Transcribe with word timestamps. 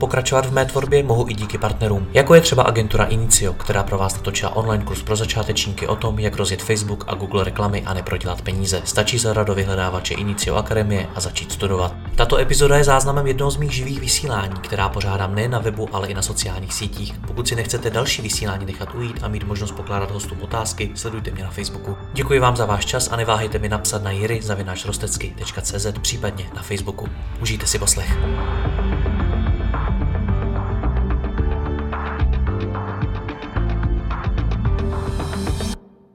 Pokračovat 0.00 0.46
v 0.46 0.52
mé 0.52 0.64
tvorbě 0.64 1.02
mohu 1.02 1.28
i 1.28 1.34
díky 1.34 1.58
partnerům, 1.58 2.06
jako 2.12 2.34
je 2.34 2.40
třeba 2.40 2.62
agentura 2.62 3.04
Inicio, 3.04 3.52
která 3.52 3.82
pro 3.82 3.98
vás 3.98 4.14
natočila 4.14 4.56
online 4.56 4.84
kurz 4.84 5.02
pro 5.02 5.16
začátečníky 5.16 5.86
o 5.86 5.96
tom, 5.96 6.18
jak 6.18 6.36
rozjet 6.36 6.62
Facebook 6.62 7.04
a 7.08 7.14
Google 7.14 7.44
reklamy 7.44 7.82
a 7.86 7.94
neprodělat 7.94 8.42
peníze. 8.42 8.82
Stačí 8.84 9.18
zadat 9.18 9.46
do 9.46 9.54
vyhledávače 9.54 10.14
Inicio 10.14 10.56
Akademie 10.56 11.06
a 11.14 11.20
začít 11.20 11.52
studovat. 11.52 11.94
Tato 12.16 12.38
epizoda 12.38 12.76
je 12.76 12.84
záznamem 12.84 13.26
jednoho 13.26 13.50
z 13.50 13.56
mých 13.56 13.72
živých 13.72 14.00
vysílání, 14.00 14.54
která 14.60 14.88
pořádám 14.88 15.34
nejen 15.34 15.50
na 15.50 15.58
webu, 15.58 15.88
ale 15.92 16.08
i 16.08 16.14
na 16.14 16.22
sociálních 16.22 16.74
sítích. 16.74 17.14
Pokud 17.26 17.48
si 17.48 17.56
nechcete 17.56 17.90
další 17.90 18.22
vysílání 18.22 18.66
nechat 18.66 18.94
ujít 18.94 19.18
a 19.22 19.28
mít 19.28 19.44
možnost 19.44 19.72
pokládat 19.72 20.10
hostům 20.10 20.38
otázky, 20.42 20.90
sledujte 20.94 21.30
mě 21.30 21.44
na 21.44 21.50
Facebooku. 21.50 21.96
Děkuji 22.12 22.40
vám 22.40 22.56
za 22.56 22.66
váš 22.66 22.84
čas 22.84 23.08
a 23.12 23.16
neváhejte 23.16 23.58
mi 23.58 23.68
napsat 23.68 24.02
na 24.02 24.10
jiry.cz 24.10 25.86
případně 26.02 26.50
na 26.54 26.62
Facebooku. 26.62 27.08
Užijte 27.40 27.66
si 27.66 27.78
poslech. 27.78 28.18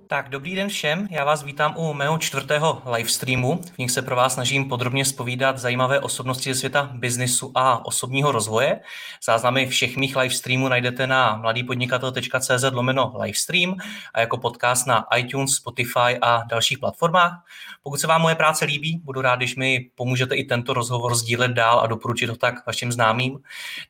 Tak 0.07 0.29
dobrý 0.29 0.55
den 0.55 0.69
všem, 0.69 1.07
já 1.11 1.23
vás 1.23 1.43
vítám 1.43 1.77
u 1.77 1.93
mého 1.93 2.17
čtvrtého 2.17 2.81
livestreamu. 2.91 3.61
V 3.73 3.77
nich 3.77 3.91
se 3.91 4.01
pro 4.01 4.15
vás 4.15 4.33
snažím 4.33 4.69
podrobně 4.69 5.05
spovídat 5.05 5.57
zajímavé 5.57 5.99
osobnosti 5.99 6.53
ze 6.53 6.59
světa 6.59 6.89
biznisu 6.93 7.51
a 7.55 7.85
osobního 7.85 8.31
rozvoje. 8.31 8.79
Záznamy 9.23 9.67
všech 9.67 9.97
mých 9.97 10.15
livestreamů 10.15 10.67
najdete 10.67 11.07
na 11.07 11.35
mladýpodnikatel.cz 11.35 12.63
lomeno 12.71 13.13
livestream 13.21 13.75
a 14.13 14.20
jako 14.20 14.37
podcast 14.37 14.87
na 14.87 15.05
iTunes, 15.17 15.51
Spotify 15.51 16.17
a 16.21 16.43
dalších 16.49 16.79
platformách. 16.79 17.43
Pokud 17.87 17.99
se 17.99 18.07
vám 18.07 18.21
moje 18.21 18.35
práce 18.35 18.65
líbí, 18.65 19.01
budu 19.03 19.21
rád, 19.21 19.35
když 19.35 19.55
mi 19.55 19.89
pomůžete 19.95 20.35
i 20.35 20.43
tento 20.43 20.73
rozhovor 20.73 21.15
sdílet 21.15 21.51
dál 21.51 21.79
a 21.79 21.87
doporučit 21.87 22.29
ho 22.29 22.35
tak 22.35 22.65
vašim 22.67 22.91
známým. 22.91 23.39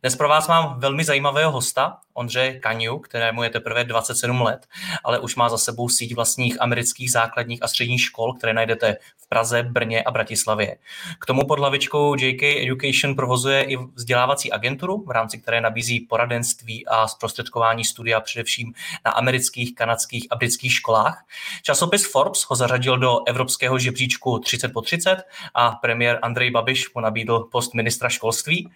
Dnes 0.02 0.16
pro 0.16 0.30
vás 0.30 0.48
mám 0.48 0.80
velmi 0.80 1.04
zajímavého 1.04 1.52
hosta, 1.52 1.98
Ondře 2.14 2.54
Kaňu, 2.54 3.00
kterému 3.00 3.44
je 3.44 3.50
teprve 3.50 3.84
27 3.84 4.42
let, 4.42 4.68
ale 5.04 5.20
už 5.20 5.36
má 5.36 5.50
za 5.50 5.58
sebou 5.58 5.90
síť 5.90 6.16
vlastních 6.16 6.62
amerických 6.62 7.12
základních 7.12 7.64
a 7.64 7.68
středních 7.68 8.02
škol, 8.02 8.34
které 8.34 8.54
najdete 8.54 8.98
v 9.18 9.30
Praze, 9.30 9.64
Brně 9.64 10.04
a 10.04 10.12
Bratislavě. 10.12 10.78
K 11.20 11.26
tomu 11.26 11.48
pod 11.48 11.60
hlavičkou 11.60 12.16
JK 12.16 12.44
Education 12.44 13.16
provozuje 13.16 13.64
i 13.64 13.78
vzdělávací 13.78 14.52
agenturu, 14.52 15.04
v 15.08 15.12
rámci 15.12 15.38
které 15.38 15.62
nabízí 15.62 16.00
poradenství 16.00 16.88
a 16.88 17.08
zprostředkování 17.08 17.86
studia 17.86 18.22
především 18.22 18.74
na 19.06 19.12
amerických, 19.12 19.76
kanadských 19.76 20.28
a 20.30 20.36
britských 20.36 20.74
školách. 20.74 21.26
Časopis 21.64 22.12
Forbes 22.12 22.46
ho 22.50 22.56
zařadil 22.56 22.98
do 22.98 23.20
evropského 23.28 23.80
žebříčku 23.86 24.40
30 24.40 24.74
po 24.74 24.82
30 24.82 25.24
a 25.54 25.72
premiér 25.72 26.20
Andrej 26.22 26.52
Babiš 26.52 26.94
mu 26.94 27.02
nabídl 27.02 27.40
post 27.52 27.74
ministra 27.74 28.10
školství. 28.10 28.72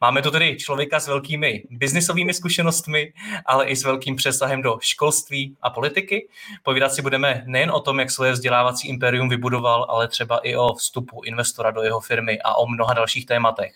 Máme 0.00 0.22
tu 0.22 0.30
tedy 0.30 0.56
člověka 0.56 1.00
s 1.00 1.08
velkými 1.08 1.62
biznisovými 1.70 2.34
zkušenostmi, 2.34 3.12
ale 3.46 3.66
i 3.66 3.76
s 3.76 3.84
velkým 3.84 4.16
přesahem 4.16 4.62
do 4.62 4.78
školství 4.80 5.56
a 5.62 5.70
politiky. 5.70 6.28
Povídat 6.62 6.92
si 6.92 7.02
budeme 7.02 7.42
nejen 7.46 7.70
o 7.70 7.80
tom, 7.80 8.00
jak 8.00 8.10
svoje 8.10 8.32
vzdělávací 8.32 8.88
impérium 8.88 9.28
vybudoval, 9.28 9.86
ale 9.88 10.08
třeba 10.08 10.38
i 10.38 10.56
o 10.56 10.74
vstupu 10.74 11.22
investora 11.24 11.70
do 11.70 11.82
jeho 11.82 12.00
firmy 12.00 12.38
a 12.44 12.54
o 12.54 12.66
mnoha 12.66 12.94
dalších 12.94 13.26
tématech. 13.26 13.72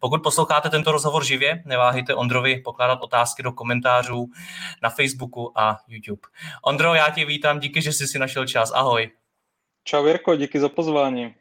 Pokud 0.00 0.22
posloucháte 0.22 0.70
tento 0.70 0.92
rozhovor 0.92 1.24
živě, 1.24 1.62
neváhejte 1.64 2.14
Ondrovi 2.14 2.60
pokládat 2.64 2.98
otázky 3.02 3.42
do 3.42 3.52
komentářů 3.52 4.26
na 4.82 4.90
Facebooku 4.90 5.52
a 5.58 5.76
YouTube. 5.88 6.22
Ondro, 6.62 6.94
já 6.94 7.10
tě 7.10 7.24
vítám, 7.24 7.60
díky, 7.60 7.82
že 7.82 7.92
jsi 7.92 8.06
si 8.06 8.18
našel 8.18 8.46
čas. 8.46 8.72
Ahoj. 8.74 9.23
Čau 9.84 10.06
Jirko, 10.06 10.36
díky 10.36 10.60
za 10.60 10.68
pozvání. 10.68 11.34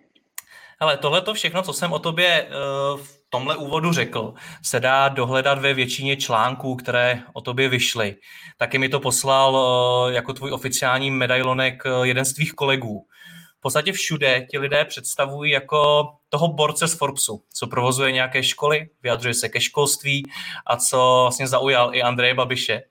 Ale 0.79 0.97
tohle 0.97 1.21
to 1.21 1.33
všechno, 1.33 1.61
co 1.61 1.73
jsem 1.73 1.93
o 1.93 1.99
tobě 1.99 2.47
uh, 2.47 2.99
v 2.99 3.21
tomhle 3.29 3.57
úvodu 3.57 3.93
řekl, 3.93 4.33
se 4.63 4.79
dá 4.79 5.09
dohledat 5.09 5.59
ve 5.59 5.73
většině 5.73 6.17
článků, 6.17 6.75
které 6.75 7.19
o 7.33 7.41
tobě 7.41 7.69
vyšly. 7.69 8.15
Taky 8.57 8.77
mi 8.77 8.89
to 8.89 8.99
poslal 8.99 9.55
uh, 9.55 10.13
jako 10.13 10.33
tvůj 10.33 10.51
oficiální 10.51 11.11
medailonek 11.11 11.83
uh, 11.85 12.03
jeden 12.03 12.25
z 12.25 12.33
tvých 12.33 12.53
kolegů. 12.53 13.05
V 13.57 13.61
podstatě 13.61 13.91
všude 13.91 14.47
ti 14.51 14.57
lidé 14.57 14.85
představují 14.85 15.51
jako 15.51 16.09
toho 16.29 16.47
borce 16.47 16.87
z 16.87 16.93
Forbesu, 16.93 17.43
co 17.53 17.67
provozuje 17.67 18.11
nějaké 18.11 18.43
školy, 18.43 18.89
vyjadřuje 19.03 19.33
se 19.33 19.49
ke 19.49 19.61
školství 19.61 20.23
a 20.67 20.77
co 20.77 21.19
vlastně 21.21 21.47
zaujal 21.47 21.95
i 21.95 22.01
Andreje 22.01 22.33
Babiše. 22.33 22.81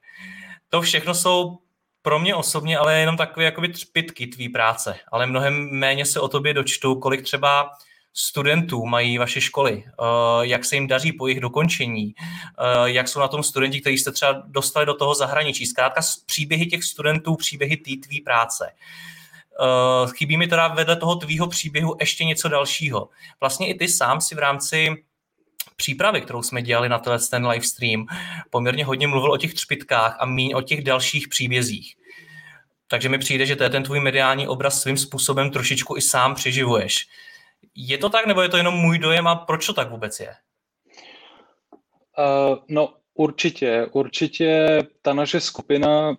To 0.68 0.80
všechno 0.80 1.14
jsou 1.14 1.58
pro 2.02 2.18
mě 2.18 2.34
osobně 2.34 2.78
ale 2.78 2.98
jenom 2.98 3.16
takové 3.16 3.44
jakoby 3.44 3.68
třpitky 3.68 4.26
tvý 4.26 4.48
práce, 4.48 4.94
ale 5.12 5.26
mnohem 5.26 5.70
méně 5.70 6.04
se 6.06 6.20
o 6.20 6.28
tobě 6.28 6.54
dočtu, 6.54 6.94
kolik 6.94 7.22
třeba 7.22 7.70
studentů 8.14 8.86
mají 8.86 9.18
vaše 9.18 9.40
školy, 9.40 9.84
eh, 9.86 9.92
jak 10.41 10.64
se 10.64 10.76
jim 10.76 10.86
daří 10.86 11.12
po 11.12 11.26
jejich 11.26 11.41
dokončení, 11.41 12.14
eh, 12.18 12.91
jak 12.91 13.08
jsou 13.08 13.20
na 13.20 13.28
tom 13.28 13.42
studenti, 13.42 13.80
kteří 13.80 13.98
jste 13.98 14.12
třeba 14.12 14.42
dostali 14.46 14.86
do 14.86 14.94
toho 14.94 15.14
zahraničí. 15.14 15.66
Zkrátka 15.66 16.00
příběhy 16.26 16.66
těch 16.66 16.84
studentů, 16.84 17.36
příběhy 17.36 17.76
té 17.76 17.91
tvý 18.06 18.20
práce. 18.20 18.72
Eh, 19.60 20.10
chybí 20.16 20.36
mi 20.36 20.46
teda 20.46 20.68
vedle 20.68 20.96
toho 20.96 21.16
tvýho 21.16 21.46
příběhu 21.46 21.96
ještě 22.00 22.24
něco 22.24 22.48
dalšího. 22.48 23.08
Vlastně 23.41 23.68
i 23.68 23.74
ty 23.74 23.88
sám 23.88 24.20
si 24.20 24.34
v 24.34 24.38
rámci 24.38 25.04
přípravy, 25.82 26.20
kterou 26.20 26.43
jsme 26.43 26.62
dělali 26.62 26.88
na 26.88 26.98
ten 27.31 27.47
livestream, 27.47 28.06
poměrně 28.50 28.84
hodně 28.84 29.06
mluvil 29.06 29.32
o 29.32 29.37
těch 29.37 29.54
třpitkách 29.54 30.16
a 30.20 30.26
míň 30.26 30.53
o 30.54 30.62
těch 30.62 30.84
dalších 30.84 31.28
příbězích. 31.28 31.97
Takže 32.87 33.09
mi 33.09 33.19
přijde, 33.19 33.47
že 33.47 33.56
to 33.56 33.62
je 33.62 33.70
ten 33.70 33.82
tvůj 33.82 34.00
mediální 34.00 34.48
obraz 34.48 34.81
svým 34.81 34.97
způsobem 34.97 35.50
trošičku 35.50 35.97
i 35.97 36.00
sám 36.00 36.34
přeživuješ. 36.34 37.09
Je 37.75 37.98
to 37.98 38.09
tak, 38.09 38.26
nebo 38.26 38.42
je 38.42 38.48
to 38.48 38.56
jenom 38.56 38.75
můj 38.75 38.98
dojem 38.98 39.26
a 39.26 39.34
proč 39.37 39.66
to 39.66 39.72
tak 39.72 39.91
vůbec 39.91 40.21
je? 40.21 40.34
Uh, 42.19 42.59
no 42.69 42.94
určitě, 43.15 43.87
určitě 43.92 44.78
ta 45.03 45.12
naše 45.12 45.41
skupina, 45.41 46.15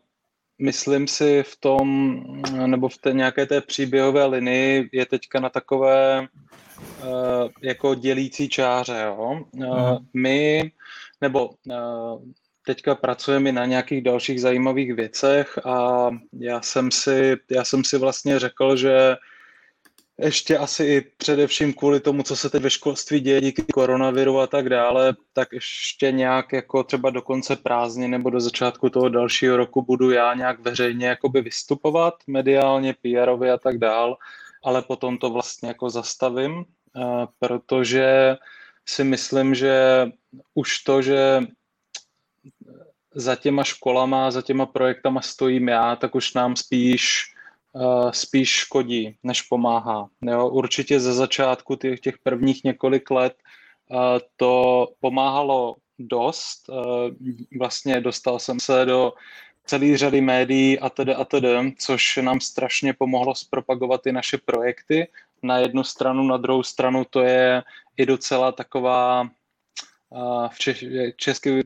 myslím 0.59 1.07
si 1.07 1.43
v 1.43 1.55
tom, 1.55 1.87
nebo 2.65 2.89
v 2.89 2.97
té 2.97 3.13
nějaké 3.13 3.45
té 3.45 3.61
příběhové 3.61 4.25
linii 4.25 4.89
je 4.91 5.05
teďka 5.05 5.39
na 5.39 5.49
takové 5.49 6.27
jako 7.61 7.95
dělící 7.95 8.49
čáře. 8.49 9.03
Jo? 9.05 9.43
Uh, 9.51 9.97
my, 10.13 10.71
nebo 11.21 11.49
uh, 11.49 12.21
teďka 12.65 12.95
pracujeme 12.95 13.51
na 13.51 13.65
nějakých 13.65 14.01
dalších 14.01 14.41
zajímavých 14.41 14.93
věcech 14.93 15.59
a 15.65 16.09
já 16.39 16.61
jsem 16.61 16.91
si, 16.91 17.37
já 17.51 17.63
jsem 17.63 17.83
si 17.83 17.97
vlastně 17.97 18.39
řekl, 18.39 18.75
že 18.75 19.15
ještě 20.17 20.57
asi 20.57 20.83
i 20.83 21.01
především 21.17 21.73
kvůli 21.73 21.99
tomu, 21.99 22.23
co 22.23 22.35
se 22.35 22.49
teď 22.49 22.61
ve 22.61 22.69
školství 22.69 23.19
děje 23.19 23.41
díky 23.41 23.63
koronaviru 23.73 24.39
a 24.39 24.47
tak 24.47 24.69
dále, 24.69 25.15
tak 25.33 25.53
ještě 25.53 26.11
nějak 26.11 26.53
jako 26.53 26.83
třeba 26.83 27.09
do 27.09 27.21
konce 27.21 27.55
prázdně 27.55 28.07
nebo 28.07 28.29
do 28.29 28.39
začátku 28.39 28.89
toho 28.89 29.09
dalšího 29.09 29.57
roku 29.57 29.81
budu 29.81 30.11
já 30.11 30.33
nějak 30.33 30.59
veřejně 30.59 31.07
jakoby 31.07 31.41
vystupovat 31.41 32.13
mediálně, 32.27 32.95
pr 33.01 33.29
a 33.29 33.57
tak 33.57 33.77
dál, 33.77 34.17
ale 34.63 34.81
potom 34.81 35.17
to 35.17 35.29
vlastně 35.29 35.67
jako 35.67 35.89
zastavím, 35.89 36.65
eh, 36.65 37.27
protože 37.39 38.37
si 38.85 39.03
myslím, 39.03 39.55
že 39.55 40.05
už 40.53 40.79
to, 40.79 41.01
že 41.01 41.39
za 43.15 43.35
těma 43.35 43.63
školama, 43.63 44.31
za 44.31 44.41
těma 44.41 44.65
projektama 44.65 45.21
stojím 45.21 45.67
já, 45.67 45.95
tak 45.95 46.15
už 46.15 46.33
nám 46.33 46.55
spíš 46.55 47.33
uh, 47.73 48.11
spíš 48.11 48.49
škodí, 48.49 49.17
než 49.23 49.41
pomáhá. 49.41 50.09
Jo, 50.21 50.49
určitě 50.49 50.99
ze 50.99 51.13
začátku 51.13 51.75
těch, 51.75 51.99
těch 51.99 52.17
prvních 52.23 52.63
několik 52.63 53.11
let 53.11 53.33
uh, 53.89 53.97
to 54.35 54.87
pomáhalo 54.99 55.75
dost. 55.99 56.69
Vlastně 57.59 58.01
dostal 58.01 58.39
jsem 58.39 58.59
se 58.59 58.85
do 58.85 59.13
celé 59.65 59.97
řady 59.97 60.21
médií 60.21 60.79
a 60.79 60.89
tedy 60.89 61.15
a 61.15 61.25
tedy, 61.25 61.73
což 61.77 62.17
nám 62.17 62.39
strašně 62.39 62.93
pomohlo 62.93 63.35
zpropagovat 63.35 64.07
i 64.07 64.11
naše 64.11 64.37
projekty. 64.37 65.07
Na 65.43 65.57
jednu 65.57 65.83
stranu, 65.83 66.23
na 66.23 66.37
druhou 66.37 66.63
stranu 66.63 67.05
to 67.09 67.21
je 67.21 67.63
i 67.97 68.05
docela 68.05 68.51
taková 68.51 69.29
v 70.49 70.59
češ, 70.59 70.85
česky 71.15 71.63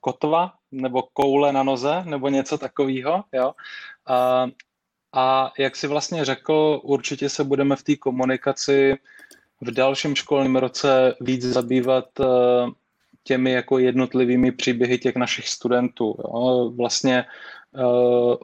kotva 0.00 0.52
nebo 0.72 1.02
koule 1.02 1.52
na 1.52 1.62
noze 1.62 2.02
nebo 2.04 2.28
něco 2.28 2.58
takového. 2.58 3.24
Jo? 3.32 3.52
A, 4.06 4.46
a 5.12 5.52
jak 5.58 5.76
si 5.76 5.86
vlastně 5.86 6.24
řekl, 6.24 6.80
určitě 6.82 7.28
se 7.28 7.44
budeme 7.44 7.76
v 7.76 7.82
té 7.82 7.96
komunikaci 7.96 8.96
v 9.60 9.70
dalším 9.70 10.16
školním 10.16 10.56
roce 10.56 11.14
víc 11.20 11.44
zabývat 11.44 12.20
eh, 12.20 12.24
těmi 13.24 13.52
jako 13.52 13.78
jednotlivými 13.78 14.52
příběhy 14.52 14.98
těch 14.98 15.16
našich 15.16 15.48
studentů. 15.48 16.14
Jo. 16.18 16.72
Vlastně 16.76 17.18
eh, 17.18 17.80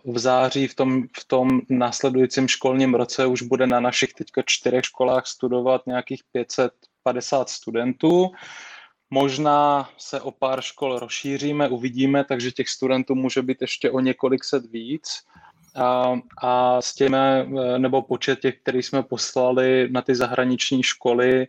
v 0.05 0.19
září 0.19 0.69
v 0.69 0.75
tom, 0.75 1.03
v 1.19 1.25
tom 1.25 1.61
následujícím 1.69 2.49
školním 2.49 2.95
roce 2.95 3.27
už 3.27 3.43
bude 3.43 3.67
na 3.67 3.81
našich 3.81 4.15
teďka 4.15 4.43
čtyřech 4.47 4.85
školách 4.85 5.27
studovat 5.27 5.87
nějakých 5.87 6.23
550 6.33 7.49
studentů 7.49 8.31
Možná 9.11 9.89
se 9.99 10.21
o 10.21 10.31
pár 10.31 10.61
škol 10.61 10.99
rozšíříme, 10.99 11.69
uvidíme, 11.69 12.25
takže 12.25 12.53
těch 12.53 12.69
studentů 12.69 13.15
může 13.15 13.43
být 13.43 13.61
ještě 13.61 13.91
o 13.91 14.01
několik 14.01 14.45
set 14.45 14.67
víc. 14.67 15.23
A, 15.77 16.19
a 16.39 16.83
s 16.83 16.95
těmi, 16.95 17.17
nebo 17.79 18.03
počet 18.03 18.41
těch, 18.41 18.59
který 18.59 18.83
jsme 18.83 19.03
poslali 19.03 19.89
na 19.91 20.03
ty 20.03 20.15
zahraniční 20.15 20.83
školy, 20.83 21.49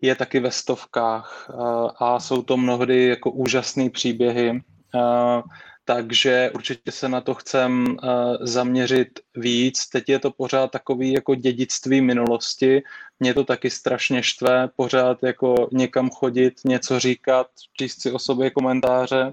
je 0.00 0.14
taky 0.14 0.40
ve 0.40 0.50
stovkách 0.50 1.50
a, 1.50 1.92
a 1.98 2.20
jsou 2.20 2.42
to 2.42 2.56
mnohdy 2.56 3.06
jako 3.06 3.30
úžasné 3.30 3.90
příběhy. 3.90 4.62
A, 5.00 5.42
takže 5.84 6.50
určitě 6.54 6.92
se 6.92 7.08
na 7.08 7.20
to 7.20 7.34
chcem 7.34 7.86
uh, 8.02 8.36
zaměřit 8.40 9.20
víc. 9.36 9.86
Teď 9.86 10.08
je 10.08 10.18
to 10.18 10.30
pořád 10.30 10.70
takový 10.70 11.12
jako 11.12 11.34
dědictví 11.34 12.00
minulosti. 12.00 12.82
Mě 13.20 13.34
to 13.34 13.44
taky 13.44 13.70
strašně 13.70 14.22
štve, 14.22 14.68
pořád 14.76 15.22
jako 15.22 15.68
někam 15.72 16.10
chodit, 16.10 16.54
něco 16.64 17.00
říkat, 17.00 17.46
číst 17.72 18.02
si 18.02 18.12
o 18.12 18.18
sobě 18.18 18.50
komentáře 18.50 19.32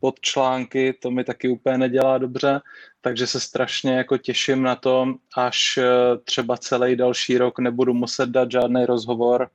pod 0.00 0.20
články, 0.20 0.92
to 1.02 1.10
mi 1.10 1.24
taky 1.24 1.48
úplně 1.48 1.78
nedělá 1.78 2.18
dobře, 2.18 2.60
takže 3.00 3.26
se 3.26 3.40
strašně 3.40 3.96
jako 3.96 4.18
těším 4.18 4.62
na 4.62 4.76
to, 4.76 5.14
až 5.36 5.78
třeba 6.24 6.56
celý 6.56 6.96
další 6.96 7.38
rok 7.38 7.58
nebudu 7.58 7.94
muset 7.94 8.28
dát 8.28 8.50
žádný 8.50 8.86
rozhovor, 8.86 9.50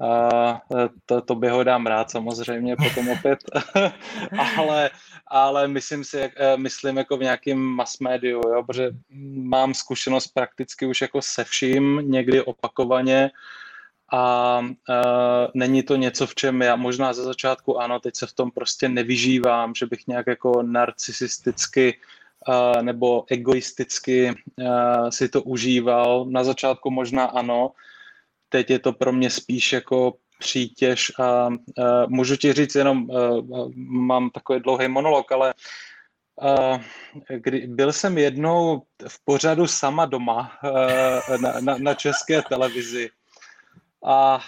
a 0.00 0.60
to, 1.06 1.20
to 1.20 1.34
by 1.34 1.48
ho 1.48 1.64
dám 1.64 1.86
rád 1.86 2.10
samozřejmě 2.10 2.76
potom 2.76 3.08
opět, 3.08 3.38
ale, 4.58 4.90
ale 5.26 5.68
myslím 5.68 6.04
si, 6.04 6.20
eh, 6.20 6.56
myslím 6.56 6.96
jako 6.96 7.16
v 7.16 7.22
nějakém 7.22 7.58
mass 7.58 7.98
médiu, 7.98 8.40
jo, 8.48 8.62
protože 8.66 8.90
mám 9.34 9.74
zkušenost 9.74 10.26
prakticky 10.26 10.86
už 10.86 11.00
jako 11.00 11.22
se 11.22 11.44
vším, 11.44 12.02
někdy 12.04 12.42
opakovaně 12.42 13.30
a 13.30 13.54
a 14.14 14.60
eh, 14.90 15.48
není 15.54 15.82
to 15.82 15.96
něco, 15.96 16.26
v 16.26 16.34
čem 16.34 16.62
já 16.62 16.76
možná 16.76 17.12
ze 17.12 17.22
začátku 17.22 17.80
ano, 17.80 18.00
teď 18.00 18.16
se 18.16 18.26
v 18.26 18.32
tom 18.32 18.50
prostě 18.50 18.88
nevyžívám, 18.88 19.74
že 19.74 19.86
bych 19.86 20.06
nějak 20.06 20.26
jako 20.26 20.62
narcisisticky 20.62 21.98
uh, 22.48 22.82
nebo 22.82 23.24
egoisticky 23.28 24.30
uh, 24.30 25.08
si 25.08 25.28
to 25.28 25.42
užíval. 25.42 26.26
Na 26.28 26.44
začátku 26.44 26.90
možná 26.90 27.24
ano, 27.24 27.70
teď 28.54 28.70
je 28.70 28.78
to 28.78 28.92
pro 28.92 29.12
mě 29.12 29.30
spíš 29.30 29.72
jako 29.72 30.14
přítěž 30.38 31.12
a, 31.18 31.24
a 31.24 31.50
můžu 32.06 32.36
ti 32.36 32.52
říct 32.52 32.74
jenom, 32.74 33.10
a, 33.10 33.16
mám 33.76 34.30
takový 34.30 34.60
dlouhý 34.60 34.88
monolog, 34.88 35.32
ale 35.32 35.54
a, 36.40 36.78
kdy, 37.34 37.66
byl 37.66 37.92
jsem 37.92 38.18
jednou 38.18 38.82
v 39.08 39.24
pořadu 39.24 39.66
sama 39.66 40.06
doma 40.06 40.52
a, 40.62 41.36
na, 41.36 41.60
na, 41.60 41.78
na 41.78 41.94
české 41.94 42.42
televizi. 42.42 43.10
A, 44.04 44.34
a 44.34 44.40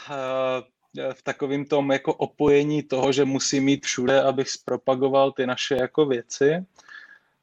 v 1.13 1.23
takovým 1.23 1.65
tom 1.67 1.93
jako 1.93 2.15
opojení 2.15 2.83
toho, 2.83 3.13
že 3.13 3.25
musím 3.25 3.65
mít 3.65 3.87
všude, 3.87 4.23
abych 4.23 4.51
zpropagoval 4.51 5.33
ty 5.33 5.47
naše 5.47 5.75
jako 5.75 6.07
věci 6.07 6.63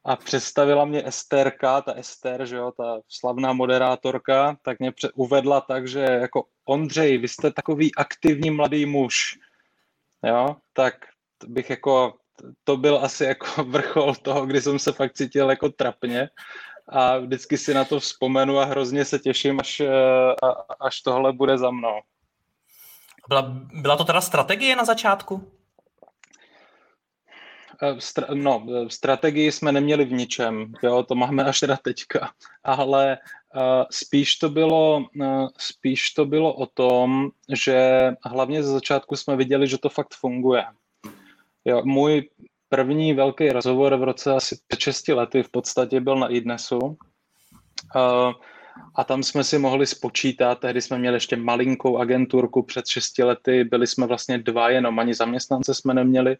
a 0.04 0.16
představila 0.16 0.84
mě 0.84 1.06
Esterka, 1.06 1.80
ta 1.80 1.92
Ester, 1.92 2.46
že 2.46 2.56
jo, 2.56 2.72
ta 2.76 3.00
slavná 3.08 3.52
moderátorka, 3.52 4.56
tak 4.62 4.78
mě 4.78 4.92
uvedla 5.14 5.60
tak, 5.60 5.88
že 5.88 6.00
jako 6.00 6.44
Ondřej, 6.64 7.18
vy 7.18 7.28
jste 7.28 7.52
takový 7.52 7.94
aktivní 7.94 8.50
mladý 8.50 8.86
muž, 8.86 9.38
jo, 10.22 10.56
tak 10.72 10.94
bych 11.46 11.70
jako, 11.70 12.14
to 12.64 12.76
byl 12.76 12.98
asi 13.02 13.24
jako 13.24 13.64
vrchol 13.68 14.14
toho, 14.14 14.46
kdy 14.46 14.62
jsem 14.62 14.78
se 14.78 14.92
fakt 14.92 15.12
cítil 15.12 15.50
jako 15.50 15.68
trapně 15.68 16.28
a 16.88 17.18
vždycky 17.18 17.58
si 17.58 17.74
na 17.74 17.84
to 17.84 18.00
vzpomenu 18.00 18.58
a 18.58 18.64
hrozně 18.64 19.04
se 19.04 19.18
těším, 19.18 19.60
až, 19.60 19.82
až 20.80 21.00
tohle 21.00 21.32
bude 21.32 21.58
za 21.58 21.70
mnou. 21.70 22.00
Byla, 23.28 23.42
byla 23.72 23.96
to 23.96 24.04
teda 24.04 24.20
strategie 24.20 24.76
na 24.76 24.84
začátku? 24.84 25.52
Eh, 27.84 28.34
no, 28.34 28.66
eh, 28.68 28.90
strategii 28.90 29.52
jsme 29.52 29.72
neměli 29.72 30.04
v 30.04 30.12
ničem, 30.12 30.72
jo, 30.82 31.02
to 31.02 31.14
máme 31.14 31.44
až 31.44 31.60
teda 31.60 31.76
teďka, 31.76 32.30
ale 32.64 33.18
uh, 33.56 33.84
spíš, 33.90 34.36
to 34.36 34.48
bylo, 34.48 35.04
uh, 35.16 35.48
spíš 35.58 36.10
to 36.10 36.24
bylo 36.24 36.54
o 36.54 36.66
tom, 36.66 37.30
že 37.52 38.10
hlavně 38.24 38.62
ze 38.62 38.72
začátku 38.72 39.16
jsme 39.16 39.36
viděli, 39.36 39.68
že 39.68 39.78
to 39.78 39.88
fakt 39.88 40.14
funguje. 40.14 40.64
Jo, 41.64 41.82
můj 41.84 42.28
první 42.68 43.14
velký 43.14 43.48
rozhovor 43.48 43.96
v 43.96 44.02
roce 44.02 44.32
asi 44.32 44.58
před 44.66 44.80
6 44.80 45.08
lety 45.08 45.42
v 45.42 45.50
podstatě 45.50 46.00
byl 46.00 46.16
na 46.16 46.28
iDnesu. 46.28 46.78
Uh, 46.78 46.96
a 48.94 49.04
tam 49.04 49.22
jsme 49.22 49.44
si 49.44 49.58
mohli 49.58 49.86
spočítat, 49.86 50.58
tehdy 50.58 50.82
jsme 50.82 50.98
měli 50.98 51.16
ještě 51.16 51.36
malinkou 51.36 51.98
agenturku 51.98 52.62
před 52.62 52.86
6 52.86 53.18
lety, 53.18 53.64
byli 53.64 53.86
jsme 53.86 54.06
vlastně 54.06 54.38
dva 54.38 54.70
jenom, 54.70 54.98
ani 54.98 55.14
zaměstnance 55.14 55.74
jsme 55.74 55.94
neměli 55.94 56.36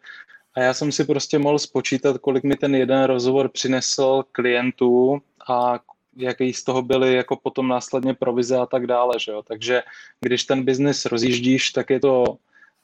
a 0.55 0.61
já 0.61 0.73
jsem 0.73 0.91
si 0.91 1.05
prostě 1.05 1.39
mohl 1.39 1.59
spočítat, 1.59 2.17
kolik 2.17 2.43
mi 2.43 2.55
ten 2.55 2.75
jeden 2.75 3.03
rozhovor 3.03 3.49
přinesl 3.49 4.23
klientů 4.31 5.21
a 5.49 5.79
jaký 6.17 6.53
z 6.53 6.63
toho 6.63 6.81
byly 6.81 7.13
jako 7.13 7.35
potom 7.35 7.67
následně 7.67 8.13
provize 8.13 8.57
a 8.57 8.65
tak 8.65 8.87
dále, 8.87 9.19
že 9.19 9.31
jo. 9.31 9.43
Takže 9.43 9.83
když 10.21 10.43
ten 10.43 10.63
biznis 10.63 11.05
rozjíždíš, 11.05 11.71
tak 11.71 11.89
je 11.89 11.99
to 11.99 12.37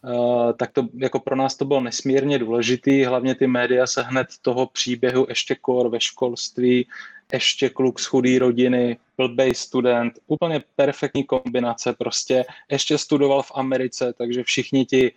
Uh, 0.04 0.54
tak 0.54 0.72
to 0.72 0.88
jako 0.98 1.20
pro 1.20 1.36
nás 1.36 1.56
to 1.56 1.66
bylo 1.66 1.82
nesmírně 1.82 2.40
důležitý, 2.40 3.04
hlavně 3.04 3.36
ty 3.36 3.48
média 3.48 3.88
se 3.88 4.02
hned 4.02 4.28
toho 4.42 4.68
příběhu 4.68 5.26
ještě 5.30 5.56
kor 5.56 5.90
ve 5.90 6.02
školství, 6.02 6.88
ještě 7.34 7.70
kluk 7.70 8.00
z 8.00 8.06
chudé 8.06 8.40
rodiny, 8.40 8.98
blbej 9.18 9.56
student, 9.56 10.14
úplně 10.28 10.64
perfektní 10.76 11.24
kombinace 11.24 11.94
prostě, 11.94 12.46
ještě 12.72 12.98
studoval 12.98 13.44
v 13.44 13.52
Americe, 13.56 14.14
takže 14.18 14.44
všichni 14.44 14.86
ti 14.86 15.12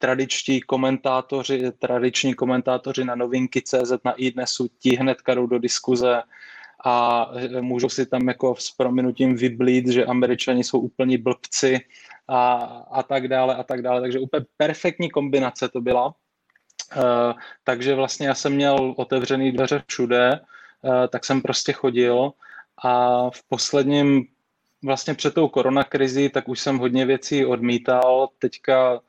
tradiční 0.00 0.60
komentátoři, 0.60 1.72
tradiční 1.78 2.34
komentátoři 2.34 3.04
na 3.04 3.14
novinky 3.14 3.62
CZ 3.62 3.92
na 4.04 4.12
iDnesu, 4.12 4.68
ti 4.78 4.96
hned 4.96 5.18
jdou 5.34 5.46
do 5.46 5.58
diskuze 5.58 6.22
a 6.84 7.26
můžou 7.60 7.88
si 7.88 8.06
tam 8.06 8.28
jako 8.28 8.54
s 8.58 8.70
prominutím 8.70 9.36
vyblít, 9.36 9.88
že 9.88 10.04
američani 10.04 10.64
jsou 10.64 10.80
úplně 10.80 11.18
blbci 11.18 11.80
a, 12.28 12.52
a 12.90 13.02
tak 13.02 13.28
dále 13.28 13.56
a 13.56 13.62
tak 13.62 13.82
dále. 13.82 14.00
Takže 14.00 14.18
úplně 14.18 14.46
perfektní 14.56 15.10
kombinace 15.10 15.68
to 15.68 15.80
byla. 15.80 16.06
Uh, 16.06 17.32
takže 17.64 17.94
vlastně 17.94 18.28
já 18.28 18.34
jsem 18.34 18.52
měl 18.52 18.94
otevřený 18.96 19.52
dveře 19.52 19.82
všude, 19.86 20.40
uh, 20.82 21.06
tak 21.06 21.24
jsem 21.24 21.42
prostě 21.42 21.72
chodil 21.72 22.32
a 22.84 23.20
v 23.30 23.42
posledním, 23.48 24.26
vlastně 24.84 25.14
před 25.14 25.34
tou 25.34 25.48
koronakrizí, 25.48 26.28
tak 26.28 26.48
už 26.48 26.60
jsem 26.60 26.78
hodně 26.78 27.06
věcí 27.06 27.46
odmítal. 27.46 28.28
Teďka 28.38 29.00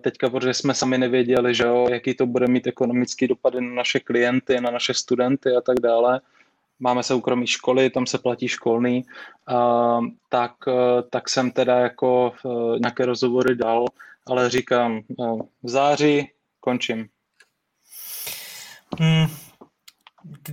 teďka, 0.00 0.30
protože 0.30 0.54
jsme 0.54 0.74
sami 0.74 0.98
nevěděli, 0.98 1.54
že 1.54 1.64
jo, 1.64 1.86
jaký 1.90 2.14
to 2.14 2.26
bude 2.26 2.46
mít 2.46 2.66
ekonomický 2.66 3.28
dopady 3.28 3.60
na 3.60 3.74
naše 3.74 4.00
klienty, 4.00 4.60
na 4.60 4.70
naše 4.70 4.94
studenty 4.94 5.50
a 5.56 5.60
tak 5.60 5.80
dále. 5.80 6.20
Máme 6.80 7.02
soukromí 7.02 7.46
školy, 7.46 7.90
tam 7.90 8.06
se 8.06 8.18
platí 8.18 8.48
školný, 8.48 9.04
a, 9.46 10.00
tak, 10.28 10.52
tak 11.10 11.28
jsem 11.28 11.50
teda 11.50 11.78
jako 11.78 12.32
nějaké 12.78 13.06
rozhovory 13.06 13.56
dal, 13.56 13.84
ale 14.26 14.50
říkám, 14.50 15.00
v 15.62 15.68
září 15.68 16.30
končím. 16.60 17.08
Hmm. 19.00 19.26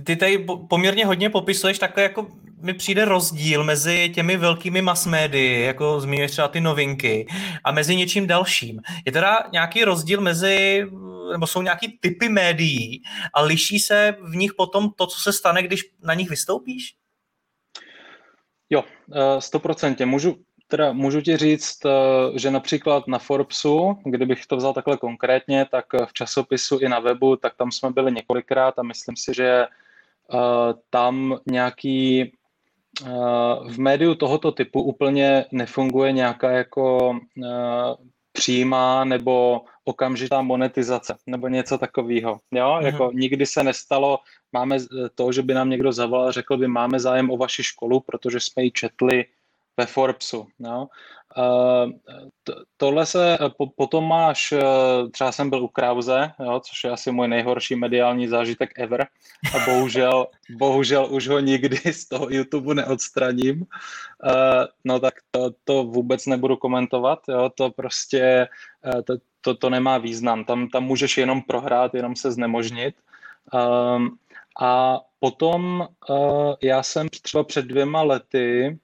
Ty 0.04 0.16
tady 0.16 0.46
poměrně 0.68 1.06
hodně 1.06 1.30
popisuješ 1.30 1.78
takhle 1.78 2.02
jako 2.02 2.26
mi 2.62 2.74
přijde 2.74 3.04
rozdíl 3.04 3.64
mezi 3.64 4.10
těmi 4.14 4.36
velkými 4.36 4.82
mass 4.82 5.06
médii, 5.06 5.64
jako 5.64 6.00
zmiňuješ 6.00 6.30
třeba 6.30 6.48
ty 6.48 6.60
novinky, 6.60 7.26
a 7.64 7.72
mezi 7.72 7.96
něčím 7.96 8.26
dalším. 8.26 8.80
Je 9.06 9.12
teda 9.12 9.44
nějaký 9.52 9.84
rozdíl 9.84 10.20
mezi, 10.20 10.86
nebo 11.32 11.46
jsou 11.46 11.62
nějaký 11.62 11.98
typy 12.00 12.28
médií 12.28 13.02
a 13.34 13.42
liší 13.42 13.78
se 13.78 14.16
v 14.20 14.36
nich 14.36 14.54
potom 14.54 14.90
to, 14.96 15.06
co 15.06 15.20
se 15.20 15.32
stane, 15.32 15.62
když 15.62 15.82
na 16.02 16.14
nich 16.14 16.30
vystoupíš? 16.30 16.94
Jo, 18.70 18.84
eh, 19.14 19.40
stoprocentně. 19.40 20.06
Můžu, 20.06 20.36
teda 20.68 20.92
můžu 20.92 21.20
ti 21.20 21.36
říct, 21.36 21.84
eh, 21.84 21.90
že 22.38 22.50
například 22.50 23.08
na 23.08 23.18
Forbesu, 23.18 23.98
kdybych 24.04 24.46
to 24.46 24.56
vzal 24.56 24.72
takhle 24.72 24.96
konkrétně, 24.96 25.66
tak 25.70 25.84
v 26.06 26.12
časopisu 26.12 26.78
i 26.78 26.88
na 26.88 26.98
webu, 26.98 27.36
tak 27.36 27.56
tam 27.56 27.72
jsme 27.72 27.90
byli 27.90 28.12
několikrát 28.12 28.78
a 28.78 28.82
myslím 28.82 29.16
si, 29.16 29.34
že 29.34 29.48
eh, 29.48 29.68
tam 30.90 31.38
nějaký 31.46 32.32
v 33.68 33.78
médiu 33.78 34.14
tohoto 34.14 34.52
typu 34.52 34.82
úplně 34.82 35.44
nefunguje 35.52 36.12
nějaká 36.12 36.50
jako 36.50 37.14
přímá 38.32 39.04
nebo 39.04 39.60
okamžitá 39.84 40.42
monetizace 40.42 41.16
nebo 41.26 41.48
něco 41.48 41.78
takového. 41.78 42.40
Jo? 42.50 42.66
Mm-hmm. 42.66 42.86
Jako 42.86 43.10
nikdy 43.14 43.46
se 43.46 43.64
nestalo, 43.64 44.18
máme 44.52 44.76
to, 45.14 45.32
že 45.32 45.42
by 45.42 45.54
nám 45.54 45.70
někdo 45.70 45.92
zavolal 45.92 46.28
a 46.28 46.32
řekl 46.32 46.56
by, 46.56 46.68
máme 46.68 47.00
zájem 47.00 47.30
o 47.30 47.36
vaši 47.36 47.62
školu, 47.62 48.00
protože 48.00 48.40
jsme 48.40 48.62
ji 48.62 48.70
četli 48.70 49.24
ve 49.76 49.86
Forbesu. 49.86 50.46
No. 50.58 50.88
Tohle 52.76 53.06
se, 53.06 53.38
potom 53.76 54.08
máš, 54.08 54.54
třeba 55.12 55.32
jsem 55.32 55.50
byl 55.50 55.64
u 55.64 55.68
Krause, 55.68 56.32
jo, 56.44 56.60
což 56.60 56.84
je 56.84 56.90
asi 56.90 57.12
můj 57.12 57.28
nejhorší 57.28 57.76
mediální 57.76 58.28
zážitek 58.28 58.78
ever 58.78 59.06
a 59.54 59.70
bohužel, 59.70 60.26
bohužel 60.58 61.06
už 61.10 61.28
ho 61.28 61.40
nikdy 61.40 61.92
z 61.92 62.08
toho 62.08 62.26
YouTube 62.30 62.74
neodstraním. 62.74 63.66
No 64.84 65.00
tak 65.00 65.14
to, 65.30 65.50
to 65.64 65.84
vůbec 65.84 66.26
nebudu 66.26 66.56
komentovat, 66.56 67.18
jo, 67.28 67.50
to 67.54 67.70
prostě, 67.70 68.48
to, 69.04 69.14
to, 69.40 69.54
to 69.54 69.70
nemá 69.70 69.98
význam. 69.98 70.44
Tam, 70.44 70.68
tam 70.68 70.84
můžeš 70.84 71.18
jenom 71.18 71.42
prohrát, 71.42 71.94
jenom 71.94 72.16
se 72.16 72.32
znemožnit. 72.32 72.94
A 74.60 75.00
potom 75.20 75.88
já 76.62 76.82
jsem 76.82 77.08
třeba 77.08 77.44
před 77.44 77.64
dvěma 77.64 78.02
lety, 78.02 78.78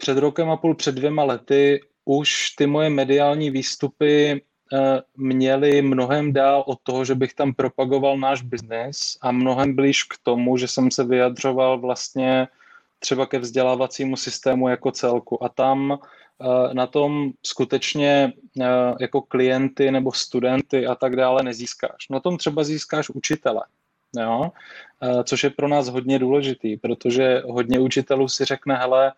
před 0.00 0.18
rokem 0.18 0.50
a 0.50 0.56
půl, 0.56 0.74
před 0.74 0.94
dvěma 0.94 1.24
lety, 1.24 1.80
už 2.04 2.50
ty 2.50 2.66
moje 2.66 2.90
mediální 2.90 3.50
výstupy 3.50 4.42
uh, 4.72 4.78
měly 5.16 5.82
mnohem 5.82 6.32
dál 6.32 6.64
od 6.66 6.78
toho, 6.82 7.04
že 7.04 7.14
bych 7.14 7.34
tam 7.34 7.54
propagoval 7.54 8.18
náš 8.18 8.42
biznes 8.42 9.18
a 9.22 9.32
mnohem 9.32 9.76
blíž 9.76 10.02
k 10.02 10.14
tomu, 10.22 10.56
že 10.56 10.68
jsem 10.68 10.90
se 10.90 11.04
vyjadřoval 11.04 11.78
vlastně 11.78 12.48
třeba 12.98 13.26
ke 13.26 13.38
vzdělávacímu 13.38 14.16
systému 14.16 14.68
jako 14.68 14.90
celku. 14.90 15.44
A 15.44 15.48
tam 15.48 15.90
uh, 15.90 16.74
na 16.74 16.86
tom 16.86 17.30
skutečně 17.42 18.32
uh, 18.56 18.64
jako 19.00 19.22
klienty 19.22 19.90
nebo 19.90 20.12
studenty 20.12 20.86
a 20.86 20.94
tak 20.94 21.16
dále 21.16 21.42
nezískáš. 21.42 22.08
Na 22.10 22.20
tom 22.20 22.36
třeba 22.36 22.64
získáš 22.64 23.10
učitele 23.10 23.62
jo? 24.18 24.52
což 25.24 25.44
je 25.44 25.50
pro 25.50 25.68
nás 25.68 25.88
hodně 25.88 26.18
důležitý, 26.18 26.76
protože 26.76 27.42
hodně 27.46 27.78
učitelů 27.78 28.28
si 28.28 28.44
řekne, 28.44 28.74
hele, 28.74 29.12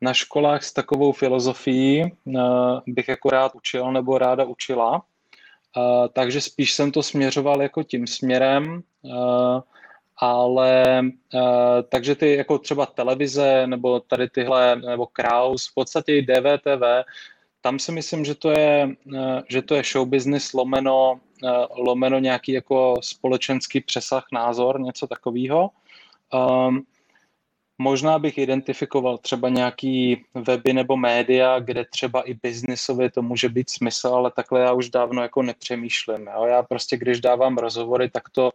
na 0.00 0.14
školách 0.14 0.64
s 0.64 0.72
takovou 0.72 1.12
filozofií 1.12 2.12
bych 2.86 3.08
jako 3.08 3.30
rád 3.30 3.54
učil 3.54 3.92
nebo 3.92 4.18
ráda 4.18 4.44
učila, 4.44 5.02
takže 6.12 6.40
spíš 6.40 6.72
jsem 6.72 6.92
to 6.92 7.02
směřoval 7.02 7.62
jako 7.62 7.82
tím 7.82 8.06
směrem, 8.06 8.82
ale 10.16 11.02
takže 11.88 12.14
ty 12.14 12.36
jako 12.36 12.58
třeba 12.58 12.86
televize 12.86 13.66
nebo 13.66 14.00
tady 14.00 14.28
tyhle, 14.28 14.76
nebo 14.76 15.06
Kraus, 15.06 15.70
v 15.70 15.74
podstatě 15.74 16.16
i 16.16 16.22
DVTV, 16.22 16.82
tam 17.60 17.78
si 17.78 17.92
myslím, 17.92 18.24
že 18.24 18.34
to 18.34 18.50
je, 18.50 18.88
že 19.48 19.62
to 19.62 19.74
je 19.74 19.82
show 19.82 20.08
business 20.08 20.52
lomeno 20.52 21.20
Eh, 21.44 21.66
lomeno 21.76 22.18
nějaký 22.18 22.52
jako 22.52 22.94
společenský 23.00 23.80
přesah, 23.80 24.26
názor, 24.32 24.80
něco 24.80 25.06
takového. 25.06 25.70
Um, 26.34 26.82
možná 27.80 28.18
bych 28.18 28.38
identifikoval 28.38 29.18
třeba 29.18 29.48
nějaký 29.48 30.24
weby 30.34 30.72
nebo 30.72 30.96
média, 30.96 31.58
kde 31.58 31.84
třeba 31.84 32.22
i 32.22 32.34
biznisově 32.34 33.10
to 33.10 33.22
může 33.22 33.48
být 33.48 33.70
smysl, 33.70 34.08
ale 34.08 34.30
takhle 34.30 34.60
já 34.60 34.72
už 34.72 34.90
dávno 34.90 35.22
jako 35.22 35.42
nepřemýšlím. 35.42 36.28
Jo? 36.34 36.44
Já 36.44 36.62
prostě, 36.62 36.96
když 36.96 37.20
dávám 37.20 37.58
rozhovory, 37.58 38.10
tak 38.10 38.28
to 38.28 38.52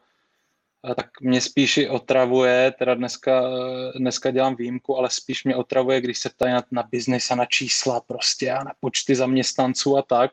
eh, 0.92 0.96
tak 0.96 1.22
mě 1.22 1.42
spíš 1.42 1.78
i 1.78 1.90
otravuje, 1.90 2.74
teda 2.80 2.94
dneska, 2.94 3.42
eh, 3.42 4.00
dneska 4.00 4.32
dělám 4.32 4.56
výjimku, 4.56 4.98
ale 4.98 5.10
spíš 5.10 5.44
mě 5.44 5.56
otravuje, 5.56 6.02
když 6.02 6.20
se 6.20 6.30
ptají 6.30 6.54
na, 6.54 6.64
na 6.72 6.84
biznis 6.84 7.32
a 7.32 7.36
na 7.36 7.46
čísla 7.46 8.00
prostě 8.00 8.52
a 8.52 8.64
na 8.64 8.72
počty 8.80 9.16
zaměstnanců 9.16 9.98
a 9.98 10.02
tak, 10.02 10.32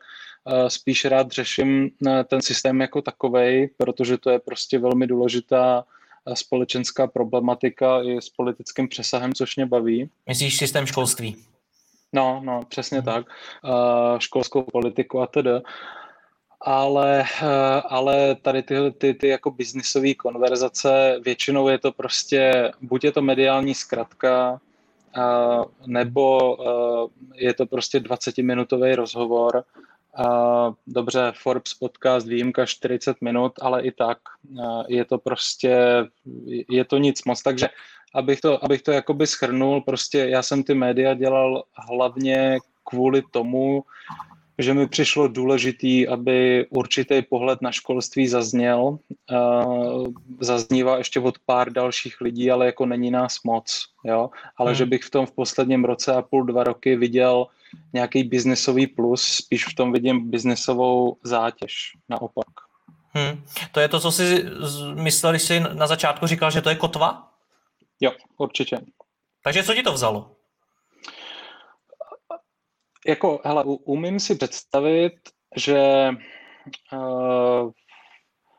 spíš 0.67 1.05
rád 1.05 1.31
řeším 1.31 1.89
eh, 2.07 2.23
ten 2.23 2.41
systém 2.41 2.81
jako 2.81 3.01
takovej, 3.01 3.69
protože 3.77 4.17
to 4.17 4.29
je 4.29 4.39
prostě 4.39 4.79
velmi 4.79 5.07
důležitá 5.07 5.83
eh, 5.87 5.92
společenská 6.33 7.07
problematika 7.07 8.03
i 8.03 8.21
s 8.21 8.29
politickým 8.29 8.87
přesahem, 8.87 9.33
což 9.33 9.55
mě 9.55 9.65
baví. 9.65 10.09
Myslíš 10.27 10.57
systém 10.57 10.85
školství? 10.85 11.35
No, 12.13 12.41
no, 12.43 12.61
přesně 12.69 12.97
hmm. 12.97 13.05
tak. 13.05 13.25
Školskou 14.17 14.63
politiku 14.63 15.21
a 15.21 15.27
tedy. 15.27 15.51
Ale, 16.61 17.23
eh, 17.41 17.81
ale 17.89 18.35
tady 18.35 18.63
ty, 18.63 18.75
ty, 18.97 19.13
ty 19.13 19.27
jako 19.27 19.51
biznisové 19.51 20.13
konverzace, 20.13 21.19
většinou 21.25 21.67
je 21.67 21.77
to 21.77 21.91
prostě, 21.91 22.71
buď 22.81 23.03
je 23.03 23.11
to 23.11 23.21
mediální 23.21 23.75
zkratka, 23.75 24.61
nebo 25.85 26.57
je 27.35 27.53
to 27.53 27.65
prostě 27.65 27.99
20-minutový 27.99 28.95
rozhovor 28.95 29.55
Uh, 29.55 29.92
dobře, 30.87 31.33
Forbes 31.35 31.73
podcast, 31.73 32.27
výjimka 32.27 32.65
40 32.65 33.21
minut, 33.21 33.51
ale 33.61 33.81
i 33.81 33.91
tak 33.91 34.17
je 34.87 35.05
to 35.05 35.17
prostě, 35.17 35.77
je 36.69 36.85
to 36.85 36.97
nic 36.97 37.23
moc. 37.23 37.41
Takže 37.41 37.69
abych 38.15 38.41
to, 38.41 38.65
abych 38.65 38.81
to 38.81 38.91
jakoby 38.91 39.27
schrnul, 39.27 39.81
prostě 39.81 40.19
já 40.19 40.41
jsem 40.41 40.63
ty 40.63 40.73
média 40.73 41.13
dělal 41.13 41.63
hlavně 41.89 42.59
kvůli 42.83 43.23
tomu, 43.31 43.83
že 44.57 44.73
mi 44.73 44.87
přišlo 44.87 45.27
důležitý, 45.27 46.07
aby 46.07 46.67
určitý 46.69 47.21
pohled 47.21 47.61
na 47.61 47.71
školství 47.71 48.27
zazněl. 48.27 48.97
Uh, 49.31 50.07
zaznívá 50.39 50.97
ještě 50.97 51.19
od 51.19 51.39
pár 51.45 51.73
dalších 51.73 52.21
lidí, 52.21 52.51
ale 52.51 52.65
jako 52.65 52.85
není 52.85 53.11
nás 53.11 53.37
moc. 53.43 53.85
Jo? 54.03 54.29
Ale 54.57 54.71
hmm. 54.71 54.75
že 54.75 54.85
bych 54.85 55.03
v 55.03 55.09
tom 55.09 55.25
v 55.25 55.31
posledním 55.31 55.85
roce 55.85 56.13
a 56.13 56.21
půl, 56.21 56.43
dva 56.43 56.63
roky 56.63 56.95
viděl 56.95 57.47
nějaký 57.93 58.23
biznesový 58.23 58.87
plus, 58.87 59.23
spíš 59.23 59.65
v 59.65 59.75
tom 59.75 59.91
vidím 59.91 60.31
biznesovou 60.31 61.17
zátěž, 61.23 61.91
naopak. 62.09 62.47
Hmm. 63.09 63.43
To 63.71 63.79
je 63.79 63.87
to, 63.87 63.99
co 63.99 64.11
jsi 64.11 64.45
myslel, 64.93 65.31
když 65.31 65.41
jsi 65.41 65.59
na 65.59 65.87
začátku 65.87 66.27
říkal, 66.27 66.51
že 66.51 66.61
to 66.61 66.69
je 66.69 66.75
kotva? 66.75 67.31
Jo, 67.99 68.11
určitě. 68.37 68.77
Takže 69.43 69.63
co 69.63 69.73
ti 69.73 69.83
to 69.83 69.93
vzalo? 69.93 70.31
Jako, 73.07 73.41
hele, 73.45 73.63
umím 73.65 74.19
si 74.19 74.35
představit, 74.35 75.13
že 75.55 76.09
uh, 76.93 77.71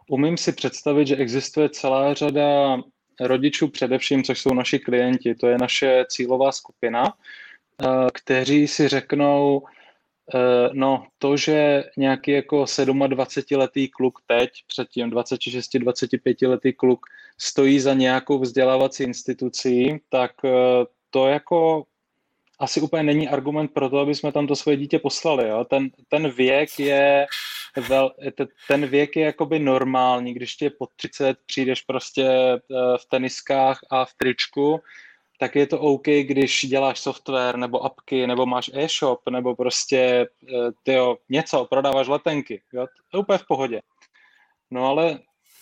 umím 0.09 0.37
si 0.37 0.53
představit, 0.53 1.07
že 1.07 1.17
existuje 1.17 1.69
celá 1.69 2.15
řada 2.15 2.79
rodičů 3.21 3.69
především, 3.69 4.23
což 4.23 4.41
jsou 4.41 4.55
naši 4.55 4.79
klienti, 4.79 5.35
to 5.35 5.47
je 5.47 5.59
naše 5.59 6.05
cílová 6.09 6.53
skupina, 6.53 7.15
Eh, 7.83 8.09
kteří 8.15 8.69
si 8.69 8.89
řeknou, 8.89 9.63
eh, 10.35 10.69
no 10.73 11.07
to, 11.19 11.37
že 11.37 11.85
nějaký 11.97 12.31
jako 12.31 12.67
27-letý 12.67 13.89
kluk 13.89 14.19
teď, 14.27 14.51
předtím 14.67 15.11
26-25-letý 15.11 16.73
kluk 16.73 17.07
stojí 17.39 17.81
za 17.81 17.95
nějakou 17.95 18.39
vzdělávací 18.39 19.03
institucí, 19.03 20.01
tak 20.09 20.33
to 21.11 21.27
jako 21.27 21.85
asi 22.61 22.81
úplně 22.81 23.03
není 23.03 23.29
argument 23.29 23.69
pro 23.69 23.91
to, 23.91 23.99
aby 23.99 24.15
jsme 24.15 24.33
tam 24.33 24.47
to 24.47 24.57
svoje 24.57 24.77
dítě 24.77 24.99
poslali. 24.99 25.49
Jo? 25.49 25.65
Ten, 25.65 25.91
ten 26.09 26.31
věk 26.31 26.79
je 26.79 27.27
vel, 27.89 28.13
ten 28.69 28.87
věk 28.87 29.17
je 29.17 29.25
jakoby 29.25 29.59
normální, 29.59 30.35
když 30.35 30.57
tě 30.57 30.71
po 30.71 30.87
30 30.97 31.37
přijdeš 31.47 31.83
prostě 31.83 32.29
v 32.97 33.09
teniskách 33.11 33.79
a 33.91 34.05
v 34.05 34.15
tričku, 34.15 34.81
tak 35.39 35.57
je 35.57 35.67
to 35.67 35.81
OK, 35.81 36.07
když 36.07 36.67
děláš 36.69 37.01
software 37.01 37.57
nebo 37.57 37.85
apky, 37.85 38.27
nebo 38.27 38.47
máš 38.47 38.71
e-shop, 38.75 39.21
nebo 39.31 39.57
prostě 39.57 39.99
eh, 39.99 40.71
tyjo, 40.83 41.17
něco, 41.29 41.65
prodáváš 41.71 42.09
letenky. 42.09 42.63
Jo? 42.73 42.87
To 43.11 43.17
je 43.17 43.21
úplně 43.21 43.39
v 43.39 43.47
pohodě. 43.47 43.81
No 44.71 44.87
ale 44.87 45.19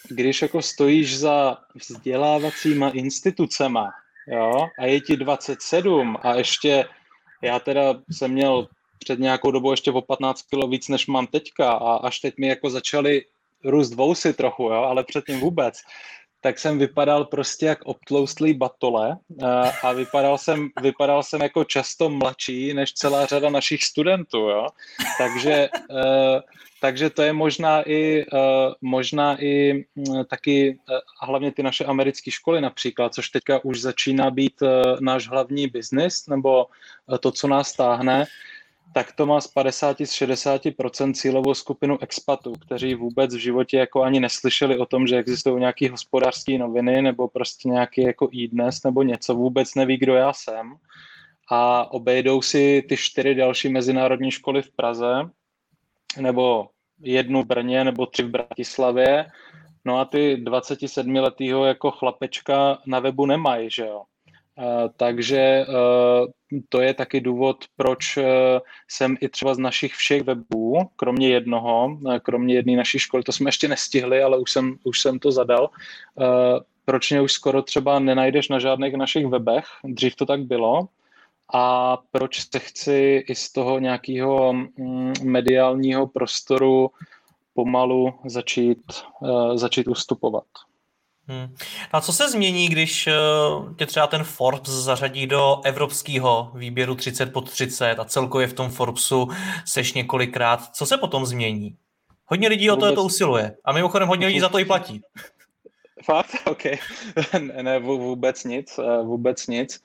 když 0.09 0.43
jako 0.43 0.63
stojíš 0.63 1.19
za 1.19 1.59
vzdělávacíma 1.75 2.91
institucema 2.91 3.91
jo, 4.29 4.69
a 4.79 4.87
je 4.87 5.01
ti 5.01 5.17
27 5.17 6.17
a 6.23 6.35
ještě 6.35 6.85
já 7.43 7.59
teda 7.59 7.95
jsem 8.11 8.31
měl 8.31 8.69
před 8.99 9.19
nějakou 9.19 9.51
dobou 9.51 9.71
ještě 9.71 9.91
o 9.91 10.03
15 10.03 10.43
kg 10.43 10.69
víc, 10.69 10.89
než 10.89 11.07
mám 11.07 11.27
teďka 11.27 11.73
a 11.73 11.97
až 11.97 12.21
teď 12.21 12.35
mi 12.39 12.47
jako 12.47 12.71
začaly 12.71 13.25
růst 13.65 13.95
vousy 13.95 14.33
trochu, 14.33 14.63
jo, 14.63 14.83
ale 14.83 15.05
předtím 15.05 15.41
vůbec, 15.41 15.83
tak 16.43 16.59
jsem 16.59 16.79
vypadal 16.79 17.25
prostě 17.25 17.67
jak 17.67 17.83
obtloustlý 17.83 18.55
batole 18.55 19.17
a 19.83 19.93
vypadal 19.93 20.39
jsem, 20.39 20.69
vypadal 20.83 21.23
jsem 21.23 21.41
jako 21.41 21.65
často 21.65 22.11
mladší 22.11 22.75
než 22.75 22.93
celá 22.93 23.27
řada 23.27 23.51
našich 23.51 23.85
studentů, 23.85 24.39
jo. 24.39 24.67
Takže, 25.19 25.53
e, 25.53 25.71
takže 26.81 27.11
to 27.11 27.23
je 27.23 27.33
možná 27.33 27.83
i, 27.83 28.21
e, 28.21 28.27
možná 28.81 29.43
i 29.43 29.85
taky, 30.31 30.79
e, 30.91 30.95
a 31.21 31.27
hlavně 31.27 31.53
ty 31.53 31.63
naše 31.63 31.85
americké 31.85 32.31
školy 32.31 32.61
například, 32.61 33.15
což 33.15 33.29
teďka 33.29 33.65
už 33.65 33.81
začíná 33.81 34.31
být 34.31 34.63
náš 35.01 35.29
hlavní 35.29 35.67
biznis, 35.67 36.27
nebo 36.27 36.67
to, 37.21 37.33
co 37.33 37.49
nás 37.49 37.73
táhne, 37.73 38.27
tak 38.95 39.13
to 39.13 39.27
má 39.27 39.41
z 39.41 39.47
50 39.47 39.97
z 40.01 40.03
60% 40.03 41.13
cílovou 41.15 41.55
skupinu 41.55 42.03
expatů, 42.03 42.53
kteří 42.53 42.95
vůbec 42.95 43.35
v 43.35 43.39
životě 43.39 43.77
jako 43.77 44.03
ani 44.03 44.21
neslyšeli 44.21 44.79
o 44.79 44.87
tom, 44.87 45.07
že 45.07 45.17
existují 45.17 45.61
nějaké 45.61 45.91
hospodářské 45.91 46.59
noviny 46.59 47.03
nebo 47.03 47.29
prostě 47.29 47.69
nějaký 47.69 48.03
jako 48.03 48.29
e-dnes 48.35 48.83
nebo 48.83 49.03
něco, 49.03 49.35
vůbec 49.35 49.75
neví, 49.75 49.97
kdo 49.97 50.15
já 50.15 50.33
jsem. 50.33 50.75
A 51.51 51.93
obejdou 51.93 52.43
si 52.43 52.83
ty 52.89 52.97
čtyři 52.97 53.35
další 53.35 53.69
mezinárodní 53.69 54.31
školy 54.31 54.63
v 54.63 54.71
Praze 54.71 55.31
nebo 56.21 56.69
jednu 57.01 57.43
v 57.43 57.47
Brně 57.47 57.85
nebo 57.85 58.07
tři 58.07 58.23
v 58.23 58.31
Bratislavě, 58.31 59.27
no 59.85 59.99
a 59.99 60.05
ty 60.05 60.37
27 60.37 61.15
letýho 61.15 61.65
jako 61.65 61.91
chlapečka 61.91 62.79
na 62.87 63.01
webu 63.01 63.27
nemají, 63.27 63.71
že 63.71 63.83
jo. 63.83 64.03
Takže 64.97 65.67
to 66.69 66.81
je 66.81 66.95
taky 66.95 67.21
důvod, 67.21 67.65
proč 67.77 68.19
jsem 68.89 69.17
i 69.21 69.29
třeba 69.29 69.55
z 69.55 69.59
našich 69.59 69.95
všech 69.95 70.23
webů, 70.23 70.79
kromě 70.97 71.29
jednoho, 71.29 71.99
kromě 72.23 72.55
jedné 72.55 72.77
naší 72.77 72.99
školy, 72.99 73.23
to 73.23 73.33
jsme 73.33 73.49
ještě 73.49 73.69
nestihli, 73.69 74.23
ale 74.23 74.39
už 74.39 74.51
jsem, 74.51 74.77
už 74.85 75.01
jsem 75.01 75.19
to 75.19 75.33
zadal, 75.33 75.71
proč 76.85 77.11
mě 77.11 77.21
už 77.21 77.33
skoro 77.33 77.63
třeba 77.63 77.99
nenajdeš 77.99 78.49
na 78.49 78.59
žádných 78.59 78.95
našich 78.95 79.27
webech, 79.27 79.65
dřív 79.85 80.17
to 80.17 80.27
tak 80.27 80.43
bylo, 80.43 80.89
a 81.55 81.99
proč 82.11 82.51
se 82.51 82.59
chci 82.59 83.25
i 83.29 83.35
z 83.35 83.53
toho 83.53 83.79
nějakého 83.79 84.53
mm, 84.53 85.13
mediálního 85.23 86.07
prostoru 86.07 86.91
pomalu 87.55 88.15
začít, 88.25 88.83
začít 89.55 89.89
ustupovat. 89.89 90.45
Hmm. 91.29 91.55
A 91.93 92.01
co 92.01 92.13
se 92.13 92.31
změní, 92.31 92.69
když 92.69 93.07
uh, 93.07 93.75
tě 93.75 93.87
třeba 93.87 94.07
ten 94.07 94.25
Forbes 94.25 94.69
zařadí 94.69 95.27
do 95.27 95.61
evropského 95.65 96.51
výběru 96.55 96.95
30 96.95 97.33
pod 97.33 97.51
30 97.51 97.99
a 97.99 98.05
celkově 98.05 98.47
v 98.47 98.53
tom 98.53 98.71
Forbesu 98.71 99.29
seš 99.65 99.93
několikrát? 99.93 100.75
Co 100.75 100.87
se 100.87 100.99
potom 100.99 101.27
změní? 101.27 101.77
Hodně 102.27 102.49
lidí 102.49 102.71
Vůbec... 102.71 102.85
o 102.85 102.89
to, 102.89 102.95
to 102.95 103.05
usiluje 103.05 103.57
a 103.65 103.73
mimochodem 103.73 104.09
hodně 104.09 104.27
lidí 104.27 104.41
za 104.41 104.49
to 104.49 104.59
i 104.59 104.65
platí. 104.65 105.01
Fakt? 106.05 106.31
OK. 106.47 106.63
ne, 107.63 107.79
vůbec 107.79 108.45
nic, 108.45 108.79
eh, 108.79 109.03
vůbec 109.03 109.47
nic. 109.47 109.81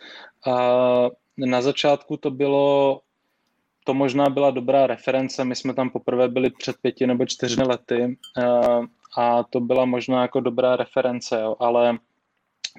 Na 1.37 1.61
začátku 1.61 2.17
to 2.17 2.31
bylo 2.31 3.01
to 3.87 3.93
možná 3.93 4.29
byla 4.29 4.51
dobrá 4.51 4.87
reference. 4.87 5.45
My 5.45 5.55
jsme 5.55 5.73
tam 5.73 5.89
poprvé 5.89 6.27
byli 6.27 6.49
před 6.49 6.75
pěti 6.81 7.07
nebo 7.07 7.25
čtyřmi 7.25 7.63
lety 7.63 8.17
eh, 8.37 8.43
a 9.17 9.43
to 9.43 9.59
byla 9.59 9.85
možná 9.85 10.21
jako 10.21 10.39
dobrá 10.39 10.75
reference, 10.75 11.39
jo, 11.41 11.55
ale 11.59 11.97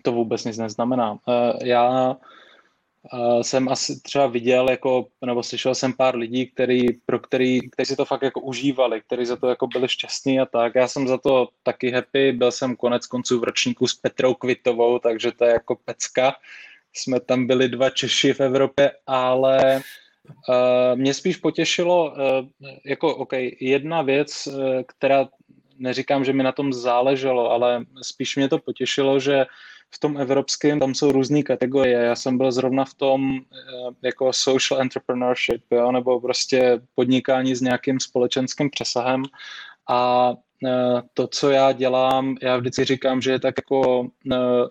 to 0.05 0.12
vůbec 0.12 0.45
nic 0.45 0.59
neznamená. 0.59 1.19
Eh, 1.29 1.69
já 1.69 2.17
eh, 3.12 3.45
jsem 3.45 3.69
asi 3.69 4.00
třeba 4.00 4.27
viděl, 4.27 4.71
jako, 4.71 5.07
nebo 5.27 5.43
slyšel 5.43 5.75
jsem 5.75 5.93
pár 5.93 6.17
lidí, 6.17 6.47
který, 6.47 6.93
pro 7.07 7.19
který, 7.19 7.71
kteří 7.71 7.88
si 7.88 7.97
to 7.97 8.05
fakt 8.05 8.23
jako 8.23 8.41
užívali, 8.41 9.00
kteří 9.00 9.25
za 9.25 9.37
to 9.37 9.49
jako 9.49 9.67
byli 9.67 9.88
šťastní 9.88 10.41
a 10.41 10.47
tak. 10.47 10.75
Já 10.75 10.88
jsem 10.88 11.09
za 11.09 11.19
to 11.19 11.49
taky 11.62 11.91
happy, 11.91 12.33
byl 12.33 12.53
jsem 12.53 12.77
konec 12.77 13.07
konců 13.07 13.41
v 13.41 13.45
ročníku 13.45 13.87
s 13.87 13.95
Petrou 13.95 14.35
Kvitovou, 14.35 14.99
takže 14.99 15.33
to 15.33 15.45
je 15.45 15.53
jako 15.53 15.77
pecka. 15.85 16.35
Jsme 16.93 17.21
tam 17.21 17.47
byli 17.47 17.69
dva 17.69 17.91
Češi 17.91 18.33
v 18.33 18.41
Evropě, 18.41 18.93
ale 19.07 19.83
mě 20.94 21.14
spíš 21.14 21.37
potěšilo, 21.37 22.11
uh, 22.11 22.47
jako 22.87 23.16
OK, 23.16 23.32
jedna 23.61 24.02
věc, 24.02 24.47
uh, 24.47 24.62
která 24.87 25.28
neříkám, 25.78 26.25
že 26.25 26.32
mi 26.32 26.42
na 26.42 26.52
tom 26.52 26.73
záleželo, 26.73 27.50
ale 27.50 27.85
spíš 28.02 28.37
mě 28.37 28.49
to 28.49 28.58
potěšilo, 28.58 29.20
že 29.20 29.47
v 29.94 29.99
tom 29.99 30.18
evropském 30.18 30.80
tam 30.80 30.94
jsou 30.94 31.12
různé 31.12 31.42
kategorie. 31.42 31.99
Já 31.99 32.16
jsem 32.16 32.38
byl 32.38 32.52
zrovna 32.52 32.85
v 32.85 32.94
tom 32.94 33.40
jako 34.02 34.32
social 34.32 34.80
entrepreneurship, 34.80 35.62
jo, 35.70 35.92
nebo 35.92 36.20
prostě 36.20 36.80
podnikání 36.94 37.54
s 37.54 37.61
nějakým 37.61 38.00
společenským 38.00 38.70
přesahem 38.70 39.23
a 39.88 40.32
to, 41.14 41.26
co 41.26 41.50
já 41.50 41.73
dělám, 41.73 42.37
já 42.42 42.56
vždycky 42.56 42.85
říkám, 42.85 43.20
že 43.20 43.30
je 43.30 43.40
tak 43.40 43.54
jako 43.58 44.08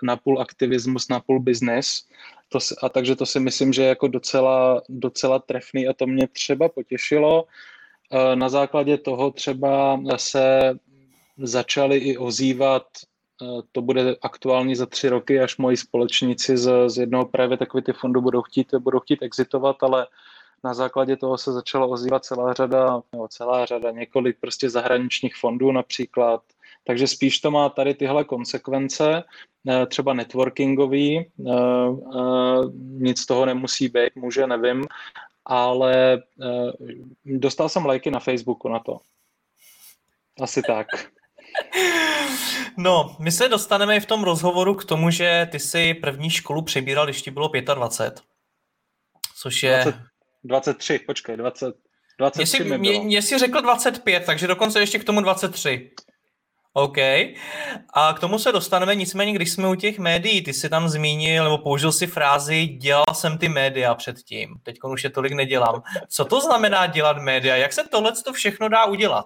napůl 0.03 0.41
aktivismus, 0.41 1.07
napůl 1.09 1.39
business, 1.39 2.03
to, 2.49 2.59
a 2.83 2.89
takže 2.89 3.15
to 3.15 3.25
si 3.25 3.39
myslím, 3.39 3.73
že 3.73 3.81
je 3.81 3.87
jako 3.87 4.07
docela, 4.07 4.81
docela 4.89 5.39
trefný 5.39 5.87
a 5.87 5.93
to 5.93 6.07
mě 6.07 6.27
třeba 6.27 6.69
potěšilo. 6.69 7.45
E, 8.11 8.35
na 8.35 8.49
základě 8.49 8.97
toho 8.97 9.31
třeba 9.31 9.99
se 10.15 10.75
začali 11.37 11.97
i 11.97 12.17
ozývat, 12.17 12.83
e, 13.41 13.45
to 13.71 13.81
bude 13.81 14.15
aktuální 14.21 14.75
za 14.75 14.85
tři 14.85 15.09
roky, 15.09 15.39
až 15.39 15.57
moji 15.57 15.77
společníci 15.77 16.57
z, 16.57 16.89
z 16.89 16.97
jednoho 16.97 17.25
private 17.25 17.63
equity 17.63 17.93
fondu 17.93 18.21
budou 18.21 18.41
chtít, 18.41 18.75
budou 18.79 18.99
chtít 18.99 19.21
exitovat, 19.21 19.83
ale 19.83 20.07
na 20.63 20.73
základě 20.73 21.17
toho 21.17 21.37
se 21.37 21.51
začala 21.51 21.85
ozývat 21.85 22.25
celá 22.25 22.53
řada, 22.53 23.01
nebo 23.11 23.27
celá 23.27 23.65
řada, 23.65 23.91
několik 23.91 24.37
prostě 24.39 24.69
zahraničních 24.69 25.35
fondů 25.35 25.71
například, 25.71 26.41
takže 26.88 27.08
spíš 27.08 27.39
to 27.39 27.51
má 27.51 27.70
tady 27.70 27.94
tyhle 27.94 28.24
konsekvence, 28.24 29.24
eh, 29.70 29.86
třeba 29.86 30.13
networkingový, 30.13 31.17
eh, 31.20 31.51
eh, 32.15 32.62
nic 32.84 33.20
z 33.20 33.25
toho 33.25 33.46
nemusí 33.46 33.89
být, 33.89 34.15
může, 34.15 34.48
nevím, 34.48 34.88
ale 35.46 36.22
dostal 37.25 37.70
jsem 37.70 37.86
lajky 37.86 38.12
na 38.12 38.20
Facebooku 38.20 38.70
na 38.70 38.79
to. 38.79 39.00
Asi 40.41 40.62
tak. 40.62 40.88
No, 42.80 43.15
my 43.19 43.32
se 43.32 43.50
dostaneme 43.50 44.00
v 44.00 44.06
tom 44.06 44.23
rozhovoru 44.23 44.76
k 44.76 44.86
tomu, 44.86 45.12
že 45.12 45.47
ty 45.52 45.60
si 45.60 45.93
první 45.93 46.30
školu 46.30 46.62
přebíral, 46.62 47.06
když 47.06 47.21
ti 47.21 47.32
bylo 47.32 47.52
25. 47.76 48.21
Což 49.38 49.63
je... 49.63 49.82
20, 49.84 49.95
23, 50.43 51.00
počkej, 51.00 51.38
20, 51.38 51.76
23 52.17 52.63
mě, 52.63 52.78
mě, 52.78 53.00
mě 53.00 53.21
jsi 53.21 53.38
řekl 53.38 53.62
25, 53.62 54.26
takže 54.26 54.47
dokonce 54.47 54.80
ještě 54.80 55.00
k 55.00 55.04
tomu 55.04 55.21
23. 55.21 55.91
OK. 56.73 56.97
A 57.93 58.13
k 58.13 58.19
tomu 58.19 58.39
se 58.39 58.51
dostaneme, 58.51 58.95
nicméně, 58.95 59.34
když 59.34 59.51
jsme 59.51 59.69
u 59.69 59.75
těch 59.75 59.99
médií, 59.99 60.43
ty 60.43 60.53
jsi 60.53 60.69
tam 60.69 60.89
zmínil, 60.89 61.43
nebo 61.43 61.58
použil 61.58 61.91
si 61.91 62.08
frázi, 62.08 62.65
dělal 62.65 63.13
jsem 63.13 63.38
ty 63.38 63.49
média 63.49 63.95
předtím, 63.95 64.56
teď 64.63 64.77
už 64.84 65.03
je 65.03 65.10
tolik 65.10 65.34
nedělám. 65.34 65.84
Co 66.10 66.25
to 66.25 66.41
znamená 66.41 66.88
dělat 66.88 67.17
média? 67.17 67.56
Jak 67.56 67.73
se 67.73 67.84
tohle 67.84 68.12
to 68.25 68.34
všechno 68.34 68.69
dá 68.69 68.86
udělat? 68.86 69.25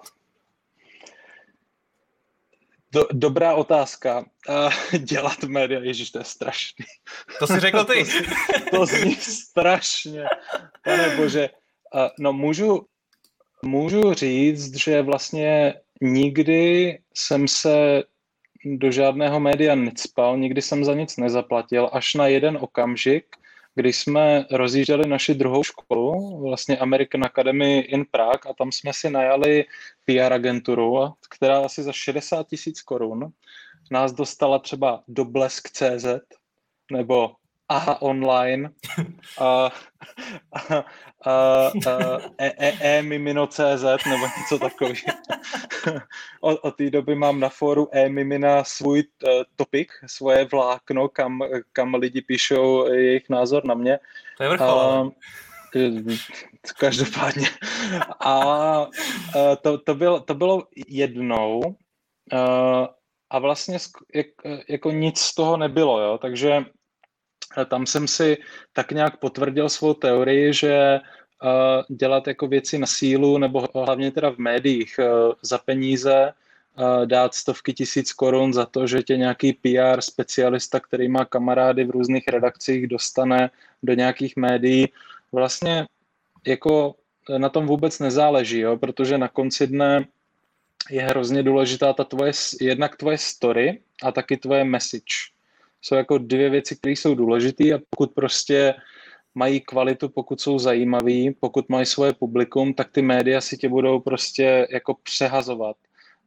Do, 2.92 3.06
dobrá 3.12 3.54
otázka. 3.54 4.24
Uh, 4.48 4.98
dělat 4.98 5.42
média, 5.42 5.80
ježíš, 5.80 6.10
to 6.10 6.18
je 6.18 6.24
strašný. 6.24 6.84
To 7.38 7.46
jsi 7.46 7.60
řekl 7.60 7.84
ty. 7.92 8.04
to, 8.70 8.76
to 8.76 8.86
zní 8.86 9.14
strašně. 9.14 10.24
Pane 10.84 11.16
bože. 11.16 11.48
Uh, 11.94 12.08
no 12.18 12.32
můžu, 12.32 12.86
můžu 13.62 14.14
říct, 14.14 14.74
že 14.74 15.02
vlastně 15.02 15.74
nikdy 16.02 16.98
jsem 17.14 17.48
se 17.48 18.02
do 18.64 18.90
žádného 18.90 19.40
média 19.40 19.74
necpal, 19.74 20.38
nikdy 20.38 20.62
jsem 20.62 20.84
za 20.84 20.94
nic 20.94 21.16
nezaplatil, 21.16 21.90
až 21.92 22.14
na 22.14 22.26
jeden 22.26 22.58
okamžik, 22.60 23.36
kdy 23.74 23.92
jsme 23.92 24.46
rozjížděli 24.50 25.08
naši 25.08 25.34
druhou 25.34 25.64
školu, 25.64 26.40
vlastně 26.42 26.78
American 26.78 27.24
Academy 27.24 27.78
in 27.78 28.04
Prague 28.10 28.50
a 28.50 28.54
tam 28.58 28.72
jsme 28.72 28.92
si 28.94 29.10
najali 29.10 29.64
PR 30.04 30.32
agenturu, 30.32 31.14
která 31.30 31.58
asi 31.64 31.82
za 31.82 31.92
60 31.92 32.48
tisíc 32.48 32.82
korun 32.82 33.32
nás 33.90 34.12
dostala 34.12 34.58
třeba 34.58 35.02
do 35.08 35.24
Blesk.cz 35.24 36.06
nebo 36.92 37.30
aha 37.72 38.02
online 38.02 38.70
a, 39.38 39.70
a, 40.52 40.84
a, 41.24 41.34
a 41.86 42.18
e, 42.38 42.52
e, 42.58 42.98
e 42.98 43.02
nebo 44.08 44.26
něco 44.38 44.58
takového. 44.58 44.94
od, 46.40 46.58
od 46.62 46.76
té 46.76 46.90
doby 46.90 47.14
mám 47.14 47.40
na 47.40 47.48
fóru 47.48 47.88
e-mimina 47.92 48.64
svůj 48.64 48.98
uh, 48.98 49.30
topik, 49.56 49.92
svoje 50.06 50.44
vlákno, 50.44 51.08
kam, 51.08 51.40
kam 51.72 51.94
lidi 51.94 52.22
píšou 52.22 52.92
jejich 52.92 53.28
názor 53.28 53.64
na 53.64 53.74
mě. 53.74 53.98
To 54.36 54.42
je 54.42 54.48
vrchol. 54.48 55.12
každopádně. 56.78 57.46
A 58.20 58.36
uh, 58.80 58.86
to, 59.62 59.78
to, 59.78 59.94
bylo, 59.94 60.20
to 60.20 60.34
bylo 60.34 60.62
jednou 60.86 61.60
a 63.30 63.38
vlastně 63.38 63.78
jak, 64.14 64.26
jako 64.68 64.90
nic 64.90 65.18
z 65.18 65.34
toho 65.34 65.56
nebylo, 65.56 66.00
jo? 66.00 66.18
takže 66.18 66.64
tam 67.66 67.86
jsem 67.86 68.08
si 68.08 68.36
tak 68.72 68.92
nějak 68.92 69.16
potvrdil 69.16 69.68
svou 69.68 69.94
teorii, 69.94 70.52
že 70.52 71.00
uh, 71.42 71.96
dělat 71.96 72.26
jako 72.26 72.46
věci 72.46 72.78
na 72.78 72.86
sílu, 72.86 73.38
nebo 73.38 73.68
hlavně 73.74 74.10
teda 74.10 74.30
v 74.30 74.38
médiích 74.38 74.98
uh, 74.98 75.32
za 75.42 75.58
peníze, 75.58 76.32
uh, 76.78 77.06
dát 77.06 77.34
stovky 77.34 77.72
tisíc 77.72 78.12
korun 78.12 78.52
za 78.52 78.66
to, 78.66 78.86
že 78.86 79.02
tě 79.02 79.16
nějaký 79.16 79.52
PR 79.52 80.00
specialista, 80.00 80.80
který 80.80 81.08
má 81.08 81.24
kamarády 81.24 81.84
v 81.84 81.90
různých 81.90 82.28
redakcích, 82.28 82.86
dostane 82.86 83.50
do 83.82 83.94
nějakých 83.94 84.36
médií, 84.36 84.88
vlastně 85.32 85.86
jako 86.46 86.94
na 87.38 87.48
tom 87.48 87.66
vůbec 87.66 87.98
nezáleží, 87.98 88.58
jo? 88.58 88.76
protože 88.76 89.18
na 89.18 89.28
konci 89.28 89.66
dne 89.66 90.04
je 90.90 91.02
hrozně 91.02 91.42
důležitá 91.42 91.92
ta 91.92 92.04
tvoje, 92.04 92.32
jednak 92.60 92.96
tvoje 92.96 93.18
story 93.18 93.80
a 94.02 94.12
taky 94.12 94.36
tvoje 94.36 94.64
message 94.64 95.32
jsou 95.82 95.94
jako 95.94 96.18
dvě 96.18 96.50
věci, 96.50 96.76
které 96.76 96.92
jsou 96.92 97.14
důležité 97.14 97.72
a 97.72 97.78
pokud 97.90 98.12
prostě 98.14 98.74
mají 99.34 99.60
kvalitu, 99.60 100.08
pokud 100.08 100.40
jsou 100.40 100.58
zajímaví, 100.58 101.34
pokud 101.40 101.68
mají 101.68 101.86
svoje 101.86 102.12
publikum, 102.12 102.74
tak 102.74 102.90
ty 102.92 103.02
média 103.02 103.40
si 103.40 103.56
tě 103.56 103.68
budou 103.68 104.00
prostě 104.00 104.66
jako 104.70 104.94
přehazovat. 105.02 105.76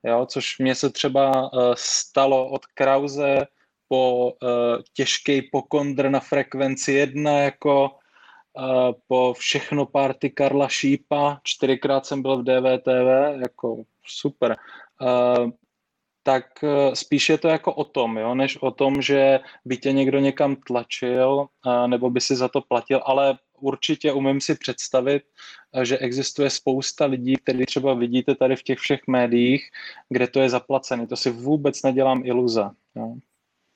Jo? 0.03 0.25
Což 0.29 0.59
mě 0.59 0.75
se 0.75 0.89
třeba 0.89 1.53
uh, 1.53 1.73
stalo 1.77 2.49
od 2.49 2.65
Krause 2.65 3.47
po 3.87 4.25
uh, 4.25 4.81
těžký 4.93 5.41
pokondr 5.41 6.09
na 6.09 6.19
frekvenci 6.19 6.93
jedna, 6.93 7.31
jako 7.31 7.89
uh, 8.53 8.91
po 9.07 9.33
všechno 9.33 9.85
party 9.85 10.29
Karla 10.29 10.67
Šípa, 10.67 11.39
čtyřikrát 11.43 12.05
jsem 12.05 12.21
byl 12.21 12.37
v 12.37 12.43
DVTV, 12.43 13.41
jako 13.41 13.83
super. 14.05 14.57
Uh, 15.01 15.49
tak 16.25 16.45
eh, 16.63 16.95
spíš 16.95 17.29
je 17.29 17.37
to 17.37 17.47
jako 17.47 17.73
o 17.73 17.83
tom, 17.83 18.17
jo, 18.17 18.35
než 18.35 18.57
o 18.57 18.71
tom, 18.71 19.01
že 19.01 19.39
by 19.65 19.77
tě 19.77 19.91
někdo 19.91 20.19
někam 20.19 20.55
tlačil 20.55 21.45
nebo 21.87 22.09
by 22.09 22.21
si 22.21 22.35
za 22.35 22.47
to 22.47 22.61
platil, 22.61 23.01
ale 23.05 23.37
určitě 23.59 24.13
umím 24.13 24.41
si 24.41 24.55
představit, 24.55 25.23
eh, 25.73 25.85
že 25.85 25.97
existuje 25.97 26.49
spousta 26.49 27.05
lidí, 27.05 27.35
který 27.37 27.65
třeba 27.65 27.93
vidíte 27.93 28.35
tady 28.35 28.55
v 28.55 28.63
těch 28.63 28.79
všech 28.79 28.99
médiích, 29.07 29.69
kde 30.09 30.27
to 30.27 30.39
je 30.39 30.49
zaplacené. 30.49 31.07
To 31.07 31.15
si 31.15 31.29
vůbec 31.29 31.83
nedělám 31.83 32.21
iluze. 32.25 32.69
Jo. 32.95 33.15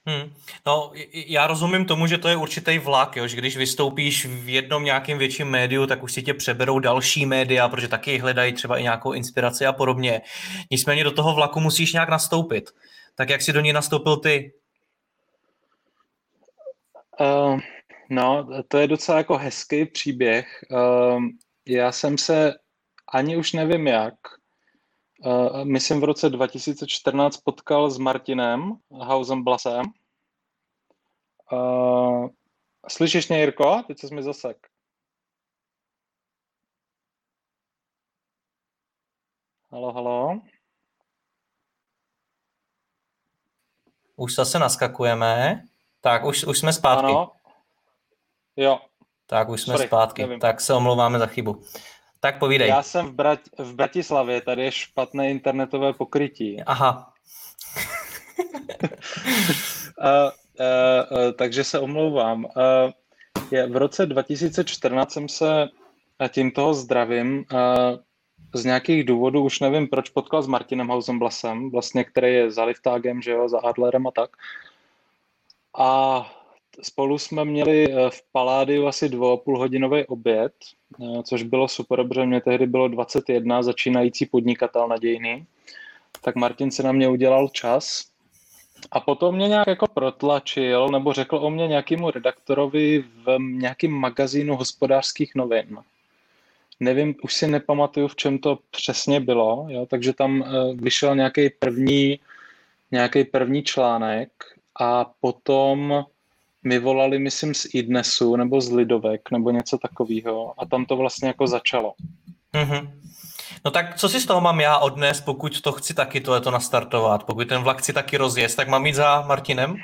Hmm. 0.09 0.33
No, 0.65 0.91
já 1.13 1.47
rozumím 1.47 1.85
tomu, 1.85 2.07
že 2.07 2.17
to 2.17 2.27
je 2.27 2.35
určitý 2.35 2.77
vlak, 2.77 3.15
jo? 3.15 3.27
že 3.27 3.37
když 3.37 3.57
vystoupíš 3.57 4.25
v 4.25 4.49
jednom 4.49 4.83
nějakém 4.83 5.17
větším 5.17 5.47
médiu, 5.47 5.87
tak 5.87 6.03
už 6.03 6.13
si 6.13 6.23
tě 6.23 6.33
přeberou 6.33 6.79
další 6.79 7.25
média, 7.25 7.69
protože 7.69 7.87
taky 7.87 8.17
hledají 8.17 8.53
třeba 8.53 8.77
i 8.77 8.83
nějakou 8.83 9.11
inspiraci 9.11 9.65
a 9.65 9.73
podobně. 9.73 10.21
Nicméně 10.71 11.03
do 11.03 11.11
toho 11.11 11.33
vlaku 11.35 11.59
musíš 11.59 11.93
nějak 11.93 12.09
nastoupit. 12.09 12.69
Tak 13.15 13.29
jak 13.29 13.41
jsi 13.41 13.53
do 13.53 13.61
něj 13.61 13.73
nastoupil 13.73 14.17
ty? 14.17 14.53
Uh, 17.19 17.59
no, 18.09 18.47
to 18.67 18.77
je 18.77 18.87
docela 18.87 19.17
jako 19.17 19.37
hezký 19.37 19.85
příběh. 19.85 20.65
Uh, 20.71 21.23
já 21.67 21.91
jsem 21.91 22.17
se 22.17 22.53
ani 23.13 23.37
už 23.37 23.53
nevím 23.53 23.87
jak, 23.87 24.13
uh, 25.25 25.65
myslím 25.65 26.01
v 26.01 26.03
roce 26.03 26.29
2014 26.29 27.37
potkal 27.37 27.89
s 27.89 27.97
Martinem 27.97 28.71
Hausem 28.91 29.43
Blasem 29.43 29.85
Uh, 31.51 32.29
slyšíš 32.87 33.27
mě, 33.27 33.39
Jirko? 33.39 33.83
Teď 33.87 33.99
se 33.99 34.15
mi 34.15 34.23
zasek. 34.23 34.67
Halo, 39.71 39.93
halo. 39.93 40.41
Už 44.15 44.35
zase 44.35 44.59
naskakujeme. 44.59 45.63
Tak, 46.01 46.25
už, 46.25 46.43
už 46.43 46.59
jsme 46.59 46.73
zpátky. 46.73 47.05
Ano. 47.05 47.31
Jo. 48.55 48.79
Tak, 49.25 49.49
už 49.49 49.61
jsme 49.61 49.73
Sorry, 49.73 49.87
zpátky. 49.87 50.21
Nevím. 50.21 50.39
Tak 50.39 50.61
se 50.61 50.73
omlouváme 50.73 51.19
za 51.19 51.27
chybu. 51.27 51.63
Tak 52.19 52.39
povídej. 52.39 52.67
Já 52.67 52.83
jsem 52.83 53.07
v, 53.07 53.15
Brat- 53.15 53.63
v 53.63 53.73
Bratislavě, 53.73 54.41
tady 54.41 54.63
je 54.63 54.71
špatné 54.71 55.31
internetové 55.31 55.93
pokrytí. 55.93 56.63
Aha. 56.63 57.13
uh, 59.97 60.31
Uh, 60.59 61.17
uh, 61.17 61.31
takže 61.31 61.63
se 61.63 61.79
omlouvám. 61.79 62.45
Uh, 62.45 62.51
je, 63.51 63.67
v 63.67 63.77
roce 63.77 64.05
2014 64.05 65.11
jsem 65.11 65.29
se, 65.29 65.67
a 66.19 66.27
tím 66.27 66.51
toho 66.51 66.73
zdravím, 66.73 67.45
z 68.53 68.65
nějakých 68.65 69.03
důvodů, 69.03 69.43
už 69.43 69.59
nevím 69.59 69.87
proč, 69.87 70.09
potkal 70.09 70.41
s 70.41 70.47
Martinem 70.47 70.89
Hausenblasem, 70.89 71.71
vlastně, 71.71 72.03
který 72.03 72.33
je 72.33 72.51
za 72.51 72.63
Liftágem, 72.63 73.21
že 73.21 73.31
jo, 73.31 73.49
za 73.49 73.59
Adlerem 73.59 74.07
a 74.07 74.11
tak. 74.11 74.29
A 75.77 76.25
spolu 76.81 77.17
jsme 77.17 77.45
měli 77.45 77.93
v 78.09 78.23
Paládiu 78.31 78.87
asi 78.87 79.09
dvou 79.09 79.31
a 79.31 79.37
půl 79.37 79.59
hodinový 79.59 80.05
oběd, 80.05 80.53
což 81.23 81.43
bylo 81.43 81.67
super, 81.67 82.07
protože 82.07 82.25
mě 82.25 82.41
tehdy 82.41 82.67
bylo 82.67 82.87
21, 82.87 83.63
začínající 83.63 84.25
podnikatel 84.25 84.87
nadějný. 84.87 85.45
Tak 86.21 86.35
Martin 86.35 86.71
se 86.71 86.83
na 86.83 86.91
mě 86.91 87.09
udělal 87.09 87.47
čas 87.47 88.05
a 88.91 88.99
potom 88.99 89.35
mě 89.35 89.47
nějak 89.47 89.67
jako 89.67 89.87
protlačil, 89.87 90.89
nebo 90.89 91.13
řekl 91.13 91.35
o 91.35 91.49
mě 91.49 91.67
nějakému 91.67 92.11
redaktorovi 92.11 93.03
v 93.25 93.37
nějakém 93.39 93.91
magazínu 93.91 94.55
hospodářských 94.55 95.35
novin. 95.35 95.77
Nevím, 96.79 97.15
už 97.23 97.33
si 97.33 97.47
nepamatuju, 97.47 98.07
v 98.07 98.15
čem 98.15 98.37
to 98.37 98.59
přesně 98.71 99.19
bylo, 99.19 99.65
jo, 99.69 99.85
takže 99.85 100.13
tam 100.13 100.41
uh, 100.41 100.47
vyšel 100.75 101.15
nějaký 101.15 101.49
první, 101.49 102.19
nějaký 102.91 103.23
první 103.23 103.63
článek 103.63 104.29
a 104.79 105.05
potom 105.21 106.05
mi 106.63 106.79
volali, 106.79 107.19
myslím, 107.19 107.53
z 107.53 107.67
iDnesu 107.73 108.35
nebo 108.35 108.61
z 108.61 108.71
Lidovek 108.71 109.31
nebo 109.31 109.51
něco 109.51 109.77
takového 109.77 110.53
a 110.57 110.65
tam 110.65 110.85
to 110.85 110.95
vlastně 110.95 111.27
jako 111.27 111.47
začalo. 111.47 111.93
Mm-hmm. 112.53 112.91
No 113.65 113.71
tak 113.71 113.95
co 113.95 114.09
si 114.09 114.19
z 114.19 114.25
toho 114.25 114.41
mám 114.41 114.59
já 114.59 114.77
odnes, 114.77 115.21
pokud 115.21 115.61
to 115.61 115.71
chci 115.71 115.93
taky 115.93 116.21
tohleto 116.21 116.51
nastartovat, 116.51 117.23
pokud 117.23 117.47
ten 117.47 117.61
vlak 117.61 117.77
chci 117.77 117.93
taky 117.93 118.17
rozjet, 118.17 118.55
tak 118.55 118.67
mám 118.67 118.85
jít 118.85 118.95
za 118.95 119.21
Martinem? 119.27 119.75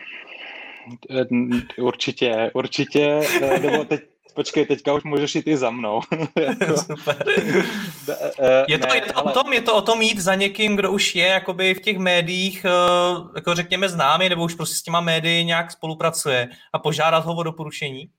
Určitě, 1.78 2.51
určitě, 2.54 3.19
nebo 3.62 3.86
teď, 3.86 4.01
počkej, 4.34 4.65
teďka 4.65 4.93
už 4.93 5.04
můžeš 5.04 5.36
jít 5.36 5.47
i 5.47 5.58
za 5.58 5.69
mnou. 5.69 6.01
jako, 6.39 6.78
Super. 6.78 7.25
Eh, 8.39 8.65
je 8.67 8.78
to, 8.78 8.88
ne, 8.88 8.95
je 8.95 9.01
to 9.01 9.17
ale... 9.17 9.32
o 9.32 9.34
tom, 9.34 9.54
je 9.54 9.62
to 9.62 9.75
o 9.75 9.82
tom 9.82 10.01
jít 10.01 10.19
za 10.19 10.36
někým, 10.36 10.75
kdo 10.75 10.91
už 10.91 11.15
je 11.15 11.28
jakoby 11.28 11.73
v 11.73 11.82
těch 11.82 11.97
médiích, 11.97 12.65
eh, 12.65 12.69
jako 13.36 13.56
řekněme 13.56 13.89
známý, 13.89 14.30
nebo 14.30 14.43
už 14.43 14.54
prostě 14.54 14.75
s 14.75 14.82
těma 14.82 15.01
médií 15.01 15.45
nějak 15.45 15.71
spolupracuje 15.71 16.49
a 16.73 16.80
požádat 16.80 17.25
ho 17.25 17.36
o 17.36 17.43
doporučení? 17.43 18.10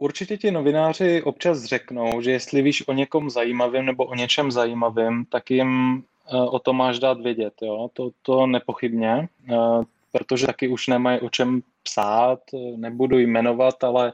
Určitě 0.00 0.36
ti 0.36 0.50
novináři 0.50 1.22
občas 1.22 1.64
řeknou, 1.64 2.20
že 2.20 2.30
jestli 2.30 2.62
víš 2.62 2.88
o 2.88 2.92
někom 2.92 3.30
zajímavém 3.30 3.86
nebo 3.86 4.04
o 4.04 4.14
něčem 4.14 4.50
zajímavém, 4.50 5.24
tak 5.24 5.50
jim 5.50 6.02
eh, 6.26 6.36
o 6.36 6.58
tom 6.58 6.76
máš 6.76 6.98
dát 6.98 7.20
vědět. 7.20 7.54
Jo? 7.62 7.90
To, 7.92 8.10
to 8.22 8.46
nepochybně, 8.46 9.28
eh, 9.50 9.84
protože 10.12 10.46
taky 10.46 10.68
už 10.68 10.86
nemají 10.86 11.20
o 11.20 11.28
čem 11.28 11.62
psát, 11.82 12.40
nebudu 12.76 13.18
jmenovat, 13.18 13.84
ale 13.84 14.12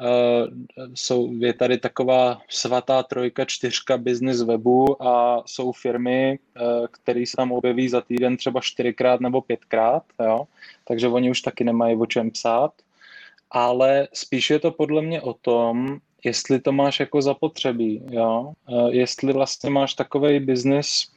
eh, 0.00 0.46
jsou, 0.94 1.32
je 1.38 1.52
tady 1.52 1.78
taková 1.78 2.40
svatá 2.48 3.02
trojka, 3.02 3.44
čtyřka 3.44 3.98
business 3.98 4.42
webu 4.42 5.02
a 5.02 5.42
jsou 5.46 5.72
firmy, 5.72 6.38
které 6.90 7.26
se 7.26 7.36
tam 7.36 7.52
objeví 7.52 7.88
za 7.88 8.00
týden 8.00 8.36
třeba 8.36 8.60
čtyřikrát 8.60 9.20
nebo 9.20 9.40
pětkrát, 9.40 10.02
jo? 10.24 10.44
takže 10.84 11.08
oni 11.08 11.30
už 11.30 11.40
taky 11.40 11.64
nemají 11.64 11.96
o 11.96 12.06
čem 12.06 12.30
psát 12.30 12.72
ale 13.52 14.08
spíš 14.12 14.50
je 14.50 14.58
to 14.58 14.70
podle 14.70 15.02
mě 15.02 15.22
o 15.22 15.34
tom, 15.34 15.98
jestli 16.24 16.60
to 16.60 16.72
máš 16.72 17.00
jako 17.00 17.22
zapotřebí, 17.22 18.02
jo? 18.10 18.52
jestli 18.90 19.32
vlastně 19.32 19.70
máš 19.70 19.94
takový 19.94 20.40
biznis 20.40 21.12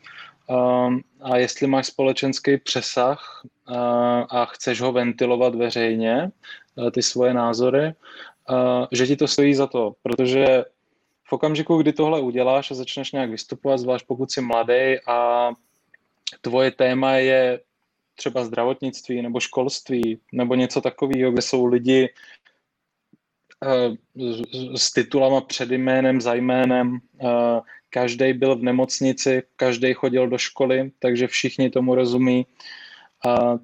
um, 0.47 1.01
a 1.21 1.37
jestli 1.37 1.67
máš 1.67 1.87
společenský 1.87 2.57
přesah 2.57 3.41
uh, 3.69 3.75
a 4.29 4.45
chceš 4.45 4.81
ho 4.81 4.91
ventilovat 4.91 5.55
veřejně, 5.55 6.31
uh, 6.75 6.89
ty 6.89 7.01
svoje 7.01 7.33
názory, 7.33 7.93
že 8.91 9.07
ti 9.07 9.15
to 9.15 9.27
stojí 9.27 9.55
za 9.55 9.67
to, 9.67 9.93
protože 10.03 10.65
v 11.27 11.33
okamžiku, 11.33 11.77
kdy 11.77 11.93
tohle 11.93 12.21
uděláš 12.21 12.71
a 12.71 12.75
začneš 12.75 13.11
nějak 13.11 13.29
vystupovat, 13.29 13.79
zvlášť 13.79 14.05
pokud 14.07 14.31
jsi 14.31 14.41
mladý 14.41 14.95
a 15.07 15.49
tvoje 16.41 16.71
téma 16.71 17.13
je 17.13 17.59
třeba 18.15 18.45
zdravotnictví 18.45 19.21
nebo 19.21 19.39
školství 19.39 20.19
nebo 20.31 20.55
něco 20.55 20.81
takového, 20.81 21.31
kde 21.31 21.41
jsou 21.41 21.65
lidi 21.65 22.09
eh, 23.63 24.77
s 24.77 24.91
titulama 24.91 25.41
před 25.41 25.71
jménem, 25.71 26.21
za 26.21 26.33
jménem, 26.33 26.99
eh, 27.21 27.61
každý 27.89 28.33
byl 28.33 28.55
v 28.55 28.63
nemocnici, 28.63 29.43
každý 29.55 29.93
chodil 29.93 30.27
do 30.27 30.37
školy, 30.37 30.91
takže 30.99 31.27
všichni 31.27 31.69
tomu 31.69 31.95
rozumí, 31.95 32.45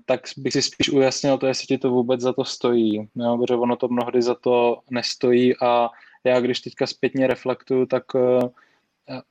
tak 0.06 0.22
bych 0.38 0.54
si 0.54 0.62
spíš 0.62 0.90
ujasnil 0.90 1.38
to, 1.38 1.48
jestli 1.48 1.68
ti 1.68 1.78
to 1.78 1.90
vůbec 1.90 2.22
za 2.22 2.34
to 2.34 2.46
stojí, 2.46 3.10
jo, 3.16 3.38
protože 3.38 3.56
ono 3.56 3.76
to 3.76 3.88
mnohdy 3.88 4.22
za 4.22 4.36
to 4.36 4.80
nestojí. 4.90 5.56
A 5.62 5.90
já 6.24 6.40
když 6.40 6.60
teďka 6.60 6.88
zpětně 6.88 7.28
reflektuju, 7.28 7.86
tak 7.86 8.04
eh, 8.16 8.50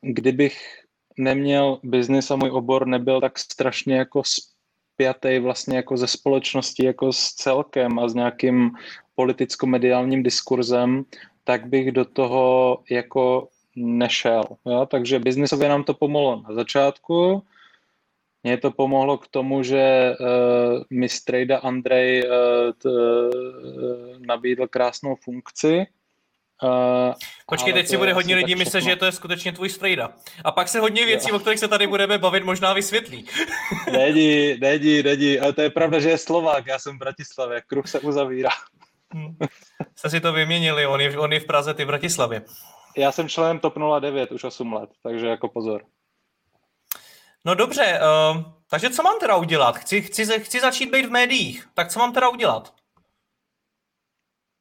kdybych 0.00 0.84
neměl 1.18 1.80
biznis 1.82 2.30
a 2.30 2.36
můj 2.36 2.50
obor 2.50 2.86
nebyl 2.86 3.20
tak 3.20 3.38
strašně 3.38 3.96
jako 3.96 4.22
spjatý 5.00 5.38
vlastně 5.38 5.76
jako 5.76 5.96
ze 5.96 6.06
společnosti, 6.06 6.86
jako 6.86 7.12
s 7.12 7.32
celkem 7.32 7.98
a 7.98 8.08
s 8.08 8.14
nějakým 8.14 8.70
politicko-mediálním 9.14 10.22
diskurzem, 10.22 11.04
tak 11.44 11.66
bych 11.66 11.92
do 11.92 12.04
toho 12.04 12.78
jako 12.90 13.48
nešel. 13.76 14.44
Jo? 14.66 14.86
Takže 14.86 15.18
biznisově 15.18 15.68
nám 15.68 15.84
to 15.84 15.94
pomohlo 15.94 16.42
na 16.48 16.54
začátku, 16.54 17.42
mně 18.42 18.56
to 18.56 18.70
pomohlo 18.70 19.18
k 19.18 19.28
tomu, 19.28 19.62
že 19.62 20.16
uh, 20.20 20.82
mi 20.90 21.08
strejda 21.08 21.58
Andrej 21.58 22.24
uh, 22.24 22.30
t, 22.78 22.88
uh, 22.88 24.20
nabídl 24.26 24.66
krásnou 24.66 25.14
funkci, 25.16 25.86
Uh, 26.62 27.14
Počkej, 27.46 27.72
teď 27.72 27.88
si 27.88 27.96
bude 27.96 28.12
hodně 28.12 28.36
lidí 28.36 28.54
myslet, 28.54 28.80
že 28.80 28.96
to 28.96 29.04
je 29.04 29.12
skutečně 29.12 29.52
tvůj 29.52 29.68
strejda. 29.68 30.12
A 30.44 30.52
pak 30.52 30.68
se 30.68 30.80
hodně 30.80 31.06
věcí, 31.06 31.30
jo. 31.30 31.36
o 31.36 31.38
kterých 31.38 31.60
se 31.60 31.68
tady 31.68 31.86
budeme 31.86 32.18
bavit, 32.18 32.44
možná 32.44 32.72
vysvětlí. 32.72 33.26
Není, 33.92 34.58
není, 34.60 35.02
není. 35.02 35.38
Ale 35.38 35.52
to 35.52 35.62
je 35.62 35.70
pravda, 35.70 36.00
že 36.00 36.08
je 36.10 36.18
Slovák, 36.18 36.66
já 36.66 36.78
jsem 36.78 36.96
v 36.96 36.98
Bratislavě, 36.98 37.62
kruh 37.66 37.88
se 37.88 38.00
uzavírá. 38.00 38.50
Hmm. 39.14 39.36
Jste 39.96 40.10
si 40.10 40.20
to 40.20 40.32
vyměnili, 40.32 40.86
on 40.86 41.00
je, 41.00 41.18
on 41.18 41.32
je 41.32 41.40
v 41.40 41.46
Praze, 41.46 41.74
ty 41.74 41.84
v 41.84 41.86
Bratislavě. 41.86 42.42
Já 42.96 43.12
jsem 43.12 43.28
členem 43.28 43.58
TOP 43.58 43.74
09 44.00 44.32
už 44.32 44.44
8 44.44 44.72
let, 44.72 44.90
takže 45.02 45.26
jako 45.26 45.48
pozor. 45.48 45.82
No 47.44 47.54
dobře, 47.54 48.00
uh, 48.32 48.42
takže 48.70 48.90
co 48.90 49.02
mám 49.02 49.18
teda 49.20 49.36
udělat? 49.36 49.78
Chci, 49.78 50.02
chci, 50.02 50.26
chci 50.40 50.60
začít 50.60 50.90
být 50.90 51.06
v 51.06 51.10
médiích, 51.10 51.68
tak 51.74 51.88
co 51.88 51.98
mám 51.98 52.12
teda 52.12 52.28
udělat? 52.28 52.74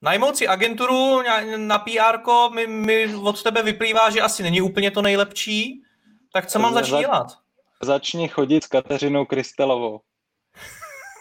Najmout 0.01 0.37
si 0.37 0.47
agenturu 0.47 1.21
na 1.57 1.79
PR, 1.79 2.17
mi, 2.53 2.67
mi 2.67 3.15
od 3.15 3.43
tebe 3.43 3.63
vyplývá, 3.63 4.09
že 4.09 4.21
asi 4.21 4.43
není 4.43 4.61
úplně 4.61 4.91
to 4.91 5.01
nejlepší. 5.01 5.83
Tak 6.33 6.47
co 6.47 6.59
mám 6.59 6.73
začít 6.73 6.99
dělat? 6.99 7.27
začni 7.83 8.27
chodit 8.27 8.63
s 8.63 8.67
Kateřinou 8.67 9.25
Krystelovou. 9.25 9.99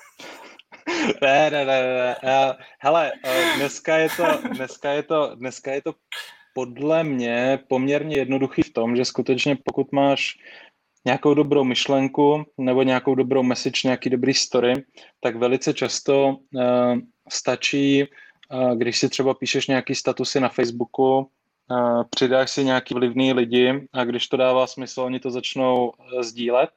ne, 1.22 1.50
ne, 1.50 1.64
ne, 1.64 1.82
ne. 1.82 2.56
Hele, 2.78 3.12
eh, 3.24 3.56
dneska 3.56 3.96
je 3.96 4.08
to, 4.16 4.24
dneska 4.54 4.92
je 4.92 5.02
to, 5.02 5.34
dneska 5.34 5.72
je 5.72 5.82
to 5.82 5.94
podle 6.54 7.04
mě 7.04 7.58
poměrně 7.68 8.16
jednoduchý 8.16 8.62
v 8.62 8.72
tom, 8.72 8.96
že 8.96 9.04
skutečně 9.04 9.56
pokud 9.64 9.92
máš 9.92 10.34
nějakou 11.04 11.34
dobrou 11.34 11.64
myšlenku 11.64 12.44
nebo 12.58 12.82
nějakou 12.82 13.14
dobrou 13.14 13.42
message, 13.42 13.80
nějaký 13.84 14.10
dobrý 14.10 14.34
story, 14.34 14.84
tak 15.20 15.36
velice 15.36 15.74
často 15.74 16.26
uh, 16.28 16.98
stačí, 17.28 18.04
když 18.74 18.98
si 18.98 19.08
třeba 19.08 19.34
píšeš 19.34 19.66
nějaký 19.66 19.94
statusy 19.94 20.40
na 20.40 20.48
Facebooku, 20.48 21.30
přidáš 22.10 22.50
si 22.50 22.64
nějaký 22.64 22.94
vlivný 22.94 23.32
lidi 23.32 23.88
a 23.92 24.04
když 24.04 24.28
to 24.28 24.36
dává 24.36 24.66
smysl, 24.66 25.00
oni 25.00 25.20
to 25.20 25.30
začnou 25.30 25.88
uh, 25.88 26.22
sdílet 26.22 26.70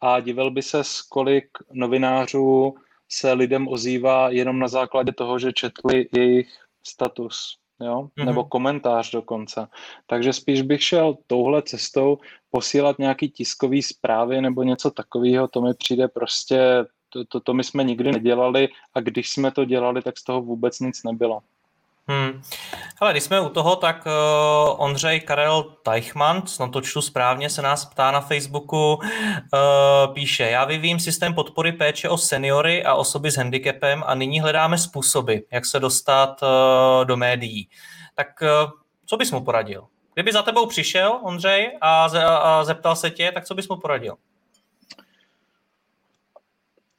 a 0.00 0.20
divil 0.20 0.50
by 0.50 0.62
se, 0.62 0.82
kolik 1.08 1.48
novinářů 1.72 2.74
se 3.08 3.32
lidem 3.32 3.68
ozývá 3.68 4.30
jenom 4.30 4.58
na 4.58 4.68
základě 4.68 5.12
toho, 5.12 5.38
že 5.38 5.52
četli 5.52 6.08
jejich 6.12 6.48
status 6.86 7.58
jo? 7.80 8.02
Mm-hmm. 8.02 8.24
nebo 8.24 8.44
komentář 8.44 9.10
dokonce. 9.10 9.66
Takže 10.06 10.32
spíš 10.32 10.62
bych 10.62 10.82
šel 10.82 11.16
touhle 11.26 11.62
cestou 11.62 12.18
posílat 12.50 12.98
nějaký 12.98 13.30
tiskový 13.30 13.82
zprávy 13.82 14.40
nebo 14.40 14.62
něco 14.62 14.90
takového, 14.90 15.48
to 15.48 15.60
mi 15.60 15.74
přijde 15.74 16.08
prostě, 16.08 16.84
to, 17.16 17.24
to, 17.24 17.40
to 17.40 17.54
my 17.54 17.64
jsme 17.64 17.84
nikdy 17.84 18.12
nedělali 18.12 18.68
a 18.94 19.00
když 19.00 19.30
jsme 19.30 19.50
to 19.50 19.64
dělali, 19.64 20.02
tak 20.02 20.18
z 20.18 20.24
toho 20.24 20.42
vůbec 20.42 20.80
nic 20.80 21.02
nebylo. 21.02 21.40
Hmm. 22.08 22.42
Ale 23.00 23.12
když 23.12 23.22
jsme 23.22 23.40
u 23.40 23.48
toho, 23.48 23.76
tak 23.76 24.06
uh, 24.06 24.84
Ondřej 24.84 25.20
Karel 25.20 25.62
Teichmann, 25.62 26.46
snad 26.46 26.70
to 26.70 26.80
čtu 26.80 27.02
správně, 27.02 27.50
se 27.50 27.62
nás 27.62 27.84
ptá 27.84 28.10
na 28.10 28.20
Facebooku, 28.20 28.94
uh, 28.94 30.14
píše, 30.14 30.42
já 30.44 30.64
vyvím 30.64 31.00
systém 31.00 31.34
podpory 31.34 31.72
péče 31.72 32.08
o 32.08 32.18
seniory 32.18 32.84
a 32.84 32.94
osoby 32.94 33.30
s 33.30 33.36
handicapem 33.36 34.04
a 34.06 34.14
nyní 34.14 34.40
hledáme 34.40 34.78
způsoby, 34.78 35.36
jak 35.50 35.66
se 35.66 35.80
dostat 35.80 36.42
uh, 36.42 37.04
do 37.04 37.16
médií. 37.16 37.68
Tak 38.14 38.28
uh, 38.42 38.70
co 39.06 39.16
bys 39.16 39.32
mu 39.32 39.44
poradil? 39.44 39.86
Kdyby 40.14 40.32
za 40.32 40.42
tebou 40.42 40.66
přišel 40.66 41.20
Ondřej 41.22 41.78
a, 41.80 42.08
ze, 42.08 42.24
a 42.24 42.64
zeptal 42.64 42.96
se 42.96 43.10
tě, 43.10 43.32
tak 43.32 43.44
co 43.44 43.54
bys 43.54 43.68
mu 43.68 43.76
poradil? 43.76 44.14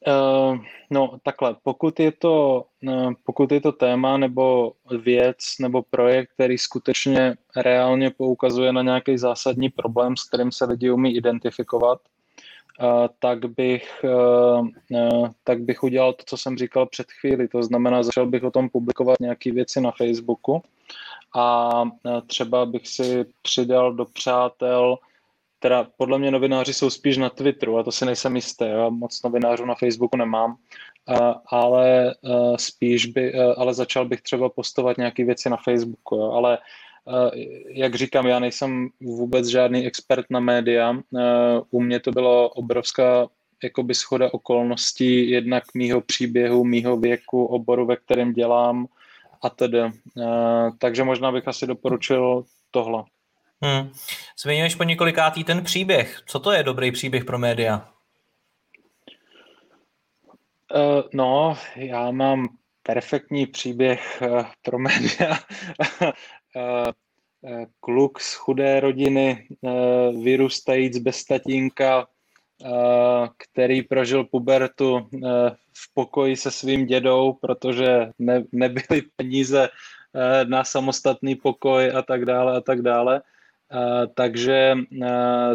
Uh, 0.08 0.58
no 0.90 1.18
takhle, 1.24 1.56
pokud 1.64 2.00
je, 2.00 2.12
to, 2.12 2.66
uh, 2.84 3.12
pokud 3.24 3.52
je 3.52 3.62
to 3.62 3.72
téma 3.72 4.18
nebo 4.18 4.74
věc 5.02 5.38
nebo 5.60 5.84
projekt, 5.90 6.30
který 6.34 6.58
skutečně 6.58 7.36
reálně 7.56 8.10
poukazuje 8.10 8.74
na 8.74 8.82
nějaký 8.82 9.18
zásadní 9.18 9.70
problém, 9.70 10.18
s 10.18 10.24
kterým 10.24 10.52
se 10.52 10.66
lidi 10.66 10.92
umí 10.92 11.16
identifikovat, 11.16 12.00
uh, 12.82 13.08
tak, 13.20 13.46
bych, 13.46 14.06
tak 15.44 15.62
bych 15.62 15.84
udělal 15.84 16.14
to, 16.14 16.24
co 16.26 16.38
jsem 16.38 16.58
říkal 16.58 16.86
před 16.86 17.08
chvíli. 17.12 17.48
To 17.48 17.64
znamená, 17.64 18.04
začal 18.04 18.26
bych 18.26 18.44
o 18.44 18.52
tom 18.52 18.70
publikovat 18.70 19.20
nějaké 19.20 19.52
věci 19.52 19.82
na 19.82 19.92
Facebooku 19.92 20.62
a 21.36 21.84
třeba 22.28 22.66
bych 22.66 22.88
si 22.88 23.26
přidal 23.42 23.94
do 23.94 24.06
přátel 24.06 24.98
teda 25.60 25.88
podle 25.98 26.20
mě 26.20 26.32
novináři 26.32 26.74
jsou 26.74 26.90
spíš 26.90 27.18
na 27.18 27.30
Twitteru 27.30 27.78
a 27.78 27.84
to 27.84 27.92
si 27.92 28.06
nejsem 28.06 28.36
jistý, 28.36 28.66
já 28.66 28.90
moc 28.90 29.24
novinářů 29.24 29.66
na 29.66 29.76
Facebooku 29.76 30.18
nemám, 30.18 30.58
ale 31.46 32.16
spíš 32.56 33.06
by, 33.06 33.34
ale 33.34 33.74
začal 33.74 34.06
bych 34.06 34.22
třeba 34.22 34.50
postovat 34.50 34.98
nějaké 34.98 35.26
věci 35.26 35.50
na 35.50 35.58
Facebooku, 35.58 36.16
jo, 36.16 36.32
ale 36.32 36.58
jak 37.70 37.96
říkám, 37.96 38.28
já 38.28 38.40
nejsem 38.40 38.90
vůbec 39.02 39.48
žádný 39.48 39.86
expert 39.86 40.26
na 40.30 40.40
média, 40.40 40.98
u 41.72 41.82
mě 41.82 42.00
to 42.00 42.12
bylo 42.12 42.50
obrovská 42.50 43.28
jakoby 43.64 43.96
schoda 43.96 44.34
okolností, 44.34 45.30
jednak 45.30 45.64
mýho 45.74 46.02
příběhu, 46.02 46.64
mýho 46.64 46.98
věku, 46.98 47.46
oboru, 47.46 47.86
ve 47.86 47.96
kterém 47.96 48.34
dělám 48.34 48.88
a 49.42 49.50
tedy. 49.50 49.80
Takže 50.80 51.04
možná 51.04 51.32
bych 51.32 51.48
asi 51.48 51.68
doporučil 51.68 52.44
tohle. 52.72 53.04
Hmm. 53.64 53.92
Zmiňuješ 54.44 54.76
po 54.76 54.84
několikátý 54.84 55.44
ten 55.44 55.64
příběh. 55.64 56.22
Co 56.26 56.40
to 56.40 56.52
je 56.52 56.64
dobrý 56.64 56.92
příběh 56.92 57.26
pro 57.26 57.40
média? 57.40 57.90
Uh, 60.76 61.02
no, 61.14 61.58
já 61.76 62.12
mám 62.12 62.48
perfektní 62.84 63.48
příběh 63.48 64.22
uh, 64.22 64.46
pro 64.62 64.80
média. 64.80 65.38
uh, 66.56 66.86
kluk 67.80 68.20
z 68.20 68.34
chudé 68.34 68.80
rodiny, 68.80 69.48
vyrůstajíc 70.24 70.98
bez 70.98 71.26
tatínka, 71.26 72.08
který 73.38 73.82
prožil 73.82 74.24
pubertu 74.24 75.10
v 75.74 75.94
pokoji 75.94 76.36
se 76.36 76.52
svým 76.52 76.86
dědou, 76.86 77.34
protože 77.34 78.10
ne, 78.20 78.44
nebyly 78.52 79.02
peníze 79.16 79.70
na 80.44 80.64
samostatný 80.64 81.36
pokoj 81.36 81.92
a 81.96 82.02
tak 82.02 82.26
dále 82.26 82.58
a 82.58 82.62
tak 82.62 82.82
dále. 82.82 83.22
Uh, 83.74 84.08
takže 84.14 84.76
uh, 85.02 85.08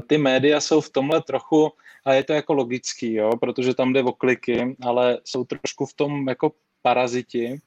ty 0.07 0.19
média 0.19 0.61
jsou 0.61 0.81
v 0.81 0.91
tomhle 0.91 1.23
trochu, 1.23 1.73
a 2.05 2.13
je 2.13 2.25
to 2.25 2.33
jako 2.33 2.53
logický, 2.55 3.15
jo, 3.15 3.31
protože 3.41 3.75
tam 3.75 3.93
jde 3.93 4.03
o 4.03 4.13
kliky, 4.13 4.77
ale 4.83 5.19
jsou 5.25 5.45
trošku 5.45 5.87
v 5.87 5.95
tom 5.95 6.29
jako 6.29 6.53
paraziti, 6.83 7.61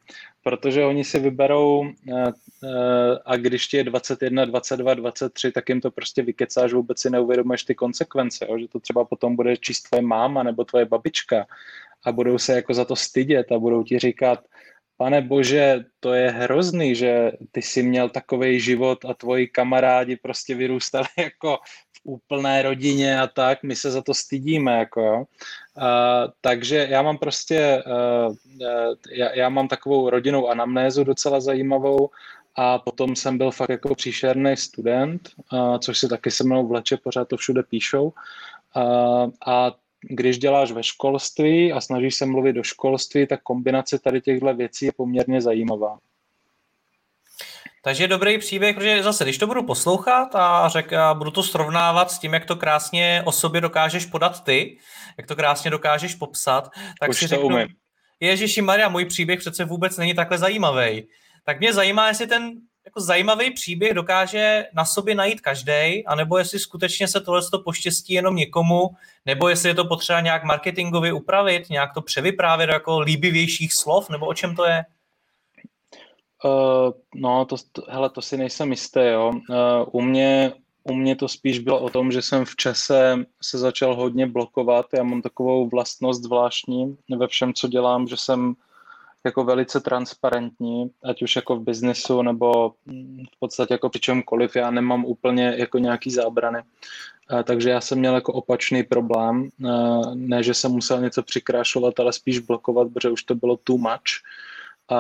protože 0.44 0.86
oni 0.86 1.04
si 1.04 1.20
vyberou 1.20 1.80
uh, 1.80 2.32
a 3.26 3.36
když 3.38 3.68
ti 3.68 3.78
je 3.78 3.84
21, 3.84 4.46
22, 4.46 4.94
23, 4.94 5.52
tak 5.52 5.70
jim 5.70 5.82
to 5.82 5.92
prostě 5.92 6.22
vykecáš, 6.22 6.74
vůbec 6.74 7.00
si 7.00 7.10
neuvědomuješ 7.10 7.64
ty 7.64 7.76
konsekvence, 7.76 8.46
jo, 8.50 8.60
že 8.60 8.68
to 8.68 8.80
třeba 8.80 9.06
potom 9.06 9.36
bude 9.36 9.58
číst 9.58 9.82
tvoje 9.82 10.02
máma 10.02 10.44
nebo 10.44 10.64
tvoje 10.64 10.86
babička 10.86 11.46
a 12.04 12.12
budou 12.12 12.38
se 12.38 12.54
jako 12.54 12.74
za 12.74 12.86
to 12.86 12.96
stydět 12.96 13.52
a 13.52 13.60
budou 13.60 13.84
ti 13.84 14.00
říkat, 14.00 14.40
pane 14.98 15.22
bože, 15.22 15.86
to 16.00 16.14
je 16.14 16.32
hrozný, 16.32 16.96
že 16.96 17.32
ty 17.52 17.62
jsi 17.62 17.84
měl 17.84 18.10
takový 18.10 18.60
život 18.60 19.06
a 19.06 19.14
tvoji 19.14 19.48
kamarádi 19.48 20.16
prostě 20.16 20.56
vyrůstali 20.56 21.08
jako 21.18 21.58
v 21.98 22.02
úplné 22.04 22.62
rodině 22.62 23.20
a 23.20 23.28
tak, 23.28 23.64
my 23.64 23.76
se 23.76 23.92
za 23.92 24.02
to 24.02 24.14
stydíme, 24.14 24.78
jako 24.78 25.02
jo. 25.02 25.18
Uh, 25.18 26.32
takže 26.42 26.88
já 26.90 27.02
mám 27.02 27.18
prostě, 27.18 27.84
uh, 27.88 28.36
já, 29.12 29.34
já 29.34 29.50
mám 29.50 29.68
takovou 29.68 30.10
rodinnou 30.10 30.48
anamnézu 30.48 31.04
docela 31.04 31.40
zajímavou 31.40 32.10
a 32.56 32.80
potom 32.80 33.16
jsem 33.16 33.38
byl 33.38 33.52
fakt 33.52 33.70
jako 33.70 33.96
příšerný 33.96 34.58
student, 34.58 35.30
uh, 35.54 35.78
což 35.78 35.98
si 36.00 36.08
taky 36.08 36.32
se 36.32 36.44
mnou 36.44 36.68
vleče, 36.68 36.98
pořád 36.98 37.28
to 37.28 37.38
všude 37.38 37.64
píšou. 37.64 38.14
Uh, 38.76 39.32
a 39.48 39.72
když 40.10 40.38
děláš 40.38 40.72
ve 40.72 40.84
školství 40.84 41.72
a 41.74 41.82
snažíš 41.82 42.16
se 42.16 42.26
mluvit 42.26 42.54
do 42.54 42.64
školství, 42.64 43.28
tak 43.28 43.42
kombinace 43.44 44.00
tady 44.00 44.22
těchto 44.22 44.54
věcí 44.54 44.86
je 44.86 44.92
poměrně 44.92 45.42
zajímavá. 45.42 45.98
Takže 47.84 48.08
dobrý 48.08 48.38
příběh, 48.38 48.76
protože 48.76 49.04
zase, 49.04 49.24
když 49.24 49.38
to 49.38 49.48
budu 49.48 49.64
poslouchat 49.64 50.36
a, 50.36 50.70
řek, 50.70 50.94
a 50.94 51.14
budu 51.14 51.32
to 51.32 51.44
srovnávat 51.44 52.12
s 52.12 52.20
tím, 52.20 52.34
jak 52.34 52.46
to 52.46 52.56
krásně 52.56 53.22
o 53.26 53.32
sobě 53.32 53.62
dokážeš 53.62 54.06
podat 54.06 54.44
ty, 54.44 54.78
jak 55.18 55.28
to 55.28 55.36
krásně 55.36 55.72
dokážeš 55.72 56.16
popsat, 56.16 56.70
tak 57.00 57.10
Už 57.10 57.20
si 57.20 57.28
řeknu, 57.28 57.46
umím. 57.46 57.68
Ježiši 58.20 58.62
Maria, 58.62 58.90
můj 58.90 59.06
příběh 59.06 59.40
přece 59.40 59.66
vůbec 59.66 59.98
není 59.98 60.14
takhle 60.14 60.38
zajímavý. 60.38 61.08
Tak 61.46 61.60
mě 61.60 61.74
zajímá, 61.74 62.08
jestli 62.08 62.28
ten 62.28 62.52
jako 62.96 63.06
zajímavý 63.06 63.52
příběh 63.52 63.94
dokáže 63.94 64.68
na 64.74 64.86
sobě 64.86 65.16
najít 65.16 65.42
každý, 65.42 66.06
anebo 66.06 66.38
jestli 66.38 66.60
skutečně 66.60 67.08
se 67.08 67.22
tohle 67.22 67.42
to 67.52 67.60
poštěstí 67.60 68.14
jenom 68.14 68.36
někomu, 68.36 68.90
nebo 69.26 69.50
jestli 69.50 69.70
je 69.70 69.76
to 69.76 69.86
potřeba 69.86 70.22
nějak 70.22 70.44
marketingově 70.44 71.14
upravit, 71.14 71.70
nějak 71.70 71.94
to 71.94 72.02
převyprávět 72.02 72.70
jako 72.70 73.00
líbivějších 73.00 73.74
slov, 73.74 74.10
nebo 74.10 74.26
o 74.26 74.34
čem 74.34 74.56
to 74.56 74.66
je? 74.66 74.86
Uh, 76.44 76.92
no, 77.16 77.46
to, 77.46 77.56
to, 77.72 77.82
hele, 77.90 78.10
to 78.10 78.22
si 78.22 78.38
nejsem 78.38 78.72
jistý, 78.72 79.00
jo. 79.00 79.32
Uh, 79.50 79.56
u, 79.92 80.02
mě, 80.02 80.54
u 80.84 80.94
mě 80.94 81.16
to 81.16 81.28
spíš 81.28 81.60
bylo 81.60 81.80
o 81.80 81.90
tom, 81.90 82.12
že 82.12 82.22
jsem 82.22 82.46
v 82.46 82.56
čase 82.56 83.16
se 83.42 83.58
začal 83.58 83.96
hodně 83.96 84.28
blokovat. 84.28 84.86
Já 84.94 85.04
mám 85.04 85.22
takovou 85.22 85.70
vlastnost 85.70 86.24
zvláštní 86.24 86.98
ve 87.18 87.28
všem, 87.28 87.54
co 87.54 87.68
dělám, 87.68 88.08
že 88.08 88.18
jsem 88.18 88.56
jako 89.26 89.44
velice 89.44 89.80
transparentní, 89.80 90.92
ať 91.04 91.22
už 91.22 91.36
jako 91.36 91.56
v 91.56 91.64
biznesu 91.64 92.22
nebo 92.22 92.70
v 93.36 93.40
podstatě 93.40 93.74
jako 93.74 93.90
při 93.90 94.00
čemkoliv. 94.00 94.56
Já 94.56 94.72
nemám 94.72 95.06
úplně 95.06 95.54
jako 95.58 95.78
nějaký 95.78 96.12
zábrany. 96.12 96.60
Takže 97.44 97.70
já 97.70 97.82
jsem 97.82 98.00
měl 98.00 98.16
jako 98.16 98.34
opačný 98.34 98.84
problém. 98.84 99.50
Ne, 100.14 100.44
že 100.44 100.54
jsem 100.54 100.72
musel 100.72 101.02
něco 101.02 101.24
přikrášovat, 101.24 102.00
ale 102.00 102.14
spíš 102.14 102.40
blokovat, 102.40 102.88
protože 102.94 103.10
už 103.10 103.24
to 103.24 103.36
bylo 103.36 103.58
too 103.58 103.78
much. 103.78 104.22
A 104.90 105.00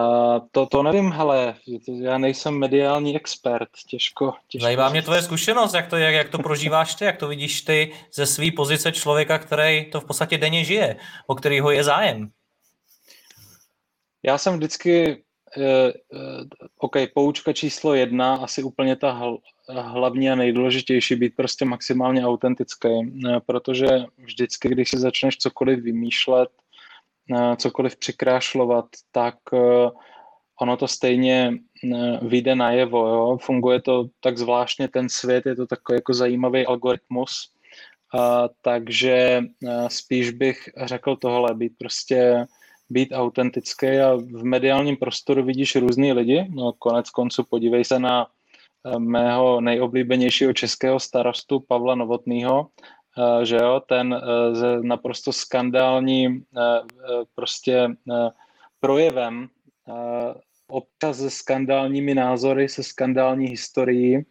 to, 0.51 0.65
to 0.65 0.83
nevím, 0.83 1.11
hele, 1.11 1.55
já 1.87 2.17
nejsem 2.17 2.59
mediální 2.59 3.15
expert, 3.15 3.69
těžko. 3.87 4.33
těžko 4.47 4.63
Zajímá 4.63 4.89
mě 4.89 5.01
tvoje 5.01 5.21
zkušenost, 5.21 5.73
jak 5.73 5.87
to, 5.87 5.97
jak, 5.97 6.13
jak 6.13 6.29
to 6.29 6.37
prožíváš 6.37 6.95
ty, 6.95 7.05
jak 7.05 7.17
to 7.17 7.27
vidíš 7.27 7.61
ty 7.61 7.93
ze 8.13 8.25
své 8.25 8.51
pozice 8.55 8.91
člověka, 8.91 9.37
který 9.37 9.91
to 9.91 10.01
v 10.01 10.05
podstatě 10.05 10.37
denně 10.37 10.63
žije, 10.63 10.95
o 11.27 11.35
kterýho 11.35 11.71
je 11.71 11.83
zájem. 11.83 12.29
Já 14.25 14.37
jsem 14.37 14.53
vždycky 14.53 15.23
OK, 16.79 16.95
poučka 17.13 17.53
číslo 17.53 17.93
jedna, 17.93 18.35
asi 18.35 18.63
úplně 18.63 18.95
ta 18.95 19.37
hlavní 19.69 20.29
a 20.29 20.35
nejdůležitější, 20.35 21.15
být 21.15 21.35
prostě 21.35 21.65
maximálně 21.65 22.25
autentický, 22.25 22.89
protože 23.45 23.87
vždycky, 24.17 24.69
když 24.69 24.89
si 24.89 24.97
začneš 24.97 25.37
cokoliv 25.37 25.79
vymýšlet, 25.79 26.49
cokoliv 27.57 27.97
přikrášlovat, 27.97 28.85
tak 29.11 29.35
ono 30.61 30.77
to 30.77 30.87
stejně 30.87 31.53
vyjde 32.21 32.55
najevo. 32.55 33.07
Jo? 33.07 33.37
Funguje 33.41 33.81
to 33.81 34.05
tak 34.19 34.37
zvláštně, 34.37 34.87
ten 34.87 35.09
svět 35.09 35.45
je 35.45 35.55
to 35.55 35.67
takový 35.67 35.97
jako 35.97 36.13
zajímavý 36.13 36.65
algoritmus, 36.65 37.51
a, 38.17 38.49
takže 38.61 39.41
spíš 39.87 40.31
bych 40.31 40.69
řekl 40.85 41.15
tohle, 41.15 41.53
být 41.53 41.73
prostě 41.77 42.45
být 42.89 43.11
autentický 43.13 43.87
a 43.87 44.15
v 44.15 44.43
mediálním 44.43 44.97
prostoru 44.97 45.43
vidíš 45.43 45.75
různý 45.75 46.13
lidi. 46.13 46.47
No, 46.49 46.73
konec 46.73 47.09
konců 47.09 47.43
podívej 47.49 47.85
se 47.85 47.99
na 47.99 48.27
mého 48.97 49.61
nejoblíbenějšího 49.61 50.53
českého 50.53 50.99
starostu 50.99 51.59
Pavla 51.59 51.95
Novotného, 51.95 52.67
že 53.43 53.55
jo, 53.55 53.81
ten 53.89 54.21
s 54.53 54.81
naprosto 54.81 55.33
skandální 55.33 56.43
prostě 57.35 57.89
projevem 58.79 59.47
občas 60.67 61.17
se 61.17 61.29
skandálními 61.29 62.15
názory, 62.15 62.69
se 62.69 62.83
skandální 62.83 63.47
historií 63.47 64.25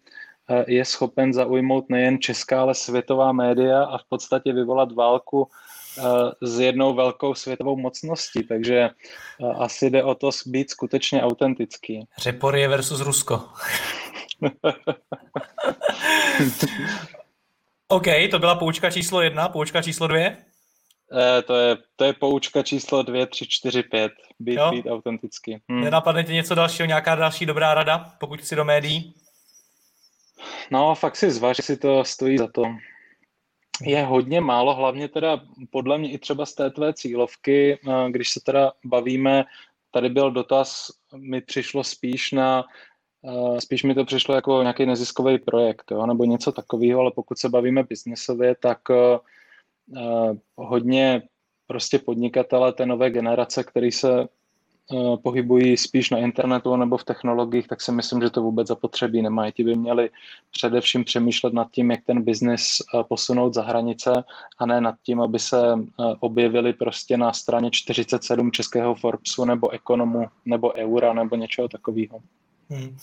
je 0.67 0.85
schopen 0.85 1.33
zaujmout 1.33 1.91
nejen 1.91 2.19
česká, 2.19 2.63
ale 2.63 2.75
světová 2.75 3.33
média 3.33 3.85
a 3.85 3.99
v 3.99 4.05
podstatě 4.09 4.53
vyvolat 4.53 4.93
válku 4.93 5.49
s 6.43 6.61
jednou 6.61 6.95
velkou 6.95 7.35
světovou 7.35 7.77
mocností, 7.77 8.47
takže 8.47 8.91
asi 9.59 9.91
jde 9.91 10.05
o 10.05 10.15
to 10.15 10.31
být 10.47 10.71
skutečně 10.71 11.23
autentický. 11.23 12.07
Řeporie 12.19 12.69
versus 12.69 13.01
Rusko. 13.01 13.49
OK, 17.89 18.07
to 18.31 18.39
byla 18.39 18.55
poučka 18.55 18.91
číslo 18.91 19.21
jedna, 19.21 19.49
poučka 19.49 19.83
číslo 19.83 20.07
dvě? 20.07 20.37
Eh, 21.13 21.43
to, 21.43 21.55
je, 21.55 21.77
to 21.97 22.05
je 22.05 22.13
poučka 22.13 22.63
číslo 22.63 23.03
dvě, 23.03 23.27
tři, 23.27 23.47
čtyři, 23.49 23.83
pět. 23.83 24.13
Být, 24.39 24.55
jo? 24.55 24.71
být 24.71 24.87
autentický. 24.87 25.59
Hmm. 25.69 25.81
Nenapadne 25.81 26.25
ti 26.25 26.33
něco 26.33 26.55
dalšího, 26.55 26.87
nějaká 26.87 27.15
další 27.15 27.47
dobrá 27.47 27.75
rada, 27.75 28.15
pokud 28.21 28.45
jsi 28.45 28.57
do 28.57 28.65
médií? 28.65 29.15
No, 30.71 30.95
fakt 30.95 31.17
si 31.17 31.31
zvaž, 31.31 31.57
si 31.61 31.77
to 31.77 32.05
stojí 32.05 32.39
za 32.39 32.47
to. 32.47 32.63
Je 33.83 34.05
hodně 34.05 34.41
málo, 34.41 34.75
hlavně 34.75 35.09
teda 35.09 35.41
podle 35.71 35.99
mě 35.99 36.13
i 36.13 36.19
třeba 36.19 36.47
z 36.47 36.55
té 36.55 36.71
tvé 36.71 36.95
cílovky, 36.95 37.79
eh, 37.89 38.11
když 38.11 38.31
se 38.31 38.41
teda 38.41 38.73
bavíme, 38.85 39.45
tady 39.91 40.09
byl 40.09 40.31
dotaz, 40.31 40.91
mi 41.17 41.41
přišlo 41.41 41.85
spíš 41.85 42.33
na 42.33 42.65
Eh, 43.27 43.61
spíš 43.61 43.83
mi 43.83 43.95
to 43.95 44.05
přišlo 44.05 44.35
jako 44.35 44.63
nějaký 44.63 44.87
neziskový 44.87 45.39
projekt, 45.39 45.91
jo, 45.91 46.07
nebo 46.07 46.25
něco 46.25 46.53
takového, 46.53 47.01
ale 47.01 47.11
pokud 47.15 47.39
se 47.39 47.49
bavíme 47.49 47.83
biznesově, 47.83 48.55
tak 48.61 48.79
uh, 48.91 50.37
hodně 50.57 51.23
prostě 51.67 51.99
podnikatele 51.99 52.73
té 52.73 52.87
nové 52.87 53.11
generace, 53.11 53.65
který 53.65 53.93
se 53.93 54.29
pohybují 55.23 55.77
spíš 55.77 56.11
na 56.11 56.19
internetu 56.19 56.77
nebo 56.77 56.97
v 56.97 57.05
technologiích, 57.05 57.69
tak 57.69 57.81
si 57.81 57.93
myslím, 57.93 58.23
že 58.23 58.31
to 58.31 58.43
vůbec 58.43 58.69
zapotřebí 58.69 59.23
nemají. 59.23 59.53
Ti 59.53 59.65
by 59.65 59.75
měli 59.75 60.11
především 60.51 61.05
přemýšlet 61.05 61.53
nad 61.53 61.71
tím, 61.71 61.91
jak 61.91 62.01
ten 62.07 62.23
biznis 62.23 62.83
uh, 62.95 63.03
posunout 63.03 63.55
za 63.55 63.63
hranice 63.63 64.25
a 64.59 64.67
ne 64.67 64.81
nad 64.81 64.95
tím, 65.03 65.21
aby 65.21 65.39
se 65.39 65.73
uh, 65.73 65.87
objevili 66.21 66.73
prostě 66.73 67.17
na 67.17 67.33
straně 67.33 67.71
47 67.71 68.53
českého 68.53 68.95
Forbesu 68.95 69.45
nebo 69.45 69.71
ekonomu 69.71 70.27
nebo 70.45 70.73
eura 70.75 71.13
nebo 71.13 71.37
něčeho 71.37 71.69
takového. 71.69 72.21
Hmm. 72.71 72.97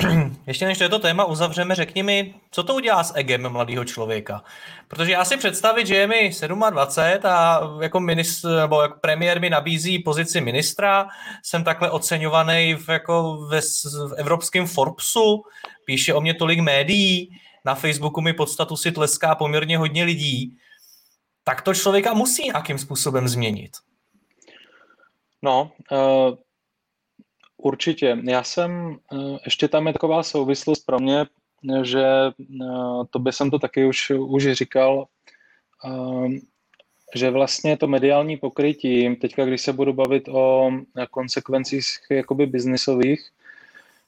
Ještě 0.46 0.66
než 0.66 0.78
to 0.78 0.98
téma 0.98 1.24
uzavřeme, 1.24 1.74
řekni 1.74 2.02
mi, 2.02 2.34
co 2.50 2.62
to 2.62 2.74
udělá 2.74 3.04
s 3.04 3.16
egem 3.16 3.48
mladého 3.48 3.84
člověka? 3.84 4.44
Protože 4.88 5.12
já 5.12 5.24
si 5.24 5.36
představit, 5.36 5.86
že 5.86 5.96
je 5.96 6.06
mi 6.06 6.30
27 6.70 7.26
a 7.26 7.60
jako, 7.82 8.00
ministr, 8.00 8.48
nebo 8.48 8.82
jako 8.82 8.98
premiér 9.00 9.40
mi 9.40 9.50
nabízí 9.50 9.98
pozici 9.98 10.40
ministra, 10.40 11.08
jsem 11.42 11.64
takhle 11.64 11.90
oceňovaný 11.90 12.74
v, 12.74 12.88
jako 12.88 13.46
ve, 13.50 13.60
v 14.08 14.14
evropském 14.16 14.66
Forbesu, 14.66 15.42
píše 15.84 16.14
o 16.14 16.20
mě 16.20 16.34
tolik 16.34 16.60
médií, 16.60 17.30
na 17.64 17.74
Facebooku 17.74 18.20
mi 18.20 18.32
podstatu 18.32 18.76
si 18.76 18.92
tleská 18.92 19.34
poměrně 19.34 19.78
hodně 19.78 20.04
lidí, 20.04 20.56
tak 21.44 21.62
to 21.62 21.74
člověka 21.74 22.14
musí 22.14 22.44
nějakým 22.44 22.78
způsobem 22.78 23.28
změnit. 23.28 23.70
No, 25.42 25.70
uh 25.92 26.34
Určitě. 27.62 28.18
Já 28.22 28.42
jsem, 28.42 28.96
eh, 29.12 29.38
ještě 29.44 29.68
tam 29.68 29.86
je 29.86 29.92
taková 29.92 30.22
souvislost 30.22 30.86
pro 30.86 30.98
mě, 30.98 31.26
že 31.82 32.04
eh, 32.06 33.04
to 33.10 33.18
by 33.18 33.32
jsem 33.32 33.50
to 33.50 33.58
taky 33.58 33.86
už, 33.86 34.10
už 34.10 34.52
říkal, 34.52 35.06
eh, 35.84 36.28
že 37.14 37.30
vlastně 37.30 37.76
to 37.76 37.86
mediální 37.86 38.36
pokrytí, 38.36 39.16
teďka 39.16 39.44
když 39.44 39.60
se 39.60 39.72
budu 39.72 39.92
bavit 39.92 40.28
o 40.28 40.70
konsekvencích 41.10 41.86
jakoby 42.10 42.46
biznisových, 42.46 43.30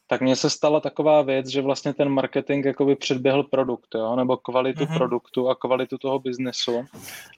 tak 0.06 0.20
mně 0.20 0.36
se 0.36 0.50
stala 0.50 0.80
taková 0.80 1.22
věc, 1.22 1.46
že 1.46 1.62
vlastně 1.62 1.94
ten 1.94 2.08
marketing 2.08 2.66
jakoby 2.66 2.96
předběhl 2.96 3.42
produkt, 3.42 3.94
jo? 3.94 4.16
nebo 4.16 4.36
kvalitu 4.36 4.84
mm-hmm. 4.84 4.96
produktu 4.96 5.48
a 5.48 5.54
kvalitu 5.54 5.98
toho 5.98 6.18
biznesu. 6.18 6.84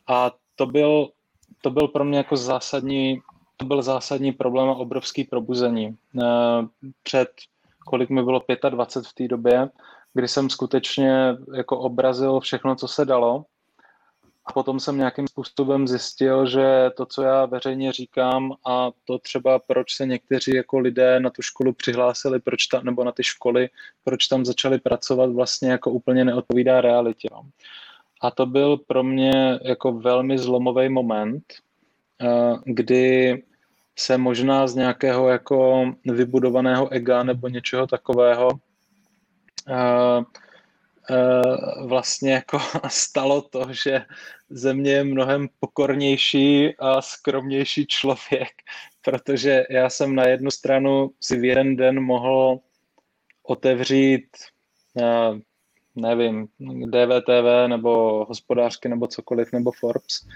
A 0.07 0.33
to 0.57 0.67
byl, 0.67 1.09
to 1.63 1.71
byl 1.71 1.89
pro 1.89 2.05
mě 2.05 2.19
jako 2.19 2.37
zásadní 2.37 3.21
to 3.57 3.67
byl 3.67 3.83
zásadní 3.83 4.33
problém 4.33 4.69
a 4.69 4.75
obrovský 4.75 5.25
probuzení. 5.25 5.97
Eh, 6.23 6.23
před, 7.03 7.29
kolik 7.87 8.11
mi 8.11 8.23
bylo 8.23 8.43
25 8.71 9.09
v 9.09 9.15
té 9.15 9.29
době, 9.29 9.69
kdy 10.15 10.29
jsem 10.29 10.51
skutečně 10.51 11.37
jako 11.55 11.79
obrazil 11.79 12.41
všechno, 12.41 12.77
co 12.77 12.89
se 12.89 13.05
dalo. 13.05 13.45
A 14.47 14.53
potom 14.53 14.81
jsem 14.81 14.97
nějakým 14.97 15.29
způsobem 15.29 15.89
zjistil, 15.89 16.47
že 16.47 16.91
to, 16.97 17.07
co 17.07 17.23
já 17.23 17.47
veřejně 17.47 17.93
říkám 17.93 18.53
a 18.67 18.91
to 19.05 19.19
třeba, 19.19 19.59
proč 19.59 19.97
se 19.97 20.07
někteří 20.07 20.55
jako 20.55 20.79
lidé 20.79 21.21
na 21.21 21.31
tu 21.31 21.43
školu 21.43 21.73
přihlásili, 21.73 22.41
proč 22.41 22.67
tam, 22.67 22.85
nebo 22.85 23.05
na 23.05 23.13
ty 23.13 23.25
školy, 23.25 23.69
proč 24.05 24.27
tam 24.27 24.45
začali 24.45 24.79
pracovat, 24.79 25.31
vlastně 25.31 25.71
jako 25.71 25.91
úplně 25.91 26.25
neodpovídá 26.25 26.81
realitě. 26.81 27.29
A 28.21 28.31
to 28.31 28.47
byl 28.47 28.77
pro 28.77 29.03
mě 29.03 29.59
jako 29.63 29.93
velmi 29.93 30.39
zlomový 30.39 30.89
moment, 30.89 31.45
kdy 32.65 33.43
se 33.99 34.19
možná 34.19 34.67
z 34.67 34.75
nějakého 34.75 35.29
jako 35.29 35.85
vybudovaného 36.05 36.93
ega 36.93 37.23
nebo 37.23 37.49
něčeho 37.49 37.87
takového 37.87 38.49
eh, 39.69 40.23
eh, 41.11 41.87
vlastně 41.87 42.33
jako 42.33 42.59
stalo 42.89 43.43
to, 43.43 43.67
že 43.71 44.03
ze 44.51 44.75
mě 44.75 44.93
je 44.93 45.05
mnohem 45.05 45.49
pokornější 45.61 46.77
a 46.79 47.03
skromnější 47.03 47.87
člověk, 47.87 48.53
protože 49.03 49.65
já 49.71 49.91
jsem 49.91 50.15
na 50.15 50.25
jednu 50.25 50.51
stranu 50.51 51.11
si 51.21 51.37
v 51.37 51.45
jeden 51.45 51.77
den 51.77 52.01
mohl 52.01 52.59
otevřít 53.43 54.27
nevím, 55.97 56.49
DVTV 56.87 57.69
nebo 57.69 58.25
hospodářky 58.25 58.89
nebo 58.89 59.07
cokoliv, 59.07 59.53
nebo 59.53 59.73
Forbes 59.73 60.27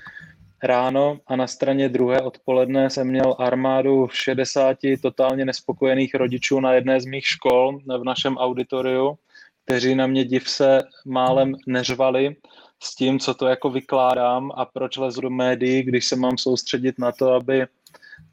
ráno 0.63 1.21
a 1.27 1.37
na 1.37 1.47
straně 1.47 1.89
druhé 1.89 2.23
odpoledne 2.23 2.91
jsem 2.91 3.09
měl 3.09 3.37
armádu 3.39 4.09
60 4.13 4.77
totálně 5.03 5.45
nespokojených 5.45 6.15
rodičů 6.15 6.61
na 6.61 6.73
jedné 6.73 7.01
z 7.01 7.05
mých 7.05 7.27
škol 7.27 7.79
v 7.79 8.05
našem 8.05 8.37
auditoriu, 8.37 9.19
kteří 9.65 9.95
na 9.95 10.07
mě 10.07 10.25
div 10.25 10.51
se 10.51 10.83
málem 11.07 11.55
neřvali 11.67 12.37
s 12.83 12.95
tím, 12.95 13.19
co 13.19 13.35
to 13.35 13.47
jako 13.47 13.71
vykládám 13.71 14.53
a 14.55 14.65
proč 14.65 14.97
lezu 14.97 15.21
do 15.21 15.31
médií, 15.31 15.83
když 15.83 16.07
se 16.07 16.17
mám 16.17 16.39
soustředit 16.39 16.99
na 16.99 17.13
to, 17.13 17.33
aby 17.33 17.67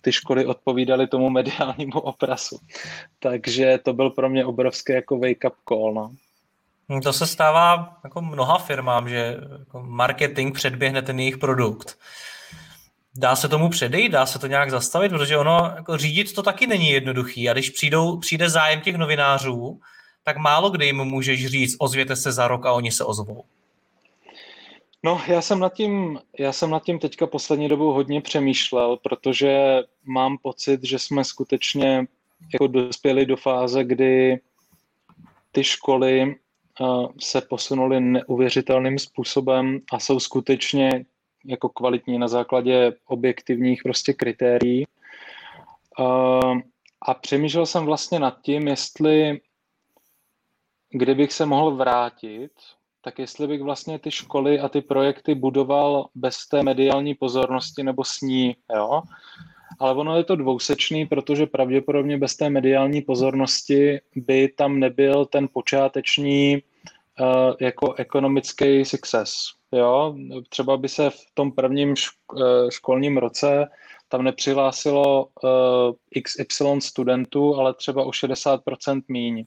ty 0.01 0.11
školy 0.11 0.45
odpovídaly 0.45 1.07
tomu 1.07 1.29
mediálnímu 1.29 1.99
oprasu. 1.99 2.59
Takže 3.19 3.79
to 3.83 3.93
byl 3.93 4.09
pro 4.09 4.29
mě 4.29 4.45
obrovský 4.45 4.93
jako 4.93 5.17
wake-up 5.17 5.53
call. 5.69 5.93
No. 5.93 6.11
Hm, 6.89 7.01
to 7.01 7.13
se 7.13 7.27
stává 7.27 7.97
jako 8.03 8.21
mnoha 8.21 8.57
firmám, 8.57 9.09
že 9.09 9.37
jako 9.59 9.83
marketing 9.83 10.55
předběhne 10.55 11.01
ten 11.01 11.19
jejich 11.19 11.37
produkt. 11.37 11.97
Dá 13.17 13.35
se 13.35 13.49
tomu 13.49 13.69
předejít, 13.69 14.11
dá 14.11 14.25
se 14.25 14.39
to 14.39 14.47
nějak 14.47 14.71
zastavit, 14.71 15.09
protože 15.09 15.37
ono 15.37 15.73
jako 15.75 15.97
řídit 15.97 16.33
to 16.33 16.43
taky 16.43 16.67
není 16.67 16.89
jednoduchý. 16.89 17.49
A 17.49 17.53
když 17.53 17.69
přijdou, 17.69 18.17
přijde 18.17 18.49
zájem 18.49 18.81
těch 18.81 18.95
novinářů, 18.95 19.79
tak 20.23 20.37
málo 20.37 20.69
kdy 20.69 20.85
jim 20.85 21.03
můžeš 21.03 21.47
říct, 21.47 21.75
ozvěte 21.79 22.15
se 22.15 22.31
za 22.31 22.47
rok 22.47 22.65
a 22.65 22.73
oni 22.73 22.91
se 22.91 23.03
ozvou. 23.03 23.43
No, 25.03 25.21
já 25.27 25.41
jsem 25.41 25.59
nad 25.59 25.73
tím, 25.73 26.19
já 26.39 26.51
jsem 26.51 26.69
nad 26.69 26.83
tím 26.83 26.99
teďka 26.99 27.27
poslední 27.27 27.69
dobou 27.69 27.93
hodně 27.93 28.21
přemýšlel, 28.21 28.97
protože 28.97 29.79
mám 30.03 30.37
pocit, 30.37 30.83
že 30.83 30.99
jsme 30.99 31.23
skutečně 31.23 32.05
jako 32.53 32.67
dospěli 32.67 33.25
do 33.25 33.37
fáze, 33.37 33.83
kdy 33.83 34.39
ty 35.51 35.63
školy 35.63 36.35
se 37.19 37.41
posunuli 37.41 37.99
neuvěřitelným 37.99 38.99
způsobem 38.99 39.79
a 39.91 39.99
jsou 39.99 40.19
skutečně 40.19 41.05
jako 41.45 41.69
kvalitní 41.69 42.19
na 42.19 42.27
základě 42.27 42.93
objektivních 43.05 43.83
prostě 43.83 44.13
kritérií. 44.13 44.85
a 47.01 47.13
přemýšlel 47.13 47.65
jsem 47.65 47.85
vlastně 47.85 48.19
nad 48.19 48.41
tím, 48.41 48.67
jestli 48.67 49.41
kdybych 50.89 51.33
se 51.33 51.45
mohl 51.45 51.71
vrátit, 51.71 52.51
tak 53.01 53.19
jestli 53.19 53.47
bych 53.47 53.61
vlastně 53.61 53.99
ty 53.99 54.11
školy 54.11 54.59
a 54.59 54.69
ty 54.69 54.81
projekty 54.81 55.35
budoval 55.35 56.09
bez 56.15 56.47
té 56.47 56.63
mediální 56.63 57.15
pozornosti 57.15 57.83
nebo 57.83 58.03
s 58.03 58.21
ní, 58.21 58.55
jo. 58.75 59.01
Ale 59.79 59.93
ono 59.93 60.17
je 60.17 60.23
to 60.23 60.35
dvousečný, 60.35 61.05
protože 61.05 61.45
pravděpodobně 61.45 62.17
bez 62.17 62.35
té 62.35 62.49
mediální 62.49 63.01
pozornosti 63.01 63.99
by 64.15 64.49
tam 64.49 64.79
nebyl 64.79 65.25
ten 65.25 65.47
počáteční 65.53 66.63
uh, 67.19 67.53
jako 67.59 67.93
ekonomický 67.93 68.85
success. 68.85 69.33
Jo? 69.71 70.15
Třeba 70.49 70.77
by 70.77 70.89
se 70.89 71.09
v 71.09 71.25
tom 71.33 71.51
prvním 71.51 71.93
eh, 71.93 72.71
školním 72.71 73.17
roce 73.17 73.67
tam 74.09 74.23
nepřihlásilo 74.23 75.25
uh, 75.25 75.49
XY 76.23 76.81
studentů, 76.81 77.55
ale 77.55 77.73
třeba 77.73 78.03
o 78.03 78.09
60% 78.09 79.01
míň. 79.07 79.45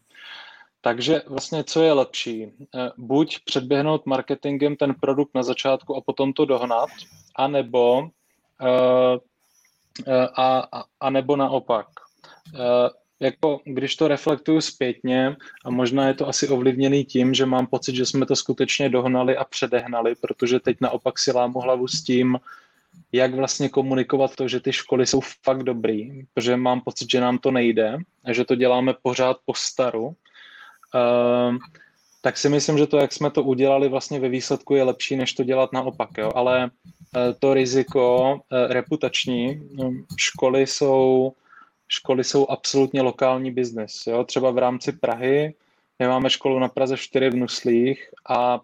Takže 0.80 1.22
vlastně 1.26 1.64
co 1.64 1.82
je 1.82 1.92
lepší? 1.92 2.42
Eh, 2.44 2.90
buď 2.96 3.38
předběhnout 3.44 4.06
marketingem 4.06 4.76
ten 4.76 4.94
produkt 4.94 5.34
na 5.34 5.42
začátku 5.42 5.96
a 5.96 6.00
potom 6.00 6.32
to 6.32 6.44
dohnat, 6.44 6.88
anebo 7.36 8.00
uh, 8.00 8.08
a, 10.34 10.68
a, 10.72 10.84
a 11.00 11.10
nebo 11.10 11.36
naopak. 11.36 11.86
Uh, 12.54 12.60
jako 13.20 13.60
když 13.64 13.96
to 13.96 14.08
reflektuju 14.08 14.60
zpětně, 14.60 15.36
a 15.64 15.70
možná 15.70 16.08
je 16.08 16.14
to 16.14 16.28
asi 16.28 16.48
ovlivněný 16.48 17.04
tím, 17.04 17.34
že 17.34 17.46
mám 17.46 17.66
pocit, 17.66 17.94
že 17.94 18.06
jsme 18.06 18.26
to 18.26 18.36
skutečně 18.36 18.88
dohnali 18.88 19.36
a 19.36 19.44
předehnali, 19.44 20.14
protože 20.14 20.60
teď 20.60 20.76
naopak 20.80 21.18
si 21.18 21.32
lámu 21.32 21.60
hlavu 21.60 21.88
s 21.88 22.02
tím, 22.02 22.38
jak 23.12 23.34
vlastně 23.34 23.68
komunikovat 23.68 24.36
to, 24.36 24.48
že 24.48 24.60
ty 24.60 24.72
školy 24.72 25.06
jsou 25.06 25.20
fakt 25.20 25.62
dobrý, 25.62 26.26
protože 26.34 26.56
mám 26.56 26.80
pocit, 26.80 27.10
že 27.10 27.20
nám 27.20 27.38
to 27.38 27.50
nejde 27.50 27.98
a 28.24 28.32
že 28.32 28.44
to 28.44 28.54
děláme 28.54 28.94
pořád 29.02 29.36
po 29.44 29.54
staru. 29.54 30.06
Uh, 30.06 31.56
tak 32.20 32.36
si 32.36 32.48
myslím, 32.48 32.78
že 32.78 32.86
to, 32.86 32.98
jak 32.98 33.12
jsme 33.12 33.30
to 33.30 33.42
udělali 33.42 33.88
vlastně 33.88 34.20
ve 34.20 34.28
výsledku, 34.28 34.74
je 34.74 34.82
lepší, 34.82 35.16
než 35.16 35.32
to 35.32 35.44
dělat 35.44 35.72
naopak. 35.72 36.10
Jo? 36.18 36.32
Ale 36.34 36.64
uh, 36.64 37.22
to 37.38 37.54
riziko 37.54 38.34
uh, 38.34 38.72
reputační, 38.72 39.56
um, 39.56 40.06
školy 40.16 40.66
jsou, 40.66 41.32
školy 41.88 42.24
jsou 42.24 42.46
absolutně 42.46 43.02
lokální 43.02 43.50
biznis. 43.50 44.08
Třeba 44.26 44.50
v 44.50 44.58
rámci 44.58 44.92
Prahy, 44.92 45.54
my 45.98 46.08
máme 46.08 46.30
školu 46.30 46.58
na 46.58 46.68
Praze 46.68 46.96
4 46.96 47.30
v 47.30 47.36
Nuslích 47.36 48.08
a 48.28 48.60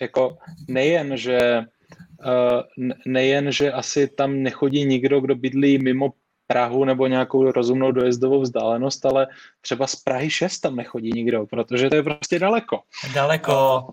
jako 0.00 0.38
nejen, 0.68 1.16
že 1.16 1.58
uh, 1.58 2.92
nejen, 3.06 3.52
že 3.52 3.72
asi 3.72 4.08
tam 4.08 4.42
nechodí 4.42 4.84
nikdo, 4.84 5.20
kdo 5.20 5.34
bydlí 5.34 5.78
mimo 5.78 6.12
Prahu 6.46 6.84
nebo 6.84 7.06
nějakou 7.06 7.52
rozumnou 7.52 7.92
dojezdovou 7.92 8.40
vzdálenost, 8.40 9.06
ale 9.06 9.26
třeba 9.60 9.86
z 9.86 9.96
Prahy 9.96 10.30
6 10.30 10.58
tam 10.60 10.76
nechodí 10.76 11.12
nikdo, 11.12 11.46
protože 11.46 11.88
to 11.88 11.96
je 11.96 12.02
prostě 12.02 12.38
daleko. 12.38 12.80
Daleko. 13.14 13.88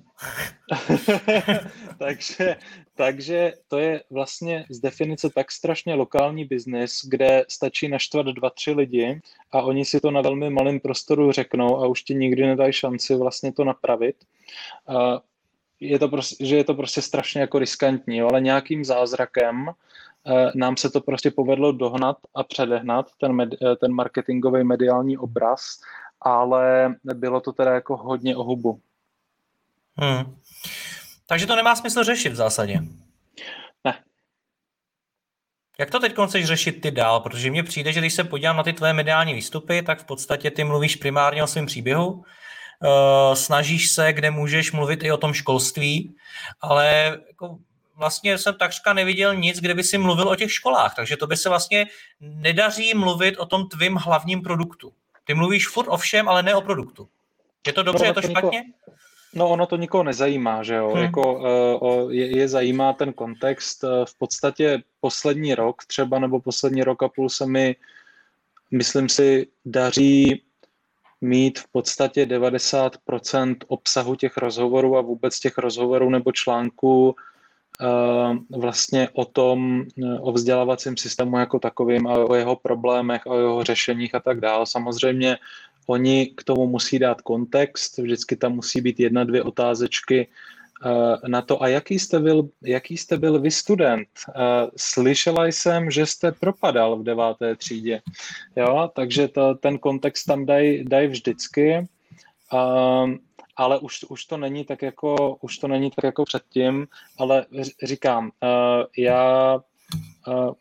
takže, 1.97 2.55
takže 2.95 3.53
to 3.67 3.77
je 3.77 4.03
vlastně 4.09 4.65
z 4.69 4.79
definice 4.79 5.29
tak 5.29 5.51
strašně 5.51 5.93
lokální 5.93 6.45
biznis, 6.45 7.01
kde 7.03 7.45
stačí 7.49 7.87
naštvat 7.87 8.25
dva, 8.25 8.49
tři 8.49 8.71
lidi 8.71 9.21
a 9.51 9.61
oni 9.61 9.85
si 9.85 9.99
to 9.99 10.11
na 10.11 10.21
velmi 10.21 10.49
malém 10.49 10.79
prostoru 10.79 11.31
řeknou 11.31 11.83
a 11.83 11.87
už 11.87 12.03
ti 12.03 12.15
nikdy 12.15 12.41
nedají 12.45 12.73
šanci 12.73 13.15
vlastně 13.15 13.53
to 13.53 13.63
napravit. 13.63 14.15
Je 15.79 15.99
to 15.99 16.07
prostě, 16.07 16.45
že 16.45 16.55
je 16.55 16.63
to 16.63 16.73
prostě 16.73 17.01
strašně 17.01 17.41
jako 17.41 17.59
riskantní, 17.59 18.21
ale 18.21 18.41
nějakým 18.41 18.85
zázrakem 18.85 19.69
nám 20.55 20.77
se 20.77 20.89
to 20.89 21.01
prostě 21.01 21.31
povedlo 21.31 21.71
dohnat 21.71 22.17
a 22.35 22.43
předehnat, 22.43 23.05
ten, 23.19 23.33
med, 23.33 23.49
eh, 23.53 23.75
ten 23.75 23.93
marketingový 23.93 24.63
mediální 24.63 25.17
obraz, 25.17 25.61
ale 26.21 26.95
bylo 27.13 27.41
to 27.41 27.51
teda 27.51 27.73
jako 27.73 27.97
hodně 27.97 28.35
o 28.35 28.43
hubu. 28.43 28.81
Hmm. 29.95 30.35
Takže 31.27 31.47
to 31.47 31.55
nemá 31.55 31.75
smysl 31.75 32.03
řešit 32.03 32.29
v 32.29 32.35
zásadě. 32.35 32.79
Ne. 33.83 34.03
Jak 35.79 35.91
to 35.91 35.99
teď 35.99 36.15
chceš 36.27 36.45
řešit 36.45 36.81
ty 36.81 36.91
dál? 36.91 37.19
Protože 37.19 37.51
mně 37.51 37.63
přijde, 37.63 37.93
že 37.93 37.99
když 37.99 38.13
se 38.13 38.23
podívám 38.23 38.57
na 38.57 38.63
ty 38.63 38.73
tvoje 38.73 38.93
mediální 38.93 39.33
výstupy, 39.33 39.81
tak 39.81 39.99
v 39.99 40.05
podstatě 40.05 40.51
ty 40.51 40.63
mluvíš 40.63 40.95
primárně 40.95 41.43
o 41.43 41.47
svém 41.47 41.65
příběhu, 41.65 42.11
uh, 42.11 42.23
snažíš 43.33 43.91
se, 43.91 44.13
kde 44.13 44.31
můžeš 44.31 44.71
mluvit 44.71 45.03
i 45.03 45.11
o 45.11 45.17
tom 45.17 45.33
školství, 45.33 46.15
ale 46.61 47.17
jako 47.27 47.57
vlastně 47.95 48.37
jsem 48.37 48.55
takřka 48.55 48.93
neviděl 48.93 49.35
nic, 49.35 49.59
kde 49.59 49.73
by 49.73 49.83
si 49.83 49.97
mluvil 49.97 50.29
o 50.29 50.35
těch 50.35 50.51
školách, 50.51 50.95
takže 50.95 51.17
to 51.17 51.27
by 51.27 51.37
se 51.37 51.49
vlastně 51.49 51.85
nedaří 52.19 52.93
mluvit 52.93 53.37
o 53.37 53.45
tom 53.45 53.67
tvým 53.67 53.95
hlavním 53.95 54.41
produktu. 54.41 54.93
Ty 55.25 55.33
mluvíš 55.33 55.67
furt 55.67 55.87
o 55.87 55.97
všem, 55.97 56.29
ale 56.29 56.43
ne 56.43 56.55
o 56.55 56.61
produktu. 56.61 57.07
Je 57.67 57.73
to 57.73 57.83
dobře, 57.83 58.03
no, 58.03 58.09
je 58.09 58.13
to, 58.13 58.21
to 58.21 58.27
špatně? 58.27 58.59
Nikoho, 58.59 58.97
no 59.33 59.49
ono 59.49 59.65
to 59.65 59.77
nikoho 59.77 60.03
nezajímá, 60.03 60.63
že 60.63 60.75
jo, 60.75 60.89
hmm. 60.89 61.03
jako 61.03 61.33
uh, 61.79 62.11
je, 62.11 62.37
je 62.37 62.47
zajímá 62.47 62.93
ten 62.93 63.13
kontext. 63.13 63.83
Uh, 63.83 64.05
v 64.05 64.17
podstatě 64.17 64.83
poslední 64.99 65.55
rok 65.55 65.85
třeba, 65.85 66.19
nebo 66.19 66.39
poslední 66.39 66.83
rok 66.83 67.03
a 67.03 67.07
půl 67.07 67.29
se 67.29 67.45
mi, 67.45 67.75
myslím 68.71 69.09
si, 69.09 69.47
daří 69.65 70.43
mít 71.21 71.59
v 71.59 71.67
podstatě 71.71 72.25
90% 72.25 73.55
obsahu 73.67 74.15
těch 74.15 74.37
rozhovorů 74.37 74.97
a 74.97 75.01
vůbec 75.01 75.39
těch 75.39 75.57
rozhovorů 75.57 76.09
nebo 76.09 76.31
článků 76.31 77.15
Eh, 77.15 77.32
vlastně 78.49 79.09
o 79.13 79.25
tom, 79.25 79.83
o 80.21 80.31
vzdělávacím 80.31 80.97
systému 80.97 81.37
jako 81.37 81.59
takovým 81.59 82.07
a 82.07 82.13
o 82.13 82.35
jeho 82.35 82.55
problémech, 82.55 83.21
o 83.25 83.37
jeho 83.37 83.63
řešeních 83.63 84.15
a 84.15 84.19
tak 84.19 84.39
dále. 84.39 84.65
Samozřejmě 84.65 85.37
oni 85.87 86.25
k 86.35 86.43
tomu 86.43 86.67
musí 86.67 86.99
dát 86.99 87.21
kontext, 87.21 87.97
vždycky 87.97 88.35
tam 88.35 88.55
musí 88.55 88.81
být 88.81 88.99
jedna, 88.99 89.23
dvě 89.23 89.43
otázečky 89.43 90.27
eh, 90.85 91.27
na 91.27 91.41
to, 91.41 91.63
a 91.63 91.67
jaký 91.67 91.99
jste 91.99 92.19
byl, 92.19 92.49
jaký 92.61 92.97
jste 92.97 93.17
byl 93.17 93.39
vy 93.39 93.51
student? 93.51 94.07
Slyšela 94.77 95.45
jsem, 95.45 95.91
že 95.91 96.05
jste 96.05 96.31
propadal 96.31 96.97
v 96.97 97.03
deváté 97.03 97.55
třídě, 97.55 98.01
jo, 98.55 98.91
takže 98.95 99.27
to, 99.27 99.55
ten 99.55 99.77
kontext 99.77 100.25
tam 100.25 100.45
dají 100.45 100.85
daj 100.85 101.07
vždycky 101.07 101.87
ale 103.55 103.79
už, 103.79 104.03
už, 104.09 104.25
to 104.25 104.37
není 104.37 104.65
tak 104.65 104.81
jako, 104.81 105.37
už 105.41 105.57
to 105.57 105.67
není 105.67 105.91
tak 105.91 106.03
jako 106.03 106.25
předtím, 106.25 106.87
ale 107.17 107.45
říkám, 107.83 108.31
uh, 108.43 108.85
já 108.97 109.55
uh, 110.27 110.53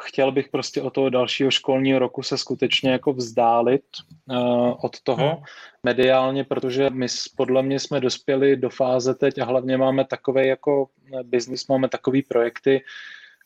chtěl 0.00 0.32
bych 0.32 0.48
prostě 0.48 0.82
od 0.82 0.90
toho 0.94 1.10
dalšího 1.10 1.50
školního 1.50 1.98
roku 1.98 2.22
se 2.22 2.38
skutečně 2.38 2.90
jako 2.90 3.12
vzdálit 3.12 3.84
uh, 4.30 4.74
od 4.82 5.00
toho 5.00 5.28
hmm. 5.28 5.42
mediálně, 5.82 6.44
protože 6.44 6.90
my 6.90 7.06
podle 7.36 7.62
mě 7.62 7.80
jsme 7.80 8.00
dospěli 8.00 8.56
do 8.56 8.70
fáze 8.70 9.14
teď 9.14 9.38
a 9.38 9.44
hlavně 9.44 9.76
máme 9.76 10.04
takové 10.04 10.46
jako 10.46 10.88
biznis, 11.22 11.68
máme 11.68 11.88
takové 11.88 12.18
projekty, 12.28 12.80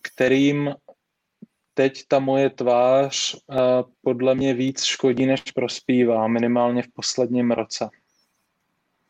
kterým 0.02 0.74
teď 1.74 2.02
ta 2.08 2.18
moje 2.18 2.50
tvář 2.50 3.34
uh, 3.34 3.56
podle 4.02 4.34
mě 4.34 4.54
víc 4.54 4.84
škodí, 4.84 5.26
než 5.26 5.42
prospívá, 5.42 6.26
minimálně 6.26 6.82
v 6.82 6.92
posledním 6.94 7.50
roce. 7.50 7.90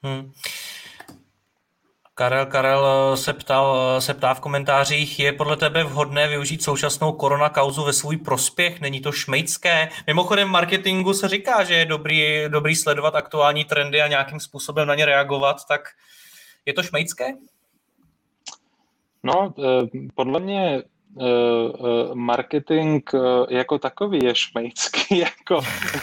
Hmm. 0.02 0.32
Karel, 2.14 2.46
Karel 2.46 2.86
eh, 2.86 3.16
se, 3.16 3.32
ptal, 3.32 3.96
eh, 3.96 4.00
se 4.00 4.14
ptá 4.14 4.34
v 4.34 4.40
komentářích, 4.40 5.20
je 5.20 5.32
podle 5.32 5.56
tebe 5.56 5.84
vhodné 5.84 6.28
využít 6.28 6.62
současnou 6.62 7.12
korona 7.12 7.48
kauzu 7.48 7.84
ve 7.84 7.92
svůj 7.92 8.16
prospěch? 8.16 8.80
Není 8.80 9.00
to 9.00 9.12
šmejcké? 9.12 9.88
Mimochodem 10.06 10.48
v 10.48 10.50
marketingu 10.50 11.14
se 11.14 11.28
říká, 11.28 11.64
že 11.64 11.74
je 11.74 11.84
dobrý, 11.84 12.44
dobrý 12.48 12.76
sledovat 12.76 13.14
aktuální 13.14 13.64
trendy 13.64 14.02
a 14.02 14.08
nějakým 14.08 14.40
způsobem 14.40 14.88
na 14.88 14.94
ně 14.94 15.06
reagovat, 15.06 15.56
tak 15.68 15.80
je 16.66 16.72
to 16.72 16.82
šmejcké? 16.82 17.32
No, 19.22 19.54
eh, 19.58 19.86
podle 20.14 20.40
mě 20.40 20.82
marketing 22.14 23.02
eh, 23.14 23.18
jako 23.48 23.78
takový 23.78 24.18
je 24.22 24.34
šmejcký, 24.34 25.18
jako, 25.18 25.60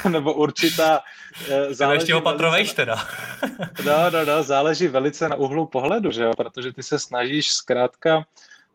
nebo 0.10 0.34
určitá 0.34 1.00
záleží... 1.70 2.02
ještě 2.02 2.14
ho 2.14 2.22
patrovejš 2.22 2.74
teda. 2.74 2.96
no, 3.86 4.12
no, 4.12 4.26
no, 4.26 4.44
záleží 4.44 4.88
velice 4.88 5.30
na 5.30 5.36
uhlu 5.36 5.66
pohledu, 5.66 6.12
že 6.12 6.24
jo, 6.24 6.32
protože 6.38 6.74
ty 6.74 6.84
se 6.84 7.00
snažíš 7.00 7.52
zkrátka, 7.52 8.26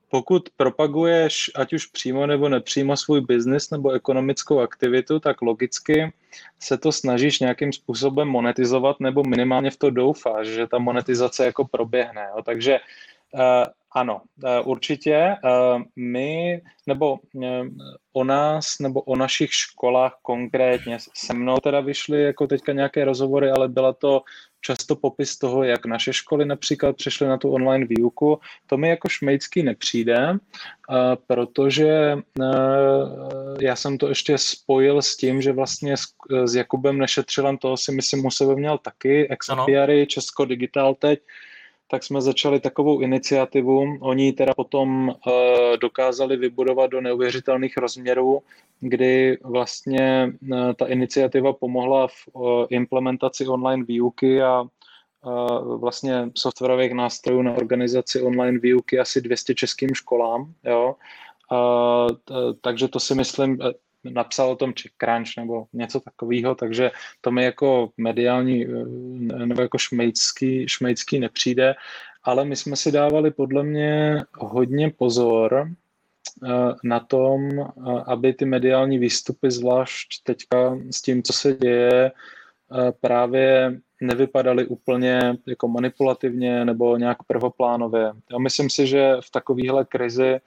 pokud 0.08 0.48
propaguješ 0.56 1.50
ať 1.54 1.72
už 1.72 1.86
přímo 1.86 2.26
nebo 2.26 2.48
nepřímo 2.48 2.96
svůj 2.96 3.20
biznis 3.20 3.70
nebo 3.70 3.90
ekonomickou 3.90 4.60
aktivitu, 4.60 5.20
tak 5.20 5.42
logicky 5.42 6.12
se 6.60 6.78
to 6.78 6.92
snažíš 6.92 7.40
nějakým 7.40 7.72
způsobem 7.72 8.28
monetizovat 8.28 9.00
nebo 9.00 9.22
minimálně 9.22 9.70
v 9.70 9.76
to 9.76 9.90
doufáš, 9.90 10.46
že 10.46 10.66
ta 10.66 10.78
monetizace 10.78 11.44
jako 11.44 11.64
proběhne. 11.64 12.26
Jo. 12.36 12.42
Takže 12.42 12.78
Ano, 13.96 14.20
určitě. 14.64 15.36
My, 15.96 16.62
nebo 16.86 17.18
o 18.12 18.24
nás, 18.24 18.78
nebo 18.80 19.00
o 19.00 19.16
našich 19.16 19.54
školách 19.54 20.18
konkrétně, 20.22 20.98
se 21.14 21.34
mnou 21.34 21.56
teda 21.56 21.80
vyšly 21.80 22.22
jako 22.22 22.46
teďka 22.46 22.72
nějaké 22.72 23.04
rozhovory, 23.04 23.50
ale 23.50 23.68
byla 23.68 23.92
to 23.92 24.22
často 24.60 24.96
popis 24.96 25.38
toho, 25.38 25.64
jak 25.64 25.86
naše 25.86 26.12
školy 26.12 26.44
například 26.44 26.96
přešly 26.96 27.26
na 27.26 27.38
tu 27.38 27.50
online 27.50 27.86
výuku. 27.86 28.40
To 28.66 28.76
mi 28.76 28.88
jako 28.88 29.08
šmejcký 29.08 29.62
nepřijde, 29.62 30.38
protože 31.26 32.18
já 33.60 33.76
jsem 33.76 33.98
to 33.98 34.08
ještě 34.08 34.38
spojil 34.38 35.02
s 35.02 35.16
tím, 35.16 35.42
že 35.42 35.52
vlastně 35.52 35.94
s 36.44 36.54
Jakubem 36.54 36.98
Nešetřilem, 36.98 37.58
toho 37.58 37.76
si 37.76 37.92
myslím 37.92 38.26
u 38.26 38.30
sebe 38.30 38.54
měl 38.56 38.78
taky, 38.78 39.28
Exapiary, 39.28 40.06
Česko 40.06 40.44
Digital 40.44 40.94
teď, 40.94 41.20
tak 41.88 42.04
jsme 42.04 42.20
začali 42.20 42.60
takovou 42.60 43.00
iniciativu. 43.00 43.98
Oni 44.00 44.32
teda 44.32 44.54
potom 44.54 45.08
uh, 45.08 45.14
dokázali 45.80 46.36
vybudovat 46.36 46.86
do 46.86 47.00
neuvěřitelných 47.00 47.76
rozměrů, 47.76 48.42
kdy 48.80 49.38
vlastně 49.44 50.32
uh, 50.42 50.72
ta 50.72 50.86
iniciativa 50.86 51.52
pomohla 51.52 52.06
v 52.06 52.12
uh, 52.32 52.66
implementaci 52.70 53.46
online 53.46 53.84
výuky 53.84 54.42
a 54.42 54.64
vlastně 55.76 56.30
softwarových 56.36 56.92
nástrojů 56.92 57.42
na 57.42 57.52
organizaci 57.52 58.22
online 58.22 58.58
výuky 58.58 58.98
asi 58.98 59.20
200 59.20 59.54
českým 59.54 59.94
školám. 59.94 60.52
Jo. 60.64 60.94
Takže 62.60 62.88
to 62.88 63.00
si 63.00 63.14
myslím, 63.14 63.58
napsal 64.10 64.50
o 64.50 64.56
tom 64.56 64.72
Crunch 64.98 65.36
nebo 65.38 65.66
něco 65.72 66.00
takového, 66.00 66.54
takže 66.54 66.90
to 67.20 67.30
mi 67.30 67.44
jako 67.44 67.90
mediální 67.96 68.66
eh, 68.66 69.46
nebo 69.46 69.62
jako 69.62 69.78
šmejcký, 69.78 70.68
šmejcký 70.68 71.20
nepřijde, 71.20 71.74
ale 72.24 72.44
my 72.44 72.56
jsme 72.56 72.76
si 72.76 72.92
dávali 72.92 73.30
podle 73.30 73.62
mě 73.62 74.22
hodně 74.38 74.90
pozor 74.90 75.68
eh, 75.68 76.48
na 76.84 77.00
tom, 77.00 77.50
eh, 77.60 77.64
aby 78.06 78.32
ty 78.32 78.44
mediální 78.44 78.98
výstupy, 78.98 79.50
zvlášť 79.50 80.22
teďka 80.22 80.78
s 80.90 81.02
tím, 81.02 81.22
co 81.22 81.32
se 81.32 81.52
děje, 81.52 82.12
právě 83.00 83.80
nevypadaly 84.00 84.66
úplně 84.66 85.20
jako 85.46 85.68
manipulativně 85.68 86.64
nebo 86.64 86.96
nějak 86.96 87.22
prvoplánově. 87.22 88.12
Já 88.32 88.38
myslím 88.38 88.70
si, 88.70 88.86
že 88.86 89.16
v 89.20 89.30
takovéhle 89.30 89.84
krizi 89.84 90.40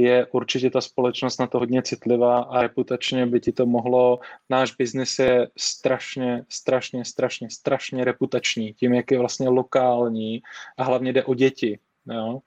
je 0.00 0.26
určitě 0.26 0.70
ta 0.70 0.80
společnost 0.80 1.38
na 1.38 1.46
to 1.46 1.58
hodně 1.58 1.82
citlivá 1.82 2.38
a 2.38 2.62
reputačně 2.62 3.26
by 3.26 3.40
ti 3.40 3.52
to 3.52 3.66
mohlo, 3.66 4.18
náš 4.50 4.76
biznis 4.76 5.18
je 5.18 5.48
strašně, 5.56 6.44
strašně, 6.48 7.04
strašně, 7.04 7.50
strašně 7.50 8.04
reputační, 8.04 8.72
tím, 8.74 8.94
jak 8.94 9.10
je 9.10 9.18
vlastně 9.18 9.48
lokální 9.48 10.42
a 10.78 10.84
hlavně 10.84 11.12
jde 11.12 11.24
o 11.24 11.34
děti. 11.34 11.78
Jo? 12.06 12.40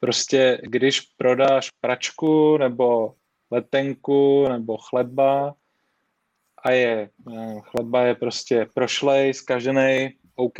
Prostě 0.00 0.60
když 0.62 1.00
prodáš 1.00 1.70
pračku 1.80 2.56
nebo 2.56 3.14
letenku 3.50 4.48
nebo 4.48 4.76
chleba 4.76 5.54
a 6.64 6.70
je, 6.70 7.10
chleba 7.62 8.02
je 8.02 8.14
prostě 8.14 8.66
prošlej, 8.74 9.34
zkažený, 9.34 10.10
OK. 10.34 10.58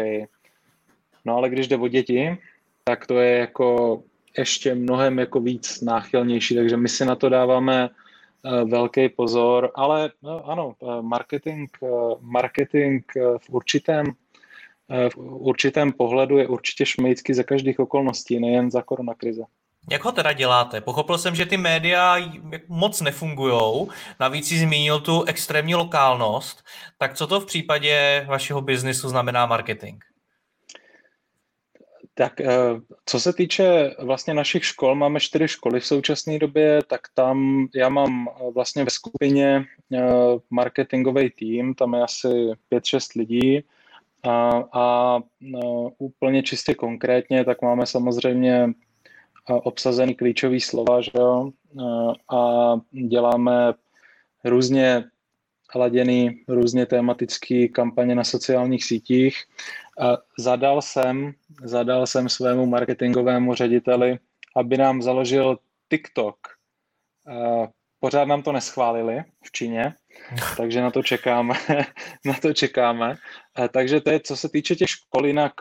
No 1.24 1.36
ale 1.36 1.48
když 1.48 1.68
jde 1.68 1.76
o 1.76 1.88
děti, 1.88 2.38
tak 2.84 3.06
to 3.06 3.18
je 3.18 3.38
jako 3.38 4.02
ještě 4.38 4.74
mnohem 4.74 5.18
jako 5.18 5.40
víc 5.40 5.80
náchylnější, 5.80 6.54
takže 6.54 6.76
my 6.76 6.88
si 6.88 7.04
na 7.04 7.14
to 7.14 7.28
dáváme 7.28 7.90
eh, 7.90 8.64
velký 8.64 9.08
pozor, 9.08 9.70
ale 9.74 10.10
no, 10.22 10.50
ano, 10.50 10.74
eh, 10.82 11.02
marketing, 11.02 11.70
eh, 11.82 11.88
marketing 12.20 13.02
v 13.38 13.50
určitém 13.50 14.06
v 15.14 15.18
určitém 15.18 15.92
pohledu 15.92 16.38
je 16.38 16.48
určitě 16.48 16.86
šmejcky 16.86 17.34
za 17.34 17.42
každých 17.42 17.78
okolností, 17.78 18.40
nejen 18.40 18.70
za 18.70 18.82
koronakrize. 18.82 19.42
Jak 19.90 20.04
ho 20.04 20.12
teda 20.12 20.32
děláte? 20.32 20.80
Pochopil 20.80 21.18
jsem, 21.18 21.34
že 21.34 21.46
ty 21.46 21.56
média 21.56 22.16
moc 22.68 23.00
nefungují, 23.00 23.88
navíc 24.20 24.48
si 24.48 24.58
zmínil 24.58 25.00
tu 25.00 25.24
extrémní 25.24 25.74
lokálnost, 25.74 26.64
tak 26.98 27.14
co 27.14 27.26
to 27.26 27.40
v 27.40 27.46
případě 27.46 28.24
vašeho 28.28 28.60
biznisu 28.60 29.08
znamená 29.08 29.46
marketing? 29.46 30.04
Tak 32.18 32.40
eh, 32.40 32.48
co 33.04 33.20
se 33.20 33.32
týče 33.32 33.94
vlastně 33.98 34.34
našich 34.34 34.64
škol, 34.64 34.94
máme 34.94 35.20
čtyři 35.20 35.48
školy 35.48 35.80
v 35.80 35.86
současné 35.86 36.38
době, 36.38 36.82
tak 36.86 37.00
tam 37.14 37.66
já 37.74 37.88
mám 37.88 38.28
eh, 38.28 38.50
vlastně 38.54 38.84
ve 38.84 38.90
skupině 38.90 39.64
eh, 39.92 40.02
marketingový 40.50 41.30
tým, 41.30 41.74
tam 41.74 41.94
je 41.94 42.02
asi 42.02 42.28
5-6 42.72 43.18
lidí 43.18 43.64
a, 44.22 44.64
a 44.72 45.18
úplně 45.98 46.42
čistě 46.42 46.74
konkrétně, 46.74 47.44
tak 47.44 47.62
máme 47.62 47.86
samozřejmě 47.86 48.72
obsazený 49.48 50.14
klíčový 50.14 50.60
slova, 50.60 51.00
že 51.00 51.10
jo? 51.14 51.50
a 52.34 52.74
děláme 52.92 53.74
různě 54.44 55.04
laděný, 55.74 56.40
různě 56.48 56.86
tematický 56.86 57.68
kampaně 57.68 58.14
na 58.14 58.24
sociálních 58.24 58.84
sítích 58.84 59.44
zadal 60.38 60.82
jsem, 60.82 61.32
zadal 61.62 62.06
jsem 62.06 62.28
svému 62.28 62.66
marketingovému 62.66 63.54
řediteli, 63.54 64.18
aby 64.56 64.76
nám 64.76 65.02
založil 65.02 65.58
TikTok. 65.88 66.36
Pořád 68.00 68.24
nám 68.24 68.42
to 68.42 68.52
neschválili 68.52 69.24
v 69.44 69.52
Číně, 69.52 69.94
takže 70.56 70.80
na 70.80 70.90
to 70.90 71.02
čekáme. 71.02 71.54
na 72.24 72.34
to 72.34 72.52
čekáme. 72.52 73.16
Takže 73.70 74.00
to 74.00 74.10
je, 74.10 74.20
co 74.20 74.36
se 74.36 74.48
týče 74.48 74.76
těch 74.76 74.90
škol, 74.90 75.26
jinak 75.26 75.52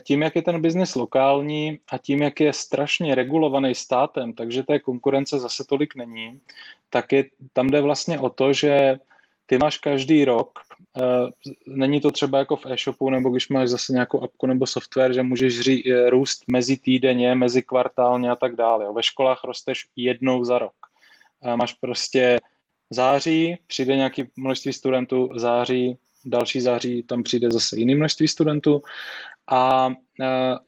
tím, 0.00 0.22
jak 0.22 0.36
je 0.36 0.42
ten 0.42 0.62
biznis 0.62 0.94
lokální 0.94 1.78
a 1.88 1.98
tím, 1.98 2.22
jak 2.22 2.40
je 2.40 2.52
strašně 2.52 3.14
regulovaný 3.14 3.74
státem, 3.74 4.32
takže 4.32 4.62
té 4.62 4.78
konkurence 4.78 5.38
zase 5.38 5.64
tolik 5.64 5.94
není, 5.94 6.40
tak 6.90 7.12
je, 7.12 7.24
tam 7.52 7.70
jde 7.70 7.80
vlastně 7.80 8.18
o 8.18 8.30
to, 8.30 8.52
že 8.52 8.98
ty 9.46 9.58
máš 9.58 9.78
každý 9.78 10.24
rok, 10.24 10.58
není 11.66 12.00
to 12.00 12.10
třeba 12.10 12.38
jako 12.38 12.56
v 12.56 12.66
e-shopu, 12.66 13.10
nebo 13.10 13.30
když 13.30 13.48
máš 13.48 13.68
zase 13.68 13.92
nějakou 13.92 14.22
apku 14.22 14.46
nebo 14.46 14.66
software, 14.66 15.12
že 15.12 15.22
můžeš 15.22 15.60
ří, 15.60 15.92
eh, 15.92 16.10
růst 16.10 16.44
mezi 16.52 16.76
týdenně, 16.76 17.34
mezi 17.34 17.62
kvartálně 17.62 18.30
a 18.30 18.36
tak 18.36 18.56
dále. 18.56 18.92
Ve 18.92 19.02
školách 19.02 19.44
rosteš 19.44 19.86
jednou 19.96 20.44
za 20.44 20.58
rok. 20.58 20.72
Uh, 21.44 21.56
máš 21.56 21.72
prostě 21.72 22.38
září, 22.90 23.56
přijde 23.66 23.96
nějaký 23.96 24.24
množství 24.36 24.72
studentů, 24.72 25.30
září, 25.34 25.96
další 26.24 26.60
září, 26.60 27.02
tam 27.02 27.22
přijde 27.22 27.50
zase 27.50 27.78
jiný 27.78 27.94
množství 27.94 28.28
studentů 28.28 28.82
a 29.50 29.90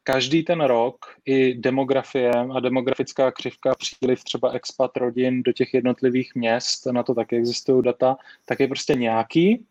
každý 0.02 0.42
ten 0.42 0.60
rok 0.60 1.06
i 1.24 1.54
demografie 1.54 2.30
a 2.30 2.60
demografická 2.60 3.32
křivka 3.32 3.74
příliv 3.74 4.24
třeba 4.24 4.50
expat 4.50 4.96
rodin 4.96 5.42
do 5.42 5.52
těch 5.52 5.74
jednotlivých 5.74 6.34
měst, 6.34 6.86
na 6.86 7.02
to 7.02 7.14
taky 7.14 7.36
existují 7.36 7.82
data, 7.82 8.16
tak 8.44 8.60
je 8.60 8.68
prostě 8.68 8.94
nějaký. 8.94 9.64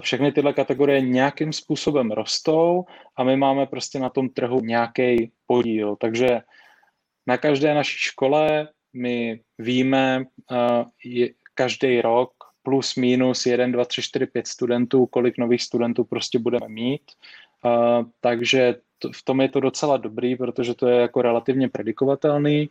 Všechny 0.00 0.32
tyhle 0.32 0.52
kategorie 0.52 1.00
nějakým 1.00 1.52
způsobem 1.52 2.10
rostou 2.10 2.84
a 3.16 3.24
my 3.24 3.36
máme 3.36 3.66
prostě 3.66 3.98
na 3.98 4.08
tom 4.08 4.28
trhu 4.28 4.60
nějaký 4.60 5.32
podíl. 5.46 5.96
Takže 5.96 6.40
na 7.26 7.36
každé 7.36 7.74
naší 7.74 7.96
škole 7.98 8.68
my 8.92 9.40
víme 9.58 10.24
uh, 10.50 10.84
každý 11.54 12.00
rok 12.00 12.30
plus 12.62 12.96
minus 12.96 13.46
1, 13.46 13.66
2, 13.66 13.84
3, 13.84 14.02
4, 14.02 14.26
5 14.26 14.46
studentů, 14.46 15.06
kolik 15.06 15.38
nových 15.38 15.62
studentů 15.62 16.04
prostě 16.04 16.38
budeme 16.38 16.68
mít 16.68 17.02
Uh, 17.64 18.06
takže 18.20 18.74
v 19.12 19.22
tom 19.24 19.40
je 19.40 19.48
to 19.48 19.60
docela 19.60 19.96
dobrý, 19.96 20.36
protože 20.36 20.74
to 20.74 20.88
je 20.88 21.00
jako 21.00 21.22
relativně 21.22 21.68
predikovatelný. 21.68 22.68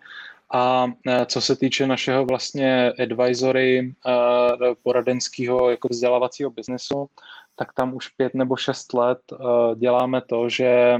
A 0.52 0.86
uh, 0.86 0.92
co 1.26 1.42
se 1.42 1.56
týče 1.56 1.88
našeho 1.88 2.26
vlastně 2.26 2.92
advisory 3.04 3.94
uh, 4.06 4.74
poradenského 4.84 5.70
jako 5.70 5.88
vzdělávacího 5.88 6.50
biznesu, 6.50 7.08
tak 7.56 7.74
tam 7.74 7.94
už 7.94 8.08
pět 8.08 8.34
nebo 8.34 8.56
šest 8.56 8.94
let 8.94 9.20
uh, 9.32 9.76
děláme 9.76 10.22
to, 10.22 10.50
že 10.50 11.00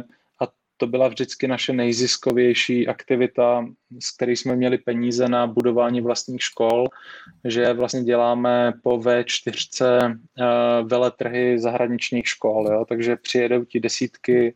to 0.78 0.88
byla 0.88 1.08
vždycky 1.08 1.48
naše 1.48 1.74
nejziskovější 1.74 2.88
aktivita, 2.88 3.66
s 4.00 4.16
který 4.16 4.36
jsme 4.36 4.56
měli 4.56 4.78
peníze 4.78 5.28
na 5.28 5.48
budování 5.48 6.02
vlastních 6.02 6.44
škol, 6.44 6.88
že 7.46 7.74
vlastně 7.74 8.04
děláme 8.04 8.74
po 8.84 8.98
V4 8.98 9.82
uh, 9.82 10.16
eh, 10.40 10.44
veletrhy 10.84 11.60
zahraničních 11.60 12.28
škol, 12.28 12.68
jo? 12.72 12.86
takže 12.90 13.16
přijedou 13.16 13.66
ti 13.66 13.80
desítky 13.80 14.56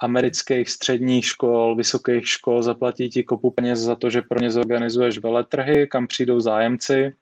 amerických 0.00 0.70
středních 0.70 1.26
škol, 1.26 1.76
vysokých 1.76 2.28
škol, 2.28 2.62
zaplatí 2.62 3.08
ti 3.08 3.24
kopu 3.24 3.50
peněz 3.50 3.78
za 3.78 3.96
to, 3.96 4.10
že 4.10 4.22
pro 4.22 4.40
ně 4.40 4.50
zorganizuješ 4.50 5.18
veletrhy, 5.18 5.86
kam 5.86 6.06
přijdou 6.06 6.40
zájemci, 6.40 7.12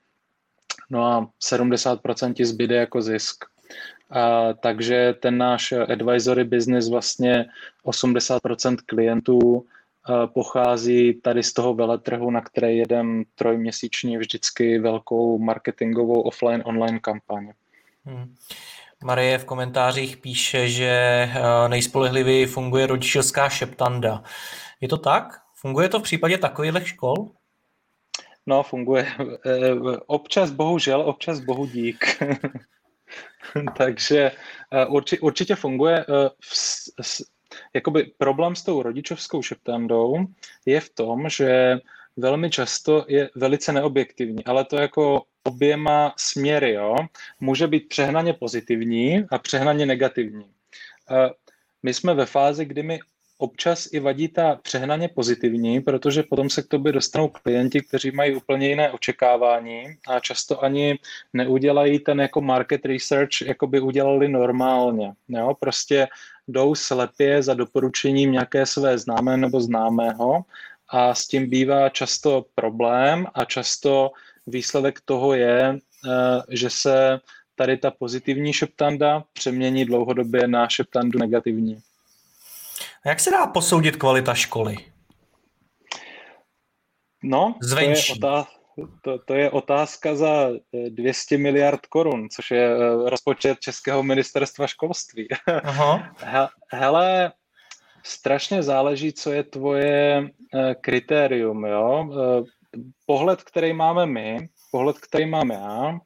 no 0.89 1.05
a 1.05 1.29
70% 1.43 2.33
ti 2.33 2.45
zbyde 2.45 2.75
jako 2.75 3.01
zisk. 3.01 3.45
A, 4.09 4.53
takže 4.53 5.15
ten 5.19 5.37
náš 5.37 5.71
advisory 5.71 6.43
business 6.43 6.89
vlastně 6.89 7.45
80% 7.85 8.77
klientů 8.85 9.65
a, 10.03 10.27
pochází 10.27 11.13
tady 11.13 11.43
z 11.43 11.53
toho 11.53 11.73
veletrhu, 11.73 12.31
na 12.31 12.41
který 12.41 12.77
jedem 12.77 13.23
trojměsíčně 13.35 14.19
vždycky 14.19 14.79
velkou 14.79 15.39
marketingovou 15.39 16.21
offline-online 16.21 16.99
kampaň. 16.99 17.51
Hmm. 18.05 18.35
Marie 19.03 19.37
v 19.37 19.45
komentářích 19.45 20.17
píše, 20.17 20.69
že 20.69 21.29
nejspolehlivěji 21.67 22.45
funguje 22.45 22.87
rodičovská 22.87 23.49
šeptanda. 23.49 24.23
Je 24.81 24.87
to 24.87 24.97
tak? 24.97 25.41
Funguje 25.55 25.89
to 25.89 25.99
v 25.99 26.03
případě 26.03 26.37
takových 26.37 26.87
škol? 26.87 27.15
No, 28.45 28.63
funguje. 28.63 29.07
Občas 30.07 30.51
bohužel, 30.51 31.01
občas 31.01 31.39
bohu 31.39 31.65
dík. 31.65 32.23
Takže 33.77 34.31
určitě, 34.87 35.21
určitě 35.21 35.55
funguje. 35.55 36.05
V, 36.41 37.21
jakoby 37.73 38.11
problém 38.17 38.55
s 38.55 38.63
tou 38.63 38.81
rodičovskou 38.81 39.41
šeptandou 39.41 40.17
je 40.65 40.81
v 40.81 40.89
tom, 40.89 41.29
že 41.29 41.77
velmi 42.17 42.49
často 42.49 43.05
je 43.07 43.29
velice 43.35 43.73
neobjektivní, 43.73 44.45
ale 44.45 44.65
to 44.65 44.77
jako 44.77 45.23
oběma 45.43 46.13
směry, 46.17 46.73
jo. 46.73 46.95
Může 47.39 47.67
být 47.67 47.89
přehnaně 47.89 48.33
pozitivní 48.33 49.25
a 49.31 49.37
přehnaně 49.37 49.85
negativní. 49.85 50.45
My 51.83 51.93
jsme 51.93 52.13
ve 52.13 52.25
fázi, 52.25 52.65
kdy 52.65 52.83
mi 52.83 52.99
občas 53.37 53.87
i 53.91 53.99
vadí 53.99 54.27
ta 54.27 54.55
přehnaně 54.55 55.07
pozitivní, 55.07 55.81
protože 55.81 56.23
potom 56.23 56.49
se 56.49 56.61
k 56.63 56.67
tobě 56.67 56.91
dostanou 56.91 57.27
klienti, 57.27 57.81
kteří 57.81 58.11
mají 58.11 58.35
úplně 58.35 58.69
jiné 58.69 58.91
očekávání 58.91 59.85
a 60.07 60.19
často 60.19 60.63
ani 60.63 60.99
neudělají 61.33 61.99
ten 61.99 62.21
jako 62.21 62.41
market 62.41 62.85
research, 62.85 63.41
jako 63.45 63.67
by 63.67 63.79
udělali 63.79 64.27
normálně. 64.27 65.13
Jo? 65.27 65.55
Prostě 65.59 66.07
jdou 66.47 66.75
slepě 66.75 67.43
za 67.43 67.53
doporučením 67.53 68.31
nějaké 68.31 68.65
své 68.65 68.97
známé 68.97 69.37
nebo 69.37 69.61
známého 69.61 70.41
a 70.89 71.15
s 71.15 71.27
tím 71.27 71.49
bývá 71.49 71.89
často 71.89 72.45
problém 72.55 73.27
a 73.33 73.45
často 73.45 74.11
výsledek 74.49 74.99
toho 75.05 75.33
je, 75.33 75.77
eh, 75.77 76.41
že 76.49 76.69
se 76.69 77.19
tady 77.55 77.77
ta 77.77 77.91
pozitivní 77.91 78.53
šeptanda 78.53 79.23
přemění 79.33 79.85
dlouhodobě 79.85 80.47
na 80.47 80.69
šeptandu 80.69 81.19
negativní. 81.19 81.79
A 83.05 83.09
jak 83.09 83.19
se 83.19 83.31
dá 83.31 83.47
posoudit 83.47 83.95
kvalita 83.95 84.33
školy? 84.33 84.77
No, 87.23 87.55
Zvenčí. 87.61 88.19
to 88.19 88.27
je, 88.27 88.31
otázka, 88.31 88.51
to, 89.01 89.19
to 89.19 89.33
je 89.33 89.51
otázka 89.51 90.15
za 90.15 90.49
200 90.89 91.35
eh, 91.35 91.37
miliard 91.37 91.85
korun, 91.85 92.29
což 92.29 92.51
je 92.51 92.69
eh, 92.71 93.09
rozpočet 93.09 93.59
Českého 93.59 94.03
ministerstva 94.03 94.67
školství. 94.67 95.27
Aha. 95.63 96.11
Hele, 96.71 97.31
strašně 98.03 98.63
záleží, 98.63 99.13
co 99.13 99.31
je 99.31 99.43
tvoje 99.43 100.29
kritérium. 100.81 101.65
Jo? 101.65 102.09
Pohled, 103.05 103.43
který 103.43 103.73
máme 103.73 104.05
my, 104.05 104.49
pohled, 104.71 104.99
který 104.99 105.25
mám 105.25 105.49
já, 105.49 105.99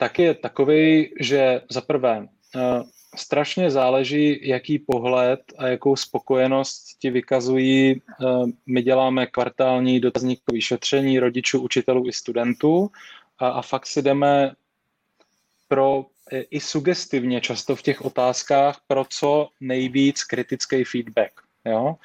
tak 0.00 0.18
je 0.18 0.34
takový, 0.34 1.14
že 1.20 1.60
za 1.70 1.80
prvé 1.80 2.28
strašně 3.16 3.70
záleží, 3.70 4.48
jaký 4.48 4.78
pohled 4.78 5.40
a 5.58 5.66
jakou 5.66 5.96
spokojenost 5.96 6.98
ti 6.98 7.10
vykazují. 7.10 7.90
Eh, 7.92 8.24
my 8.66 8.82
děláme 8.82 9.26
kvartální 9.26 10.00
dotazníkové 10.00 10.60
šetření 10.60 11.18
rodičů, 11.18 11.62
učitelů 11.62 12.08
i 12.08 12.12
studentů 12.12 12.90
a, 13.38 13.48
a 13.48 13.62
fakt 13.62 13.86
si 13.86 14.02
jdeme 14.02 14.52
pro 15.68 16.06
eh, 16.32 16.40
i 16.40 16.60
sugestivně 16.60 17.40
často 17.40 17.76
v 17.76 17.82
těch 17.82 18.02
otázkách 18.02 18.80
pro 18.86 19.04
co 19.08 19.48
nejvíc 19.60 20.24
kritický 20.24 20.84
feedback. 20.84 21.32
Jo? 21.64 21.96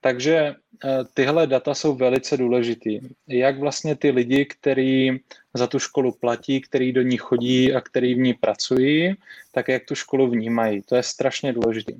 Takže 0.00 0.36
eh, 0.36 1.04
tyhle 1.14 1.46
data 1.46 1.74
jsou 1.74 1.94
velice 1.94 2.36
důležitý. 2.36 3.00
Jak 3.28 3.58
vlastně 3.58 3.96
ty 3.96 4.10
lidi, 4.10 4.44
kteří 4.44 5.20
za 5.54 5.66
tu 5.66 5.78
školu 5.78 6.12
platí, 6.12 6.60
který 6.60 6.92
do 6.92 7.02
ní 7.02 7.16
chodí 7.16 7.74
a 7.74 7.80
který 7.80 8.14
v 8.14 8.18
ní 8.18 8.34
pracují, 8.34 9.14
tak 9.52 9.68
jak 9.68 9.84
tu 9.84 9.94
školu 9.94 10.30
vnímají. 10.30 10.82
To 10.82 10.96
je 10.96 11.02
strašně 11.02 11.52
důležité. 11.52 11.92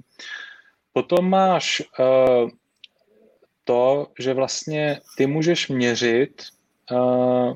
Potom 0.93 1.31
máš 1.31 1.83
uh, 1.99 2.51
to, 3.65 4.07
že 4.19 4.35
vlastně 4.35 5.01
ty 5.17 5.27
můžeš 5.27 5.69
měřit 5.69 6.43
uh, 6.91 7.55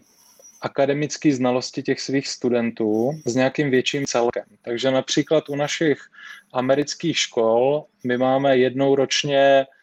akademické 0.60 1.34
znalosti 1.34 1.82
těch 1.82 2.00
svých 2.00 2.28
studentů 2.28 3.10
s 3.26 3.34
nějakým 3.34 3.70
větším 3.70 4.06
celkem. 4.06 4.44
Takže 4.62 4.90
například 4.90 5.48
u 5.48 5.56
našich 5.56 5.98
amerických 6.52 7.18
škol 7.18 7.84
my 8.04 8.18
máme 8.18 8.56
jednou 8.56 8.94
ročně 8.94 9.66
Eh, 9.66 9.73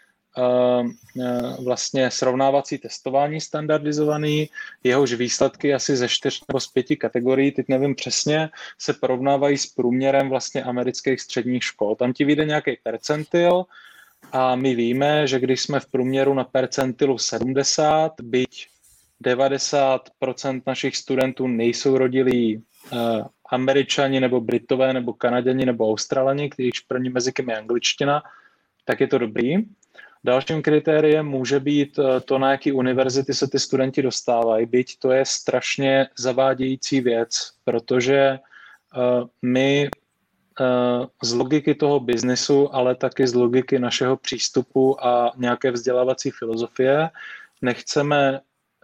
vlastně 1.63 2.11
srovnávací 2.11 2.77
testování 2.77 3.41
standardizovaný, 3.41 4.49
jehož 4.83 5.13
výsledky 5.13 5.73
asi 5.73 5.95
ze 5.95 6.09
čtyř 6.09 6.43
nebo 6.47 6.59
z 6.59 6.67
pěti 6.67 6.95
kategorií, 6.95 7.51
teď 7.51 7.65
nevím 7.69 7.95
přesně, 7.95 8.49
se 8.77 8.93
porovnávají 8.93 9.57
s 9.57 9.65
průměrem 9.65 10.29
vlastně 10.29 10.63
amerických 10.63 11.21
středních 11.21 11.63
škol. 11.63 11.95
Tam 11.95 12.13
ti 12.13 12.25
vyjde 12.25 12.45
nějaký 12.45 12.77
percentil 12.83 13.65
a 14.31 14.55
my 14.55 14.75
víme, 14.75 15.27
že 15.27 15.39
když 15.39 15.61
jsme 15.61 15.79
v 15.79 15.85
průměru 15.85 16.33
na 16.33 16.43
percentilu 16.43 17.17
70, 17.17 18.11
byť 18.21 18.67
90% 19.23 20.61
našich 20.67 20.97
studentů 20.97 21.47
nejsou 21.47 21.97
rodilí 21.97 22.57
uh, 22.57 22.99
američani 23.51 24.19
nebo 24.19 24.41
britové 24.41 24.93
nebo 24.93 25.13
kanaděni 25.13 25.65
nebo 25.65 25.91
australani, 25.91 26.49
kterých 26.49 26.81
prvním 26.87 27.15
jazykem 27.15 27.49
je 27.49 27.57
angličtina, 27.57 28.23
tak 28.85 28.99
je 28.99 29.07
to 29.07 29.17
dobrý. 29.17 29.55
Dalším 30.23 30.61
kritériem 30.61 31.25
může 31.25 31.59
být 31.59 31.99
eh, 31.99 32.19
to, 32.19 32.39
na 32.39 32.51
jaký 32.51 32.71
univerzity 32.71 33.33
se 33.33 33.47
ty 33.47 33.59
studenti 33.59 34.01
dostávají, 34.01 34.65
byť 34.65 34.99
to 34.99 35.11
je 35.11 35.25
strašně 35.25 36.07
zavádějící 36.17 37.01
věc, 37.01 37.51
protože 37.63 38.17
eh, 38.17 38.39
my 39.41 39.89
eh, 39.89 41.07
z 41.23 41.33
logiky 41.33 41.75
toho 41.75 41.99
biznesu, 41.99 42.75
ale 42.75 42.95
taky 42.95 43.27
z 43.27 43.33
logiky 43.33 43.79
našeho 43.79 44.17
přístupu 44.17 45.05
a 45.05 45.33
nějaké 45.37 45.71
vzdělávací 45.71 46.31
filozofie 46.31 47.09
nechceme, 47.61 48.39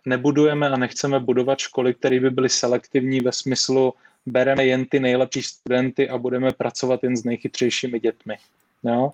nebudujeme 0.05 0.69
a 0.69 0.77
nechceme 0.77 1.19
budovat 1.19 1.59
školy, 1.59 1.93
které 1.93 2.19
by 2.19 2.29
byly 2.29 2.49
selektivní 2.49 3.19
ve 3.19 3.31
smyslu 3.31 3.93
bereme 4.25 4.65
jen 4.65 4.85
ty 4.85 4.99
nejlepší 4.99 5.41
studenty 5.41 6.09
a 6.09 6.17
budeme 6.17 6.51
pracovat 6.51 7.03
jen 7.03 7.17
s 7.17 7.23
nejchytřejšími 7.23 7.99
dětmi. 7.99 8.37
Jo? 8.83 9.11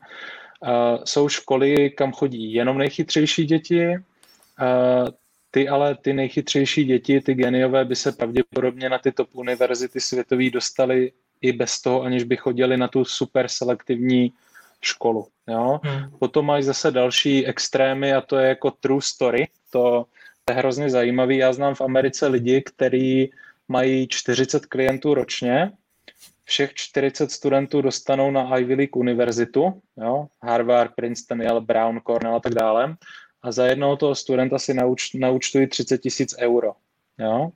Jsou 1.06 1.30
školy, 1.30 1.90
kam 1.90 2.12
chodí 2.12 2.54
jenom 2.54 2.78
nejchytřejší 2.78 3.46
děti, 3.46 3.96
ty 5.52 5.70
ale 5.70 5.96
ty 5.96 6.14
nejchytřejší 6.14 6.84
děti, 6.84 7.22
ty 7.22 7.34
geniové, 7.34 7.86
by 7.86 7.96
se 7.96 8.12
pravděpodobně 8.12 8.90
na 8.90 8.98
ty 8.98 9.12
top 9.12 9.30
univerzity 9.34 10.00
světové 10.00 10.50
dostali 10.50 11.12
i 11.42 11.52
bez 11.52 11.82
toho, 11.82 12.02
aniž 12.02 12.24
by 12.24 12.38
chodili 12.38 12.78
na 12.78 12.88
tu 12.88 13.06
super 13.06 13.48
selektivní 13.48 14.34
školu. 14.82 15.28
Jo? 15.48 15.80
Hmm. 15.84 16.18
Potom 16.20 16.46
mají 16.46 16.64
zase 16.64 16.92
další 16.92 17.46
extrémy 17.48 18.14
a 18.14 18.22
to 18.22 18.38
je 18.38 18.50
jako 18.50 18.72
true 18.72 19.02
story. 19.02 19.48
To, 19.72 20.06
to 20.46 20.54
je 20.54 20.58
hrozně 20.58 20.90
zajímavý. 20.90 21.38
Já 21.38 21.54
znám 21.54 21.76
v 21.76 21.82
Americe 21.82 22.28
lidi, 22.28 22.62
kteří 22.62 23.32
mají 23.68 24.08
40 24.08 24.66
klientů 24.66 25.14
ročně 25.14 25.72
všech 26.46 26.74
40 26.74 27.32
studentů 27.32 27.82
dostanou 27.82 28.32
na 28.32 28.58
Ivy 28.58 28.76
League 28.76 28.96
univerzitu, 28.96 29.82
jo, 29.98 30.28
Harvard, 30.42 30.92
Princeton, 30.96 31.42
Yale, 31.42 31.62
Brown, 31.62 32.00
Cornell 32.00 32.36
a 32.36 32.40
tak 32.40 32.54
dále, 32.54 32.96
a 33.44 33.52
za 33.52 33.66
jednoho 33.66 33.98
toho 33.98 34.16
studenta 34.16 34.60
si 34.60 34.74
nauč, 34.74 35.14
naučtují 35.14 35.68
30 35.68 35.98
tisíc 35.98 36.36
euro. 36.40 36.74
Jo. 37.20 37.50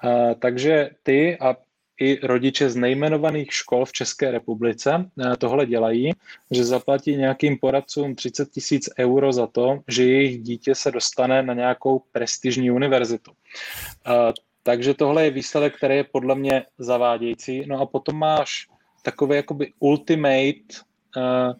A, 0.00 0.34
takže 0.34 0.90
ty 1.02 1.38
a 1.38 1.56
i 2.00 2.26
rodiče 2.26 2.70
z 2.70 2.76
nejmenovaných 2.76 3.54
škol 3.54 3.84
v 3.84 3.92
České 3.92 4.30
republice 4.30 5.10
tohle 5.38 5.66
dělají, 5.66 6.12
že 6.50 6.64
zaplatí 6.64 7.16
nějakým 7.16 7.58
poradcům 7.58 8.14
30 8.14 8.50
tisíc 8.50 8.88
euro 8.98 9.32
za 9.32 9.46
to, 9.46 9.80
že 9.88 10.04
jejich 10.04 10.42
dítě 10.42 10.74
se 10.74 10.90
dostane 10.90 11.42
na 11.42 11.54
nějakou 11.54 12.02
prestižní 12.12 12.70
univerzitu. 12.70 13.32
Takže 14.62 14.94
tohle 14.94 15.24
je 15.24 15.30
výsledek, 15.30 15.76
který 15.76 15.96
je 15.96 16.04
podle 16.04 16.34
mě 16.34 16.64
zavádějící. 16.78 17.66
No 17.66 17.80
a 17.80 17.86
potom 17.86 18.16
máš 18.16 18.68
takové 19.02 19.36
jakoby 19.36 19.72
ultimate 19.78 20.72
uh, 21.16 21.52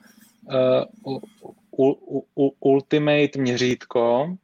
uh, 1.06 1.18
u, 1.78 1.98
u, 2.36 2.54
ultimate 2.60 3.38
měřítko, 3.38 4.34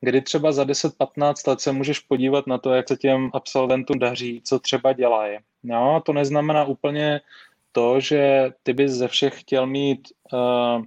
kdy 0.00 0.22
třeba 0.22 0.52
za 0.52 0.64
10-15 0.64 1.48
let 1.48 1.60
se 1.60 1.72
můžeš 1.72 2.00
podívat 2.00 2.46
na 2.46 2.58
to, 2.58 2.74
jak 2.74 2.88
se 2.88 2.96
těm 2.96 3.30
absolventům 3.34 3.98
daří, 3.98 4.42
co 4.44 4.58
třeba 4.58 4.92
dělají. 4.92 5.38
No, 5.62 6.02
to 6.06 6.12
neznamená 6.12 6.64
úplně 6.64 7.20
to, 7.72 8.00
že 8.00 8.50
ty 8.62 8.72
bys 8.72 8.92
ze 8.92 9.08
všech 9.08 9.40
chtěl 9.40 9.66
mít 9.66 10.08
uh, 10.32 10.84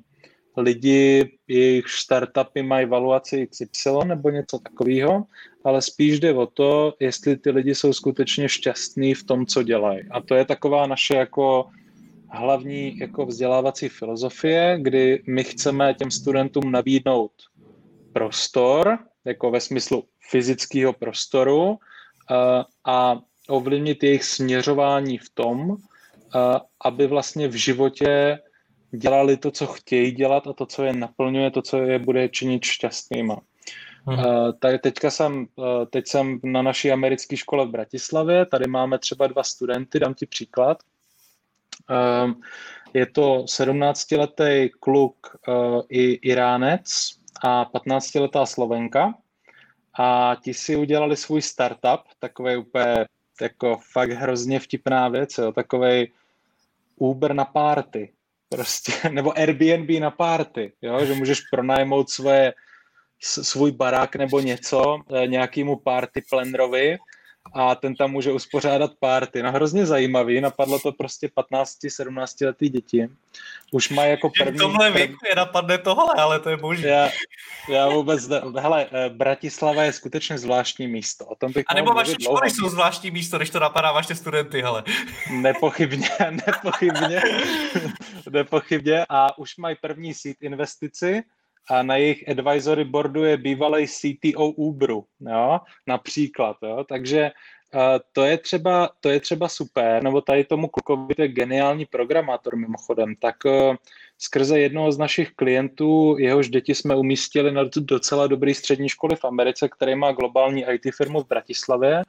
lidi, 0.57 1.37
jejich 1.47 1.89
startupy 1.89 2.63
mají 2.63 2.85
valuaci 2.85 3.47
XY 3.47 3.89
nebo 4.05 4.29
něco 4.29 4.59
takového, 4.59 5.23
ale 5.63 5.81
spíš 5.81 6.19
jde 6.19 6.33
o 6.33 6.45
to, 6.45 6.93
jestli 6.99 7.37
ty 7.37 7.51
lidi 7.51 7.75
jsou 7.75 7.93
skutečně 7.93 8.49
šťastní 8.49 9.13
v 9.13 9.23
tom, 9.23 9.45
co 9.45 9.63
dělají. 9.63 9.99
A 10.11 10.21
to 10.21 10.35
je 10.35 10.45
taková 10.45 10.87
naše 10.87 11.15
jako 11.15 11.69
hlavní 12.29 12.97
jako 12.97 13.25
vzdělávací 13.25 13.89
filozofie, 13.89 14.77
kdy 14.81 15.23
my 15.27 15.43
chceme 15.43 15.93
těm 15.93 16.11
studentům 16.11 16.71
nabídnout 16.71 17.31
prostor, 18.13 18.97
jako 19.25 19.51
ve 19.51 19.61
smyslu 19.61 20.03
fyzického 20.29 20.93
prostoru 20.93 21.77
a, 22.29 22.65
a 22.85 23.19
ovlivnit 23.49 24.03
jejich 24.03 24.23
směřování 24.23 25.17
v 25.17 25.29
tom, 25.33 25.77
a, 26.33 26.61
aby 26.85 27.07
vlastně 27.07 27.47
v 27.47 27.55
životě 27.55 28.39
dělali 28.91 29.37
to, 29.37 29.51
co 29.51 29.67
chtějí 29.67 30.11
dělat 30.11 30.47
a 30.47 30.53
to, 30.53 30.65
co 30.65 30.83
je 30.83 30.93
naplňuje, 30.93 31.51
to, 31.51 31.61
co 31.61 31.77
je 31.77 31.99
bude 31.99 32.29
činit 32.29 32.63
šťastnýma. 32.63 33.41
Hmm. 34.07 34.19
Uh, 34.19 34.51
tady 34.59 34.79
teďka 34.79 35.09
jsem, 35.09 35.47
uh, 35.55 35.65
teď 35.89 36.07
jsem 36.07 36.39
na 36.43 36.61
naší 36.61 36.91
americké 36.91 37.37
škole 37.37 37.65
v 37.65 37.69
Bratislavě, 37.69 38.45
tady 38.45 38.67
máme 38.67 38.99
třeba 38.99 39.27
dva 39.27 39.43
studenty, 39.43 39.99
dám 39.99 40.13
ti 40.13 40.25
příklad. 40.25 40.77
Uh, 41.89 42.31
je 42.93 43.05
to 43.05 43.43
17-letý 43.47 44.69
kluk 44.79 45.37
i 45.89 46.11
Iránec 46.11 47.11
a 47.43 47.65
15-letá 47.65 48.45
Slovenka 48.45 49.13
a 49.99 50.35
ti 50.43 50.53
si 50.53 50.75
udělali 50.75 51.17
svůj 51.17 51.41
startup, 51.41 52.01
takový 52.19 52.57
úplně 52.57 53.05
jako 53.41 53.79
fakt 53.91 54.11
hrozně 54.11 54.59
vtipná 54.59 55.07
věc, 55.07 55.37
jo, 55.37 55.51
takovej 55.51 56.11
Uber 56.95 57.33
na 57.33 57.45
párty, 57.45 58.13
prostě, 58.49 58.91
nebo 59.09 59.37
Airbnb 59.37 59.89
na 59.99 60.11
párty, 60.11 60.73
jo, 60.81 61.05
že 61.05 61.13
můžeš 61.13 61.41
pronajmout 61.51 62.09
svoje, 62.09 62.53
svůj 63.21 63.71
barák 63.71 64.15
nebo 64.15 64.39
něco 64.39 64.99
eh, 65.15 65.27
nějakému 65.27 65.75
party 65.75 66.23
plannerovi 66.29 66.97
a 67.53 67.75
ten 67.75 67.95
tam 67.95 68.11
může 68.11 68.31
uspořádat 68.31 68.91
párty. 68.99 69.43
No 69.43 69.51
hrozně 69.51 69.85
zajímavý, 69.85 70.41
napadlo 70.41 70.79
to 70.79 70.91
prostě 70.91 71.29
15-17 71.37 72.45
letý 72.45 72.69
děti. 72.69 73.09
Už 73.71 73.89
má 73.89 74.03
jako 74.03 74.31
první... 74.37 74.57
V 74.57 74.61
tomhle 74.61 74.91
věku 74.91 75.17
je 75.29 75.35
napadne 75.35 75.77
tohle, 75.77 76.13
ale 76.17 76.39
to 76.39 76.49
je 76.49 76.57
boží. 76.57 76.83
Já, 76.83 77.09
já 77.69 77.89
vůbec, 77.89 78.29
hele, 78.59 78.87
eh, 78.91 79.09
Bratislava 79.09 79.83
je 79.83 79.93
skutečně 79.93 80.37
zvláštní 80.37 80.87
místo. 80.87 81.25
O 81.25 81.35
tom 81.35 81.51
bych 81.51 81.63
a 81.67 81.73
nebo 81.73 81.93
vaše 81.93 82.15
školy 82.21 82.49
jsou 82.49 82.69
zvláštní 82.69 83.11
místo, 83.11 83.37
když 83.37 83.49
to 83.49 83.59
napadá 83.59 83.91
vaše 83.91 84.15
studenty, 84.15 84.61
hele. 84.61 84.83
Nepochybně, 85.31 86.09
nepochybně, 86.47 87.21
nepochybně. 88.29 89.05
A 89.09 89.37
už 89.37 89.57
mají 89.57 89.75
první 89.81 90.13
seed 90.13 90.37
investici, 90.41 91.23
a 91.69 91.83
na 91.83 91.95
jejich 91.95 92.29
advisory 92.29 92.85
boardu 92.85 93.23
je 93.23 93.37
bývalý 93.37 93.87
CTO 93.87 94.49
Uberu, 94.49 95.05
jo, 95.19 95.59
například, 95.87 96.57
jo, 96.63 96.85
takže 96.89 97.31
uh, 97.73 97.81
to, 98.11 98.25
je 98.25 98.37
třeba, 98.37 98.89
to 98.99 99.09
je 99.09 99.19
třeba 99.19 99.47
super, 99.47 100.03
nebo 100.03 100.21
tady 100.21 100.43
tomu 100.43 100.67
klukovi 100.67 101.15
to 101.15 101.21
je 101.21 101.27
geniální 101.27 101.85
programátor 101.85 102.55
mimochodem, 102.55 103.15
tak 103.15 103.35
uh, 103.45 103.75
skrze 104.17 104.59
jednoho 104.59 104.91
z 104.91 104.97
našich 104.97 105.31
klientů, 105.31 106.15
jehož 106.19 106.49
děti 106.49 106.75
jsme 106.75 106.95
umístili 106.95 107.51
na 107.51 107.61
docela 107.77 108.27
dobrý 108.27 108.53
střední 108.53 108.89
školy 108.89 109.15
v 109.15 109.25
Americe, 109.25 109.69
který 109.69 109.95
má 109.95 110.11
globální 110.11 110.65
IT 110.69 110.95
firmu 110.95 111.23
v 111.23 111.27
Bratislavě, 111.27 112.03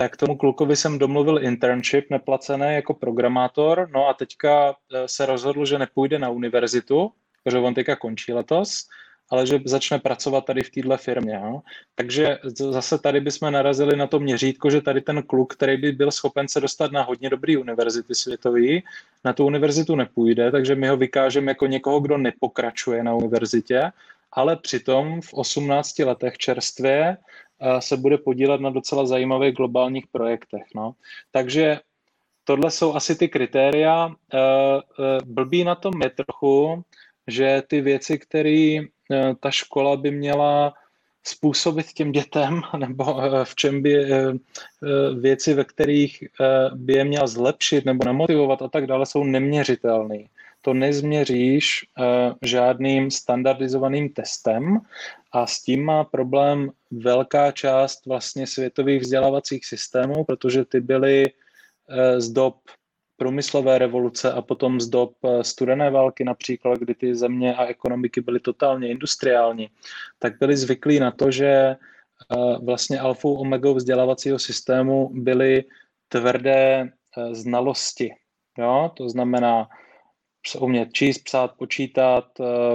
tak 0.00 0.16
tomu 0.16 0.36
klukovi 0.36 0.76
jsem 0.76 0.98
domluvil 0.98 1.44
internship 1.44 2.10
neplacené 2.10 2.74
jako 2.74 2.94
programátor, 2.94 3.88
no 3.94 4.08
a 4.08 4.14
teďka 4.14 4.74
eh, 4.94 5.08
se 5.08 5.26
rozhodl, 5.26 5.64
že 5.64 5.78
nepůjde 5.78 6.18
na 6.18 6.28
univerzitu, 6.28 7.12
protože 7.44 7.58
on 7.58 7.74
teďka 7.74 7.96
končí 7.96 8.32
letos, 8.32 8.86
ale 9.30 9.46
že 9.46 9.60
začne 9.64 9.98
pracovat 9.98 10.44
tady 10.44 10.62
v 10.62 10.70
této 10.70 10.96
firmě. 10.96 11.40
Jo? 11.44 11.60
Takže 11.94 12.38
zase 12.52 12.98
tady 12.98 13.20
bychom 13.20 13.52
narazili 13.52 13.96
na 13.96 14.06
to 14.06 14.20
měřítko, 14.20 14.70
že 14.70 14.80
tady 14.80 15.00
ten 15.00 15.22
kluk, 15.22 15.54
který 15.54 15.76
by 15.76 15.92
byl 15.92 16.10
schopen 16.10 16.48
se 16.48 16.60
dostat 16.60 16.92
na 16.92 17.02
hodně 17.02 17.30
dobrý 17.30 17.56
univerzity 17.56 18.14
světový, 18.14 18.82
na 19.24 19.32
tu 19.32 19.46
univerzitu 19.46 19.96
nepůjde, 19.96 20.50
takže 20.50 20.74
my 20.74 20.88
ho 20.88 20.96
vykážeme 20.96 21.50
jako 21.50 21.66
někoho, 21.66 22.00
kdo 22.00 22.18
nepokračuje 22.18 23.02
na 23.02 23.14
univerzitě, 23.14 23.92
ale 24.32 24.56
přitom 24.56 25.20
v 25.20 25.34
18 25.34 25.98
letech 25.98 26.38
čerstvě 26.38 27.16
eh, 27.16 27.80
se 27.80 27.96
bude 27.96 28.18
podílet 28.18 28.60
na 28.60 28.70
docela 28.70 29.06
zajímavých 29.06 29.54
globálních 29.54 30.06
projektech. 30.06 30.62
No. 30.74 30.94
Takže 31.30 31.80
tohle 32.44 32.70
jsou 32.70 32.94
asi 32.94 33.14
ty 33.16 33.28
kritéria. 33.28 34.14
Eh, 34.34 34.38
eh, 34.38 35.18
blbý 35.24 35.64
na 35.64 35.74
tom 35.74 36.02
je 36.02 36.10
trochu, 36.10 36.84
že 37.30 37.62
ty 37.66 37.80
věci, 37.80 38.18
které 38.18 38.78
eh, 38.80 39.34
ta 39.40 39.50
škola 39.50 39.96
by 39.96 40.10
měla 40.10 40.74
způsobit 41.26 41.92
těm 41.92 42.12
dětem, 42.12 42.62
nebo 42.78 43.22
eh, 43.22 43.44
v 43.44 43.54
čem 43.54 43.82
by 43.82 44.12
eh, 44.12 44.32
věci, 45.20 45.54
ve 45.54 45.64
kterých 45.64 46.24
by 46.74 46.92
je 46.92 47.04
měla 47.04 47.26
zlepšit 47.26 47.84
nebo 47.84 48.04
namotivovat 48.04 48.62
a 48.62 48.68
tak 48.68 48.86
dále, 48.86 49.06
jsou 49.06 49.24
neměřitelné. 49.24 50.18
To 50.62 50.74
nezměříš 50.74 51.84
žádným 52.42 53.10
standardizovaným 53.10 54.08
testem 54.08 54.80
a 55.32 55.46
s 55.46 55.62
tím 55.62 55.84
má 55.84 56.04
problém 56.04 56.70
velká 56.90 57.52
část 57.52 58.06
vlastně 58.06 58.46
světových 58.46 59.02
vzdělávacích 59.02 59.66
systémů, 59.66 60.24
protože 60.24 60.64
ty 60.64 60.80
byly 60.80 61.24
z 62.18 62.28
dob 62.28 62.56
průmyslové 63.20 63.78
revoluce 63.78 64.32
a 64.32 64.42
potom 64.42 64.80
z 64.80 64.88
dob 64.88 65.12
eh, 65.24 65.44
studené 65.44 65.90
války 65.90 66.24
například, 66.24 66.78
kdy 66.78 66.94
ty 66.94 67.14
země 67.14 67.54
a 67.54 67.66
ekonomiky 67.66 68.20
byly 68.20 68.40
totálně 68.40 68.88
industriální, 68.88 69.68
tak 70.18 70.38
byli 70.40 70.56
zvyklí 70.56 71.00
na 71.00 71.10
to, 71.10 71.30
že 71.30 71.46
eh, 71.46 71.76
vlastně 72.64 73.00
alfou 73.00 73.34
omegou 73.34 73.74
vzdělávacího 73.74 74.38
systému 74.38 75.10
byly 75.12 75.64
tvrdé 76.08 76.88
eh, 76.88 77.34
znalosti. 77.34 78.10
Jo? 78.58 78.90
To 78.96 79.08
znamená 79.08 79.68
umět 80.60 80.92
číst, 80.92 81.18
psát, 81.18 81.52
počítat, 81.52 82.24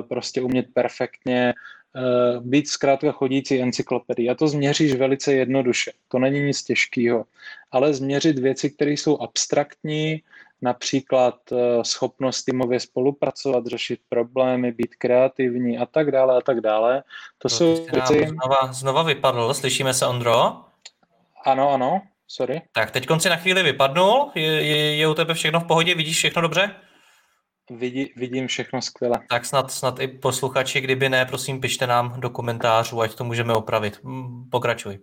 prostě 0.10 0.42
umět 0.42 0.66
perfektně, 0.74 1.54
být 2.40 2.68
zkrátka 2.68 3.12
chodící 3.12 3.62
encyklopedii. 3.62 4.30
A 4.30 4.36
to 4.36 4.48
změříš 4.48 4.94
velice 4.94 5.34
jednoduše. 5.34 5.92
To 6.08 6.20
není 6.20 6.40
nic 6.40 6.64
těžkého. 6.64 7.26
Ale 7.72 7.94
změřit 7.94 8.40
věci, 8.40 8.70
které 8.70 8.92
jsou 8.92 9.18
abstraktní, 9.18 10.22
například 10.62 11.36
eh, 11.52 11.84
schopnost 11.84 12.44
týmově 12.44 12.80
spolupracovat, 12.80 13.66
řešit 13.66 14.00
problémy, 14.10 14.72
být 14.72 14.96
kreativní 14.96 15.78
a 15.78 15.86
tak 15.86 16.12
dále 16.12 16.38
a 16.38 16.42
tak 16.42 16.62
dále. 16.62 17.04
To 17.38 17.46
no, 17.46 17.50
jsou 17.50 17.86
věci... 17.94 18.28
Znova, 18.28 18.74
znova 18.74 19.04
vypadl, 19.04 19.54
slyšíme 19.54 19.94
se, 19.94 20.06
Ondro? 20.06 20.62
Ano, 21.46 21.70
ano, 21.70 22.02
sorry. 22.28 22.62
Tak 22.72 22.92
teď 22.92 23.06
konci 23.06 23.30
na 23.30 23.36
chvíli 23.36 23.64
vypadnul, 23.64 24.32
je, 24.36 24.42
je, 24.42 24.96
je 24.96 25.08
u 25.08 25.14
tebe 25.14 25.34
všechno 25.34 25.60
v 25.60 25.68
pohodě, 25.68 25.96
vidíš 25.96 26.18
všechno 26.18 26.42
dobře? 26.42 26.76
Vidí, 27.70 28.14
vidím 28.16 28.48
všechno 28.48 28.82
skvěle. 28.82 29.20
Tak 29.30 29.46
snad, 29.46 29.72
snad 29.72 30.00
i 30.00 30.08
posluchači, 30.08 30.82
kdyby 30.82 31.10
ne, 31.10 31.26
prosím, 31.26 31.62
pište 31.62 31.88
nám 31.88 32.20
do 32.20 32.30
komentářů, 32.30 33.02
ať 33.02 33.16
to 33.16 33.24
můžeme 33.24 33.54
opravit. 33.54 34.00
Pokračuj. 34.52 35.00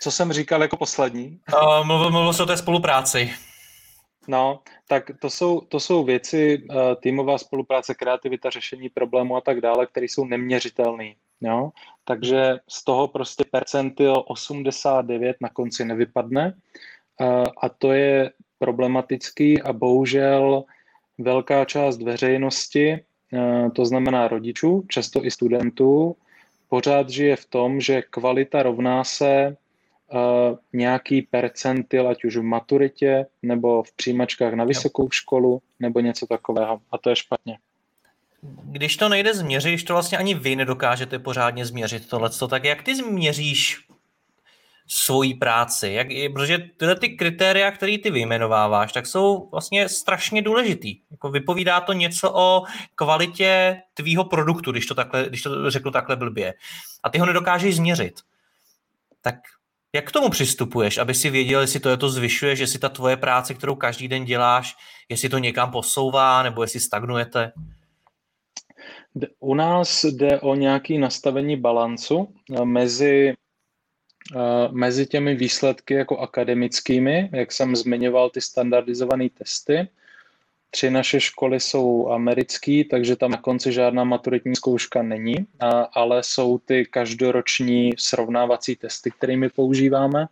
Co 0.00 0.10
jsem 0.10 0.32
říkal 0.32 0.62
jako 0.62 0.76
poslední? 0.76 1.40
Uh, 1.54 1.86
mluvil, 1.86 2.10
mluvil 2.10 2.32
jsi 2.32 2.42
o 2.42 2.46
té 2.46 2.56
spolupráci. 2.56 3.32
No, 4.28 4.60
tak 4.88 5.10
to 5.20 5.30
jsou, 5.30 5.60
to 5.60 5.80
jsou 5.80 6.04
věci, 6.04 6.62
uh, 6.70 6.76
týmová 7.02 7.38
spolupráce, 7.38 7.94
kreativita, 7.94 8.50
řešení 8.50 8.88
problémů 8.88 9.36
a 9.36 9.40
tak 9.40 9.60
dále, 9.60 9.86
které 9.86 10.06
jsou 10.06 10.24
neměřitelné. 10.24 11.14
Jo? 11.40 11.70
Takže 12.04 12.58
z 12.68 12.84
toho 12.84 13.08
prostě 13.08 13.44
percentil 13.50 14.24
89 14.26 15.36
na 15.40 15.48
konci 15.48 15.84
nevypadne 15.84 16.54
uh, 17.20 17.44
a 17.62 17.68
to 17.68 17.92
je 17.92 18.30
problematický 18.58 19.62
a 19.62 19.72
bohužel 19.72 20.64
velká 21.18 21.64
část 21.64 22.02
veřejnosti, 22.02 23.04
uh, 23.32 23.70
to 23.72 23.86
znamená 23.86 24.28
rodičů, 24.28 24.84
často 24.88 25.24
i 25.24 25.30
studentů, 25.30 26.16
pořád 26.68 27.10
žije 27.10 27.36
v 27.36 27.44
tom, 27.44 27.80
že 27.80 28.02
kvalita 28.02 28.62
rovná 28.62 29.04
se 29.04 29.56
uh, 30.12 30.58
nějaký 30.72 31.22
percentil, 31.22 32.08
ať 32.08 32.24
už 32.24 32.36
v 32.36 32.42
maturitě, 32.42 33.26
nebo 33.42 33.82
v 33.82 33.92
přijímačkách 33.92 34.54
na 34.54 34.64
vysokou 34.64 35.10
školu, 35.10 35.62
nebo 35.80 36.00
něco 36.00 36.26
takového. 36.26 36.80
A 36.90 36.98
to 36.98 37.10
je 37.10 37.16
špatně. 37.16 37.58
Když 38.64 38.96
to 38.96 39.08
nejde 39.08 39.34
změřit, 39.34 39.68
když 39.68 39.84
to 39.84 39.92
vlastně 39.92 40.18
ani 40.18 40.34
vy 40.34 40.56
nedokážete 40.56 41.18
pořádně 41.18 41.66
změřit 41.66 42.08
tohleto, 42.08 42.48
tak 42.48 42.64
jak 42.64 42.82
ty 42.82 42.94
změříš 42.94 43.86
svoji 44.86 45.34
práci? 45.34 45.88
Jak, 45.88 46.06
protože 46.34 46.58
tyhle 46.76 46.96
ty 46.96 47.08
kritéria, 47.08 47.70
které 47.70 47.98
ty 47.98 48.10
vyjmenováváš, 48.10 48.92
tak 48.92 49.06
jsou 49.06 49.48
vlastně 49.50 49.88
strašně 49.88 50.42
důležitý. 50.42 50.96
Jako 51.10 51.30
vypovídá 51.30 51.80
to 51.80 51.92
něco 51.92 52.32
o 52.34 52.62
kvalitě 52.94 53.82
tvýho 53.94 54.24
produktu, 54.24 54.72
když 54.72 54.86
to, 54.86 54.94
takhle, 54.94 55.28
když 55.28 55.42
to 55.42 55.70
řeknu 55.70 55.90
takhle 55.90 56.16
blbě. 56.16 56.54
A 57.02 57.10
ty 57.10 57.18
ho 57.18 57.26
nedokážeš 57.26 57.76
změřit. 57.76 58.14
Tak 59.20 59.34
jak 59.94 60.08
k 60.08 60.12
tomu 60.12 60.28
přistupuješ, 60.28 60.98
aby 60.98 61.14
si 61.14 61.30
věděl, 61.30 61.60
jestli 61.60 61.80
to 61.80 61.88
je 61.90 61.96
to 61.96 62.08
zvyšuje, 62.08 62.56
že 62.56 62.66
si 62.66 62.78
ta 62.78 62.88
tvoje 62.88 63.16
práce, 63.16 63.54
kterou 63.54 63.74
každý 63.74 64.08
den 64.08 64.24
děláš, 64.24 64.76
jestli 65.08 65.28
to 65.28 65.38
někam 65.38 65.70
posouvá, 65.70 66.42
nebo 66.42 66.62
jestli 66.62 66.80
stagnujete? 66.80 67.52
U 69.40 69.54
nás 69.54 70.04
jde 70.04 70.40
o 70.40 70.54
nějaké 70.54 70.98
nastavení 70.98 71.56
balancu 71.56 72.34
eh, 72.56 72.64
mezi, 72.64 73.32
mezi 74.70 75.06
těmi 75.06 75.34
výsledky 75.34 75.94
jako 75.94 76.18
akademickými, 76.18 77.30
jak 77.32 77.52
jsem 77.52 77.76
zmiňoval 77.76 78.30
ty 78.30 78.40
standardizované 78.40 79.28
testy, 79.28 79.88
Tři 80.74 80.90
naše 80.90 81.20
školy 81.20 81.60
jsou 81.60 82.08
americké, 82.10 82.82
takže 82.90 83.16
tam 83.16 83.30
na 83.30 83.36
konci 83.36 83.72
žádná 83.72 84.04
maturitní 84.04 84.56
zkouška 84.56 85.02
není, 85.02 85.46
ale 85.92 86.22
jsou 86.22 86.58
ty 86.58 86.86
každoroční 86.86 87.92
srovnávací 87.98 88.76
testy, 88.76 89.10
kterými 89.10 89.48
používáme. 89.48 90.26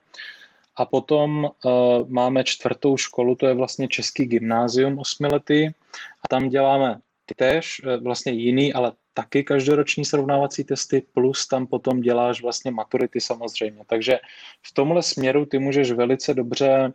a 0.77 0.85
potom 0.85 1.45
uh, 1.45 1.71
máme 2.09 2.45
čtvrtou 2.45 2.97
školu, 2.97 3.35
to 3.35 3.47
je 3.47 3.55
vlastně 3.55 3.89
Český 3.89 4.25
gymnázium 4.25 4.99
osmiletý 4.99 5.67
a 6.23 6.29
tam 6.31 6.49
děláme 6.49 6.99
též, 7.37 7.83
vlastně 8.03 8.33
jiný, 8.33 8.73
ale 8.73 8.93
taky 9.15 9.45
každoroční 9.45 10.05
srovnávací 10.05 10.65
testy, 10.65 11.03
plus 11.13 11.47
tam 11.47 11.67
potom 11.67 12.01
děláš 12.01 12.43
vlastně 12.43 12.71
maturity 12.71 13.21
samozřejmě. 13.21 13.83
Takže 13.87 14.19
v 14.63 14.75
tomhle 14.75 15.03
směru 15.03 15.47
ty 15.47 15.59
můžeš 15.59 15.93
velice 15.93 16.35
dobře 16.35 16.93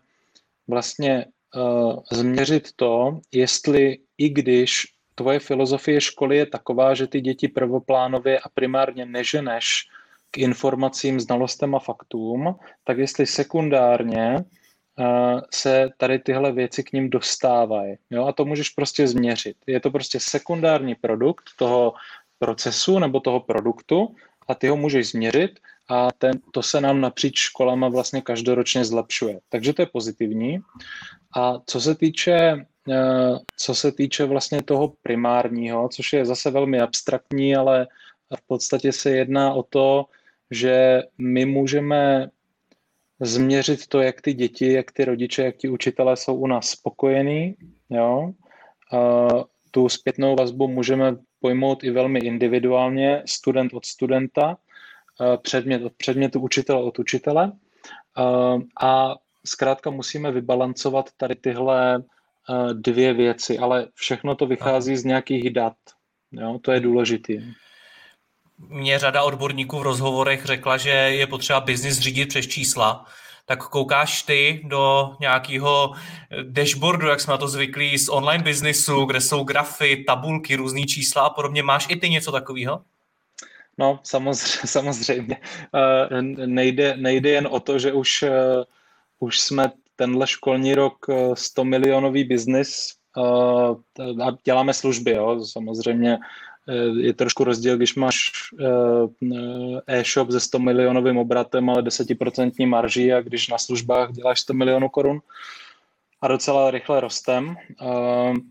vlastně 0.68 1.26
uh, 1.56 2.00
změřit 2.12 2.70
to, 2.76 3.20
jestli 3.32 3.98
i 4.18 4.30
když 4.30 4.86
tvoje 5.16 5.40
filozofie 5.40 6.02
školy 6.02 6.38
je 6.38 6.46
taková, 6.46 6.94
že 6.94 7.08
ty 7.08 7.22
děti 7.22 7.48
prvoplánově 7.48 8.40
a 8.40 8.50
primárně 8.50 9.06
neženeš 9.06 9.90
k 10.32 10.38
informacím, 10.38 11.20
znalostem 11.20 11.76
a 11.76 11.80
faktům, 11.80 12.56
tak 12.84 12.98
jestli 12.98 13.26
sekundárně 13.26 14.46
se 15.52 15.90
tady 15.98 16.20
tyhle 16.20 16.52
věci 16.52 16.84
k 16.84 16.92
ním 16.92 17.10
dostávají. 17.10 17.96
Jo? 18.10 18.26
A 18.26 18.32
to 18.32 18.46
můžeš 18.46 18.70
prostě 18.70 19.08
změřit. 19.08 19.58
Je 19.68 19.80
to 19.80 19.92
prostě 19.92 20.20
sekundární 20.20 20.96
produkt 20.96 21.44
toho 21.58 21.94
procesu 22.40 23.00
nebo 23.00 23.20
toho 23.20 23.40
produktu 23.40 24.16
a 24.48 24.56
ty 24.56 24.68
ho 24.68 24.78
můžeš 24.78 25.10
změřit 25.10 25.60
a 25.90 26.12
ten, 26.18 26.32
to 26.52 26.64
se 26.64 26.82
nám 26.82 27.02
napříč 27.02 27.38
školama 27.38 27.90
vlastně 27.90 28.22
každoročně 28.22 28.86
zlepšuje. 28.86 29.40
Takže 29.50 29.74
to 29.74 29.82
je 29.82 29.86
pozitivní. 29.86 30.60
A 31.36 31.54
co 31.66 31.82
se 31.82 31.96
týče, 31.96 32.66
eh, 32.92 33.40
co 33.58 33.76
se 33.76 33.92
týče 33.92 34.26
vlastně 34.26 34.64
toho 34.64 34.94
primárního, 35.02 35.90
což 35.90 36.14
je 36.14 36.26
zase 36.26 36.52
velmi 36.52 36.82
abstraktní, 36.82 37.56
ale 37.56 37.88
v 38.36 38.48
podstatě 38.48 38.92
se 38.92 39.10
jedná 39.12 39.54
o 39.54 39.64
to, 39.64 40.06
že 40.52 41.04
my 41.18 41.46
můžeme 41.46 42.30
změřit 43.20 43.88
to, 43.88 44.02
jak 44.02 44.22
ty 44.22 44.34
děti, 44.34 44.74
jak 44.74 44.92
ty 44.92 45.06
rodiče, 45.06 45.44
jak 45.44 45.58
ti 45.58 45.70
učitelé 45.70 46.16
jsou 46.16 46.36
u 46.36 46.48
nás 46.48 46.70
spokojení. 46.70 47.56
Jo? 47.90 48.32
A 48.94 49.28
tu 49.72 49.90
zpětnou 49.90 50.36
vazbu 50.36 50.68
můžeme 50.68 51.18
pojmout 51.40 51.84
i 51.84 51.92
velmi 51.92 52.20
individuálně, 52.20 53.24
student 53.26 53.74
od 53.74 53.86
studenta, 53.86 54.58
předmět 55.42 55.84
od 55.84 55.94
předmětu, 55.94 56.40
učitel 56.40 56.80
od 56.80 57.00
učitele. 57.00 57.52
A 58.82 59.16
zkrátka 59.46 59.90
musíme 59.90 60.32
vybalancovat 60.32 61.10
tady 61.18 61.36
tyhle 61.36 62.04
dvě 62.74 63.14
věci, 63.14 63.58
ale 63.58 63.88
všechno 63.94 64.36
to 64.36 64.46
vychází 64.46 64.98
z 64.98 65.06
nějakých 65.06 65.50
dat. 65.50 65.78
Jo? 66.32 66.60
To 66.62 66.72
je 66.72 66.80
důležité. 66.80 67.34
Mě 68.58 69.00
řada 69.00 69.24
odborníků 69.24 69.80
v 69.80 69.84
rozhovorech 69.84 70.46
řekla, 70.46 70.78
že 70.78 70.90
je 70.90 71.28
potřeba 71.28 71.60
biznis 71.60 72.00
řídit 72.00 72.30
přes 72.30 72.48
čísla, 72.48 73.06
tak 73.46 73.64
koukáš 73.64 74.24
ty 74.24 74.62
do 74.64 75.16
nějakého 75.20 75.94
dashboardu, 76.44 77.08
jak 77.08 77.20
jsme 77.20 77.32
na 77.32 77.38
to 77.38 77.48
zvyklí 77.48 77.98
z 77.98 78.10
online 78.10 78.44
biznisu, 78.44 79.06
kde 79.06 79.22
jsou 79.22 79.44
grafy, 79.44 80.04
tabulky, 80.08 80.56
různý 80.56 80.86
čísla 80.86 81.22
a 81.22 81.30
podobně. 81.30 81.64
Máš 81.64 81.86
i 81.90 81.96
ty 81.96 82.10
něco 82.10 82.32
takového? 82.32 82.82
No, 83.78 84.00
samozřejmě, 84.04 84.68
samozřejmě. 84.68 85.38
Uh, 86.12 86.22
nejde, 86.46 86.98
nejde 86.98 87.30
jen 87.30 87.48
o 87.52 87.60
to, 87.60 87.80
že 87.80 87.94
už, 87.94 88.24
uh, 88.24 88.30
už 89.20 89.40
jsme 89.40 89.72
tenhle 89.96 90.28
školní 90.28 90.76
rok 90.76 91.06
100 91.34 91.66
milionový 91.66 92.24
biznis 92.24 92.94
a 94.26 94.32
děláme 94.44 94.74
služby, 94.74 95.12
jo. 95.12 95.46
Samozřejmě 95.46 96.18
je 96.98 97.14
trošku 97.14 97.44
rozdíl, 97.44 97.78
když 97.78 97.96
máš 97.96 98.32
e-shop 99.88 100.32
se 100.32 100.40
100 100.40 100.60
milionovým 100.60 101.18
obratem, 101.18 101.70
ale 101.70 101.82
10% 101.82 102.68
marží 102.68 103.14
a 103.14 103.22
když 103.22 103.48
na 103.48 103.58
službách 103.58 104.12
děláš 104.12 104.40
100 104.40 104.54
milionů 104.54 104.90
korun 104.90 105.20
a 106.22 106.28
docela 106.28 106.72
rychle 106.72 107.00
rostem, 107.00 107.56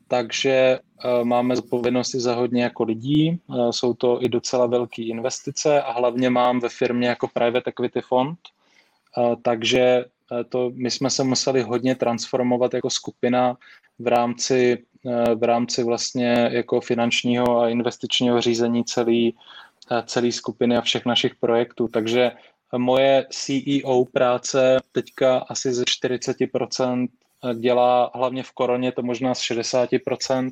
takže 0.08 0.78
máme 1.22 1.56
zodpovědnosti 1.56 2.20
za 2.20 2.34
hodně 2.34 2.62
jako 2.62 2.84
lidí, 2.84 3.40
jsou 3.70 3.94
to 3.94 4.22
i 4.22 4.28
docela 4.28 4.66
velké 4.66 5.02
investice 5.02 5.82
a 5.82 5.92
hlavně 5.92 6.30
mám 6.30 6.60
ve 6.60 6.68
firmě 6.68 7.08
jako 7.08 7.28
private 7.28 7.70
equity 7.70 8.00
fond, 8.00 8.38
takže 9.42 10.04
to 10.48 10.70
my 10.74 10.90
jsme 10.90 11.10
se 11.10 11.24
museli 11.24 11.62
hodně 11.62 11.94
transformovat 11.94 12.74
jako 12.74 12.90
skupina 12.90 13.56
v 13.98 14.06
rámci 14.06 14.84
v 15.34 15.42
rámci 15.42 15.82
vlastně 15.82 16.48
jako 16.52 16.80
finančního 16.80 17.60
a 17.60 17.68
investičního 17.68 18.40
řízení 18.40 18.84
celý, 18.84 19.36
celý 20.04 20.32
skupiny 20.32 20.76
a 20.76 20.80
všech 20.80 21.06
našich 21.06 21.34
projektů. 21.34 21.88
Takže 21.88 22.30
moje 22.76 23.26
CEO 23.30 24.04
práce 24.04 24.76
teďka 24.92 25.38
asi 25.38 25.72
ze 25.72 25.84
40% 25.84 27.08
dělá, 27.54 28.10
hlavně 28.14 28.42
v 28.42 28.52
koroně 28.52 28.92
to 28.92 29.02
možná 29.02 29.34
z 29.34 29.40
60%, 29.40 30.50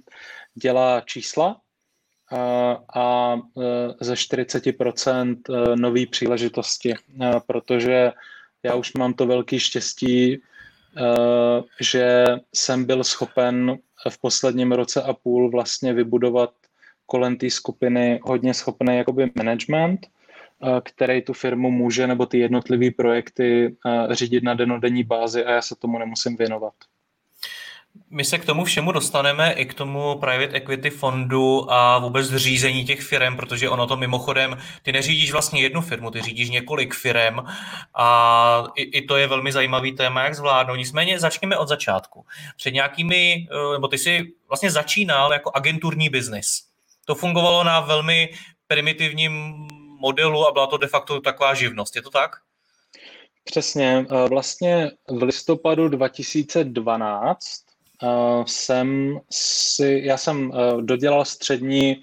dělá 0.55 1.01
čísla 1.01 1.61
a 2.95 3.37
ze 4.01 4.15
40% 4.15 5.37
nové 5.75 6.07
příležitosti, 6.07 6.95
protože 7.47 8.13
já 8.63 8.75
už 8.75 8.93
mám 8.93 9.15
to 9.15 9.27
velké 9.27 9.61
štěstí, 9.61 10.41
že 11.81 12.27
jsem 12.55 12.85
byl 12.85 13.05
schopen 13.05 13.79
v 14.11 14.19
posledním 14.19 14.73
roce 14.73 15.03
a 15.03 15.13
půl 15.13 15.51
vlastně 15.51 15.93
vybudovat 15.93 16.51
kolem 17.07 17.37
té 17.37 17.51
skupiny 17.51 18.21
hodně 18.23 18.55
schopný 18.55 18.97
jakoby 18.97 19.31
management, 19.35 20.07
eh, 20.07 20.81
který 20.85 21.23
tu 21.23 21.33
firmu 21.33 21.71
může 21.71 22.07
nebo 22.07 22.27
ty 22.27 22.39
jednotlivé 22.39 22.91
projekty 22.91 23.77
eh, 23.87 24.15
řídit 24.15 24.45
na 24.45 24.55
denodenní 24.55 25.05
bázi 25.05 25.45
a 25.45 25.53
já 25.53 25.63
se 25.63 25.75
tomu 25.77 25.99
nemusím 25.99 26.37
věnovat. 26.37 26.75
My 28.11 28.25
se 28.25 28.39
k 28.39 28.45
tomu 28.45 28.65
všemu 28.65 28.93
dostaneme 28.93 29.53
i 29.53 29.67
k 29.67 29.75
tomu 29.75 30.19
private 30.19 30.57
equity 30.57 30.91
fondu 30.91 31.73
a 31.73 31.99
vůbec 31.99 32.35
řízení 32.35 32.85
těch 32.85 33.03
firm, 33.03 33.37
protože 33.37 33.69
ono 33.69 33.87
to 33.87 33.97
mimochodem, 33.97 34.59
ty 34.83 34.93
neřídíš 34.93 35.33
vlastně 35.33 35.61
jednu 35.61 35.81
firmu, 35.81 36.11
ty 36.11 36.23
řídíš 36.23 36.51
několik 36.51 36.95
firm 36.95 37.39
a 37.95 38.65
i, 38.77 38.83
i 38.83 39.07
to 39.07 39.17
je 39.17 39.27
velmi 39.27 39.53
zajímavý 39.53 39.93
téma, 39.93 40.25
jak 40.25 40.35
zvládnout. 40.35 40.77
Nicméně 40.77 41.21
začněme 41.21 41.57
od 41.59 41.69
začátku. 41.69 42.27
Před 42.57 42.71
nějakými, 42.71 43.49
eh, 43.51 43.73
nebo 43.73 43.89
ty 43.89 43.99
jsi 43.99 44.33
vlastně 44.49 44.71
začínal 44.71 45.33
jako 45.33 45.51
agenturní 45.55 46.09
biznis. 46.09 46.63
To 47.05 47.15
fungovalo 47.15 47.65
na 47.65 47.81
velmi 47.81 48.29
primitivním 48.67 49.55
modelu 50.01 50.49
a 50.49 50.53
byla 50.53 50.67
to 50.67 50.77
de 50.77 50.87
facto 50.87 51.21
taková 51.21 51.55
živnost. 51.55 51.97
Je 51.97 52.03
to 52.03 52.11
tak? 52.11 52.31
Přesně. 53.45 54.07
Eh, 54.11 54.29
vlastně 54.29 54.91
v 55.09 55.23
listopadu 55.23 55.89
2012 55.89 57.64
uh, 58.03 58.45
jsem 58.47 59.19
si, 59.31 60.01
já 60.05 60.17
jsem 60.17 60.51
uh, 60.51 60.83
dodělal 60.83 61.25
střední 61.25 62.03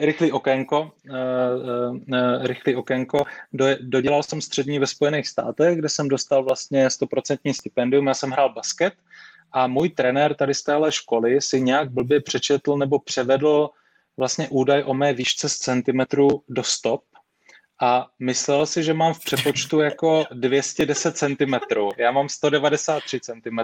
rychlý 0.00 0.32
okénko, 0.32 0.92
uh, 1.10 2.46
rychlý 2.46 2.76
okénko, 2.76 3.24
do, 3.52 3.66
dodělal 3.80 4.22
jsem 4.22 4.40
střední 4.40 4.78
ve 4.78 4.86
Spojených 4.86 5.28
státech, 5.28 5.78
kde 5.78 5.88
jsem 5.88 6.08
dostal 6.08 6.44
vlastně 6.44 6.88
100% 6.88 7.52
stipendium, 7.52 8.06
já 8.06 8.14
jsem 8.14 8.30
hrál 8.30 8.52
basket 8.52 8.94
a 9.52 9.66
můj 9.66 9.88
trenér 9.88 10.34
tady 10.34 10.54
z 10.54 10.62
téhle 10.62 10.92
školy 10.92 11.40
si 11.40 11.60
nějak 11.60 11.90
blbě 11.90 12.20
přečetl 12.20 12.76
nebo 12.76 12.98
převedl 12.98 13.70
vlastně 14.16 14.48
údaj 14.48 14.82
o 14.86 14.94
mé 14.94 15.12
výšce 15.12 15.48
z 15.48 15.56
centimetru 15.56 16.42
do 16.48 16.62
stop 16.62 17.02
a 17.82 18.06
myslel 18.18 18.66
si, 18.66 18.82
že 18.82 18.94
mám 18.94 19.14
v 19.14 19.18
přepočtu 19.18 19.80
jako 19.80 20.24
210 20.32 21.16
cm. 21.16 21.54
Já 21.96 22.10
mám 22.10 22.28
193 22.28 23.20
cm, 23.20 23.58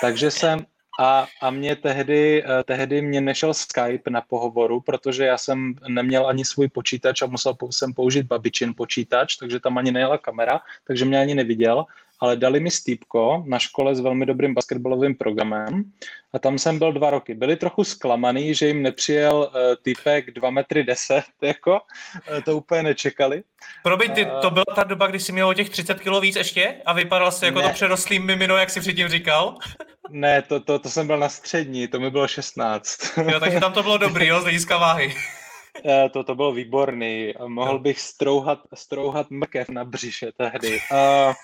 takže 0.00 0.30
jsem 0.30 0.66
a, 1.00 1.26
a 1.42 1.50
mě 1.50 1.76
tehdy, 1.76 2.44
eh, 2.44 2.64
tehdy 2.64 3.02
mě 3.02 3.20
nešel 3.20 3.54
Skype 3.54 4.10
na 4.10 4.20
pohovoru, 4.20 4.80
protože 4.80 5.24
já 5.24 5.38
jsem 5.38 5.74
neměl 5.88 6.26
ani 6.26 6.44
svůj 6.44 6.68
počítač 6.68 7.22
a 7.22 7.26
musel 7.26 7.56
jsem 7.70 7.94
použít 7.94 8.26
babičin 8.26 8.74
počítač, 8.76 9.36
takže 9.36 9.60
tam 9.60 9.78
ani 9.78 9.92
nejela 9.92 10.18
kamera, 10.18 10.60
takže 10.86 11.04
mě 11.04 11.20
ani 11.20 11.34
neviděl 11.34 11.84
ale 12.20 12.36
dali 12.36 12.60
mi 12.60 12.70
stýpko 12.70 13.44
na 13.46 13.58
škole 13.58 13.94
s 13.94 14.00
velmi 14.00 14.26
dobrým 14.26 14.54
basketbalovým 14.54 15.14
programem 15.14 15.84
a 16.32 16.38
tam 16.38 16.58
jsem 16.58 16.78
byl 16.78 16.92
dva 16.92 17.10
roky. 17.10 17.34
Byli 17.34 17.56
trochu 17.56 17.84
zklamaný, 17.84 18.54
že 18.54 18.66
jim 18.66 18.82
nepřijel 18.82 19.36
uh, 19.36 19.60
typek 19.82 20.30
2 20.30 20.50
metry 20.50 20.84
10, 20.84 21.22
jako, 21.42 21.72
uh, 21.72 22.40
to 22.44 22.56
úplně 22.56 22.82
nečekali. 22.82 23.42
Promiň, 23.82 24.10
ty, 24.10 24.26
to 24.42 24.50
byla 24.50 24.64
ta 24.74 24.84
doba, 24.84 25.06
kdy 25.06 25.18
jsi 25.20 25.32
měl 25.32 25.48
o 25.48 25.54
těch 25.54 25.70
30 25.70 26.00
kg 26.00 26.20
víc 26.20 26.36
ještě 26.36 26.76
a 26.86 26.92
vypadal 26.92 27.32
jsi 27.32 27.44
jako 27.44 27.58
ne. 27.58 27.68
to 27.68 27.74
přerostlý 27.74 28.18
mimino, 28.18 28.56
jak 28.56 28.70
jsi 28.70 28.80
předtím 28.80 29.08
říkal? 29.08 29.56
Ne, 30.12 30.42
to, 30.42 30.60
to, 30.60 30.78
to 30.78 30.88
jsem 30.88 31.06
byl 31.06 31.18
na 31.18 31.28
střední, 31.28 31.88
to 31.88 32.00
mi 32.00 32.10
bylo 32.10 32.28
16. 32.28 32.98
jo, 33.30 33.40
takže 33.40 33.60
tam 33.60 33.72
to 33.72 33.82
bylo 33.82 33.98
dobrý, 33.98 34.26
jo, 34.26 34.40
z 34.40 34.42
hlediska 34.42 34.78
váhy. 34.78 35.14
Eh, 35.84 36.08
to, 36.08 36.24
to 36.24 36.34
bylo 36.34 36.52
výborný. 36.52 37.34
Mohl 37.46 37.78
bych 37.78 38.00
strouhat, 38.00 38.58
strouhat 38.74 39.30
mrkev 39.30 39.68
na 39.68 39.84
břiše 39.84 40.32
tehdy. 40.36 40.78
A, 40.92 41.34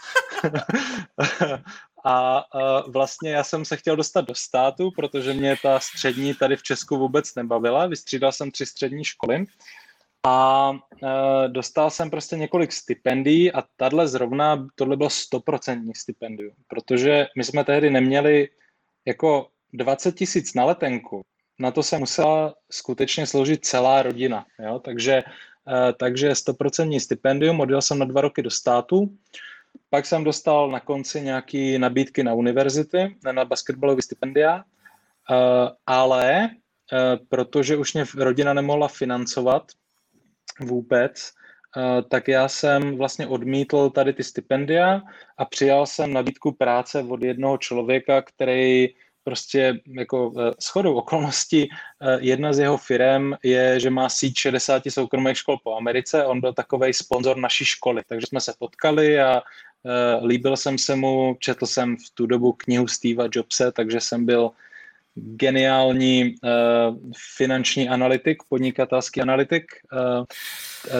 a, 2.05 2.39
a 2.39 2.91
vlastně 2.91 3.31
já 3.31 3.45
jsem 3.45 3.65
se 3.65 3.77
chtěl 3.77 3.97
dostat 3.97 4.21
do 4.21 4.35
státu, 4.35 4.91
protože 4.91 5.33
mě 5.33 5.57
ta 5.63 5.81
střední 5.81 6.35
tady 6.35 6.57
v 6.57 6.63
Česku 6.63 6.97
vůbec 6.97 7.35
nebavila. 7.35 7.87
Vystřídal 7.87 8.33
jsem 8.33 8.51
tři 8.51 8.67
střední 8.67 9.05
školy. 9.05 9.45
A 10.27 10.71
uh, 10.71 10.79
dostal 11.49 11.91
jsem 11.91 12.11
prostě 12.11 12.37
několik 12.37 12.73
stipendií 12.73 13.53
a 13.53 13.65
tahle 13.77 14.09
zrovna, 14.09 14.67
tohle 14.75 14.97
bylo 14.97 15.11
stoprocentní 15.11 15.95
stipendium, 15.95 16.55
protože 16.69 17.27
my 17.37 17.45
jsme 17.45 17.65
tehdy 17.65 17.91
neměli 17.91 18.49
jako 19.07 19.49
20 19.73 20.15
tisíc 20.15 20.55
na 20.55 20.65
letenku. 20.65 21.23
Na 21.59 21.71
to 21.71 21.83
se 21.83 21.99
musela 21.99 22.55
skutečně 22.71 23.27
složit 23.27 23.65
celá 23.65 24.03
rodina. 24.03 24.47
Jo? 24.59 24.79
Takže, 24.79 25.23
uh, 25.23 25.93
takže 25.99 26.35
stoprocentní 26.35 27.01
stipendium, 27.01 27.61
odjel 27.61 27.83
jsem 27.83 27.99
na 27.99 28.05
dva 28.05 28.21
roky 28.21 28.43
do 28.43 28.51
státu, 28.51 29.17
pak 29.91 30.07
jsem 30.07 30.25
dostal 30.25 30.71
na 30.71 30.81
konci 30.81 31.21
nějaké 31.21 31.79
nabídky 31.79 32.25
na 32.25 32.35
univerzity, 32.35 33.17
na 33.33 33.45
basketbalové 33.45 34.03
stipendia, 34.03 34.57
uh, 34.57 35.37
ale 35.87 36.51
uh, 36.93 37.27
protože 37.29 37.77
už 37.77 37.95
mě 37.95 38.05
rodina 38.17 38.55
nemohla 38.55 38.89
financovat, 38.89 39.73
vůbec, 40.61 41.33
eh, 41.77 42.03
tak 42.03 42.29
já 42.29 42.49
jsem 42.49 42.97
vlastně 42.97 43.27
odmítl 43.27 43.91
tady 43.91 44.13
ty 44.13 44.25
stipendia 44.25 45.03
a 45.39 45.45
přijal 45.45 45.87
jsem 45.87 46.13
nabídku 46.13 46.53
práce 46.53 47.03
od 47.03 47.23
jednoho 47.23 47.59
člověka, 47.59 48.23
který 48.23 48.89
prostě 49.27 49.81
jako 49.87 50.33
eh, 50.39 50.53
shodou 50.63 50.95
okolností 50.95 51.69
eh, 51.69 52.19
jedna 52.21 52.53
z 52.53 52.59
jeho 52.59 52.77
firm 52.79 53.35
je, 53.43 53.81
že 53.81 53.91
má 53.91 54.09
síť 54.09 54.39
60 54.39 54.83
soukromých 54.89 55.39
škol 55.39 55.59
po 55.65 55.77
Americe, 55.77 56.25
on 56.25 56.41
byl 56.41 56.53
takový 56.53 56.95
sponzor 56.95 57.37
naší 57.37 57.65
školy, 57.65 58.03
takže 58.07 58.27
jsme 58.27 58.41
se 58.41 58.55
potkali 58.59 59.21
a 59.21 59.43
líbil 60.23 60.57
jsem 60.57 60.79
se 60.79 60.97
mu, 60.97 61.37
četl 61.39 61.67
jsem 61.67 61.97
v 61.97 62.11
tu 62.15 62.27
dobu 62.27 62.53
knihu 62.53 62.89
Steva 62.89 63.31
Jobse, 63.33 63.73
takže 63.73 64.01
jsem 64.01 64.27
byl 64.27 64.51
geniální 65.15 66.35
finanční 67.37 67.89
analytik, 67.89 68.43
podnikatelský 68.49 69.23
analytik, 69.23 69.65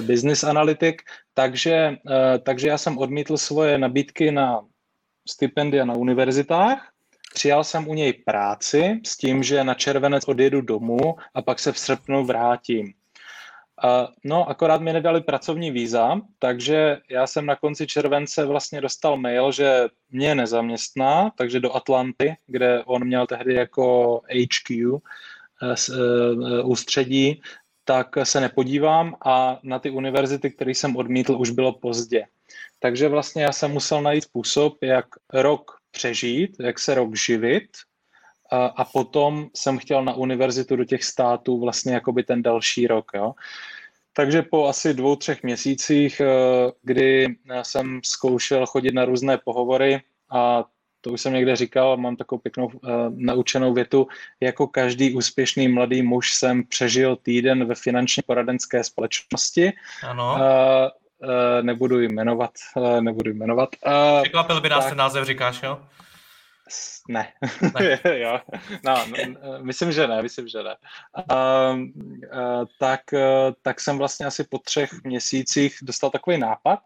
business 0.01 0.45
analytik, 0.45 1.03
takže, 1.35 1.99
takže 2.43 2.69
já 2.69 2.79
jsem 2.79 2.99
odmítl 2.99 3.37
svoje 3.37 3.79
nabídky 3.79 4.31
na 4.31 4.63
stipendia 5.29 5.85
na 5.85 5.95
univerzitách, 5.95 6.96
přijal 7.35 7.65
jsem 7.65 7.89
u 7.89 7.95
něj 7.95 8.13
práci 8.13 9.01
s 9.07 9.17
tím, 9.17 9.43
že 9.43 9.65
na 9.65 9.75
červenec 9.75 10.29
odjedu 10.29 10.61
domů 10.61 11.17
a 11.35 11.43
pak 11.43 11.59
se 11.59 11.73
v 11.73 11.79
srpnu 11.79 12.25
vrátím. 12.25 12.93
No, 14.25 14.49
akorát 14.49 14.81
mi 14.81 14.93
nedali 14.93 15.21
pracovní 15.21 15.71
víza, 15.71 16.21
takže 16.39 16.99
já 17.11 17.27
jsem 17.27 17.47
na 17.47 17.57
konci 17.57 17.87
července 17.87 18.45
vlastně 18.45 18.81
dostal 18.81 19.17
mail, 19.17 19.53
že 19.53 19.89
mě 20.11 20.35
nezaměstná, 20.35 21.31
takže 21.39 21.61
do 21.61 21.77
Atlanty, 21.77 22.37
kde 22.47 22.85
on 22.85 23.05
měl 23.05 23.27
tehdy 23.27 23.55
jako 23.55 24.21
HQ 24.31 25.01
eh, 25.63 25.75
eh, 25.91 26.63
ústředí, 26.63 27.43
tak 27.85 28.09
se 28.23 28.41
nepodívám 28.41 29.17
a 29.27 29.59
na 29.63 29.79
ty 29.79 29.91
univerzity, 29.91 30.51
které 30.51 30.71
jsem 30.71 30.97
odmítl, 30.97 31.37
už 31.39 31.51
bylo 31.51 31.73
pozdě. 31.73 32.25
Takže 32.79 33.09
vlastně 33.09 33.43
já 33.43 33.53
jsem 33.53 33.71
musel 33.71 34.03
najít 34.03 34.25
způsob, 34.25 34.83
jak 34.83 35.07
rok 35.33 35.77
přežít, 35.91 36.57
jak 36.61 36.79
se 36.79 36.95
rok 36.95 37.17
živit 37.17 37.69
a, 38.53 38.67
a 38.67 38.85
potom 38.85 39.49
jsem 39.55 39.79
chtěl 39.79 40.05
na 40.05 40.15
univerzitu 40.15 40.77
do 40.77 40.85
těch 40.85 41.05
států 41.05 41.61
vlastně 41.61 41.95
jakoby 41.95 42.23
ten 42.23 42.43
další 42.43 42.87
rok. 42.87 43.11
Jo. 43.15 43.33
Takže 44.13 44.43
po 44.43 44.69
asi 44.69 44.95
dvou, 44.95 45.17
třech 45.17 45.43
měsících, 45.43 46.21
eh, 46.21 46.27
kdy 46.83 47.37
jsem 47.63 48.01
zkoušel 48.05 48.67
chodit 48.67 48.95
na 48.95 49.05
různé 49.05 49.39
pohovory 49.39 50.01
a 50.31 50.65
to 51.07 51.13
už 51.13 51.21
jsem 51.21 51.33
někde 51.33 51.57
říkal, 51.57 51.97
mám 51.97 52.17
takovou 52.17 52.39
pěknou 52.39 52.67
uh, 52.67 52.73
naučenou 53.15 53.75
větu, 53.75 54.07
jako 54.41 54.67
každý 54.67 55.15
úspěšný 55.15 55.69
mladý 55.69 56.03
muž 56.03 56.35
jsem 56.35 56.65
přežil 56.65 57.17
týden 57.17 57.65
ve 57.65 57.75
finančně 57.75 58.23
poradenské 58.27 58.85
společnosti. 58.85 59.73
Ano. 60.03 60.35
Uh, 60.35 60.41
uh, 60.41 60.89
nebudu 61.63 62.01
jmenovat, 62.01 62.51
uh, 62.77 63.01
nebudu 63.01 63.31
jmenovat. 63.31 63.69
Překvapil 64.23 64.61
by 64.61 64.69
nás 64.69 64.85
tak, 64.85 64.91
ten 64.91 64.99
název, 64.99 65.27
říkáš, 65.27 65.63
jo? 65.63 65.81
Ne. 67.09 67.33
ne. 67.81 68.01
jo. 68.19 68.41
No, 68.85 69.07
no, 69.07 69.59
myslím, 69.63 69.93
že 69.93 70.07
ne, 70.07 70.23
myslím, 70.23 70.49
že 70.49 70.63
ne. 70.63 70.77
Uh, 71.31 71.79
uh, 71.79 72.65
tak, 72.79 73.01
uh, 73.13 73.21
tak 73.63 73.81
jsem 73.81 73.99
vlastně 73.99 74.27
asi 74.27 74.45
po 74.45 74.59
třech 74.59 74.91
měsících 75.05 75.79
dostal 75.83 76.11
takový 76.11 76.39
nápad, 76.39 76.79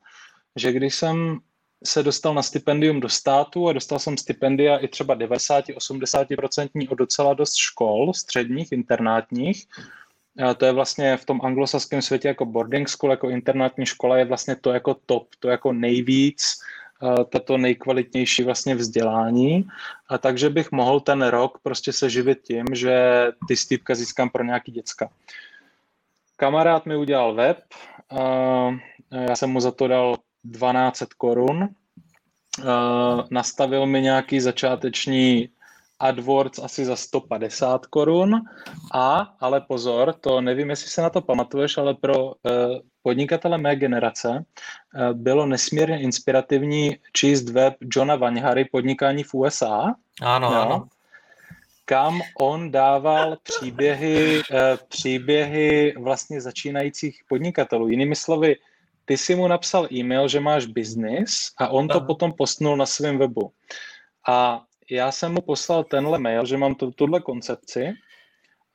že 0.56 0.72
když 0.72 0.94
jsem 0.94 1.38
se 1.84 2.02
dostal 2.02 2.34
na 2.34 2.42
stipendium 2.42 3.00
do 3.00 3.08
státu 3.08 3.68
a 3.68 3.72
dostal 3.72 3.98
jsem 3.98 4.16
stipendia 4.16 4.76
i 4.76 4.88
třeba 4.88 5.16
90-80% 5.16 6.86
od 6.90 6.94
docela 6.94 7.34
dost 7.34 7.54
škol, 7.56 8.14
středních, 8.14 8.72
internátních, 8.72 9.66
to 10.56 10.64
je 10.64 10.72
vlastně 10.72 11.16
v 11.16 11.24
tom 11.24 11.40
anglosaském 11.44 12.02
světě 12.02 12.28
jako 12.28 12.44
boarding 12.44 12.88
school, 12.88 13.10
jako 13.10 13.30
internátní 13.30 13.86
škola 13.86 14.18
je 14.18 14.24
vlastně 14.24 14.56
to 14.56 14.72
jako 14.72 14.96
top, 15.06 15.28
to 15.38 15.48
jako 15.48 15.72
nejvíc, 15.72 16.60
tato 17.28 17.58
nejkvalitnější 17.58 18.42
vlastně 18.42 18.74
vzdělání, 18.74 19.68
a 20.08 20.18
takže 20.18 20.50
bych 20.50 20.72
mohl 20.72 21.00
ten 21.00 21.22
rok 21.22 21.58
prostě 21.62 21.92
se 21.92 22.10
živit 22.10 22.38
tím, 22.42 22.64
že 22.72 23.26
ty 23.48 23.56
stýpka 23.56 23.94
získám 23.94 24.30
pro 24.30 24.44
nějaký 24.44 24.72
děcka. 24.72 25.10
Kamarád 26.36 26.86
mi 26.86 26.96
udělal 26.96 27.34
web, 27.34 27.58
já 29.10 29.36
jsem 29.36 29.50
mu 29.50 29.60
za 29.60 29.70
to 29.70 29.88
dal 29.88 30.16
12 30.44 31.02
korun, 31.16 31.68
nastavil 33.30 33.86
mi 33.86 34.00
nějaký 34.00 34.40
začáteční 34.40 35.48
AdWords 36.00 36.58
asi 36.58 36.84
za 36.84 36.96
150 36.96 37.86
korun 37.86 38.40
a, 38.94 39.34
ale 39.40 39.60
pozor, 39.60 40.12
to 40.12 40.40
nevím, 40.40 40.70
jestli 40.70 40.88
se 40.90 41.02
na 41.02 41.10
to 41.10 41.20
pamatuješ, 41.20 41.78
ale 41.78 41.94
pro 41.94 42.24
uh, 42.26 42.32
podnikatele 43.02 43.58
mé 43.58 43.76
generace 43.76 44.28
uh, 44.28 45.12
bylo 45.12 45.46
nesmírně 45.46 46.00
inspirativní 46.00 46.96
číst 47.12 47.48
web 47.48 47.74
Johna 47.94 48.16
Vanhary 48.16 48.64
Podnikání 48.64 49.22
v 49.22 49.34
USA. 49.34 49.94
Ano, 50.22 50.52
jo? 50.52 50.60
ano. 50.60 50.88
Kam 51.84 52.20
on 52.40 52.70
dával 52.70 53.36
příběhy, 53.42 54.42
uh, 54.52 54.58
příběhy 54.88 55.94
vlastně 55.98 56.40
začínajících 56.40 57.20
podnikatelů. 57.28 57.88
Jinými 57.88 58.16
slovy, 58.16 58.56
ty 59.04 59.16
si 59.16 59.34
mu 59.34 59.48
napsal 59.48 59.88
e-mail, 59.92 60.28
že 60.28 60.40
máš 60.40 60.66
biznis 60.66 61.52
a 61.58 61.68
on 61.68 61.88
to 61.88 61.96
Aha. 61.96 62.06
potom 62.06 62.32
postnul 62.32 62.76
na 62.76 62.86
svém 62.86 63.18
webu. 63.18 63.52
A 64.28 64.62
já 64.90 65.12
jsem 65.12 65.32
mu 65.32 65.40
poslal 65.40 65.84
tenhle 65.84 66.18
mail, 66.18 66.46
že 66.46 66.56
mám 66.56 66.74
tuhle 66.74 67.20
koncepci 67.20 67.92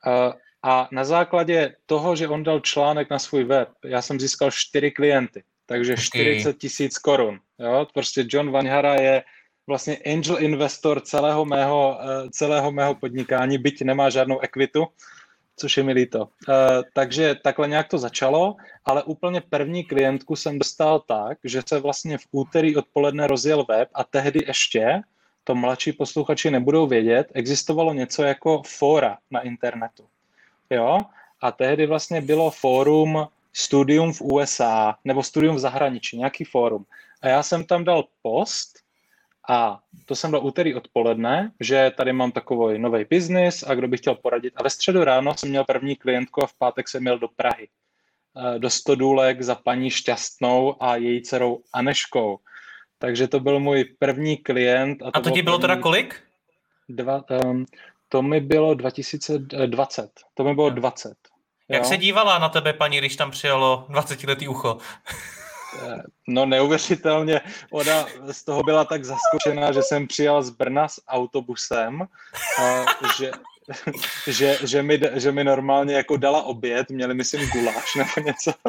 a, 0.06 0.34
a 0.62 0.88
na 0.92 1.04
základě 1.04 1.76
toho, 1.86 2.16
že 2.16 2.28
on 2.28 2.42
dal 2.42 2.60
článek 2.60 3.10
na 3.10 3.18
svůj 3.18 3.44
web, 3.44 3.68
já 3.84 4.02
jsem 4.02 4.20
získal 4.20 4.50
čtyři 4.50 4.90
klienty, 4.90 5.42
takže 5.66 5.92
okay. 5.92 6.04
40 6.04 6.58
tisíc 6.58 6.98
korun. 6.98 7.40
Jo? 7.58 7.86
Prostě 7.94 8.24
John 8.28 8.50
Vanhara 8.50 8.94
je 8.94 9.22
vlastně 9.66 9.96
angel 10.06 10.36
investor 10.38 11.00
celého 11.00 11.44
mého, 11.44 11.98
e, 12.00 12.30
celého 12.30 12.72
mého 12.72 12.94
podnikání, 12.94 13.58
byť 13.58 13.82
nemá 13.82 14.10
žádnou 14.10 14.40
ekvitu, 14.40 14.86
což 15.56 15.76
je 15.76 15.82
mi 15.82 15.92
líto. 15.92 16.20
Uh, 16.20 16.54
takže 16.94 17.34
takhle 17.34 17.68
nějak 17.68 17.88
to 17.88 17.98
začalo, 17.98 18.56
ale 18.84 19.02
úplně 19.02 19.40
první 19.40 19.84
klientku 19.84 20.36
jsem 20.36 20.58
dostal 20.58 21.00
tak, 21.00 21.38
že 21.44 21.62
se 21.68 21.80
vlastně 21.80 22.18
v 22.18 22.26
úterý 22.30 22.76
odpoledne 22.76 23.26
rozjel 23.26 23.64
web 23.68 23.88
a 23.94 24.04
tehdy 24.04 24.40
ještě 24.46 25.02
to 25.46 25.54
mladší 25.54 25.92
posluchači 25.92 26.50
nebudou 26.50 26.86
vědět, 26.86 27.26
existovalo 27.34 27.94
něco 27.94 28.22
jako 28.22 28.62
fóra 28.66 29.18
na 29.30 29.40
internetu. 29.40 30.04
Jo? 30.70 30.98
A 31.40 31.52
tehdy 31.52 31.86
vlastně 31.86 32.20
bylo 32.20 32.50
fórum 32.50 33.28
studium 33.52 34.12
v 34.12 34.20
USA 34.20 34.98
nebo 35.04 35.22
studium 35.22 35.56
v 35.56 35.58
zahraničí, 35.58 36.18
nějaký 36.18 36.44
fórum. 36.44 36.84
A 37.22 37.28
já 37.28 37.42
jsem 37.42 37.64
tam 37.64 37.84
dal 37.84 38.04
post 38.22 38.78
a 39.48 39.80
to 40.06 40.16
jsem 40.16 40.30
dal 40.30 40.46
úterý 40.46 40.74
odpoledne, 40.74 41.52
že 41.60 41.92
tady 41.96 42.12
mám 42.12 42.32
takový 42.32 42.78
nový 42.78 43.04
biznis 43.04 43.64
a 43.66 43.74
kdo 43.74 43.88
by 43.88 43.96
chtěl 43.96 44.14
poradit. 44.14 44.54
A 44.56 44.62
ve 44.62 44.70
středu 44.70 45.04
ráno 45.04 45.34
jsem 45.34 45.48
měl 45.48 45.64
první 45.64 45.96
klientku 45.96 46.42
a 46.42 46.46
v 46.46 46.54
pátek 46.54 46.88
jsem 46.88 47.02
měl 47.02 47.18
do 47.18 47.28
Prahy. 47.28 47.68
Eh, 48.36 48.58
do 48.58 48.70
Stodůlek 48.70 49.42
za 49.42 49.54
paní 49.54 49.90
Šťastnou 49.90 50.82
a 50.82 50.96
její 50.96 51.22
dcerou 51.22 51.62
Aneškou. 51.72 52.38
Takže 52.98 53.28
to 53.28 53.40
byl 53.40 53.60
můj 53.60 53.84
první 53.98 54.36
klient. 54.36 55.02
A 55.02 55.10
to, 55.10 55.18
a 55.18 55.20
to 55.20 55.30
ti 55.30 55.42
bylo 55.42 55.58
teda 55.58 55.76
kolik? 55.76 56.22
Dva, 56.88 57.24
um, 57.44 57.66
to 58.08 58.22
mi 58.22 58.40
bylo 58.40 58.74
2020. 58.74 60.10
To 60.34 60.44
mi 60.44 60.54
bylo 60.54 60.70
20. 60.70 61.14
Jak 61.68 61.82
jo? 61.82 61.88
se 61.88 61.96
dívala 61.96 62.38
na 62.38 62.48
tebe 62.48 62.72
paní, 62.72 62.98
když 62.98 63.16
tam 63.16 63.30
přijelo 63.30 63.86
20-letý 63.90 64.48
ucho? 64.48 64.78
Eh, 65.82 66.02
no 66.28 66.46
neuvěřitelně, 66.46 67.40
ona 67.70 68.06
z 68.32 68.44
toho 68.44 68.62
byla 68.62 68.84
tak 68.84 69.04
zaskočená, 69.04 69.72
že 69.72 69.82
jsem 69.82 70.06
přijel 70.06 70.42
z 70.42 70.50
Brna 70.50 70.88
s 70.88 71.00
autobusem, 71.08 72.02
a 72.62 72.84
že, 73.18 73.30
že, 74.26 74.58
že, 74.62 74.82
mi, 74.82 75.00
že 75.14 75.32
mi 75.32 75.44
normálně 75.44 75.94
jako 75.94 76.16
dala 76.16 76.42
oběd, 76.42 76.90
měli 76.90 77.14
myslím 77.14 77.50
guláš 77.50 77.94
nebo 77.94 78.26
něco. 78.26 78.52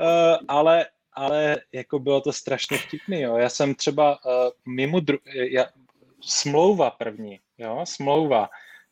Eh, 0.00 0.38
ale 0.48 0.86
ale 1.16 1.56
jako 1.72 1.98
bylo 1.98 2.20
to 2.20 2.32
strašně 2.32 2.78
vtipný, 2.78 3.20
jo. 3.20 3.36
Já 3.36 3.48
jsem 3.48 3.74
třeba 3.74 4.18
uh, 4.24 4.74
mimo 4.74 4.98
dru- 4.98 5.18
já, 5.50 5.66
smlouva 6.20 6.90
první, 6.90 7.40
jo, 7.58 7.80
smlouva. 7.84 8.48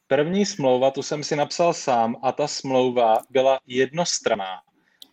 První 0.06 0.46
smlouva, 0.46 0.90
tu 0.90 1.02
jsem 1.02 1.24
si 1.24 1.36
napsal 1.36 1.74
sám 1.74 2.16
a 2.22 2.32
ta 2.32 2.46
smlouva 2.46 3.18
byla 3.30 3.58
jednostraná. 3.66 4.60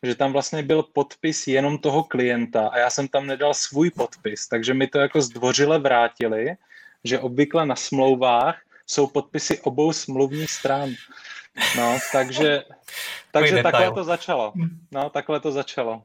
Že 0.04 0.16
tam 0.16 0.34
vlastně 0.34 0.64
byl 0.64 0.84
podpis 0.84 1.48
jenom 1.48 1.78
toho 1.78 2.04
klienta 2.04 2.68
a 2.68 2.78
já 2.78 2.90
jsem 2.90 3.08
tam 3.08 3.28
nedal 3.28 3.54
svůj 3.54 3.92
podpis, 3.92 4.48
takže 4.48 4.74
mi 4.74 4.88
to 4.88 5.00
jako 5.00 5.22
zdvořile 5.22 5.80
vrátili, 5.80 6.56
že 7.04 7.20
obvykle 7.20 7.66
na 7.66 7.76
smlouvách 7.76 8.62
jsou 8.86 9.08
podpisy 9.08 9.60
obou 9.60 9.94
smluvních 9.94 10.52
stran. 10.52 10.90
No, 11.78 11.98
takže, 12.12 12.64
takže 13.32 13.64
takhle 13.64 13.92
to 13.92 14.04
začalo. 14.04 14.54
No, 14.92 15.10
takhle 15.10 15.40
to 15.40 15.52
začalo. 15.52 16.04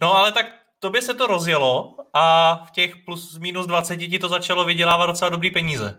No, 0.00 0.14
ale 0.14 0.32
tak 0.32 0.46
tobě 0.78 1.02
se 1.02 1.14
to 1.14 1.26
rozjelo 1.26 1.96
a 2.14 2.54
v 2.68 2.70
těch 2.70 2.96
plus 2.96 3.38
minus 3.38 3.66
20 3.66 3.96
ti 3.96 4.18
to 4.18 4.28
začalo 4.28 4.64
vydělávat 4.64 5.06
docela 5.06 5.28
dobrý 5.28 5.50
peníze. 5.50 5.98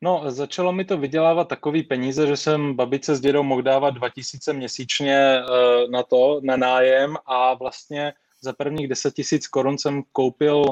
No, 0.00 0.22
začalo 0.26 0.72
mi 0.72 0.84
to 0.84 0.98
vydělávat 0.98 1.48
takový 1.48 1.82
peníze, 1.82 2.26
že 2.26 2.36
jsem 2.36 2.74
babice 2.74 3.16
s 3.16 3.20
dědou 3.20 3.42
mohl 3.42 3.62
dávat 3.62 3.90
2000 3.90 4.52
měsíčně 4.52 5.38
uh, 5.40 5.90
na 5.90 6.02
to, 6.02 6.40
na 6.44 6.56
nájem 6.56 7.16
a 7.26 7.54
vlastně 7.54 8.12
za 8.40 8.52
prvních 8.52 8.88
10 8.88 9.14
tisíc 9.14 9.48
korun 9.48 9.78
jsem 9.78 10.02
koupil 10.12 10.64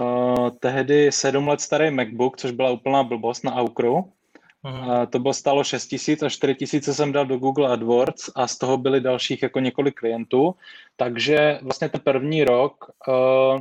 uh, 0.00 0.50
tehdy 0.50 1.12
7 1.12 1.48
let 1.48 1.60
starý 1.60 1.90
MacBook, 1.90 2.36
což 2.36 2.50
byla 2.50 2.70
úplná 2.70 3.02
blbost 3.02 3.44
na 3.44 3.54
Aukru. 3.54 4.12
Uh-huh. 4.64 4.92
A 4.92 5.06
to 5.06 5.18
bylo 5.18 5.34
stálo 5.34 5.64
6 5.64 5.86
tisíc 5.86 6.22
a 6.22 6.28
4 6.28 6.54
tisíce 6.54 6.94
jsem 6.94 7.12
dal 7.12 7.26
do 7.26 7.38
Google 7.38 7.68
AdWords 7.68 8.30
a 8.34 8.46
z 8.46 8.58
toho 8.58 8.76
byly 8.76 9.00
dalších 9.00 9.42
jako 9.42 9.60
několik 9.60 9.94
klientů. 9.94 10.54
Takže 10.96 11.58
vlastně 11.62 11.88
ten 11.88 12.00
první 12.00 12.44
rok 12.44 12.90
uh, 13.08 13.60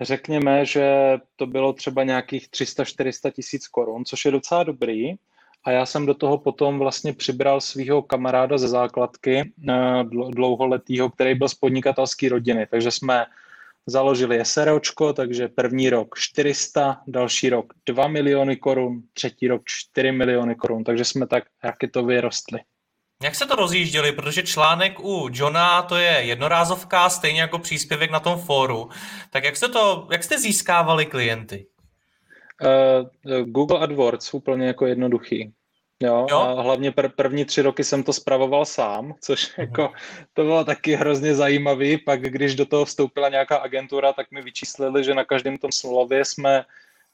řekněme, 0.00 0.64
že 0.64 1.18
to 1.36 1.46
bylo 1.46 1.72
třeba 1.72 2.04
nějakých 2.04 2.48
300-400 2.48 3.32
tisíc 3.32 3.68
korun, 3.68 4.04
což 4.04 4.24
je 4.24 4.30
docela 4.30 4.62
dobrý. 4.62 5.14
A 5.64 5.70
já 5.70 5.86
jsem 5.86 6.06
do 6.06 6.14
toho 6.14 6.38
potom 6.38 6.78
vlastně 6.78 7.12
přibral 7.12 7.60
svého 7.60 8.02
kamaráda 8.02 8.58
ze 8.58 8.68
základky 8.68 9.52
eh, 9.68 10.04
dlouholetýho, 10.30 11.10
který 11.10 11.34
byl 11.34 11.48
z 11.48 11.54
podnikatelské 11.54 12.28
rodiny. 12.28 12.66
Takže 12.70 12.90
jsme 12.90 13.26
založili 13.88 14.44
SROčko, 14.44 15.12
takže 15.12 15.48
první 15.48 15.90
rok 15.90 16.18
400, 16.18 17.00
další 17.06 17.48
rok 17.50 17.72
2 17.86 18.08
miliony 18.08 18.56
korun, 18.56 19.02
třetí 19.12 19.48
rok 19.48 19.62
4 19.64 20.12
miliony 20.12 20.54
korun, 20.54 20.84
takže 20.84 21.04
jsme 21.04 21.26
tak 21.26 21.44
raketově 21.64 22.20
rostli. 22.20 22.60
Jak 23.22 23.34
se 23.34 23.46
to 23.46 23.56
rozjížděli? 23.56 24.12
Protože 24.12 24.42
článek 24.42 25.00
u 25.00 25.28
Johna 25.32 25.82
to 25.82 25.96
je 25.96 26.10
jednorázovka, 26.10 27.10
stejně 27.10 27.40
jako 27.40 27.58
příspěvek 27.58 28.10
na 28.10 28.20
tom 28.20 28.38
fóru. 28.38 28.88
Tak 29.30 29.44
jak 29.44 29.56
jste, 29.56 29.68
to, 29.68 30.08
jak 30.12 30.24
jste 30.24 30.38
získávali 30.38 31.06
klienty? 31.06 31.66
Uh, 32.62 33.40
Google 33.40 33.78
AdWords 33.78 34.34
úplně 34.34 34.66
jako 34.66 34.86
jednoduchý. 34.86 35.52
Jo, 36.02 36.26
jo? 36.30 36.38
a 36.38 36.62
hlavně 36.62 36.90
pr- 36.90 37.12
první 37.16 37.44
tři 37.44 37.62
roky 37.62 37.84
jsem 37.84 38.02
to 38.02 38.12
spravoval 38.12 38.64
sám, 38.64 39.14
což 39.20 39.44
uh-huh. 39.44 39.60
jako 39.60 39.92
to 40.32 40.42
bylo 40.42 40.64
taky 40.64 40.94
hrozně 40.94 41.34
zajímavý. 41.34 41.98
Pak 41.98 42.22
když 42.22 42.54
do 42.54 42.66
toho 42.66 42.84
vstoupila 42.84 43.28
nějaká 43.28 43.56
agentura, 43.56 44.12
tak 44.12 44.30
mi 44.30 44.42
vyčíslili, 44.42 45.04
že 45.04 45.14
na 45.14 45.24
každém 45.24 45.58
tom 45.58 45.72
slově 45.72 46.24
jsme 46.24 46.64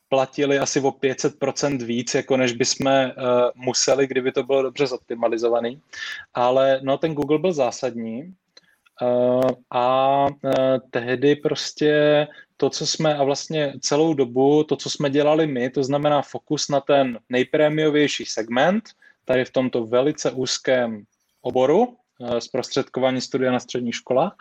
platili 0.08 0.58
asi 0.58 0.80
o 0.80 0.90
500% 0.90 1.84
víc, 1.84 2.14
jako 2.14 2.36
než 2.36 2.52
bychom 2.52 2.86
uh, 2.86 3.12
museli, 3.54 4.06
kdyby 4.06 4.32
to 4.32 4.42
bylo 4.42 4.62
dobře 4.62 4.86
zoptimalizovaný. 4.86 5.80
Ale 6.34 6.80
no, 6.82 6.98
ten 6.98 7.14
Google 7.14 7.38
byl 7.38 7.52
zásadní 7.52 8.34
a 9.70 10.26
uh, 10.26 10.50
tehdy 10.90 11.36
prostě 11.36 12.26
to, 12.56 12.70
co 12.70 12.86
jsme, 12.86 13.14
a 13.14 13.24
vlastně 13.24 13.72
celou 13.80 14.14
dobu, 14.14 14.64
to, 14.64 14.76
co 14.76 14.90
jsme 14.90 15.10
dělali 15.10 15.46
my, 15.46 15.70
to 15.70 15.84
znamená 15.84 16.22
fokus 16.22 16.68
na 16.68 16.80
ten 16.80 17.18
nejprémiovější 17.28 18.24
segment, 18.24 18.84
tady 19.24 19.44
v 19.44 19.50
tomto 19.50 19.86
velice 19.86 20.30
úzkém 20.30 21.04
oboru, 21.42 21.96
zprostředkování 22.38 23.20
studia 23.20 23.52
na 23.52 23.60
středních 23.60 23.94
školách 23.94 24.36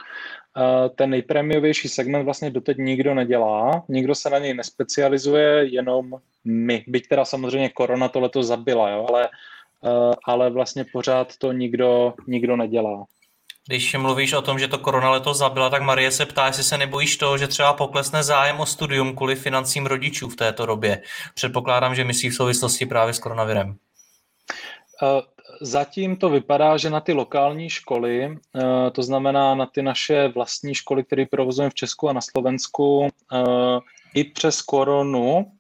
ten 0.96 1.10
nejprémiovější 1.10 1.90
segment 1.90 2.24
vlastně 2.24 2.50
doteď 2.50 2.78
nikdo 2.78 3.14
nedělá, 3.14 3.84
nikdo 3.90 4.16
se 4.16 4.30
na 4.30 4.40
něj 4.40 4.54
nespecializuje, 4.54 5.66
jenom 5.66 6.14
my. 6.46 6.84
Byť 6.88 7.08
teda 7.08 7.26
samozřejmě 7.26 7.70
korona 7.70 8.10
to 8.10 8.20
leto 8.20 8.44
zabila, 8.44 8.90
jo, 8.90 9.06
ale, 9.10 9.30
eh, 9.86 10.16
ale 10.26 10.50
vlastně 10.50 10.86
pořád 10.94 11.38
to 11.38 11.52
nikdo, 11.52 12.14
nikdo 12.28 12.58
nedělá. 12.58 13.06
Když 13.68 13.94
mluvíš 13.94 14.34
o 14.34 14.42
tom, 14.42 14.60
že 14.60 14.68
to 14.68 14.78
korona 14.78 15.10
letos 15.10 15.38
zabila, 15.38 15.70
tak 15.70 15.82
Marie 15.82 16.12
se 16.12 16.26
ptá, 16.26 16.48
jestli 16.48 16.64
se 16.64 16.78
nebojíš 16.78 17.18
toho, 17.18 17.38
že 17.38 17.48
třeba 17.48 17.74
poklesne 17.74 18.24
zájem 18.24 18.60
o 18.60 18.66
studium 18.66 19.16
kvůli 19.16 19.36
financím 19.36 19.86
rodičů 19.86 20.30
v 20.30 20.36
této 20.36 20.66
době. 20.66 21.02
Předpokládám, 21.34 21.96
že 21.96 22.04
myslí 22.04 22.30
v 22.30 22.36
souvislosti 22.36 22.86
právě 22.86 23.14
s 23.14 23.20
koronavirem. 23.20 23.70
Uh, 25.02 25.22
zatím 25.62 26.16
to 26.16 26.30
vypadá, 26.30 26.78
že 26.78 26.90
na 26.90 27.00
ty 27.00 27.14
lokální 27.14 27.70
školy, 27.70 28.24
eh, 28.26 28.92
to 28.92 29.04
znamená 29.04 29.56
na 29.56 29.66
ty 29.66 29.82
naše 29.82 30.28
vlastní 30.28 30.76
školy, 30.76 31.04
které 31.04 31.26
provozujeme 31.26 31.70
v 31.70 31.74
Česku 31.74 32.10
a 32.10 32.14
na 32.14 32.22
Slovensku, 32.22 33.08
eh, 33.34 33.80
i 34.16 34.24
přes 34.24 34.62
koronu, 34.62 35.52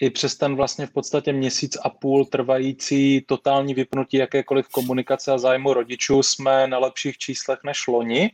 i 0.00 0.10
přes 0.10 0.36
ten 0.36 0.56
vlastně 0.56 0.86
v 0.86 0.90
podstatě 0.90 1.32
měsíc 1.32 1.76
a 1.82 1.90
půl 1.90 2.24
trvající 2.24 3.20
totální 3.20 3.74
vypnutí 3.74 4.16
jakékoliv 4.16 4.68
komunikace 4.68 5.32
a 5.32 5.38
zájmu 5.38 5.72
rodičů 5.72 6.22
jsme 6.22 6.66
na 6.66 6.78
lepších 6.78 7.18
číslech 7.18 7.58
než 7.64 7.86
loni 7.86 8.32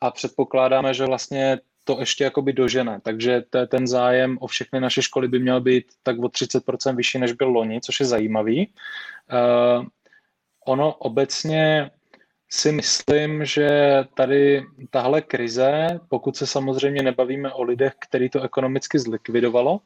a 0.00 0.10
předpokládáme, 0.10 0.94
že 0.94 1.04
vlastně 1.04 1.58
to 1.84 2.00
ještě 2.00 2.24
jakoby 2.24 2.52
dožene. 2.52 3.00
Takže 3.02 3.42
ten 3.68 3.86
zájem 3.86 4.38
o 4.40 4.46
všechny 4.46 4.80
naše 4.80 5.02
školy 5.02 5.28
by 5.28 5.38
měl 5.38 5.60
být 5.60 5.84
tak 6.02 6.18
o 6.18 6.22
30% 6.22 6.96
vyšší, 6.96 7.18
než 7.18 7.32
byl 7.32 7.48
loni, 7.48 7.80
což 7.80 8.00
je 8.00 8.06
zajímavý. 8.06 8.68
Eh, 9.30 9.86
ono 10.66 10.94
obecně 10.94 11.90
si 12.50 12.72
myslím, 12.72 13.44
že 13.44 13.68
tady 14.14 14.62
tahle 14.90 15.22
krize, 15.22 16.00
pokud 16.08 16.36
se 16.36 16.46
samozřejmě 16.46 17.02
nebavíme 17.02 17.52
o 17.52 17.62
lidech, 17.62 17.92
který 17.98 18.28
to 18.30 18.42
ekonomicky 18.42 18.98
zlikvidovalo 18.98 19.80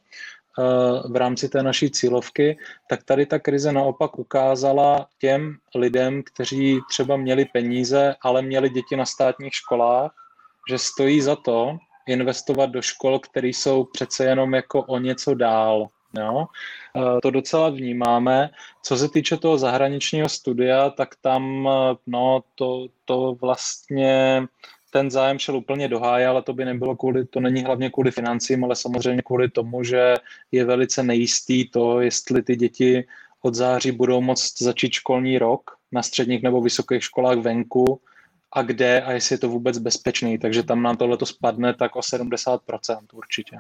v 1.09 1.17
rámci 1.17 1.49
té 1.49 1.63
naší 1.63 1.91
cílovky, 1.91 2.59
tak 2.89 3.03
tady 3.03 3.27
ta 3.27 3.39
krize 3.39 3.73
naopak 3.73 4.19
ukázala 4.19 5.07
těm 5.19 5.57
lidem, 5.75 6.23
kteří 6.23 6.81
třeba 6.89 7.17
měli 7.17 7.45
peníze, 7.45 8.15
ale 8.23 8.43
měli 8.43 8.71
děti 8.71 8.97
na 8.97 9.07
státních 9.07 9.55
školách, 9.55 10.13
že 10.71 10.79
stojí 10.79 11.21
za 11.21 11.37
to 11.37 11.79
investovat 12.09 12.67
do 12.67 12.83
škol, 12.83 13.19
které 13.19 13.49
jsou 13.49 13.85
přece 13.85 14.25
jenom 14.25 14.55
jako 14.55 14.83
o 14.83 14.99
něco 14.99 15.35
dál. 15.35 15.89
Jo? 16.19 16.47
Eh, 16.97 17.21
to 17.23 17.31
docela 17.31 17.69
vnímáme. 17.69 18.51
Co 18.83 18.97
se 18.97 19.09
týče 19.09 19.37
toho 19.37 19.59
zahraničního 19.59 20.29
studia, 20.29 20.91
tak 20.91 21.09
tam 21.21 21.69
eh, 21.69 21.97
no, 22.07 22.41
to, 22.55 22.87
to 23.05 23.37
vlastně 23.41 24.43
ten 24.91 25.11
zájem 25.11 25.39
šel 25.39 25.57
úplně 25.57 25.89
do 25.89 26.01
háje, 26.01 26.27
ale 26.27 26.43
to 26.43 26.53
by 26.53 26.65
nebylo 26.65 26.97
kvůli, 26.97 27.27
to 27.27 27.41
není 27.41 27.63
hlavně 27.63 27.91
kvůli 27.91 28.11
financím, 28.11 28.65
ale 28.65 28.77
samozřejmě 28.77 29.23
kvůli 29.23 29.51
tomu, 29.51 29.85
že 29.85 30.15
je 30.53 30.65
velice 30.65 31.03
nejistý 31.03 31.71
to, 31.71 32.01
jestli 32.01 32.43
ty 32.43 32.57
děti 32.57 33.05
od 33.43 33.55
září 33.55 33.93
budou 33.93 34.21
moct 34.21 34.63
začít 34.63 34.93
školní 34.93 35.39
rok 35.39 35.71
na 35.93 36.03
středních 36.03 36.43
nebo 36.43 36.61
vysokých 36.61 37.05
školách 37.05 37.39
venku 37.39 38.01
a 38.53 38.63
kde 38.63 39.03
a 39.03 39.13
jestli 39.13 39.35
je 39.35 39.39
to 39.39 39.49
vůbec 39.49 39.79
bezpečný. 39.79 40.39
Takže 40.39 40.63
tam 40.63 40.83
nám 40.83 40.97
tohle 40.97 41.19
spadne 41.25 41.75
tak 41.75 41.97
o 41.97 42.01
70% 42.01 42.59
určitě. 43.13 43.57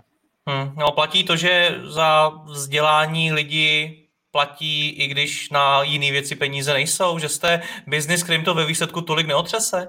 Hmm, 0.46 0.72
no, 0.76 0.92
platí 0.92 1.24
to, 1.24 1.36
že 1.36 1.80
za 1.84 2.28
vzdělání 2.28 3.32
lidi 3.32 4.04
platí, 4.30 4.88
i 4.88 5.06
když 5.06 5.50
na 5.50 5.82
jiné 5.82 6.10
věci 6.10 6.36
peníze 6.36 6.72
nejsou, 6.72 7.18
že 7.18 7.28
jste 7.28 7.62
biznis, 7.86 8.22
kterým 8.22 8.44
to 8.44 8.54
ve 8.54 8.66
výsledku 8.66 9.00
tolik 9.00 9.26
neotřese? 9.26 9.88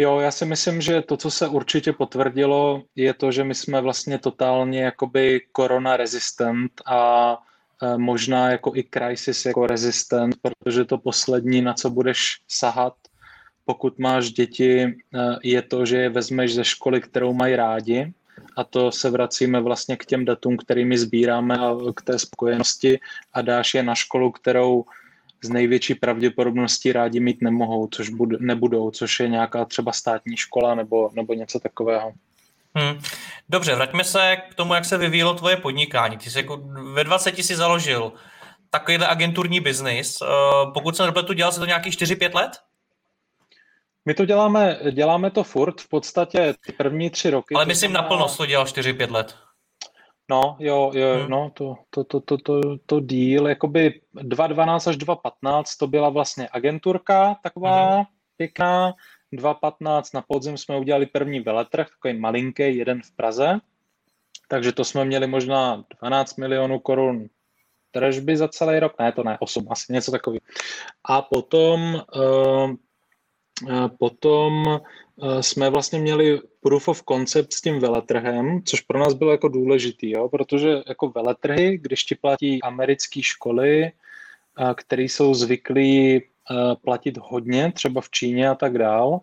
Jo, 0.00 0.20
já 0.20 0.30
si 0.30 0.44
myslím, 0.44 0.80
že 0.80 1.02
to, 1.02 1.16
co 1.16 1.30
se 1.30 1.48
určitě 1.48 1.92
potvrdilo, 1.92 2.82
je 2.96 3.14
to, 3.14 3.32
že 3.32 3.44
my 3.44 3.54
jsme 3.54 3.80
vlastně 3.80 4.18
totálně 4.18 4.82
jakoby 4.82 5.40
korona 5.52 5.96
resistant 5.96 6.72
a 6.86 7.32
e, 7.82 7.98
možná 7.98 8.50
jako 8.50 8.76
i 8.76 8.84
crisis 8.94 9.46
jako 9.46 9.66
resistant, 9.66 10.36
protože 10.42 10.84
to 10.84 10.98
poslední, 10.98 11.62
na 11.62 11.74
co 11.74 11.90
budeš 11.90 12.40
sahat, 12.48 12.94
pokud 13.64 13.98
máš 13.98 14.30
děti, 14.30 14.82
e, 14.82 14.94
je 15.42 15.62
to, 15.62 15.86
že 15.86 15.96
je 15.96 16.08
vezmeš 16.08 16.54
ze 16.54 16.64
školy, 16.64 17.00
kterou 17.00 17.32
mají 17.32 17.56
rádi. 17.56 18.12
A 18.56 18.64
to 18.64 18.92
se 18.92 19.10
vracíme 19.10 19.60
vlastně 19.60 19.96
k 19.96 20.06
těm 20.06 20.24
datům, 20.24 20.56
kterými 20.56 20.98
sbíráme 20.98 21.58
a 21.58 21.76
k 21.94 22.02
té 22.02 22.18
spokojenosti. 22.18 23.00
A 23.32 23.42
dáš 23.42 23.74
je 23.74 23.82
na 23.82 23.94
školu, 23.94 24.30
kterou 24.30 24.84
z 25.44 25.48
největší 25.48 25.94
pravděpodobností 25.94 26.92
rádi 26.92 27.20
mít 27.20 27.42
nemohou, 27.42 27.86
což 27.86 28.08
bud, 28.08 28.28
nebudou, 28.40 28.90
což 28.90 29.20
je 29.20 29.28
nějaká 29.28 29.64
třeba 29.64 29.92
státní 29.92 30.36
škola 30.36 30.74
nebo, 30.74 31.10
nebo 31.14 31.34
něco 31.34 31.60
takového. 31.60 32.12
Hmm. 32.74 33.00
Dobře, 33.48 33.74
vraťme 33.74 34.04
se 34.04 34.36
k 34.50 34.54
tomu, 34.54 34.74
jak 34.74 34.84
se 34.84 34.98
vyvíjelo 34.98 35.34
tvoje 35.34 35.56
podnikání. 35.56 36.16
Ty 36.16 36.30
jsi 36.30 36.38
jako 36.38 36.56
ve 36.94 37.04
20 37.04 37.44
si 37.44 37.56
založil 37.56 38.12
takovýhle 38.70 39.06
agenturní 39.08 39.60
biznis. 39.60 40.18
Eh, 40.22 40.26
pokud 40.74 40.96
jsem 40.96 41.06
nepletu, 41.06 41.32
dělal 41.32 41.52
jsi 41.52 41.60
to 41.60 41.66
nějakých 41.66 41.94
4-5 41.94 42.34
let? 42.34 42.58
My 44.04 44.14
to 44.14 44.24
děláme, 44.24 44.78
děláme 44.92 45.30
to 45.30 45.44
furt, 45.44 45.80
v 45.80 45.88
podstatě 45.88 46.54
ty 46.66 46.72
první 46.72 47.10
tři 47.10 47.30
roky. 47.30 47.54
Ale 47.54 47.66
myslím 47.66 47.90
znamená... 47.90 48.02
naplno 48.02 48.36
to 48.36 48.46
dělal 48.46 48.66
4-5 48.66 49.10
let. 49.12 49.36
No, 50.30 50.56
jo, 50.60 50.90
jo, 50.94 51.14
hmm. 51.20 51.30
no, 51.30 51.50
to, 51.54 51.76
to, 51.90 52.04
to, 52.04 52.20
to, 52.20 52.36
to, 52.38 52.60
to 52.86 53.00
díl, 53.00 53.48
jakoby 53.48 54.00
2.12 54.14 54.90
až 54.90 54.96
2.15 54.96 55.62
to 55.78 55.86
byla 55.86 56.08
vlastně 56.08 56.48
agenturka 56.52 57.36
taková 57.42 57.94
hmm. 57.94 58.04
pěkná, 58.36 58.92
2.15 59.32 60.02
na 60.14 60.22
podzim 60.28 60.58
jsme 60.58 60.76
udělali 60.76 61.06
první 61.06 61.40
veletrh, 61.40 61.86
takový 61.88 62.20
malinký, 62.20 62.76
jeden 62.76 63.02
v 63.02 63.16
Praze, 63.16 63.58
takže 64.48 64.72
to 64.72 64.84
jsme 64.84 65.04
měli 65.04 65.26
možná 65.26 65.84
12 66.00 66.36
milionů 66.36 66.78
korun 66.78 67.26
tržby 67.90 68.36
za 68.36 68.48
celý 68.48 68.78
rok, 68.78 68.92
ne, 68.98 69.12
to 69.12 69.24
ne, 69.24 69.36
8, 69.40 69.66
asi 69.70 69.92
něco 69.92 70.10
takový. 70.10 70.40
A 71.04 71.22
potom, 71.22 72.02
uh, 72.16 72.76
potom 73.98 74.80
jsme 75.40 75.70
vlastně 75.70 75.98
měli 75.98 76.40
proof 76.60 76.88
of 76.88 77.02
concept 77.08 77.52
s 77.52 77.60
tím 77.60 77.80
veletrhem, 77.80 78.62
což 78.64 78.80
pro 78.80 78.98
nás 78.98 79.14
bylo 79.14 79.30
jako 79.30 79.48
důležitý, 79.48 80.10
jo, 80.10 80.28
protože 80.28 80.82
jako 80.88 81.08
veletrhy, 81.08 81.78
když 81.78 82.04
ti 82.04 82.14
platí 82.14 82.62
americké 82.62 83.22
školy, 83.22 83.82
uh, 83.82 84.72
které 84.74 85.02
jsou 85.02 85.34
zvyklí 85.34 86.22
platit 86.82 87.18
hodně, 87.20 87.72
třeba 87.72 88.00
v 88.00 88.10
Číně 88.10 88.48
a 88.48 88.54
tak 88.54 88.78
dál, 88.78 89.20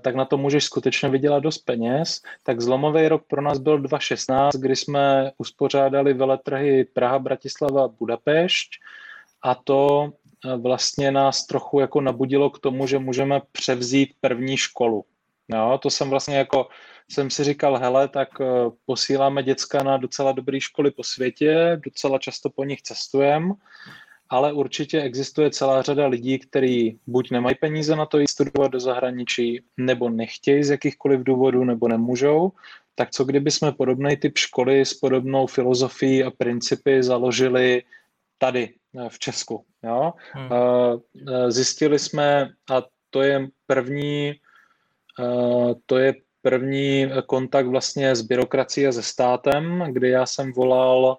tak 0.00 0.14
na 0.14 0.24
to 0.24 0.36
můžeš 0.36 0.64
skutečně 0.64 1.08
vydělat 1.08 1.40
dost 1.40 1.58
peněz. 1.58 2.22
Tak 2.42 2.60
zlomový 2.60 3.08
rok 3.08 3.24
pro 3.26 3.42
nás 3.42 3.58
byl 3.58 3.78
2016, 3.78 4.54
kdy 4.56 4.76
jsme 4.76 5.32
uspořádali 5.38 6.14
veletrhy 6.14 6.84
Praha, 6.84 7.18
Bratislava, 7.18 7.88
Budapešť 7.88 8.70
a 9.42 9.54
to 9.54 10.12
vlastně 10.56 11.10
nás 11.10 11.46
trochu 11.46 11.80
jako 11.80 12.00
nabudilo 12.00 12.50
k 12.50 12.58
tomu, 12.58 12.86
že 12.86 12.98
můžeme 12.98 13.40
převzít 13.52 14.14
první 14.20 14.56
školu. 14.56 15.04
Jo, 15.48 15.78
to 15.82 15.90
jsem 15.90 16.10
vlastně 16.10 16.36
jako, 16.36 16.68
jsem 17.10 17.30
si 17.30 17.44
říkal, 17.44 17.78
hele, 17.78 18.08
tak 18.08 18.40
e, 18.40 18.44
posíláme 18.86 19.42
děcka 19.42 19.82
na 19.82 19.96
docela 19.96 20.32
dobré 20.32 20.60
školy 20.60 20.90
po 20.90 21.04
světě, 21.04 21.80
docela 21.84 22.18
často 22.18 22.50
po 22.50 22.64
nich 22.64 22.82
cestujeme 22.82 23.54
ale 24.30 24.52
určitě 24.52 25.00
existuje 25.00 25.50
celá 25.50 25.82
řada 25.82 26.06
lidí, 26.06 26.38
kteří 26.38 26.98
buď 27.06 27.30
nemají 27.30 27.54
peníze 27.60 27.96
na 27.96 28.06
to 28.06 28.18
jít 28.18 28.30
studovat 28.30 28.70
do 28.70 28.80
zahraničí, 28.80 29.62
nebo 29.76 30.10
nechtějí 30.10 30.64
z 30.64 30.70
jakýchkoliv 30.70 31.20
důvodů, 31.20 31.64
nebo 31.64 31.88
nemůžou, 31.88 32.52
tak 32.94 33.10
co 33.10 33.24
kdyby 33.24 33.50
jsme 33.50 33.72
podobný 33.72 34.16
typ 34.16 34.38
školy 34.38 34.80
s 34.80 34.94
podobnou 34.94 35.46
filozofií 35.46 36.24
a 36.24 36.30
principy 36.30 37.02
založili 37.02 37.82
tady 38.40 38.74
eh, 38.98 39.08
v 39.08 39.18
Česku. 39.18 39.64
Jo? 39.82 40.12
Hmm. 40.32 40.48
Eh, 40.52 40.96
eh, 41.28 41.50
zjistili 41.50 41.98
jsme, 41.98 42.50
a 42.70 42.82
to 43.10 43.22
je 43.22 43.48
první, 43.66 44.34
to 45.86 45.98
je 45.98 46.14
první 46.42 47.10
kontakt 47.26 47.66
vlastně 47.66 48.16
s 48.16 48.22
byrokracií 48.22 48.86
a 48.86 48.92
se 48.92 49.02
státem, 49.02 49.84
kdy 49.92 50.08
já 50.10 50.26
jsem 50.26 50.52
volal 50.52 51.18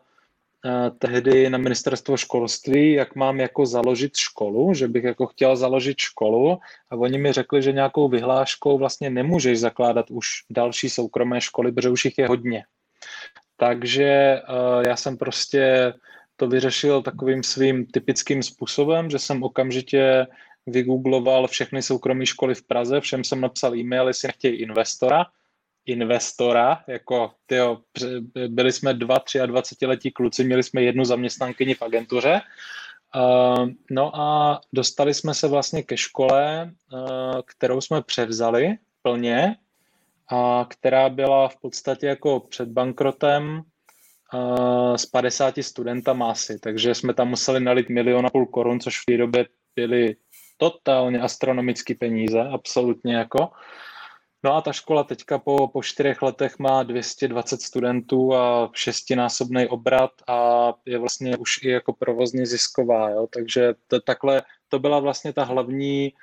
tehdy 0.99 1.49
na 1.49 1.57
ministerstvo 1.57 2.18
školství, 2.18 2.93
jak 2.93 3.15
mám 3.15 3.39
jako 3.39 3.65
založit 3.65 4.15
školu, 4.15 4.73
že 4.73 4.88
bych 4.88 5.03
jako 5.03 5.26
chtěl 5.27 5.56
založit 5.56 5.98
školu 5.98 6.60
a 6.89 6.95
oni 6.95 7.18
mi 7.18 7.31
řekli, 7.31 7.61
že 7.61 7.72
nějakou 7.72 8.10
vyhláškou 8.10 8.77
vlastně 8.77 9.10
nemůžeš 9.10 9.60
zakládat 9.60 10.11
už 10.11 10.27
další 10.49 10.89
soukromé 10.89 11.41
školy, 11.41 11.72
protože 11.72 11.89
už 11.89 12.06
jich 12.06 12.18
je 12.18 12.27
hodně. 12.27 12.64
Takže 13.57 14.41
já 14.88 14.95
jsem 14.95 15.18
prostě 15.18 15.93
to 16.41 16.47
vyřešil 16.47 17.01
takovým 17.01 17.43
svým 17.43 17.85
typickým 17.85 18.43
způsobem, 18.43 19.09
že 19.09 19.19
jsem 19.19 19.43
okamžitě 19.43 20.27
vygoogloval 20.68 21.47
všechny 21.47 21.81
soukromé 21.81 22.26
školy 22.26 22.55
v 22.55 22.63
Praze, 22.63 23.01
všem 23.01 23.23
jsem 23.23 23.41
napsal 23.41 23.76
e-mail, 23.76 24.07
jestli 24.07 24.27
nechtějí 24.27 24.55
investora. 24.55 25.26
Investora, 25.85 26.84
jako 26.88 27.31
tyjo, 27.45 27.77
byli 28.47 28.72
jsme 28.72 28.93
dva, 28.93 29.19
tři 29.19 29.41
a 29.41 29.45
dvacetiletí 29.45 30.11
kluci, 30.11 30.43
měli 30.43 30.63
jsme 30.63 30.81
jednu 30.81 31.05
zaměstnankyni 31.05 31.73
v 31.73 31.81
agentuře, 31.81 32.41
uh, 33.15 33.69
no 33.91 34.15
a 34.15 34.61
dostali 34.73 35.13
jsme 35.13 35.34
se 35.34 35.47
vlastně 35.47 35.84
ke 35.84 35.97
škole, 35.97 36.72
uh, 36.93 37.41
kterou 37.45 37.81
jsme 37.81 38.01
převzali 38.01 38.77
plně, 39.01 39.55
a 40.27 40.65
která 40.69 41.09
byla 41.09 41.47
v 41.47 41.57
podstatě 41.57 42.07
jako 42.07 42.39
před 42.39 42.69
bankrotem 42.69 43.63
s 44.95 45.06
50 45.06 45.56
studentama 45.62 46.32
asi, 46.32 46.60
takže 46.60 46.95
jsme 46.95 47.14
tam 47.14 47.30
museli 47.30 47.60
nalit 47.60 47.90
milion 47.90 48.26
a 48.26 48.30
půl 48.30 48.45
korun, 48.45 48.80
což 48.80 49.02
v 49.02 49.06
té 49.06 49.18
době 49.18 49.45
byly 49.76 50.16
totálně 50.58 51.20
astronomické 51.20 51.95
peníze, 51.95 52.41
absolutně 52.41 53.16
jako. 53.16 53.49
No 54.44 54.53
a 54.56 54.62
ta 54.62 54.74
škola 54.74 55.03
teďka 55.03 55.40
po, 55.40 55.68
po 55.68 55.84
čtyřech 55.84 56.22
letech 56.22 56.60
má 56.60 56.84
220 56.84 57.62
studentů 57.62 58.36
a 58.36 58.70
šestinásobný 58.74 59.68
obrat 59.68 60.12
a 60.28 60.74
je 60.86 60.98
vlastně 60.98 61.38
už 61.38 61.64
i 61.64 61.70
jako 61.70 61.94
provozně 61.94 62.45
zisková. 62.45 63.10
Jo? 63.10 63.28
Takže 63.34 63.74
to, 63.88 64.02
takhle 64.02 64.41
to 64.70 64.80
byla 64.80 64.99
vlastně 64.99 65.34
ta 65.34 65.44
hlavní 65.44 66.14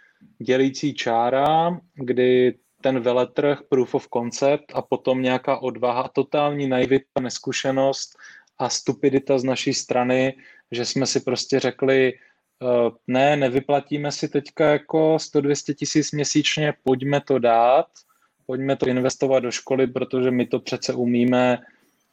dělící 0.42 0.94
čára, 0.94 1.80
kdy 1.94 2.58
ten 2.80 3.00
veletrh, 3.00 3.58
proof 3.68 3.94
of 3.94 4.08
concept 4.14 4.72
a 4.74 4.82
potom 4.82 5.22
nějaká 5.22 5.58
odvaha, 5.58 6.08
totální 6.08 6.68
naivita, 6.68 7.20
neskušenost 7.20 8.16
a 8.58 8.68
stupidita 8.68 9.38
z 9.38 9.44
naší 9.44 9.74
strany, 9.74 10.36
že 10.70 10.84
jsme 10.84 11.06
si 11.06 11.20
prostě 11.20 11.60
řekli, 11.60 12.12
uh, 12.60 12.96
ne, 13.06 13.36
nevyplatíme 13.36 14.12
si 14.12 14.28
teďka 14.28 14.70
jako 14.70 15.16
100-200 15.16 15.74
tisíc 15.74 16.12
měsíčně, 16.12 16.74
pojďme 16.82 17.20
to 17.20 17.38
dát, 17.38 17.86
pojďme 18.46 18.76
to 18.76 18.86
investovat 18.86 19.40
do 19.40 19.50
školy, 19.50 19.86
protože 19.86 20.30
my 20.30 20.46
to 20.46 20.60
přece 20.60 20.94
umíme 20.94 21.58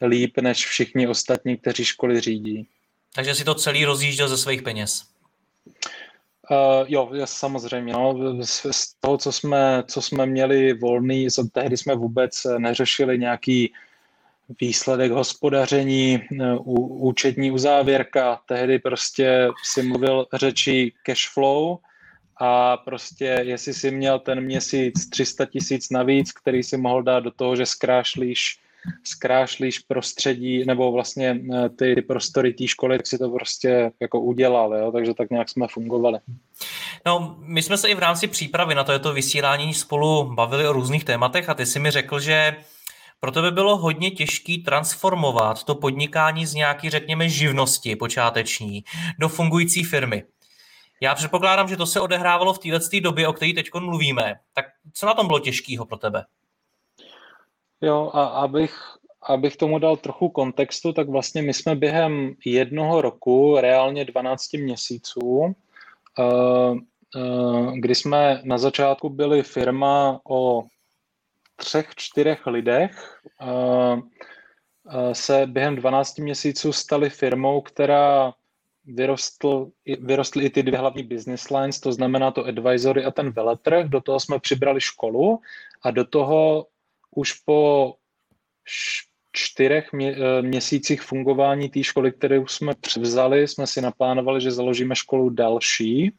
líp 0.02 0.38
než 0.38 0.66
všichni 0.66 1.08
ostatní, 1.08 1.58
kteří 1.58 1.86
školy 1.86 2.22
řídí. 2.22 2.68
Takže 3.16 3.36
si 3.36 3.44
to 3.44 3.56
celý 3.56 3.86
rozjížděl 3.86 4.28
ze 4.28 4.38
svých 4.38 4.62
peněz. 4.62 5.04
Uh, 6.52 6.86
jo, 6.88 7.12
samozřejmě. 7.26 7.94
No. 7.94 8.16
Z, 8.42 8.66
z 8.72 8.94
toho, 9.00 9.18
co 9.18 9.32
jsme, 9.32 9.84
co 9.88 10.02
jsme 10.02 10.26
měli 10.26 10.74
volný, 10.74 11.28
tehdy 11.52 11.78
jsme 11.78 11.96
vůbec 11.96 12.48
neřešili 12.58 13.20
nějaký 13.20 13.74
výsledek 14.62 15.12
hospodaření, 15.12 16.22
uh, 16.32 17.08
účetní 17.08 17.52
uzávěrka. 17.52 18.42
Tehdy 18.48 18.80
prostě 18.80 19.50
si 19.64 19.84
mluvil 19.84 20.26
řečí 20.34 20.94
cash 21.04 21.34
flow, 21.34 21.78
a 22.38 22.78
prostě 22.78 23.26
jestli 23.26 23.74
si 23.74 23.92
měl 23.92 24.20
ten 24.20 24.42
měsíc 24.42 25.10
300 25.10 25.46
tisíc 25.46 25.90
navíc, 25.90 26.32
který 26.32 26.64
si 26.64 26.78
mohl 26.78 27.04
dát 27.04 27.20
do 27.20 27.32
toho, 27.32 27.56
že 27.56 27.66
zkrášlíš 27.66 28.60
zkrášlíš 29.03 29.80
prostředí 29.80 30.66
nebo 30.66 30.91
vlastně 30.91 31.40
eh, 31.53 31.70
ty, 31.70 31.95
ty 31.95 32.02
prostory 32.02 32.53
té 32.53 32.68
školy, 32.68 32.98
tak 32.98 33.07
si 33.07 33.18
to 33.18 33.30
prostě 33.30 33.91
jako 34.02 34.20
udělal, 34.20 34.76
jo? 34.76 34.91
takže 34.91 35.14
tak 35.14 35.30
nějak 35.30 35.49
jsme 35.49 35.68
fungovali. 35.68 36.20
No, 37.06 37.36
my 37.40 37.62
jsme 37.62 37.78
se 37.78 37.90
i 37.90 37.95
v 37.95 37.99
rámci 37.99 38.28
přípravy 38.28 38.76
na 38.76 38.84
to, 38.84 38.91
je 38.91 38.99
to 38.99 39.14
vysílání 39.14 39.74
spolu 39.74 40.36
bavili 40.36 40.68
o 40.68 40.74
různých 40.74 41.03
tématech 41.03 41.49
a 41.49 41.53
ty 41.53 41.66
si 41.66 41.80
mi 41.80 41.91
řekl, 41.91 42.20
že 42.20 42.56
pro 43.20 43.32
tebe 43.32 43.52
bylo 43.52 43.78
hodně 43.78 44.12
těžké 44.12 44.56
transformovat 44.66 45.64
to 45.64 45.76
podnikání 45.76 46.45
z 46.45 46.53
nějaký, 46.53 46.90
řekněme, 46.90 47.30
živnosti 47.30 47.95
počáteční 47.95 48.84
do 49.20 49.30
fungující 49.30 49.84
firmy. 49.84 50.24
Já 51.02 51.16
předpokládám, 51.16 51.68
že 51.68 51.78
to 51.78 51.86
se 51.86 51.99
odehrávalo 51.99 52.53
v 52.53 52.60
této 52.60 52.99
době, 52.99 53.28
o 53.28 53.34
které 53.34 53.53
teď 53.53 53.70
mluvíme. 53.80 54.36
Tak 54.53 54.66
co 54.94 55.06
na 55.06 55.14
tom 55.14 55.28
bylo 55.28 55.40
těžkého 55.40 55.86
pro 55.86 55.98
tebe? 55.98 56.26
Jo, 57.81 58.11
a 58.14 58.26
abych, 58.26 58.80
abych 59.23 59.57
tomu 59.57 59.80
dal 59.80 59.97
trochu 59.97 60.30
kontextu, 60.30 60.93
tak 60.93 61.10
vlastně 61.10 61.41
my 61.41 61.53
jsme 61.53 61.76
během 61.76 62.35
jednoho 62.45 63.02
roku, 63.02 63.57
reálně 63.60 64.06
12 64.06 64.53
měsíců, 64.53 65.22
uh, 65.22 65.53
uh, 67.15 67.73
kdy 67.77 67.95
jsme 67.95 68.41
na 68.43 68.57
začátku 68.57 69.10
byli 69.10 69.43
firma 69.43 70.19
o 70.30 70.64
třech, 71.56 71.89
čtyřech 71.95 72.47
lidech, 72.47 73.22
uh, 73.41 74.02
se 75.14 75.47
během 75.47 75.76
12 75.76 76.19
měsíců 76.19 76.73
stali 76.73 77.10
firmou, 77.10 77.61
která 77.61 78.34
vyrostl, 78.85 79.72
vyrostly 79.99 80.45
i 80.45 80.49
ty 80.49 80.64
dvě 80.64 80.80
hlavní 80.80 81.03
business 81.03 81.49
lines, 81.49 81.80
to 81.80 81.91
znamená 81.91 82.31
to 82.31 82.45
advisory 82.45 83.06
a 83.06 83.11
ten 83.11 83.31
veletrh. 83.31 83.88
Do 83.88 84.02
toho 84.02 84.19
jsme 84.19 84.39
přibrali 84.39 84.81
školu 84.81 85.39
a 85.81 85.91
do 85.91 86.06
toho 86.06 86.68
už 87.16 87.34
po 87.34 87.94
čtyřech 89.32 89.90
eh, 90.02 90.42
měsících 90.42 91.02
fungování 91.02 91.70
té 91.70 91.84
školy, 91.84 92.12
kterou 92.12 92.48
jsme 92.48 92.74
převzali, 92.82 93.48
jsme 93.48 93.68
si 93.68 93.82
naplánovali, 93.82 94.42
že 94.42 94.52
založíme 94.52 94.96
školu 94.96 95.30
další. 95.30 96.12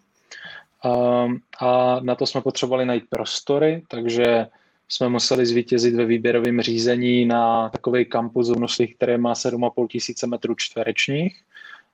Um, 0.85 1.41
a 1.61 2.01
na 2.01 2.15
to 2.15 2.27
jsme 2.27 2.41
potřebovali 2.41 2.87
najít 2.87 3.05
prostory, 3.11 3.83
takže 3.89 4.47
jsme 4.89 5.09
museli 5.09 5.47
zvítězit 5.47 5.95
ve 5.95 6.05
výběrovém 6.05 6.61
řízení 6.61 7.27
na 7.27 7.69
takový 7.69 8.05
kampus 8.05 8.51
v 8.51 8.59
který 8.95 9.19
má 9.19 9.33
7,5 9.33 9.87
tisíce 9.89 10.27
metrů 10.27 10.55
čtverečních. 10.55 11.43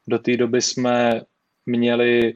Do 0.06 0.18
té 0.18 0.36
doby 0.36 0.62
jsme 0.62 1.22
měli 1.66 2.34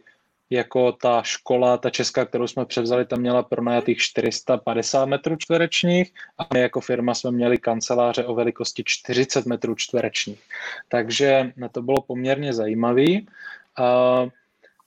jako 0.51 0.93
ta 0.93 1.23
škola, 1.23 1.78
ta 1.78 1.90
česká, 1.90 2.24
kterou 2.24 2.47
jsme 2.47 2.64
převzali, 2.64 3.06
tam 3.06 3.20
měla 3.20 3.43
pronajatých 3.43 3.98
450 3.98 5.06
metrů 5.06 5.36
čtverečních 5.36 6.12
a 6.39 6.47
my 6.55 6.60
jako 6.60 6.81
firma 6.81 7.14
jsme 7.14 7.31
měli 7.31 7.59
kanceláře 7.59 8.24
o 8.24 8.35
velikosti 8.35 8.82
40 8.86 9.47
metrů 9.47 9.74
čtverečních. 9.74 10.40
Takže 10.89 11.52
to 11.73 11.82
bylo 11.82 12.02
poměrně 12.02 12.52
zajímavý. 12.52 13.27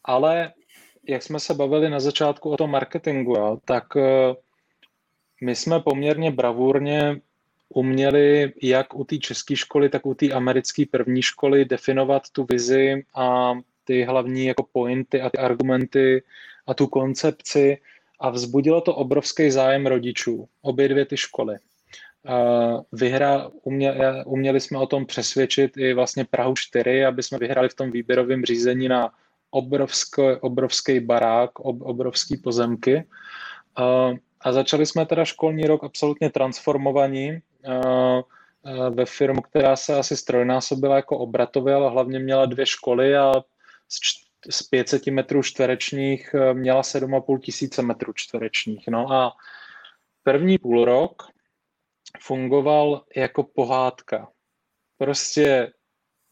Ale 0.03 0.53
jak 1.07 1.23
jsme 1.23 1.39
se 1.39 1.53
bavili 1.53 1.89
na 1.89 1.99
začátku 1.99 2.49
o 2.49 2.57
tom 2.57 2.71
marketingu, 2.71 3.35
jo, 3.35 3.59
tak 3.65 3.85
eh, 3.95 4.35
my 5.41 5.55
jsme 5.55 5.79
poměrně 5.79 6.31
bravurně 6.31 7.21
uměli 7.69 8.53
jak 8.61 8.95
u 8.95 9.03
té 9.03 9.17
české 9.17 9.55
školy, 9.55 9.89
tak 9.89 10.05
u 10.05 10.13
té 10.13 10.31
americké 10.31 10.83
první 10.91 11.21
školy 11.21 11.65
definovat 11.65 12.23
tu 12.31 12.45
vizi 12.49 13.03
a 13.15 13.53
ty 13.89 14.03
hlavní 14.03 14.45
jako 14.45 14.65
pointy 14.73 15.21
a 15.21 15.29
ty 15.29 15.37
argumenty 15.37 16.23
a 16.67 16.73
tu 16.73 16.87
koncepci 16.87 17.77
a 18.19 18.29
vzbudilo 18.29 18.81
to 18.81 18.95
obrovský 18.95 19.51
zájem 19.51 19.87
rodičů, 19.87 20.47
obě 20.61 20.87
dvě 20.87 21.05
ty 21.05 21.17
školy. 21.17 21.55
Vyhra, 22.91 23.49
uměli, 23.63 23.97
uměli 24.25 24.59
jsme 24.59 24.77
o 24.77 24.85
tom 24.85 25.05
přesvědčit 25.05 25.77
i 25.77 25.93
vlastně 25.93 26.25
Prahu 26.25 26.53
4, 26.57 27.05
aby 27.05 27.23
jsme 27.23 27.37
vyhrali 27.37 27.69
v 27.69 27.73
tom 27.73 27.91
výběrovém 27.91 28.45
řízení 28.45 28.87
na 28.87 29.09
obrovský, 29.51 30.21
obrovský 30.41 30.99
barák, 30.99 31.59
ob, 31.59 31.81
obrovský 31.81 32.37
pozemky. 32.37 33.03
A 34.41 34.51
začali 34.51 34.85
jsme 34.85 35.05
teda 35.05 35.25
školní 35.25 35.65
rok 35.65 35.83
absolutně 35.83 36.29
transformovaní 36.29 37.39
ve 38.89 39.05
firmu, 39.05 39.41
která 39.41 39.75
se 39.75 39.97
asi 39.97 40.17
strojnásobila 40.17 40.95
jako 40.95 41.17
obratově, 41.17 41.73
ale 41.73 41.89
hlavně 41.89 42.19
měla 42.19 42.45
dvě 42.45 42.65
školy 42.65 43.17
a 43.17 43.33
z, 43.89 43.99
z 44.49 44.63
500 44.63 45.07
metrů 45.07 45.43
čtverečních 45.43 46.33
e, 46.33 46.53
měla 46.53 46.81
7,5 46.81 47.39
tisíce 47.39 47.81
metrů 47.81 48.13
čtverečních. 48.15 48.87
No 48.87 49.11
a 49.11 49.37
první 50.23 50.57
půl 50.57 50.85
rok 50.85 51.23
fungoval 52.21 53.05
jako 53.15 53.43
pohádka. 53.43 54.27
Prostě 54.97 55.73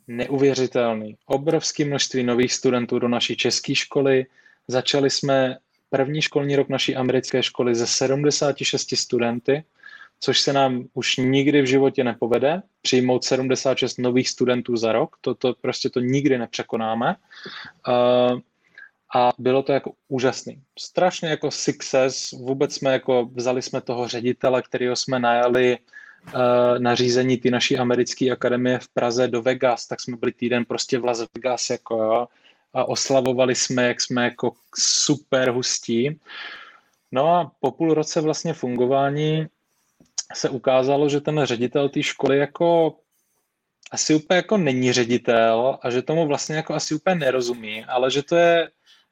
neuvěřitelný. 0.08 1.18
Obrovské 1.26 1.86
množství 1.86 2.24
nových 2.24 2.54
studentů 2.54 3.00
do 3.00 3.08
naší 3.08 3.36
české 3.36 3.76
školy. 3.76 4.26
Začali 4.68 5.10
jsme 5.10 5.58
první 5.90 6.22
školní 6.22 6.56
rok 6.56 6.70
naší 6.70 6.96
americké 6.96 7.44
školy 7.44 7.76
ze 7.76 7.88
76 7.88 8.98
studenty, 8.98 9.64
což 10.20 10.42
se 10.42 10.54
nám 10.54 10.84
už 10.94 11.18
nikdy 11.18 11.62
v 11.62 11.66
životě 11.66 12.04
nepovede, 12.04 12.62
přijmout 12.82 13.24
76 13.24 14.00
nových 14.00 14.30
studentů 14.30 14.78
za 14.78 14.92
rok, 14.92 15.16
to, 15.22 15.36
to 15.36 15.54
prostě 15.62 15.90
to 15.90 16.00
nikdy 16.00 16.38
nepřekonáme. 16.38 17.16
Uh, 17.88 18.40
a 19.16 19.32
bylo 19.38 19.64
to 19.64 19.72
jako 19.72 19.92
úžasný. 20.08 20.62
Strašně 20.80 21.30
jako 21.30 21.52
success, 21.52 22.32
vůbec 22.32 22.74
jsme 22.74 22.92
jako 22.92 23.30
vzali 23.36 23.62
jsme 23.62 23.82
toho 23.82 24.08
ředitele, 24.08 24.62
kterého 24.62 24.96
jsme 24.96 25.20
najali 25.20 25.78
uh, 25.78 26.80
na 26.80 26.96
řízení 26.96 27.38
ty 27.38 27.52
naší 27.52 27.78
americké 27.78 28.32
akademie 28.32 28.80
v 28.80 28.88
Praze 28.88 29.28
do 29.28 29.42
Vegas, 29.42 29.88
tak 29.88 30.02
jsme 30.02 30.18
byli 30.18 30.32
týden 30.32 30.66
prostě 30.66 31.00
v 31.00 31.06
Las 31.06 31.24
Vegas, 31.36 31.70
jako 31.70 32.04
jo, 32.04 32.28
a 32.74 32.86
oslavovali 32.86 33.56
jsme, 33.56 33.88
jak 33.88 34.02
jsme 34.02 34.24
jako 34.24 34.52
super 34.76 35.52
hustí. 35.52 36.20
No 37.12 37.36
a 37.36 37.52
po 37.60 37.72
půl 37.72 37.94
roce 37.94 38.22
vlastně 38.22 38.54
fungování 38.54 39.48
se 40.34 40.50
ukázalo, 40.50 41.10
že 41.10 41.22
ten 41.22 41.46
ředitel 41.46 41.90
té 41.90 42.04
školy 42.04 42.38
jako 42.38 43.00
asi 43.92 44.16
úplně 44.16 44.36
jako 44.36 44.58
není 44.58 44.94
ředitel 44.94 45.80
a 45.82 45.90
že 45.90 46.02
tomu 46.02 46.28
vlastně 46.28 46.56
jako 46.56 46.74
asi 46.74 46.96
úplně 46.96 47.16
nerozumí, 47.16 47.86
ale 47.86 48.12
že 48.12 48.24
to 48.24 48.36
je 48.36 48.70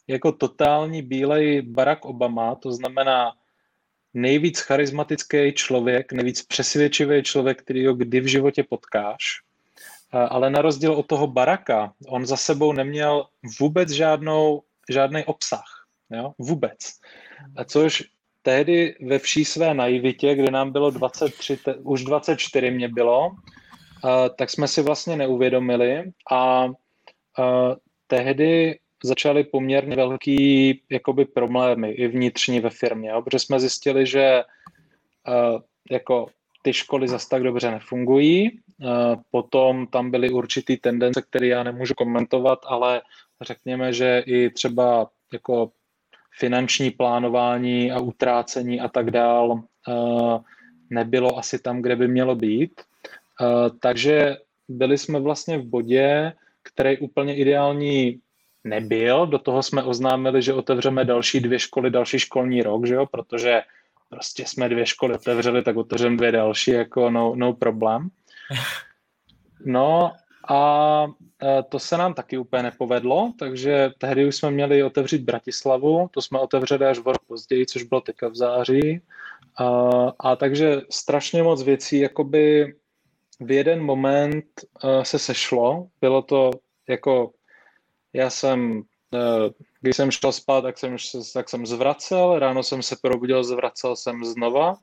jako 0.08 0.32
totální 0.32 1.02
bílej 1.02 1.62
Barack 1.62 2.06
Obama, 2.06 2.56
to 2.56 2.72
znamená 2.72 3.34
nejvíc 4.14 4.60
charismatický 4.60 5.54
člověk, 5.54 6.12
nejvíc 6.12 6.42
přesvědčivý 6.42 7.24
člověk, 7.24 7.62
který 7.62 7.88
ho 7.88 7.94
kdy 7.94 8.20
v 8.20 8.28
životě 8.28 8.64
potkáš. 8.64 9.42
Ale 10.12 10.50
na 10.50 10.62
rozdíl 10.62 10.94
od 10.94 11.08
toho 11.08 11.28
Baraka, 11.28 11.94
on 12.08 12.26
za 12.26 12.38
sebou 12.38 12.74
neměl 12.74 13.26
vůbec 13.60 13.90
žádnou, 13.90 14.64
žádný 14.90 15.26
obsah. 15.26 15.86
Jo? 16.10 16.34
Vůbec. 16.38 16.78
A 17.58 17.64
což 17.64 18.04
tehdy 18.46 18.96
ve 19.02 19.20
vší 19.20 19.46
své 19.46 19.74
naivitě, 19.74 20.36
kdy 20.36 20.52
nám 20.52 20.72
bylo 20.72 20.92
23, 20.92 21.58
už 21.82 22.04
24 22.04 22.72
mě 22.72 22.90
bylo, 22.90 23.32
tak 24.38 24.50
jsme 24.50 24.68
si 24.68 24.82
vlastně 24.82 25.16
neuvědomili 25.16 26.12
a 26.32 26.68
tehdy 28.08 28.80
začaly 29.04 29.44
poměrně 29.44 29.96
velký 29.96 30.82
jakoby 30.90 31.26
problémy 31.26 31.92
i 31.92 32.08
vnitřní 32.08 32.60
ve 32.60 32.70
firmě, 32.70 33.10
jo? 33.10 33.22
protože 33.22 33.40
jsme 33.40 33.60
zjistili, 33.60 34.06
že 34.06 34.44
jako 35.92 36.28
ty 36.62 36.74
školy 36.74 37.08
zas 37.08 37.28
tak 37.28 37.44
dobře 37.44 37.72
nefungují. 37.72 38.60
Potom 39.32 39.88
tam 39.88 40.12
byly 40.12 40.30
určitý 40.30 40.78
tendence, 40.78 41.22
které 41.22 41.48
já 41.48 41.64
nemůžu 41.64 41.94
komentovat, 41.94 42.60
ale 42.66 43.02
řekněme, 43.42 43.94
že 43.94 44.24
i 44.26 44.50
třeba 44.50 45.10
jako 45.34 45.72
finanční 46.38 46.92
plánování 46.92 47.92
a 47.92 48.00
utrácení 48.00 48.82
a 48.82 48.88
tak 48.88 49.12
dál 49.12 49.64
eh, 49.90 50.40
nebylo 50.90 51.38
asi 51.38 51.60
tam, 51.60 51.82
kde 51.82 51.96
by 51.96 52.08
mělo 52.08 52.36
být. 52.36 52.82
Eh, 53.42 53.70
takže 53.80 54.38
byli 54.68 54.98
jsme 54.98 55.20
vlastně 55.20 55.58
v 55.58 55.66
bodě, 55.66 56.34
který 56.64 56.98
úplně 56.98 57.36
ideální 57.36 58.20
nebyl. 58.64 59.28
Do 59.28 59.40
toho 59.40 59.64
jsme 59.64 59.84
oznámili, 59.84 60.42
že 60.42 60.54
otevřeme 60.54 61.06
další 61.06 61.40
dvě 61.40 61.60
školy, 61.60 61.90
další 61.90 62.20
školní 62.20 62.62
rok, 62.62 62.86
že 62.86 62.96
jo? 62.96 63.06
protože 63.06 63.62
prostě 64.10 64.46
jsme 64.46 64.70
dvě 64.70 64.86
školy 64.86 65.14
otevřeli, 65.14 65.64
tak 65.64 65.78
otevřeme 65.78 66.18
dvě 66.18 66.32
další, 66.32 66.72
jako 66.72 67.10
no, 67.10 67.36
no 67.36 67.54
problém. 67.54 68.10
No 69.68 70.12
a 70.50 71.08
to 71.70 71.80
se 71.80 71.98
nám 71.98 72.14
taky 72.14 72.38
úplně 72.38 72.64
nepovedlo, 72.64 73.34
takže 73.40 73.92
tehdy 73.98 74.26
už 74.26 74.36
jsme 74.36 74.52
měli 74.52 74.84
otevřít 74.84 75.22
Bratislavu, 75.22 76.10
to 76.12 76.22
jsme 76.22 76.40
otevřeli 76.40 76.86
až 76.86 77.00
v 77.00 77.08
rok 77.08 77.26
později, 77.28 77.66
což 77.66 77.84
bylo 77.84 78.02
teďka 78.02 78.28
v 78.28 78.36
září. 78.36 79.02
A, 79.58 79.68
a 80.20 80.36
takže 80.36 80.82
strašně 80.90 81.44
moc 81.44 81.64
věcí 81.64 82.00
jakoby 82.00 82.76
v 83.40 83.52
jeden 83.52 83.84
moment 83.84 84.46
uh, 84.84 85.04
se 85.04 85.20
sešlo. 85.20 85.88
Bylo 86.02 86.22
to 86.22 86.52
jako, 86.90 87.32
já 88.14 88.30
jsem, 88.30 88.78
uh, 89.12 89.50
když 89.82 89.96
jsem 89.96 90.12
šel 90.12 90.32
spát, 90.32 90.62
tak 90.62 90.78
jsem, 90.78 90.96
tak 91.34 91.50
jsem 91.50 91.66
zvracel, 91.66 92.40
ráno 92.40 92.64
jsem 92.64 92.84
se 92.84 92.96
probudil, 93.02 93.44
zvracel 93.44 93.96
jsem 93.96 94.26
znova 94.26 94.76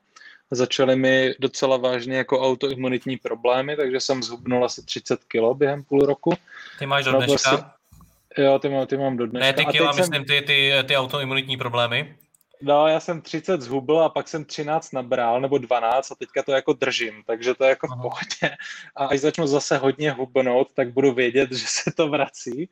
začaly 0.52 0.96
mi 0.96 1.34
docela 1.38 1.76
vážně 1.76 2.16
jako 2.16 2.40
autoimunitní 2.40 3.16
problémy, 3.16 3.76
takže 3.76 4.00
jsem 4.00 4.22
zhubnul 4.22 4.64
asi 4.64 4.84
30 4.84 5.20
kg 5.24 5.56
během 5.56 5.84
půl 5.84 6.00
roku. 6.00 6.34
Ty 6.78 6.86
máš 6.86 7.04
do 7.04 7.12
no, 7.12 7.18
dneška? 7.18 7.50
No, 7.52 7.58
prostě, 7.58 8.42
jo, 8.42 8.58
ty 8.58 8.68
mám, 8.68 8.86
ty 8.86 8.96
mám 8.96 9.16
do 9.16 9.26
dneška. 9.26 9.46
Ne 9.46 9.52
ty 9.52 9.64
kila, 9.64 9.92
myslím 9.92 10.14
jsem... 10.14 10.24
ty, 10.24 10.42
ty, 10.42 10.72
ty 10.86 10.96
autoimunitní 10.96 11.56
problémy. 11.56 12.16
No, 12.62 12.86
já 12.86 13.00
jsem 13.00 13.22
30 13.22 13.60
zhubl 13.60 14.00
a 14.00 14.08
pak 14.08 14.28
jsem 14.28 14.44
13 14.44 14.92
nabral, 14.92 15.40
nebo 15.40 15.58
12 15.58 16.10
a 16.10 16.14
teďka 16.14 16.42
to 16.42 16.52
jako 16.52 16.72
držím, 16.72 17.22
takže 17.26 17.54
to 17.54 17.64
je 17.64 17.70
jako 17.70 17.86
v 17.86 18.02
pohodě. 18.02 18.56
A 18.96 19.06
až 19.06 19.20
začnu 19.20 19.46
zase 19.46 19.76
hodně 19.76 20.12
hubnout, 20.12 20.68
tak 20.74 20.92
budu 20.92 21.12
vědět, 21.12 21.52
že 21.52 21.66
se 21.66 21.90
to 21.96 22.08
vrací. 22.08 22.70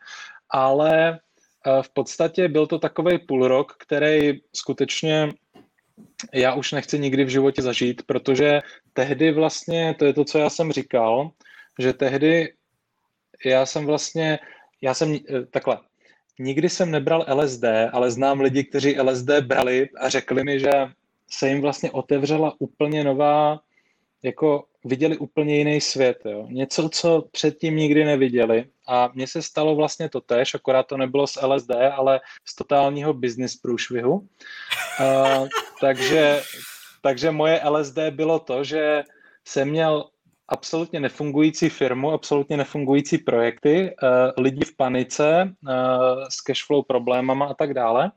Ale 0.50 1.18
eh, 1.66 1.82
v 1.82 1.88
podstatě 1.92 2.48
byl 2.48 2.66
to 2.66 2.78
takový 2.78 3.18
půl 3.18 3.48
rok, 3.48 3.76
který 3.78 4.40
skutečně 4.56 5.28
já 6.34 6.54
už 6.54 6.72
nechci 6.72 6.98
nikdy 6.98 7.24
v 7.24 7.28
životě 7.28 7.62
zažít, 7.62 8.02
protože 8.02 8.60
tehdy 8.92 9.32
vlastně, 9.32 9.94
to 9.98 10.04
je 10.04 10.12
to, 10.12 10.24
co 10.24 10.38
já 10.38 10.50
jsem 10.50 10.72
říkal, 10.72 11.30
že 11.78 11.92
tehdy 11.92 12.52
já 13.44 13.66
jsem 13.66 13.86
vlastně, 13.86 14.38
já 14.82 14.94
jsem 14.94 15.14
eh, 15.14 15.46
takhle, 15.50 15.78
nikdy 16.38 16.68
jsem 16.68 16.90
nebral 16.90 17.26
LSD, 17.34 17.64
ale 17.92 18.10
znám 18.10 18.40
lidi, 18.40 18.64
kteří 18.64 19.00
LSD 19.00 19.30
brali 19.40 19.88
a 20.00 20.08
řekli 20.08 20.44
mi, 20.44 20.60
že 20.60 20.70
se 21.30 21.48
jim 21.48 21.60
vlastně 21.60 21.90
otevřela 21.90 22.54
úplně 22.58 23.04
nová, 23.04 23.60
jako 24.22 24.64
viděli 24.84 25.16
úplně 25.16 25.56
jiný 25.56 25.80
svět. 25.80 26.18
Jo. 26.24 26.46
Něco, 26.50 26.88
co 26.88 27.28
předtím 27.30 27.76
nikdy 27.76 28.04
neviděli. 28.04 28.64
A 28.90 29.10
mně 29.14 29.26
se 29.26 29.42
stalo 29.42 29.76
vlastně 29.76 30.08
to 30.08 30.20
tež, 30.20 30.54
akorát 30.54 30.86
to 30.86 30.96
nebylo 30.96 31.26
z 31.26 31.38
LSD, 31.42 31.70
ale 31.70 32.20
z 32.44 32.54
totálního 32.54 33.14
business 33.14 33.56
průšvihu. 33.56 34.12
Uh, 34.12 35.48
takže, 35.80 36.42
takže 37.02 37.30
moje 37.30 37.60
LSD 37.68 37.98
bylo 38.10 38.38
to, 38.38 38.64
že 38.64 39.02
jsem 39.44 39.68
měl 39.68 40.04
absolutně 40.48 41.00
nefungující 41.00 41.68
firmu, 41.68 42.12
absolutně 42.12 42.56
nefungující 42.56 43.18
projekty, 43.18 43.94
uh, 44.02 44.08
lidi 44.44 44.64
v 44.64 44.76
panice 44.76 45.42
uh, 45.42 45.72
s 46.28 46.40
cashflow 46.40 46.84
problémama 46.88 47.46
a 47.46 47.54
tak 47.54 47.74
dále. 47.74 48.10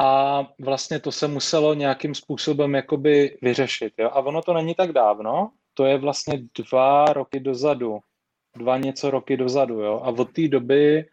A 0.00 0.40
vlastně 0.60 1.00
to 1.00 1.12
se 1.12 1.28
muselo 1.28 1.74
nějakým 1.74 2.14
způsobem 2.14 2.74
jakoby 2.74 3.38
vyřešit. 3.42 3.92
Jo? 3.98 4.10
A 4.12 4.20
ono 4.20 4.42
to 4.42 4.54
není 4.54 4.74
tak 4.74 4.92
dávno, 4.92 5.50
to 5.74 5.84
je 5.84 5.98
vlastně 5.98 6.42
dva 6.58 7.04
roky 7.04 7.40
dozadu, 7.40 7.98
dva 8.58 8.78
něco 8.78 9.10
roky 9.10 9.36
dozadu. 9.36 9.80
Jo? 9.80 10.00
A 10.04 10.08
od 10.08 10.32
té 10.32 10.48
doby 10.48 11.04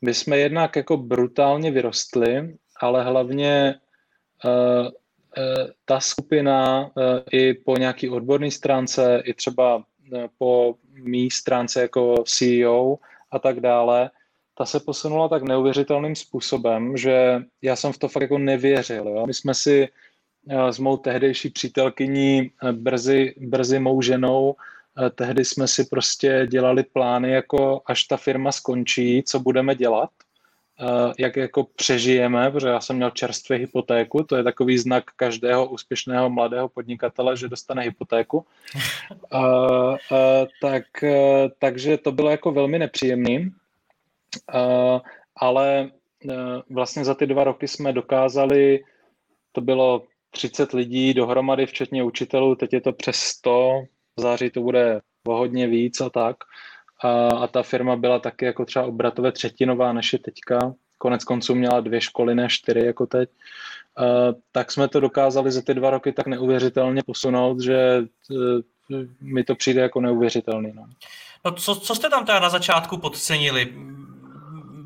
my 0.00 0.14
jsme 0.14 0.38
jednak 0.38 0.76
jako 0.76 0.96
brutálně 0.96 1.70
vyrostli, 1.70 2.56
ale 2.80 3.04
hlavně 3.04 3.74
uh, 4.44 4.86
uh, 4.86 4.90
ta 5.84 6.00
skupina 6.00 6.80
uh, 6.80 6.92
i 7.32 7.54
po 7.54 7.76
nějaký 7.76 8.08
odborné 8.08 8.50
stránce, 8.50 9.22
i 9.24 9.34
třeba 9.34 9.76
uh, 9.76 9.82
po 10.38 10.74
mý 10.92 11.30
stránce 11.30 11.80
jako 11.80 12.24
CEO 12.26 12.98
a 13.30 13.38
tak 13.38 13.60
dále, 13.60 14.10
ta 14.54 14.64
se 14.64 14.80
posunula 14.80 15.28
tak 15.28 15.42
neuvěřitelným 15.42 16.16
způsobem, 16.16 16.96
že 16.96 17.42
já 17.62 17.76
jsem 17.76 17.92
v 17.92 17.98
to 17.98 18.08
fakt 18.08 18.22
jako 18.22 18.38
nevěřil. 18.38 19.08
Jo? 19.08 19.26
My 19.26 19.34
jsme 19.34 19.54
si 19.54 19.88
s 20.70 20.78
mou 20.78 20.96
tehdejší 20.96 21.50
přítelkyní, 21.50 22.50
brzy, 22.72 23.34
brzy 23.36 23.78
mou 23.78 24.02
ženou, 24.02 24.54
tehdy 25.14 25.44
jsme 25.44 25.68
si 25.68 25.84
prostě 25.84 26.46
dělali 26.50 26.82
plány, 26.82 27.30
jako 27.30 27.82
až 27.86 28.04
ta 28.04 28.16
firma 28.16 28.52
skončí, 28.52 29.22
co 29.26 29.40
budeme 29.40 29.74
dělat, 29.74 30.10
jak 31.18 31.36
jako 31.36 31.64
přežijeme, 31.64 32.50
protože 32.50 32.68
já 32.68 32.80
jsem 32.80 32.96
měl 32.96 33.10
čerstvě 33.10 33.58
hypotéku, 33.58 34.24
to 34.24 34.36
je 34.36 34.42
takový 34.44 34.78
znak 34.78 35.04
každého 35.16 35.68
úspěšného 35.68 36.30
mladého 36.30 36.68
podnikatele, 36.68 37.36
že 37.36 37.48
dostane 37.48 37.82
hypotéku. 37.82 38.46
A, 39.30 39.38
a, 39.94 39.96
tak, 40.60 40.84
takže 41.58 41.98
to 41.98 42.12
bylo 42.12 42.30
jako 42.30 42.52
velmi 42.52 42.78
nepříjemný, 42.78 43.50
a, 44.48 45.00
ale 45.36 45.90
vlastně 46.70 47.04
za 47.04 47.14
ty 47.14 47.26
dva 47.26 47.44
roky 47.44 47.68
jsme 47.68 47.92
dokázali, 47.92 48.84
to 49.52 49.60
bylo 49.60 50.02
30 50.30 50.72
lidí 50.72 51.14
dohromady, 51.14 51.66
včetně 51.66 52.04
učitelů, 52.04 52.54
teď 52.54 52.72
je 52.72 52.80
to 52.80 52.92
přes 52.92 53.16
100, 53.16 53.82
v 53.82 53.99
září 54.20 54.50
to 54.50 54.60
bude 54.60 55.00
o 55.26 55.36
hodně 55.36 55.66
víc 55.66 56.00
a 56.00 56.10
tak. 56.10 56.36
A, 57.02 57.28
a 57.28 57.46
ta 57.46 57.62
firma 57.62 57.96
byla 57.96 58.18
taky 58.18 58.44
jako 58.44 58.64
třeba 58.64 58.84
obratové 58.84 59.32
třetinová 59.32 59.92
než 59.92 60.12
je 60.12 60.18
teďka. 60.18 60.58
Konec 60.98 61.24
konců 61.24 61.54
měla 61.54 61.80
dvě 61.80 62.00
školy, 62.00 62.34
ne 62.34 62.48
čtyři 62.48 62.80
jako 62.80 63.06
teď. 63.06 63.30
A, 63.96 64.04
tak 64.52 64.72
jsme 64.72 64.88
to 64.88 65.00
dokázali 65.00 65.52
za 65.52 65.62
ty 65.62 65.74
dva 65.74 65.90
roky 65.90 66.12
tak 66.12 66.26
neuvěřitelně 66.26 67.02
posunout, 67.06 67.60
že 67.60 67.76
e, 67.76 68.04
mi 69.20 69.44
to 69.44 69.54
přijde 69.54 69.80
jako 69.80 70.00
neuvěřitelný. 70.00 70.72
No. 70.74 70.86
No 71.44 71.52
co, 71.52 71.74
co 71.74 71.94
jste 71.94 72.10
tam 72.10 72.26
teda 72.26 72.40
na 72.40 72.48
začátku 72.48 72.96
podcenili? 72.96 73.74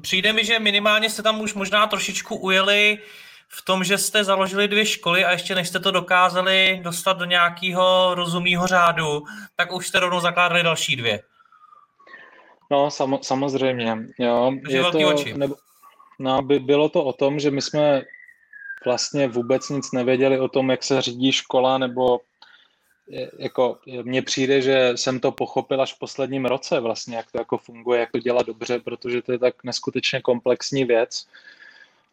Přijde 0.01 0.33
mi, 0.33 0.45
že 0.45 0.59
minimálně 0.59 1.11
jste 1.11 1.23
tam 1.23 1.41
už 1.41 1.55
možná 1.55 1.87
trošičku 1.87 2.37
ujeli 2.37 2.99
uh, 2.99 3.05
v 3.49 3.65
tom, 3.65 3.85
že 3.85 3.99
jste 3.99 4.25
založili 4.25 4.69
dvě 4.69 4.87
školy 4.87 5.25
a 5.25 5.33
ještě 5.33 5.55
než 5.55 5.69
jste 5.69 5.81
to 5.81 5.91
dokázali 5.91 6.81
dostat 6.83 7.19
do 7.19 7.25
nějakého 7.25 8.15
rozumného 8.15 8.67
řádu, 8.67 9.25
tak 9.57 9.73
už 9.73 9.89
jste 9.89 10.01
rovnou 10.01 10.21
zakládali 10.21 10.63
další 10.63 10.97
dvě. 10.97 11.23
No, 12.71 12.91
sam, 12.91 13.19
samozřejmě. 13.23 13.99
Jo. 14.19 14.53
je 14.69 14.83
to, 14.83 14.99
oči. 14.99 15.35
Nebo, 15.35 15.55
no, 16.19 16.43
by, 16.43 16.59
bylo 16.59 16.89
to 16.89 17.05
o 17.05 17.13
tom, 17.13 17.41
že 17.41 17.51
my 17.51 17.63
jsme 17.63 18.03
vlastně 18.85 19.29
vůbec 19.29 19.69
nic 19.69 19.93
nevěděli 19.93 20.41
o 20.41 20.49
tom, 20.49 20.71
jak 20.71 20.83
se 20.83 21.03
řídí 21.03 21.33
škola, 21.33 21.79
nebo 21.79 22.21
jako 23.39 23.79
mně 24.03 24.23
přijde, 24.23 24.63
že 24.63 24.93
jsem 24.95 25.21
to 25.21 25.33
pochopil 25.33 25.83
až 25.83 25.95
v 25.95 25.99
posledním 25.99 26.47
roce 26.47 26.81
vlastně, 26.81 27.17
jak 27.17 27.33
to 27.33 27.39
jako 27.39 27.59
funguje, 27.59 28.01
jak 28.01 28.13
to 28.13 28.19
dělat 28.19 28.47
dobře, 28.47 28.79
protože 28.79 29.23
to 29.23 29.33
je 29.33 29.39
tak 29.39 29.65
neskutečně 29.65 30.21
komplexní 30.21 30.85
věc. 30.85 31.27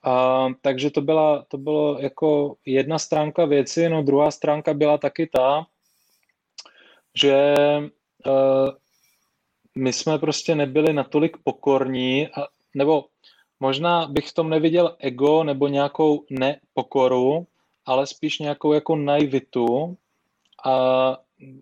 A, 0.03 0.47
takže 0.61 0.91
to 0.91 1.01
byla, 1.01 1.45
to 1.47 1.57
bylo 1.57 1.99
jako 1.99 2.55
jedna 2.65 2.99
stránka 2.99 3.45
věci, 3.45 3.89
no 3.89 4.03
druhá 4.03 4.31
stránka 4.31 4.73
byla 4.73 4.97
taky 4.97 5.27
ta, 5.27 5.65
že 7.21 7.55
uh, 8.25 8.69
my 9.75 9.93
jsme 9.93 10.19
prostě 10.19 10.55
nebyli 10.55 10.93
natolik 10.93 11.37
pokorní, 11.43 12.27
a, 12.27 12.47
nebo 12.75 13.05
možná 13.59 14.07
bych 14.07 14.27
v 14.27 14.33
tom 14.33 14.49
neviděl 14.49 14.95
ego 14.99 15.43
nebo 15.43 15.67
nějakou 15.67 16.25
nepokoru, 16.29 17.47
ale 17.85 18.07
spíš 18.07 18.39
nějakou 18.39 18.73
jako 18.73 18.95
naivitu 18.95 19.97
a 20.65 21.17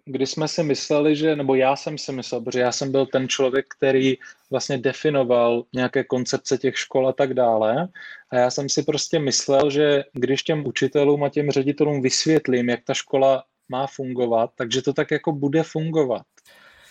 kdy 0.05 0.27
jsme 0.27 0.47
si 0.47 0.63
mysleli, 0.63 1.15
že, 1.15 1.35
nebo 1.35 1.55
já 1.55 1.75
jsem 1.75 1.97
si 1.97 2.11
myslel, 2.11 2.41
protože 2.41 2.59
já 2.59 2.71
jsem 2.71 2.91
byl 2.91 3.05
ten 3.05 3.27
člověk, 3.27 3.65
který 3.77 4.17
vlastně 4.49 4.77
definoval 4.77 5.63
nějaké 5.73 6.03
koncepce 6.03 6.57
těch 6.57 6.77
škol 6.77 7.07
a 7.07 7.13
tak 7.13 7.33
dále. 7.33 7.87
A 8.29 8.35
já 8.35 8.49
jsem 8.51 8.69
si 8.69 8.83
prostě 8.83 9.19
myslel, 9.19 9.69
že 9.69 10.03
když 10.13 10.43
těm 10.43 10.65
učitelům 10.65 11.23
a 11.23 11.29
těm 11.29 11.51
ředitelům 11.51 12.01
vysvětlím, 12.01 12.69
jak 12.69 12.83
ta 12.83 12.93
škola 12.93 13.43
má 13.69 13.87
fungovat, 13.87 14.51
takže 14.55 14.81
to 14.81 14.93
tak 14.93 15.11
jako 15.11 15.31
bude 15.31 15.63
fungovat. 15.63 16.25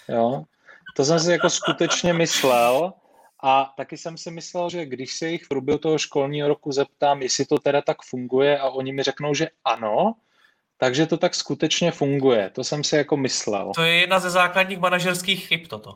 Jo? 0.09 0.43
To 0.97 1.05
jsem 1.05 1.21
si 1.21 1.31
jako 1.33 1.51
skutečně 1.51 2.13
myslel 2.13 2.93
a 3.43 3.75
taky 3.77 3.97
jsem 3.97 4.17
si 4.17 4.31
myslel, 4.31 4.71
že 4.71 4.87
když 4.87 5.15
se 5.15 5.29
jich 5.29 5.45
v 5.45 5.49
průběhu 5.49 5.79
toho 5.79 5.99
školního 5.99 6.49
roku 6.49 6.73
zeptám, 6.73 7.23
jestli 7.23 7.45
to 7.45 7.59
teda 7.59 7.83
tak 7.83 7.97
funguje 8.03 8.59
a 8.59 8.69
oni 8.71 8.93
mi 8.93 9.03
řeknou, 9.03 9.35
že 9.35 9.49
ano, 9.65 10.15
takže 10.79 11.07
to 11.07 11.17
tak 11.17 11.35
skutečně 11.35 11.91
funguje. 11.91 12.51
To 12.55 12.65
jsem 12.65 12.85
si 12.85 12.97
jako 12.97 13.17
myslel. 13.17 13.73
To 13.75 13.83
je 13.83 13.95
jedna 13.95 14.19
ze 14.19 14.31
základních 14.31 14.79
manažerských 14.79 15.47
chyb 15.47 15.61
toto. 15.69 15.95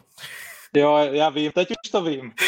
Jo, 0.76 0.96
já 0.96 1.28
vím, 1.28 1.52
teď 1.52 1.68
už 1.84 1.90
to 1.90 2.02
vím. 2.02 2.32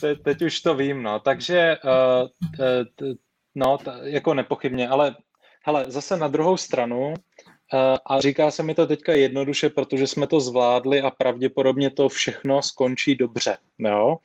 Te, 0.00 0.14
teď 0.14 0.42
už 0.42 0.60
to 0.60 0.74
vím, 0.74 1.02
no. 1.02 1.20
Takže, 1.20 1.76
uh, 1.84 2.28
uh, 3.00 3.14
no, 3.54 3.78
t- 3.78 4.00
jako 4.02 4.34
nepochybně, 4.34 4.88
ale 4.88 5.16
hele, 5.62 5.84
zase 5.88 6.16
na 6.16 6.28
druhou 6.28 6.56
stranu, 6.56 7.08
uh, 7.08 7.14
a 8.06 8.20
říká 8.20 8.50
se 8.50 8.62
mi 8.62 8.74
to 8.74 8.86
teďka 8.86 9.12
jednoduše, 9.12 9.70
protože 9.70 10.06
jsme 10.06 10.26
to 10.26 10.40
zvládli 10.40 11.02
a 11.02 11.10
pravděpodobně 11.10 11.90
to 11.90 12.08
všechno 12.08 12.62
skončí 12.62 13.14
dobře, 13.14 13.56
jo. 13.78 14.16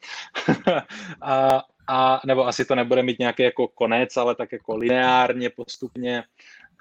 a, 1.21 1.63
a 1.89 2.21
nebo 2.25 2.47
asi 2.47 2.65
to 2.65 2.75
nebude 2.75 3.03
mít 3.03 3.19
nějaký 3.19 3.43
jako 3.43 3.67
konec, 3.67 4.17
ale 4.17 4.35
tak 4.35 4.51
jako 4.51 4.75
lineárně 4.75 5.49
postupně, 5.49 6.23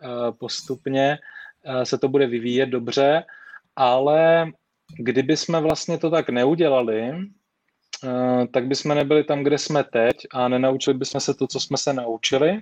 eh, 0.03 0.33
postupně 0.39 1.19
eh, 1.65 1.87
se 1.87 1.99
to 1.99 2.09
bude 2.09 2.27
vyvíjet 2.27 2.67
dobře, 2.67 3.25
ale 3.77 4.47
kdyby 4.99 5.37
jsme 5.37 5.61
vlastně 5.61 5.99
to 5.99 6.11
tak 6.11 6.29
neudělali, 6.29 7.13
eh, 8.05 8.47
tak 8.53 8.67
bychom 8.67 8.95
nebyli 8.95 9.25
tam, 9.25 9.45
kde 9.45 9.59
jsme 9.59 9.85
teď 9.85 10.17
a 10.33 10.49
nenaučili 10.49 10.99
bychom 10.99 11.21
se 11.21 11.35
to, 11.35 11.47
co 11.47 11.61
jsme 11.61 11.77
se 11.77 11.93
naučili 11.93 12.61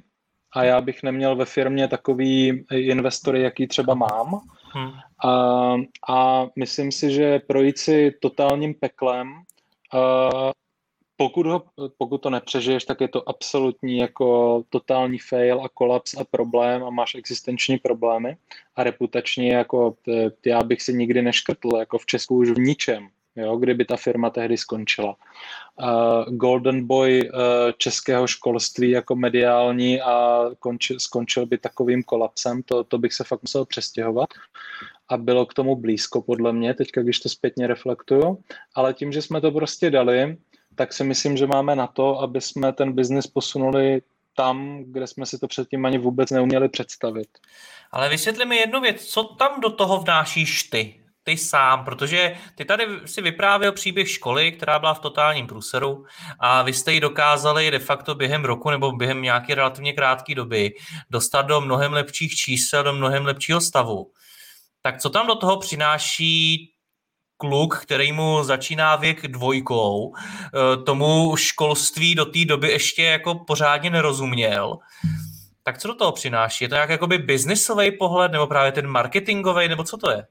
a 0.52 0.64
já 0.64 0.80
bych 0.80 1.02
neměl 1.02 1.36
ve 1.36 1.44
firmě 1.44 1.88
takový 1.88 2.64
investory, 2.70 3.42
jaký 3.42 3.66
třeba 3.66 3.94
mám. 3.94 4.40
Hmm. 4.72 4.92
A, 5.24 5.74
a 6.08 6.46
myslím 6.56 6.92
si, 6.92 7.10
že 7.10 7.38
projít 7.38 7.78
si 7.78 8.14
totálním 8.22 8.74
peklem 8.74 9.28
pokud, 11.16 11.46
ho, 11.46 11.62
pokud 11.98 12.18
to 12.18 12.30
nepřežiješ, 12.30 12.84
tak 12.84 13.00
je 13.00 13.08
to 13.08 13.28
absolutní 13.28 13.98
jako 13.98 14.62
totální 14.70 15.18
fail 15.18 15.60
a 15.64 15.68
kolaps 15.68 16.14
a 16.14 16.24
problém 16.24 16.84
a 16.84 16.90
máš 16.90 17.14
existenční 17.14 17.78
problémy 17.78 18.36
a 18.76 18.82
reputační 18.82 19.48
jako 19.48 19.94
t, 20.02 20.30
já 20.46 20.62
bych 20.62 20.82
si 20.82 20.94
nikdy 20.94 21.22
neškrtl 21.22 21.76
jako 21.78 21.98
v 21.98 22.06
Česku 22.06 22.36
už 22.36 22.50
v 22.50 22.58
ničem, 22.58 23.08
jo, 23.36 23.56
kdyby 23.56 23.84
ta 23.84 23.96
firma 23.96 24.30
tehdy 24.30 24.56
skončila. 24.56 25.16
Uh, 25.80 26.34
Golden 26.36 26.86
Boy 26.86 27.30
uh, 27.30 27.38
českého 27.78 28.26
školství 28.26 28.90
jako 28.90 29.16
mediální 29.16 30.02
a 30.02 30.44
končil, 30.58 31.00
skončil 31.00 31.46
by 31.46 31.58
takovým 31.58 32.02
kolapsem, 32.02 32.62
to, 32.62 32.84
to 32.84 32.98
bych 32.98 33.12
se 33.12 33.24
fakt 33.24 33.42
musel 33.42 33.64
přestěhovat 33.64 34.28
a 35.08 35.16
bylo 35.16 35.46
k 35.46 35.54
tomu 35.54 35.76
blízko 35.76 36.22
podle 36.22 36.52
mě, 36.52 36.74
teďka 36.74 37.02
když 37.02 37.20
to 37.20 37.28
zpětně 37.28 37.66
reflektuju, 37.66 38.38
ale 38.74 38.94
tím, 38.94 39.12
že 39.12 39.22
jsme 39.22 39.40
to 39.40 39.50
prostě 39.50 39.90
dali, 39.90 40.36
tak 40.76 40.92
si 40.92 41.04
myslím, 41.04 41.36
že 41.36 41.46
máme 41.46 41.76
na 41.76 41.86
to, 41.86 42.20
aby 42.20 42.40
jsme 42.40 42.72
ten 42.72 42.92
biznis 42.92 43.26
posunuli 43.26 44.02
tam, 44.36 44.84
kde 44.86 45.06
jsme 45.06 45.26
si 45.26 45.38
to 45.38 45.48
předtím 45.48 45.86
ani 45.86 45.98
vůbec 45.98 46.30
neuměli 46.30 46.68
představit. 46.68 47.28
Ale 47.92 48.08
vysvětli 48.08 48.44
mi 48.44 48.56
jednu 48.56 48.80
věc, 48.80 49.04
co 49.04 49.24
tam 49.24 49.60
do 49.60 49.70
toho 49.70 50.00
vnášíš 50.00 50.62
ty? 50.62 51.00
Ty 51.24 51.36
sám, 51.36 51.84
protože 51.84 52.36
ty 52.54 52.64
tady 52.64 52.86
si 53.04 53.22
vyprávěl 53.22 53.72
příběh 53.72 54.10
školy, 54.10 54.52
která 54.52 54.78
byla 54.78 54.94
v 54.94 55.00
totálním 55.00 55.46
průseru 55.46 56.04
a 56.38 56.62
vy 56.62 56.72
jste 56.72 56.92
ji 56.92 57.00
dokázali 57.00 57.70
de 57.70 57.78
facto 57.78 58.14
během 58.14 58.44
roku 58.44 58.70
nebo 58.70 58.92
během 58.92 59.22
nějaké 59.22 59.54
relativně 59.54 59.92
krátké 59.92 60.34
doby 60.34 60.74
dostat 61.10 61.42
do 61.42 61.60
mnohem 61.60 61.92
lepších 61.92 62.34
čísel, 62.34 62.82
do 62.82 62.92
mnohem 62.92 63.26
lepšího 63.26 63.60
stavu. 63.60 64.10
Tak 64.82 65.00
co 65.00 65.10
tam 65.10 65.26
do 65.26 65.34
toho 65.34 65.58
přináší 65.58 66.72
kluk, 67.36 67.78
který 67.82 68.12
mu 68.12 68.44
začíná 68.44 68.96
věk 68.96 69.28
dvojkou, 69.28 70.14
eh, 70.16 70.84
tomu 70.84 71.36
školství 71.36 72.14
do 72.14 72.24
té 72.24 72.44
doby 72.44 72.68
ještě 72.70 73.02
jako 73.02 73.34
pořádně 73.34 73.90
nerozuměl. 73.90 74.78
Tak 75.62 75.78
co 75.78 75.88
do 75.88 75.94
toho 75.94 76.12
přináší? 76.12 76.64
Je 76.64 76.68
to 76.68 76.74
jak 76.74 76.90
jakoby 76.90 77.18
biznisový 77.18 77.90
pohled, 77.90 78.32
nebo 78.32 78.46
právě 78.46 78.72
ten 78.72 78.86
marketingový, 78.86 79.68
nebo 79.68 79.84
co 79.84 79.96
to 79.96 80.10
je? 80.10 80.26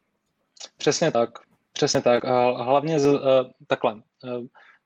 Přesně 0.77 1.11
tak. 1.11 1.29
Přesně 1.73 2.01
tak. 2.01 2.25
A 2.25 2.63
hlavně 2.63 2.99
z, 2.99 3.05
uh, 3.05 3.19
takhle. 3.67 3.93
Uh, 3.93 4.01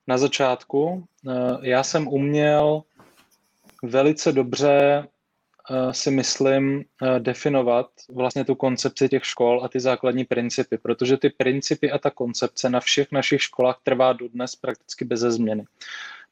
na 0.08 0.18
začátku 0.18 1.06
já 1.62 1.84
jsem 1.84 2.08
uměl 2.08 2.84
velice 3.84 4.32
dobře 4.32 5.08
si 5.92 6.12
myslím 6.12 6.86
definovat 7.20 7.88
vlastně 8.10 8.46
tu 8.46 8.56
koncepci 8.56 9.10
těch 9.10 9.26
škol 9.26 9.62
a 9.64 9.68
ty 9.68 9.80
základní 9.80 10.26
principy, 10.26 10.78
protože 10.78 11.18
ty 11.18 11.30
principy 11.30 11.92
a 11.92 11.98
ta 11.98 12.10
koncepce 12.10 12.70
na 12.70 12.80
všech 12.80 13.12
našich 13.12 13.42
školách 13.42 13.80
trvá 13.84 14.14
dodnes 14.14 14.56
prakticky 14.56 15.06
bez 15.06 15.20
změny. 15.20 15.66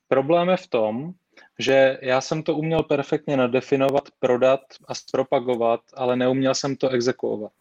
Problém 0.07 0.49
je 0.49 0.57
v 0.57 0.67
tom, 0.67 1.11
že 1.59 1.97
já 2.01 2.21
jsem 2.21 2.43
to 2.43 2.55
uměl 2.55 2.83
perfektně 2.83 3.37
nadefinovat, 3.37 4.03
prodat 4.19 4.61
a 4.87 4.95
zpropagovat, 4.95 5.81
ale 5.93 6.15
neuměl 6.15 6.55
jsem 6.55 6.75
to 6.75 6.89
exekuovat. 6.89 7.51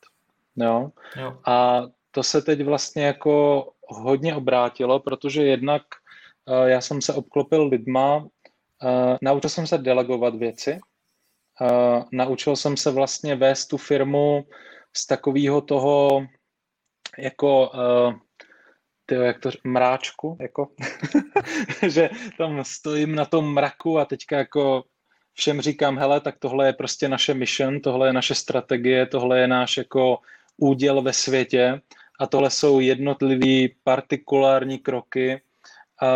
Jo? 0.56 0.90
Jo. 1.16 1.38
A 1.46 1.82
to 2.10 2.22
se 2.22 2.42
teď 2.42 2.64
vlastně 2.64 3.06
jako 3.06 3.68
hodně 3.88 4.34
obrátilo, 4.34 5.00
protože 5.00 5.44
jednak 5.44 5.82
uh, 6.48 6.66
já 6.66 6.80
jsem 6.80 7.02
se 7.02 7.12
obklopil 7.12 7.66
lidma, 7.66 8.26
naučil 9.22 9.50
jsem 9.50 9.66
se 9.66 9.78
delegovat 9.78 10.34
věci, 10.34 10.80
naučil 12.12 12.56
jsem 12.56 12.76
se 12.76 12.90
vlastně 12.90 13.34
vést 13.34 13.66
tu 13.66 13.76
firmu 13.76 14.46
z 14.96 15.06
takového 15.06 15.60
toho 15.60 16.26
jako 17.18 17.70
uh, 17.70 18.14
tyjo, 19.06 19.22
jak 19.22 19.40
to 19.40 19.50
mráčku, 19.64 20.36
jako, 20.40 20.68
že 21.88 22.10
tam 22.38 22.64
stojím 22.64 23.14
na 23.14 23.24
tom 23.24 23.54
mraku 23.54 23.98
a 23.98 24.04
teďka 24.04 24.38
jako 24.38 24.84
všem 25.32 25.60
říkám, 25.60 25.98
hele, 25.98 26.20
tak 26.20 26.38
tohle 26.38 26.66
je 26.66 26.72
prostě 26.72 27.08
naše 27.08 27.34
mission, 27.34 27.80
tohle 27.80 28.08
je 28.08 28.12
naše 28.12 28.34
strategie, 28.34 29.06
tohle 29.06 29.40
je 29.40 29.48
náš 29.48 29.76
jako 29.76 30.18
úděl 30.56 31.02
ve 31.02 31.12
světě 31.12 31.80
a 32.20 32.26
tohle 32.26 32.50
jsou 32.50 32.80
jednotlivý 32.80 33.74
partikulární 33.84 34.78
kroky 34.78 35.40
a, 35.98 36.10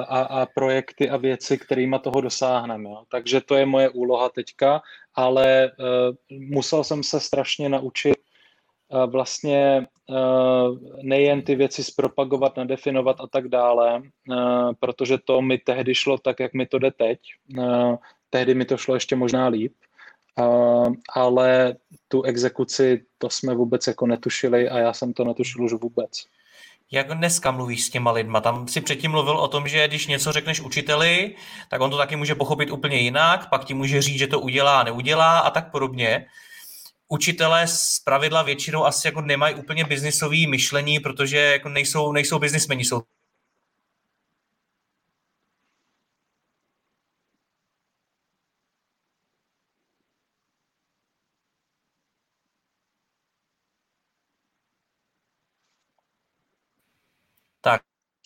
a, 0.00 0.20
a 0.22 0.46
projekty 0.54 1.10
a 1.10 1.16
věci, 1.16 1.58
kterými 1.58 1.96
toho 2.02 2.20
dosáhneme. 2.20 2.90
Jo. 2.90 3.04
Takže 3.08 3.40
to 3.40 3.54
je 3.54 3.66
moje 3.66 3.88
úloha 3.88 4.28
teďka, 4.28 4.82
ale 5.14 5.70
uh, 5.78 6.38
musel 6.50 6.84
jsem 6.84 7.02
se 7.02 7.20
strašně 7.20 7.68
naučit 7.68 8.16
uh, 8.88 9.10
vlastně 9.10 9.86
uh, 10.06 10.78
nejen 11.02 11.42
ty 11.42 11.54
věci 11.54 11.84
zpropagovat, 11.84 12.56
nadefinovat 12.56 13.16
a 13.20 13.26
tak 13.26 13.48
dále, 13.48 14.02
uh, 14.28 14.72
protože 14.80 15.18
to 15.24 15.42
mi 15.42 15.58
tehdy 15.58 15.94
šlo 15.94 16.18
tak, 16.18 16.40
jak 16.40 16.54
mi 16.54 16.66
to 16.66 16.78
jde 16.78 16.90
teď. 16.90 17.18
Uh, 17.58 17.96
tehdy 18.30 18.54
mi 18.54 18.64
to 18.64 18.76
šlo 18.76 18.94
ještě 18.94 19.16
možná 19.16 19.48
líp. 19.48 19.72
Uh, 20.40 20.92
ale 21.14 21.76
tu 22.08 22.22
exekuci, 22.22 23.04
to 23.18 23.30
jsme 23.30 23.54
vůbec 23.54 23.86
jako 23.86 24.06
netušili 24.06 24.68
a 24.68 24.78
já 24.78 24.92
jsem 24.92 25.12
to 25.12 25.24
netušil 25.24 25.64
už 25.64 25.72
vůbec. 25.72 26.24
Jak 26.92 27.14
dneska 27.14 27.50
mluvíš 27.50 27.84
s 27.84 27.90
těma 27.90 28.12
lidma? 28.12 28.40
Tam 28.40 28.68
si 28.68 28.80
předtím 28.80 29.10
mluvil 29.10 29.36
o 29.36 29.48
tom, 29.48 29.68
že 29.68 29.88
když 29.88 30.06
něco 30.06 30.32
řekneš 30.32 30.60
učiteli, 30.60 31.34
tak 31.68 31.80
on 31.80 31.90
to 31.90 31.96
taky 31.96 32.16
může 32.16 32.34
pochopit 32.34 32.70
úplně 32.70 32.96
jinak, 32.96 33.50
pak 33.50 33.64
ti 33.64 33.74
může 33.74 34.02
říct, 34.02 34.18
že 34.18 34.26
to 34.26 34.40
udělá 34.40 34.80
a 34.80 34.82
neudělá 34.82 35.38
a 35.38 35.50
tak 35.50 35.70
podobně. 35.70 36.26
Učitelé 37.08 37.66
z 37.66 38.00
pravidla 38.04 38.42
většinou 38.42 38.84
asi 38.84 39.08
jako 39.08 39.20
nemají 39.20 39.54
úplně 39.54 39.84
biznisové 39.84 40.46
myšlení, 40.48 41.00
protože 41.00 41.38
jako 41.38 41.68
nejsou, 41.68 42.12
nejsou 42.12 42.38
biznismeni, 42.38 42.84
jsou 42.84 43.02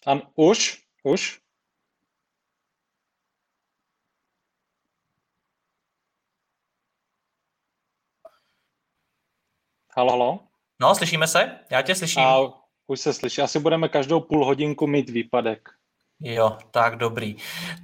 An, 0.06 0.22
už? 0.34 0.82
Už? 1.02 1.40
Halo, 9.96 10.10
halo? 10.10 10.40
No, 10.80 10.94
slyšíme 10.94 11.28
se? 11.28 11.58
Já 11.70 11.82
tě 11.82 11.94
slyším. 11.94 12.22
A 12.22 12.38
už 12.86 13.00
se 13.00 13.12
slyší. 13.12 13.42
Asi 13.42 13.58
budeme 13.58 13.88
každou 13.88 14.20
půl 14.20 14.44
hodinku 14.44 14.86
mít 14.86 15.10
výpadek. 15.10 15.68
Jo, 16.20 16.58
tak 16.70 16.96
dobrý. 16.96 17.36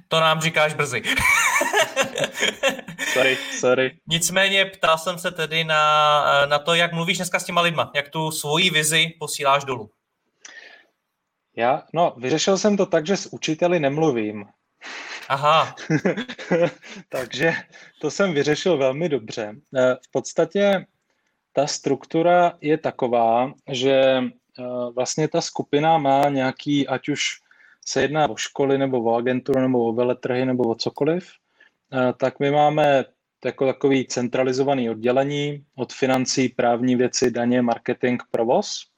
To 0.07 0.19
nám 0.19 0.41
říkáš 0.41 0.73
brzy. 0.73 1.03
sorry, 3.13 3.37
sorry. 3.59 3.99
Nicméně 4.07 4.65
ptal 4.65 4.97
jsem 4.97 5.19
se 5.19 5.31
tedy 5.31 5.63
na, 5.63 6.45
na 6.45 6.59
to, 6.59 6.73
jak 6.73 6.93
mluvíš 6.93 7.17
dneska 7.17 7.39
s 7.39 7.45
těma 7.45 7.61
lidma, 7.61 7.91
jak 7.95 8.09
tu 8.09 8.31
svoji 8.31 8.69
vizi 8.69 9.13
posíláš 9.19 9.63
dolů. 9.63 9.91
Já, 11.59 11.83
no, 11.93 12.13
vyřešil 12.17 12.57
jsem 12.57 12.77
to 12.77 12.85
tak, 12.85 13.05
že 13.05 13.17
s 13.17 13.33
učiteli 13.33 13.79
nemluvím. 13.79 14.45
Aha. 15.29 15.75
Takže 17.09 17.53
to 18.01 18.11
jsem 18.11 18.33
vyřešil 18.33 18.77
velmi 18.77 19.09
dobře. 19.09 19.55
Eh, 19.77 19.95
v 19.95 20.11
podstatě 20.11 20.85
ta 21.53 21.67
struktura 21.67 22.53
je 22.61 22.77
taková, 22.77 23.53
že 23.71 23.93
eh, 23.93 24.63
vlastně 24.95 25.27
ta 25.27 25.41
skupina 25.41 25.97
má 25.97 26.29
nějaký, 26.29 26.87
ať 26.87 27.09
už 27.09 27.23
se 27.85 28.01
jedná 28.01 28.29
o 28.29 28.35
školy, 28.35 28.77
nebo 28.77 29.03
o 29.03 29.15
agenturu, 29.15 29.59
nebo 29.59 29.85
o 29.85 29.93
veletrhy, 29.93 30.45
nebo 30.45 30.63
o 30.63 30.75
cokoliv, 30.75 31.31
eh, 31.93 32.13
tak 32.13 32.39
my 32.39 32.51
máme 32.51 33.05
jako 33.45 33.65
takový 33.65 34.07
centralizovaný 34.07 34.89
oddělení 34.89 35.63
od 35.75 35.93
financí, 35.93 36.49
právní 36.49 36.95
věci, 36.95 37.31
daně, 37.31 37.61
marketing, 37.61 38.21
provoz 38.31 38.89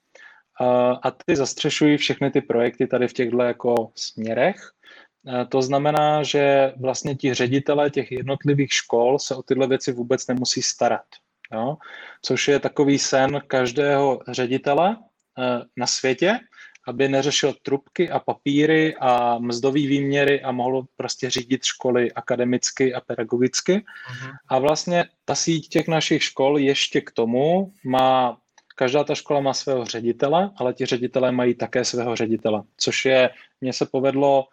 a 1.03 1.11
ty 1.25 1.35
zastřešují 1.35 1.97
všechny 1.97 2.31
ty 2.31 2.41
projekty 2.41 2.87
tady 2.87 3.07
v 3.07 3.13
těchto 3.13 3.41
jako 3.41 3.91
směrech. 3.95 4.71
To 5.49 5.61
znamená, 5.61 6.23
že 6.23 6.73
vlastně 6.77 7.15
ti 7.15 7.33
ředitelé 7.33 7.89
těch 7.89 8.11
jednotlivých 8.11 8.73
škol 8.73 9.19
se 9.19 9.35
o 9.35 9.43
tyhle 9.43 9.67
věci 9.67 9.91
vůbec 9.91 10.27
nemusí 10.27 10.61
starat. 10.61 11.05
Jo? 11.53 11.77
Což 12.21 12.47
je 12.47 12.59
takový 12.59 12.99
sen 12.99 13.41
každého 13.47 14.19
ředitele 14.27 14.97
eh, 14.97 15.61
na 15.77 15.87
světě, 15.87 16.39
aby 16.87 17.09
neřešil 17.09 17.53
trubky 17.61 18.09
a 18.09 18.19
papíry 18.19 18.95
a 18.99 19.37
mzdové 19.37 19.79
výměry 19.79 20.41
a 20.41 20.51
mohl 20.51 20.85
prostě 20.95 21.29
řídit 21.29 21.63
školy 21.63 22.11
akademicky 22.11 22.93
a 22.93 23.01
pedagogicky. 23.01 23.73
Uh-huh. 23.73 24.31
A 24.47 24.59
vlastně 24.59 25.05
ta 25.25 25.35
síť 25.35 25.69
těch 25.69 25.87
našich 25.87 26.23
škol 26.23 26.59
ještě 26.59 27.01
k 27.01 27.11
tomu 27.11 27.73
má 27.85 28.37
každá 28.81 29.03
ta 29.03 29.15
škola 29.15 29.39
má 29.39 29.53
svého 29.53 29.85
ředitele, 29.85 30.51
ale 30.57 30.73
ti 30.73 30.85
ředitelé 30.85 31.31
mají 31.31 31.53
také 31.55 31.85
svého 31.85 32.15
ředitele, 32.15 32.63
což 32.77 33.05
je, 33.05 33.29
mně 33.61 33.73
se 33.73 33.85
povedlo, 33.85 34.47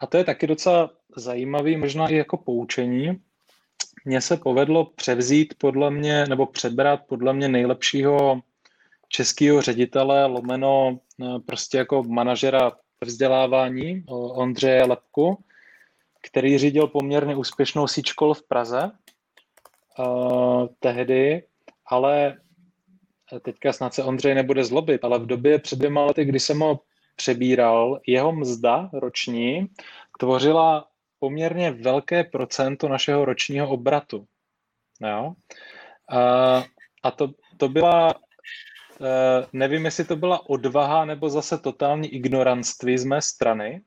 a 0.00 0.06
to 0.06 0.16
je 0.16 0.24
taky 0.24 0.46
docela 0.46 0.90
zajímavý, 1.16 1.76
možná 1.76 2.08
i 2.08 2.14
jako 2.14 2.36
poučení, 2.36 3.20
mně 4.04 4.20
se 4.20 4.36
povedlo 4.36 4.84
převzít 4.84 5.54
podle 5.58 5.90
mě, 5.90 6.24
nebo 6.28 6.46
přebrat 6.46 7.00
podle 7.06 7.32
mě 7.32 7.48
nejlepšího 7.48 8.40
českého 9.08 9.62
ředitele, 9.62 10.26
lomeno 10.26 10.98
eh, 10.98 11.38
prostě 11.46 11.78
jako 11.78 12.02
manažera 12.02 12.72
vzdělávání, 13.04 14.04
Ondřeje 14.08 14.84
Lepku, 14.84 15.44
který 16.22 16.58
řídil 16.58 16.86
poměrně 16.86 17.36
úspěšnou 17.36 17.86
síť 17.86 18.06
škol 18.06 18.34
v 18.34 18.42
Praze 18.42 18.90
uh, 19.98 20.66
tehdy, 20.80 21.42
ale 21.86 22.36
teďka 23.42 23.72
snad 23.72 23.94
se 23.94 24.04
Ondřej 24.04 24.34
nebude 24.34 24.64
zlobit, 24.64 25.04
ale 25.04 25.18
v 25.18 25.26
době 25.26 25.58
před 25.58 25.78
dvěma 25.78 26.04
lety, 26.04 26.24
kdy 26.24 26.40
jsem 26.40 26.60
ho 26.60 26.80
přebíral, 27.16 28.00
jeho 28.06 28.32
mzda 28.32 28.90
roční 28.92 29.66
tvořila 30.18 30.86
poměrně 31.18 31.70
velké 31.70 32.24
procento 32.24 32.88
našeho 32.88 33.24
ročního 33.24 33.68
obratu. 33.68 34.26
Jo? 35.00 35.34
A, 37.02 37.10
to, 37.10 37.30
to 37.56 37.68
byla, 37.68 38.10
e, 38.10 39.46
nevím, 39.52 39.84
jestli 39.84 40.04
to 40.04 40.16
byla 40.16 40.50
odvaha 40.50 41.04
nebo 41.04 41.30
zase 41.30 41.58
totální 41.58 42.08
ignoranství 42.08 42.98
z 42.98 43.04
mé 43.04 43.22
strany, 43.22 43.82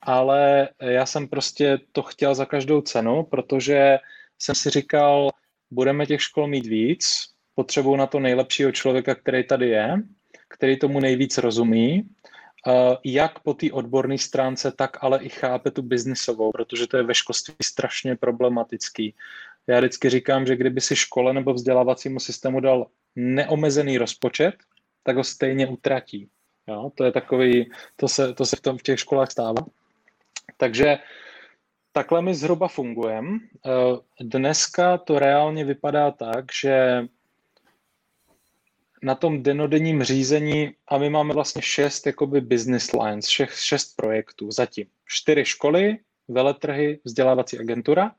ale 0.00 0.68
já 0.80 1.06
jsem 1.06 1.28
prostě 1.28 1.78
to 1.92 2.02
chtěl 2.02 2.34
za 2.34 2.46
každou 2.46 2.80
cenu, 2.80 3.22
protože 3.22 3.98
jsem 4.38 4.54
si 4.54 4.70
říkal, 4.70 5.30
budeme 5.70 6.06
těch 6.06 6.22
škol 6.22 6.46
mít 6.46 6.66
víc, 6.66 7.34
potřebují 7.58 7.98
na 7.98 8.06
to 8.06 8.20
nejlepšího 8.20 8.72
člověka, 8.72 9.14
který 9.14 9.44
tady 9.44 9.68
je, 9.68 9.96
který 10.48 10.78
tomu 10.78 11.00
nejvíc 11.00 11.38
rozumí, 11.38 12.08
jak 13.04 13.38
po 13.38 13.54
té 13.54 13.72
odborné 13.72 14.18
stránce, 14.18 14.72
tak 14.72 14.96
ale 15.00 15.18
i 15.22 15.28
chápe 15.28 15.70
tu 15.70 15.82
biznisovou, 15.82 16.52
protože 16.52 16.86
to 16.86 16.96
je 16.96 17.02
ve 17.02 17.14
školství 17.14 17.54
strašně 17.62 18.16
problematický. 18.16 19.14
Já 19.66 19.78
vždycky 19.78 20.10
říkám, 20.10 20.46
že 20.46 20.56
kdyby 20.56 20.80
si 20.80 20.96
škole 20.96 21.34
nebo 21.34 21.54
vzdělávacímu 21.54 22.20
systému 22.20 22.60
dal 22.60 22.86
neomezený 23.16 23.98
rozpočet, 23.98 24.54
tak 25.02 25.16
ho 25.16 25.24
stejně 25.24 25.66
utratí. 25.66 26.28
Jo, 26.68 26.92
to 26.94 27.04
je 27.04 27.12
takový, 27.12 27.70
to 27.96 28.08
se, 28.08 28.34
to 28.34 28.46
se 28.46 28.56
v, 28.56 28.60
tom, 28.60 28.78
v 28.78 28.82
těch 28.82 29.00
školách 29.00 29.30
stává. 29.30 29.66
Takže 30.56 30.98
takhle 31.92 32.22
my 32.22 32.34
zhruba 32.34 32.68
fungujeme. 32.68 33.38
Dneska 34.20 34.98
to 34.98 35.18
reálně 35.18 35.64
vypadá 35.64 36.10
tak, 36.10 36.44
že 36.62 37.08
na 39.02 39.14
tom 39.14 39.42
denodenním 39.42 40.02
řízení 40.02 40.72
a 40.88 40.98
my 40.98 41.10
máme 41.10 41.34
vlastně 41.34 41.62
šest 41.62 42.06
jakoby 42.06 42.40
business 42.40 42.92
lines, 42.92 43.26
šest, 43.28 43.60
šest 43.60 43.96
projektů 43.96 44.50
zatím. 44.50 44.86
Čtyři 45.06 45.44
školy, 45.44 45.98
veletrhy, 46.28 47.00
vzdělávací 47.04 47.58
agentura. 47.58 48.12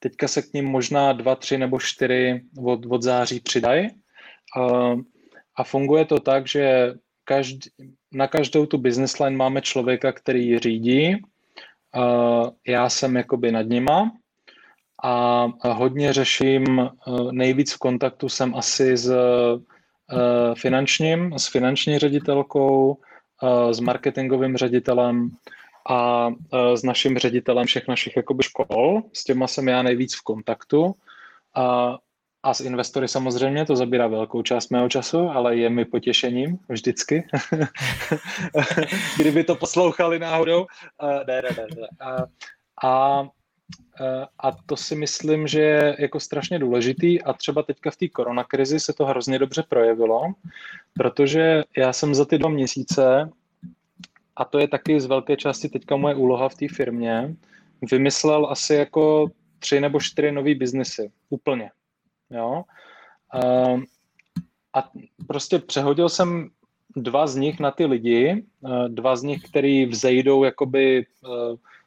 teďka 0.00 0.28
se 0.28 0.42
k 0.42 0.52
ním 0.52 0.64
možná 0.64 1.12
dva, 1.12 1.34
tři 1.34 1.58
nebo 1.58 1.80
čtyři 1.80 2.40
od, 2.64 2.86
od 2.86 3.02
září 3.02 3.40
přidají. 3.40 3.88
A 5.56 5.64
funguje 5.64 6.04
to 6.04 6.20
tak, 6.20 6.48
že 6.48 6.94
každý, 7.24 7.70
na 8.12 8.28
každou 8.28 8.66
tu 8.66 8.78
business 8.78 9.18
line 9.18 9.36
máme 9.36 9.62
člověka, 9.62 10.12
který 10.12 10.46
ji 10.48 10.58
řídí. 10.58 11.22
Já 12.66 12.88
jsem 12.88 13.16
jakoby 13.16 13.52
nad 13.52 13.66
nima 13.66 14.12
a 15.04 15.72
hodně 15.72 16.12
řeším, 16.12 16.90
nejvíc 17.30 17.72
v 17.72 17.78
kontaktu 17.78 18.28
jsem 18.28 18.54
asi 18.54 18.96
s 18.96 19.12
finančním, 20.54 21.38
s 21.38 21.46
finanční 21.46 21.98
ředitelkou, 21.98 22.98
s 23.70 23.80
marketingovým 23.80 24.56
ředitelem 24.56 25.30
a 25.90 26.30
s 26.74 26.82
naším 26.82 27.18
ředitelem 27.18 27.66
všech 27.66 27.88
našich 27.88 28.16
jakoby 28.16 28.42
škol. 28.42 29.02
S 29.12 29.24
těma 29.24 29.46
jsem 29.46 29.68
já 29.68 29.82
nejvíc 29.82 30.16
v 30.16 30.22
kontaktu. 30.22 30.94
A 31.54 31.98
a 32.42 32.54
s 32.54 32.60
investory 32.60 33.08
samozřejmě 33.08 33.64
to 33.64 33.76
zabírá 33.76 34.06
velkou 34.06 34.42
část 34.42 34.68
mého 34.68 34.88
času, 34.88 35.18
ale 35.18 35.56
je 35.56 35.70
mi 35.70 35.84
potěšením 35.84 36.58
vždycky. 36.68 37.28
Kdyby 39.18 39.44
to 39.44 39.54
poslouchali 39.54 40.18
náhodou. 40.18 40.60
Uh, 41.02 41.10
ne, 41.26 41.42
ne, 41.42 41.48
ne, 41.56 41.66
ne. 41.76 41.88
Uh, 42.06 42.24
a, 42.84 43.22
a 44.38 44.52
to 44.66 44.76
si 44.76 44.94
myslím, 44.96 45.46
že 45.46 45.60
je 45.60 45.96
jako 45.98 46.20
strašně 46.20 46.58
důležitý 46.58 47.22
a 47.22 47.32
třeba 47.32 47.62
teďka 47.62 47.90
v 47.90 47.96
té 47.96 48.08
koronakrizi 48.08 48.80
se 48.80 48.92
to 48.92 49.06
hrozně 49.06 49.38
dobře 49.38 49.64
projevilo, 49.68 50.22
protože 50.94 51.64
já 51.76 51.92
jsem 51.92 52.14
za 52.14 52.24
ty 52.24 52.38
dva 52.38 52.48
měsíce, 52.48 53.30
a 54.36 54.44
to 54.44 54.58
je 54.58 54.68
taky 54.68 55.00
z 55.00 55.06
velké 55.06 55.36
části 55.36 55.68
teďka 55.68 55.96
moje 55.96 56.14
úloha 56.14 56.48
v 56.48 56.54
té 56.54 56.66
firmě, 56.68 57.34
vymyslel 57.90 58.46
asi 58.50 58.74
jako 58.74 59.30
tři 59.58 59.80
nebo 59.80 60.00
čtyři 60.00 60.32
nové 60.32 60.54
biznesy. 60.54 61.10
Úplně. 61.30 61.70
Jo? 62.30 62.64
Uh, 63.34 63.82
a 64.74 64.90
prostě 65.26 65.58
přehodil 65.58 66.08
jsem 66.08 66.48
dva 66.96 67.26
z 67.26 67.36
nich 67.36 67.60
na 67.60 67.70
ty 67.70 67.86
lidi, 67.86 68.44
uh, 68.60 68.88
dva 68.88 69.16
z 69.16 69.22
nich, 69.22 69.42
který 69.42 69.86
vzejdou 69.86 70.44
jakoby 70.44 71.06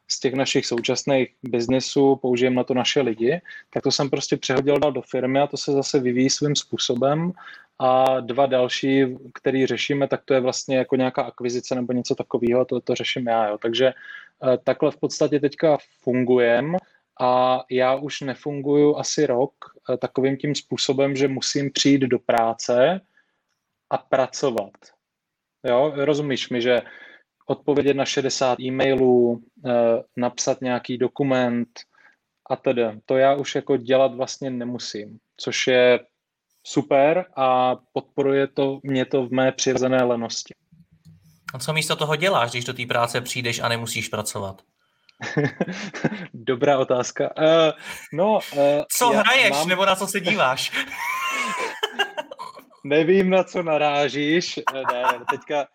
z 0.08 0.20
těch 0.20 0.34
našich 0.34 0.66
současných 0.66 1.30
biznesů, 1.44 2.16
použijeme 2.16 2.56
na 2.56 2.64
to 2.64 2.74
naše 2.74 3.02
lidi, 3.02 3.42
tak 3.70 3.84
to 3.84 3.92
jsem 3.92 4.10
prostě 4.10 4.38
přehodil 4.38 4.78
do 4.78 5.02
firmy 5.02 5.40
a 5.40 5.48
to 5.48 5.58
se 5.58 5.72
zase 5.72 6.00
vyvíjí 6.00 6.30
svým 6.30 6.56
způsobem. 6.56 7.32
A 7.80 8.20
dva 8.20 8.46
další, 8.46 9.06
který 9.34 9.66
řešíme, 9.66 10.08
tak 10.08 10.22
to 10.26 10.34
je 10.34 10.40
vlastně 10.40 10.78
jako 10.78 10.96
nějaká 10.96 11.22
akvizice 11.22 11.76
nebo 11.76 11.94
něco 11.94 12.16
takového, 12.16 12.66
to, 12.66 12.80
to 12.80 12.96
řeším 12.96 13.28
já. 13.28 13.48
Jo. 13.48 13.58
Takže 13.58 13.94
uh, 14.40 14.58
takhle 14.64 14.92
v 14.92 14.98
podstatě 14.98 15.40
teďka 15.40 15.78
fungujeme 16.02 16.78
a 17.22 17.64
já 17.72 17.96
už 17.96 18.22
nefunguju 18.22 18.98
asi 18.98 19.26
rok 19.26 19.54
eh, 19.90 19.98
takovým 19.98 20.38
tím 20.38 20.56
způsobem, 20.56 21.16
že 21.16 21.28
musím 21.28 21.72
přijít 21.72 22.02
do 22.02 22.20
práce 22.20 23.02
a 23.90 23.98
pracovat. 23.98 24.74
Jo, 25.64 25.94
rozumíš 25.96 26.50
mi, 26.50 26.62
že 26.62 26.82
odpovědět 27.46 27.94
na 27.94 28.06
60 28.06 28.60
e-mailů, 28.60 29.44
eh, 29.66 29.72
napsat 30.18 30.62
nějaký 30.62 30.98
dokument 30.98 31.70
a 32.50 32.56
tedy. 32.56 32.84
To 33.06 33.18
já 33.18 33.36
už 33.36 33.56
jako 33.56 33.78
dělat 33.78 34.16
vlastně 34.16 34.50
nemusím, 34.50 35.18
což 35.38 35.68
je 35.68 36.00
super 36.64 37.26
a 37.36 37.76
podporuje 37.94 38.48
to 38.48 38.80
mě 38.84 39.06
to 39.06 39.26
v 39.26 39.32
mé 39.32 39.52
přirozené 39.52 40.04
lenosti. 40.04 40.54
A 41.54 41.60
co 41.60 41.74
místo 41.74 41.96
toho 41.96 42.16
děláš, 42.16 42.52
když 42.52 42.66
do 42.66 42.74
té 42.74 42.86
práce 42.86 43.22
přijdeš 43.22 43.60
a 43.60 43.68
nemusíš 43.68 44.08
pracovat? 44.08 44.62
Dobrá 46.34 46.80
otázka. 46.80 47.30
Uh, 47.38 47.72
no, 48.14 48.34
uh, 48.34 48.60
co 48.92 49.10
hraješ, 49.10 49.52
mám... 49.52 49.68
nebo 49.68 49.86
na 49.86 49.96
co 49.96 50.08
se 50.08 50.20
díváš? 50.20 50.72
Nevím, 52.84 53.30
na 53.30 53.44
co 53.44 53.64
narážíš. 53.64 54.60
Ne, 54.74 54.82
ne, 54.94 55.04
teďka, 55.30 55.68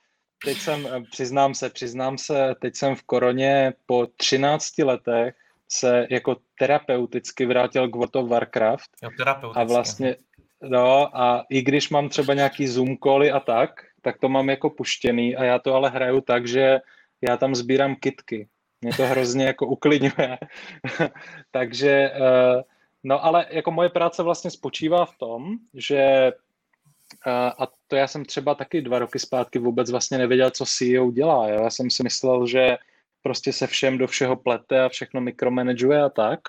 teď 0.44 0.58
jsem, 0.58 0.88
přiznám 1.10 1.54
se, 1.54 1.70
přiznám 1.70 2.18
se, 2.18 2.54
teď 2.60 2.76
jsem 2.76 2.94
v 2.94 3.02
koroně 3.02 3.72
po 3.86 4.06
13 4.16 4.78
letech 4.78 5.34
se 5.68 6.06
jako 6.10 6.36
terapeuticky 6.58 7.46
vrátil 7.46 7.88
k 7.88 7.96
World 7.96 8.16
of 8.16 8.28
Warcraft. 8.28 8.90
Jo, 9.02 9.10
a 9.54 9.64
vlastně, 9.64 10.16
no, 10.62 11.16
a 11.16 11.44
i 11.50 11.62
když 11.62 11.90
mám 11.90 12.08
třeba 12.08 12.34
nějaký 12.34 12.66
Zoom 12.66 12.96
cally 13.04 13.30
a 13.30 13.40
tak, 13.40 13.70
tak 14.02 14.18
to 14.18 14.28
mám 14.28 14.50
jako 14.50 14.70
puštěný 14.70 15.36
a 15.36 15.44
já 15.44 15.58
to 15.58 15.74
ale 15.74 15.90
hraju 15.90 16.20
tak, 16.20 16.46
že 16.46 16.78
já 17.20 17.36
tam 17.36 17.54
sbírám 17.54 17.96
kitky. 17.96 18.48
Mě 18.80 18.92
to 18.92 19.06
hrozně 19.06 19.44
jako 19.46 19.66
uklidňuje. 19.66 20.38
Takže, 21.50 21.90
eh, 21.90 22.62
no 23.04 23.24
ale 23.24 23.46
jako 23.50 23.70
moje 23.70 23.88
práce 23.88 24.22
vlastně 24.22 24.50
spočívá 24.50 25.06
v 25.06 25.18
tom, 25.18 25.56
že 25.74 25.98
eh, 25.98 26.32
a 27.58 27.68
to 27.86 27.96
já 27.96 28.06
jsem 28.06 28.24
třeba 28.24 28.54
taky 28.54 28.82
dva 28.82 28.98
roky 28.98 29.18
zpátky 29.18 29.58
vůbec 29.58 29.90
vlastně 29.90 30.18
nevěděl, 30.18 30.50
co 30.50 30.64
CEO 30.66 31.10
dělá. 31.10 31.48
Jo? 31.48 31.62
Já 31.62 31.70
jsem 31.70 31.90
si 31.90 32.02
myslel, 32.02 32.46
že 32.46 32.76
prostě 33.22 33.52
se 33.52 33.66
všem 33.66 33.98
do 33.98 34.06
všeho 34.06 34.36
plete 34.36 34.80
a 34.80 34.88
všechno 34.88 35.20
mikromanaguje 35.20 36.02
a 36.02 36.08
tak. 36.08 36.40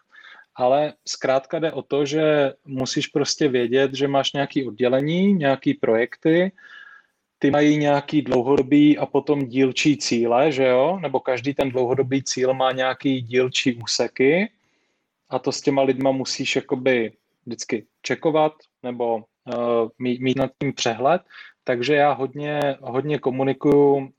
Ale 0.55 0.93
zkrátka 1.07 1.59
jde 1.59 1.71
o 1.71 1.81
to, 1.81 2.05
že 2.05 2.53
musíš 2.65 3.07
prostě 3.07 3.47
vědět, 3.47 3.93
že 3.93 4.07
máš 4.07 4.33
nějaké 4.33 4.67
oddělení, 4.67 5.33
nějaké 5.33 5.73
projekty, 5.81 6.51
ty 7.39 7.51
mají 7.51 7.77
nějaký 7.77 8.21
dlouhodobý 8.21 8.97
a 8.97 9.05
potom 9.05 9.45
dílčí 9.45 9.97
cíle, 9.97 10.51
že 10.51 10.65
jo? 10.65 10.99
Nebo 11.01 11.19
každý 11.19 11.53
ten 11.53 11.69
dlouhodobý 11.69 12.23
cíl 12.23 12.53
má 12.53 12.71
nějaký 12.71 13.21
dílčí 13.21 13.75
úseky 13.75 14.51
a 15.29 15.39
to 15.39 15.51
s 15.51 15.61
těma 15.61 15.81
lidma 15.81 16.11
musíš 16.11 16.55
jakoby 16.55 17.11
vždycky 17.45 17.85
čekovat 18.01 18.53
nebo 18.83 19.23
mít, 19.99 20.21
mít 20.21 20.37
nad 20.37 20.51
tím 20.61 20.73
přehled. 20.73 21.21
Takže 21.63 21.95
já 21.95 22.11
hodně, 22.11 22.77
hodně 22.81 23.19
komunikuju 23.19 23.95
uh, 23.95 24.09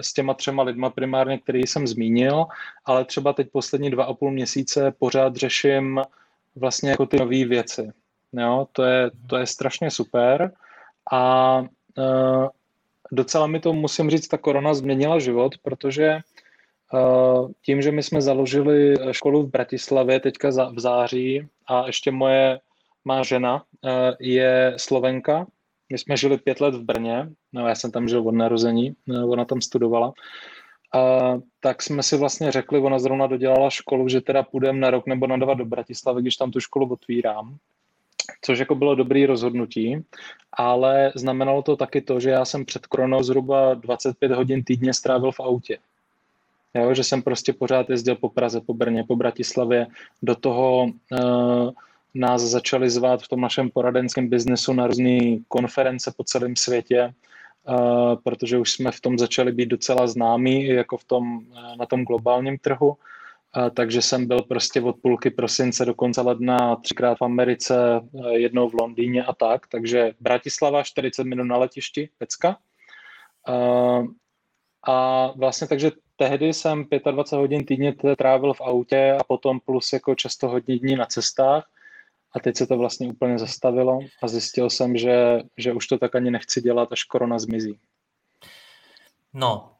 s 0.00 0.12
těma 0.12 0.34
třema 0.34 0.62
lidma 0.62 0.90
primárně, 0.90 1.38
který 1.38 1.66
jsem 1.66 1.86
zmínil, 1.86 2.44
ale 2.84 3.04
třeba 3.04 3.32
teď 3.32 3.50
poslední 3.52 3.90
dva 3.90 4.04
a 4.04 4.14
půl 4.14 4.30
měsíce 4.30 4.92
pořád 4.98 5.36
řeším 5.36 6.00
vlastně 6.56 6.90
jako 6.90 7.06
ty 7.06 7.16
nové 7.16 7.44
věci. 7.44 7.90
Jo, 8.32 8.66
to 8.72 8.82
je, 8.82 9.10
to 9.26 9.36
je 9.36 9.46
strašně 9.46 9.90
super 9.90 10.52
a 11.12 11.64
Eh, 11.98 12.48
docela 13.12 13.46
mi 13.46 13.60
to, 13.60 13.72
musím 13.72 14.10
říct, 14.10 14.28
ta 14.28 14.38
korona 14.38 14.74
změnila 14.74 15.18
život, 15.18 15.58
protože 15.62 16.06
eh, 16.06 16.20
tím, 17.62 17.82
že 17.82 17.92
my 17.92 18.02
jsme 18.02 18.22
založili 18.22 18.94
školu 19.10 19.42
v 19.42 19.50
Bratislavě 19.50 20.20
teďka 20.20 20.48
v 20.48 20.80
září 20.80 21.48
a 21.66 21.86
ještě 21.86 22.10
moje 22.10 22.60
má 23.04 23.22
žena 23.22 23.62
eh, 23.84 24.12
je 24.20 24.74
Slovenka. 24.76 25.46
My 25.92 25.98
jsme 25.98 26.16
žili 26.16 26.38
pět 26.38 26.60
let 26.60 26.74
v 26.74 26.82
Brně, 26.82 27.28
no 27.52 27.68
já 27.68 27.74
jsem 27.74 27.90
tam 27.90 28.08
žil 28.08 28.28
od 28.28 28.34
narození, 28.34 28.94
ona 29.26 29.44
tam 29.44 29.60
studovala. 29.60 30.12
A, 30.94 31.34
tak 31.60 31.82
jsme 31.82 32.02
si 32.02 32.16
vlastně 32.16 32.52
řekli, 32.52 32.78
ona 32.78 32.98
zrovna 32.98 33.26
dodělala 33.26 33.70
školu, 33.70 34.08
že 34.08 34.20
teda 34.20 34.42
půjdeme 34.42 34.78
na 34.78 34.90
rok 34.90 35.06
nebo 35.06 35.26
na 35.26 35.36
dva 35.36 35.54
do 35.54 35.64
Bratislavy, 35.64 36.22
když 36.22 36.36
tam 36.36 36.50
tu 36.50 36.60
školu 36.60 36.92
otvírám 36.92 37.58
což 38.42 38.58
jako 38.58 38.74
bylo 38.74 38.94
dobrý 38.94 39.26
rozhodnutí, 39.26 40.04
ale 40.52 41.12
znamenalo 41.14 41.62
to 41.62 41.76
taky 41.76 42.00
to, 42.00 42.20
že 42.20 42.30
já 42.30 42.44
jsem 42.44 42.64
před 42.64 42.86
koronou 42.86 43.22
zhruba 43.22 43.74
25 43.74 44.32
hodin 44.32 44.64
týdně 44.64 44.94
strávil 44.94 45.32
v 45.32 45.40
autě. 45.40 45.78
Jo, 46.74 46.94
že 46.94 47.04
jsem 47.04 47.22
prostě 47.22 47.52
pořád 47.52 47.90
jezdil 47.90 48.16
po 48.16 48.28
Praze, 48.28 48.60
po 48.60 48.74
Brně, 48.74 49.04
po 49.04 49.16
Bratislavě. 49.16 49.86
Do 50.22 50.34
toho 50.34 50.84
uh, 50.84 51.70
nás 52.14 52.42
začali 52.42 52.90
zvát 52.90 53.22
v 53.22 53.28
tom 53.28 53.40
našem 53.40 53.70
poradenském 53.70 54.28
biznesu 54.28 54.72
na 54.72 54.86
různé 54.86 55.18
konference 55.48 56.12
po 56.16 56.24
celém 56.24 56.56
světě, 56.56 57.14
uh, 57.68 58.16
protože 58.24 58.58
už 58.58 58.72
jsme 58.72 58.90
v 58.92 59.00
tom 59.00 59.18
začali 59.18 59.52
být 59.52 59.68
docela 59.68 60.06
známí, 60.06 60.66
jako 60.66 60.96
v 60.96 61.04
tom, 61.04 61.36
uh, 61.36 61.76
na 61.76 61.86
tom 61.86 62.04
globálním 62.04 62.58
trhu. 62.58 62.96
A, 63.52 63.70
takže 63.70 64.02
jsem 64.02 64.26
byl 64.26 64.42
prostě 64.42 64.80
od 64.80 64.96
půlky 65.02 65.30
prosince 65.30 65.84
do 65.84 65.94
konce 65.94 66.20
ledna 66.20 66.76
třikrát 66.76 67.18
v 67.18 67.22
Americe, 67.22 68.00
jednou 68.30 68.68
v 68.68 68.74
Londýně 68.74 69.24
a 69.24 69.34
tak. 69.34 69.66
Takže 69.66 70.12
Bratislava 70.20 70.82
40 70.82 71.24
minut 71.24 71.44
na 71.44 71.56
letišti, 71.56 72.08
pecka. 72.18 72.56
A 74.86 75.26
vlastně 75.36 75.66
takže 75.66 75.92
tehdy 76.16 76.52
jsem 76.52 76.84
25 77.10 77.40
hodin 77.40 77.64
týdně 77.64 77.94
trávil 78.18 78.54
v 78.54 78.60
autě 78.60 79.16
a 79.20 79.24
potom 79.24 79.60
plus 79.60 79.92
jako 79.92 80.14
často 80.14 80.48
hodně 80.48 80.78
dní 80.78 80.96
na 80.96 81.06
cestách. 81.06 81.68
A 82.36 82.40
teď 82.40 82.56
se 82.56 82.66
to 82.66 82.78
vlastně 82.78 83.08
úplně 83.08 83.38
zastavilo 83.38 83.98
a 84.22 84.28
zjistil 84.28 84.70
jsem, 84.70 84.96
že, 84.96 85.40
že 85.56 85.72
už 85.72 85.86
to 85.86 85.98
tak 85.98 86.14
ani 86.14 86.30
nechci 86.30 86.60
dělat, 86.60 86.88
až 86.92 87.04
korona 87.04 87.38
zmizí. 87.38 87.78
No, 89.34 89.70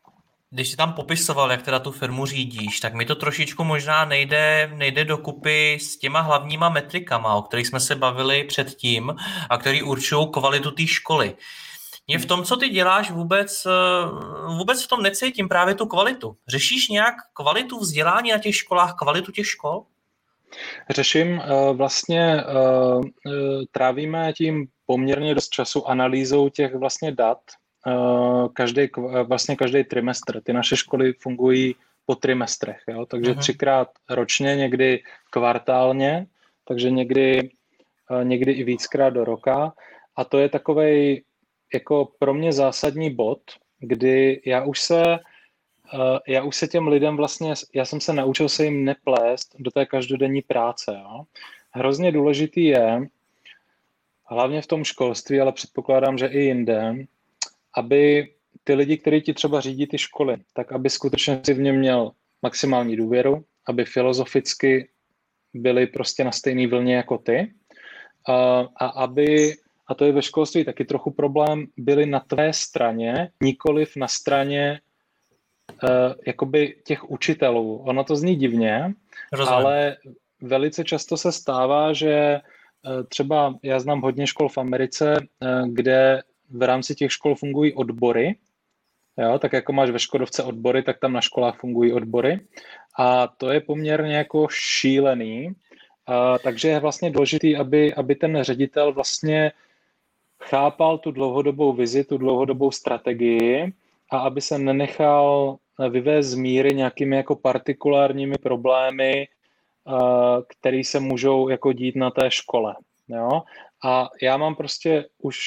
když 0.50 0.70
jsi 0.70 0.76
tam 0.76 0.92
popisoval, 0.92 1.50
jak 1.50 1.62
teda 1.62 1.78
tu 1.78 1.92
firmu 1.92 2.26
řídíš, 2.26 2.80
tak 2.80 2.94
mi 2.94 3.04
to 3.04 3.14
trošičku 3.14 3.64
možná 3.64 4.04
nejde, 4.04 4.72
nejde 4.74 5.04
dokupy 5.04 5.78
s 5.80 5.98
těma 5.98 6.20
hlavníma 6.20 6.68
metrikama, 6.68 7.34
o 7.34 7.42
kterých 7.42 7.66
jsme 7.66 7.80
se 7.80 7.94
bavili 7.94 8.44
předtím 8.44 9.14
a 9.50 9.58
který 9.58 9.82
určují 9.82 10.26
kvalitu 10.32 10.70
té 10.70 10.86
školy. 10.86 11.36
Mě 12.06 12.18
v 12.18 12.26
tom, 12.26 12.44
co 12.44 12.56
ty 12.56 12.68
děláš, 12.68 13.10
vůbec, 13.10 13.66
eh, 13.66 14.50
vůbec 14.56 14.84
v 14.84 14.88
tom 14.88 15.02
necítím 15.02 15.48
právě 15.48 15.74
tu 15.74 15.86
kvalitu. 15.86 16.36
Řešíš 16.48 16.88
nějak 16.88 17.14
kvalitu 17.32 17.78
vzdělání 17.78 18.30
na 18.30 18.38
těch 18.38 18.56
školách, 18.56 18.94
kvalitu 18.94 19.32
těch 19.32 19.46
škol? 19.46 19.84
Řeším 20.90 21.42
vlastně, 21.72 22.44
trávíme 23.70 24.32
tím 24.32 24.66
poměrně 24.86 25.34
dost 25.34 25.48
času 25.48 25.88
analýzou 25.88 26.48
těch 26.48 26.74
vlastně 26.74 27.12
dat, 27.12 27.38
každý, 28.52 28.88
vlastně 29.24 29.56
každý 29.56 29.84
trimestr. 29.84 30.40
Ty 30.40 30.52
naše 30.52 30.76
školy 30.76 31.12
fungují 31.12 31.74
po 32.06 32.14
trimestrech, 32.14 32.80
jo? 32.88 33.06
takže 33.06 33.32
uh-huh. 33.32 33.38
třikrát 33.38 33.88
ročně, 34.10 34.56
někdy 34.56 35.02
kvartálně, 35.30 36.26
takže 36.68 36.90
někdy, 36.90 37.50
někdy 38.22 38.52
i 38.52 38.64
víckrát 38.64 39.14
do 39.14 39.24
roka. 39.24 39.72
A 40.16 40.24
to 40.24 40.38
je 40.38 40.48
takový 40.48 41.22
jako 41.74 42.08
pro 42.18 42.34
mě 42.34 42.52
zásadní 42.52 43.14
bod, 43.14 43.40
kdy 43.78 44.42
já 44.46 44.64
už 44.64 44.80
se 44.80 45.02
já 46.28 46.42
už 46.42 46.56
se 46.56 46.68
těm 46.68 46.88
lidem 46.88 47.16
vlastně, 47.16 47.54
já 47.74 47.84
jsem 47.84 48.00
se 48.00 48.12
naučil 48.12 48.48
se 48.48 48.64
jim 48.64 48.84
neplést 48.84 49.56
do 49.58 49.70
té 49.70 49.86
každodenní 49.86 50.42
práce. 50.42 51.00
Jo? 51.02 51.22
Hrozně 51.70 52.12
důležitý 52.12 52.64
je, 52.64 53.08
hlavně 54.30 54.62
v 54.62 54.66
tom 54.66 54.84
školství, 54.84 55.40
ale 55.40 55.52
předpokládám, 55.52 56.18
že 56.18 56.26
i 56.26 56.38
jinde, 56.38 56.94
aby 57.76 58.28
ty 58.64 58.74
lidi, 58.74 58.98
kteří 58.98 59.20
ti 59.20 59.34
třeba 59.34 59.60
řídí 59.60 59.86
ty 59.86 59.98
školy, 59.98 60.36
tak 60.52 60.72
aby 60.72 60.90
skutečně 60.90 61.40
si 61.44 61.54
v 61.54 61.60
něm 61.60 61.76
měl 61.76 62.12
maximální 62.42 62.96
důvěru, 62.96 63.44
aby 63.68 63.84
filozoficky 63.84 64.88
byli 65.54 65.86
prostě 65.86 66.24
na 66.24 66.32
stejné 66.32 66.66
vlně 66.66 66.96
jako 66.96 67.18
ty 67.18 67.52
a, 68.28 68.60
a 68.76 68.86
aby, 68.86 69.54
a 69.86 69.94
to 69.94 70.04
je 70.04 70.12
ve 70.12 70.22
školství 70.22 70.64
taky 70.64 70.84
trochu 70.84 71.10
problém, 71.10 71.66
byli 71.76 72.06
na 72.06 72.20
tvé 72.20 72.52
straně, 72.52 73.30
nikoliv 73.42 73.96
na 73.96 74.08
straně 74.08 74.80
jakoby 76.26 76.76
těch 76.84 77.10
učitelů. 77.10 77.76
Ono 77.76 78.04
to 78.04 78.16
zní 78.16 78.36
divně, 78.36 78.94
Rozumím. 79.32 79.54
ale 79.54 79.96
velice 80.42 80.84
často 80.84 81.16
se 81.16 81.32
stává, 81.32 81.92
že 81.92 82.40
uh, 82.86 83.04
třeba 83.08 83.54
já 83.62 83.80
znám 83.80 84.00
hodně 84.00 84.26
škol 84.26 84.48
v 84.48 84.58
Americe, 84.58 85.16
uh, 85.18 85.68
kde 85.68 86.22
v 86.50 86.62
rámci 86.62 86.94
těch 86.94 87.12
škol 87.12 87.34
fungují 87.34 87.74
odbory, 87.74 88.34
jo, 89.18 89.38
tak 89.38 89.52
jako 89.52 89.72
máš 89.72 89.90
ve 89.90 89.98
Škodovce 89.98 90.42
odbory, 90.42 90.82
tak 90.82 90.98
tam 90.98 91.12
na 91.12 91.20
školách 91.20 91.60
fungují 91.60 91.92
odbory 91.92 92.40
a 92.98 93.26
to 93.26 93.50
je 93.50 93.60
poměrně 93.60 94.16
jako 94.16 94.48
šílený, 94.50 95.52
a, 96.06 96.38
takže 96.38 96.68
je 96.68 96.80
vlastně 96.80 97.10
důležitý, 97.10 97.56
aby, 97.56 97.94
aby 97.94 98.14
ten 98.14 98.42
ředitel 98.42 98.92
vlastně 98.92 99.52
chápal 100.42 100.98
tu 100.98 101.10
dlouhodobou 101.10 101.72
vizi, 101.72 102.04
tu 102.04 102.18
dlouhodobou 102.18 102.70
strategii 102.70 103.72
a 104.10 104.18
aby 104.18 104.40
se 104.40 104.58
nenechal 104.58 105.56
vyvést 105.90 106.28
z 106.28 106.34
míry 106.34 106.74
nějakými 106.74 107.16
jako 107.16 107.36
partikulárními 107.36 108.38
problémy, 108.38 109.28
které 110.48 110.84
se 110.84 111.00
můžou 111.00 111.48
jako 111.48 111.72
dít 111.72 111.96
na 111.96 112.10
té 112.10 112.30
škole. 112.30 112.76
Jo? 113.08 113.42
A 113.84 114.08
já 114.22 114.36
mám 114.36 114.54
prostě 114.54 115.04
už 115.18 115.38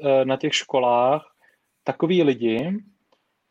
e, 0.00 0.24
na 0.24 0.36
těch 0.36 0.54
školách 0.54 1.34
takový 1.84 2.22
lidi, 2.22 2.72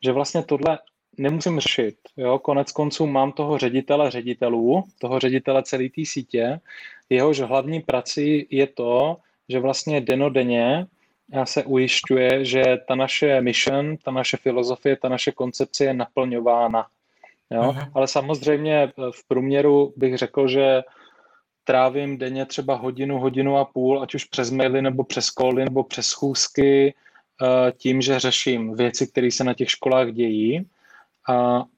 že 0.04 0.12
vlastně 0.12 0.42
tohle 0.42 0.78
nemusím 1.18 1.60
řešit. 1.60 1.96
Jo? 2.16 2.38
Konec 2.38 2.72
konců 2.72 3.06
mám 3.06 3.32
toho 3.32 3.58
ředitele 3.58 4.10
ředitelů, 4.10 4.84
toho 4.98 5.18
ředitele 5.18 5.62
celé 5.62 5.88
té 5.88 6.02
sítě, 6.04 6.60
jehož 7.08 7.40
hlavní 7.40 7.80
prací 7.80 8.46
je 8.50 8.66
to, 8.66 9.16
že 9.48 9.60
vlastně 9.60 10.00
denodenně 10.00 10.86
já 11.32 11.46
se 11.46 11.64
ujišťuje, 11.64 12.44
že 12.44 12.62
ta 12.88 12.94
naše 12.94 13.40
mission, 13.40 13.96
ta 13.96 14.10
naše 14.10 14.36
filozofie, 14.36 14.96
ta 14.96 15.08
naše 15.08 15.32
koncepce 15.32 15.84
je 15.84 15.94
naplňována. 15.94 16.86
Jo? 17.50 17.62
Uh-huh. 17.62 17.90
Ale 17.94 18.08
samozřejmě 18.08 18.92
v 18.96 19.28
průměru 19.28 19.94
bych 19.96 20.16
řekl, 20.16 20.48
že 20.48 20.82
trávím 21.64 22.18
denně 22.18 22.46
třeba 22.46 22.74
hodinu, 22.74 23.18
hodinu 23.18 23.58
a 23.58 23.64
půl, 23.64 24.02
ať 24.02 24.14
už 24.14 24.24
přes 24.24 24.50
maily 24.50 24.82
nebo 24.82 25.04
přes 25.04 25.30
koly 25.30 25.64
nebo 25.64 25.84
přes 25.84 26.06
schůzky, 26.06 26.94
eh, 27.42 27.72
tím, 27.72 28.02
že 28.02 28.18
řeším 28.18 28.74
věci, 28.74 29.06
které 29.06 29.30
se 29.30 29.44
na 29.44 29.54
těch 29.54 29.70
školách 29.70 30.12
dějí, 30.12 30.66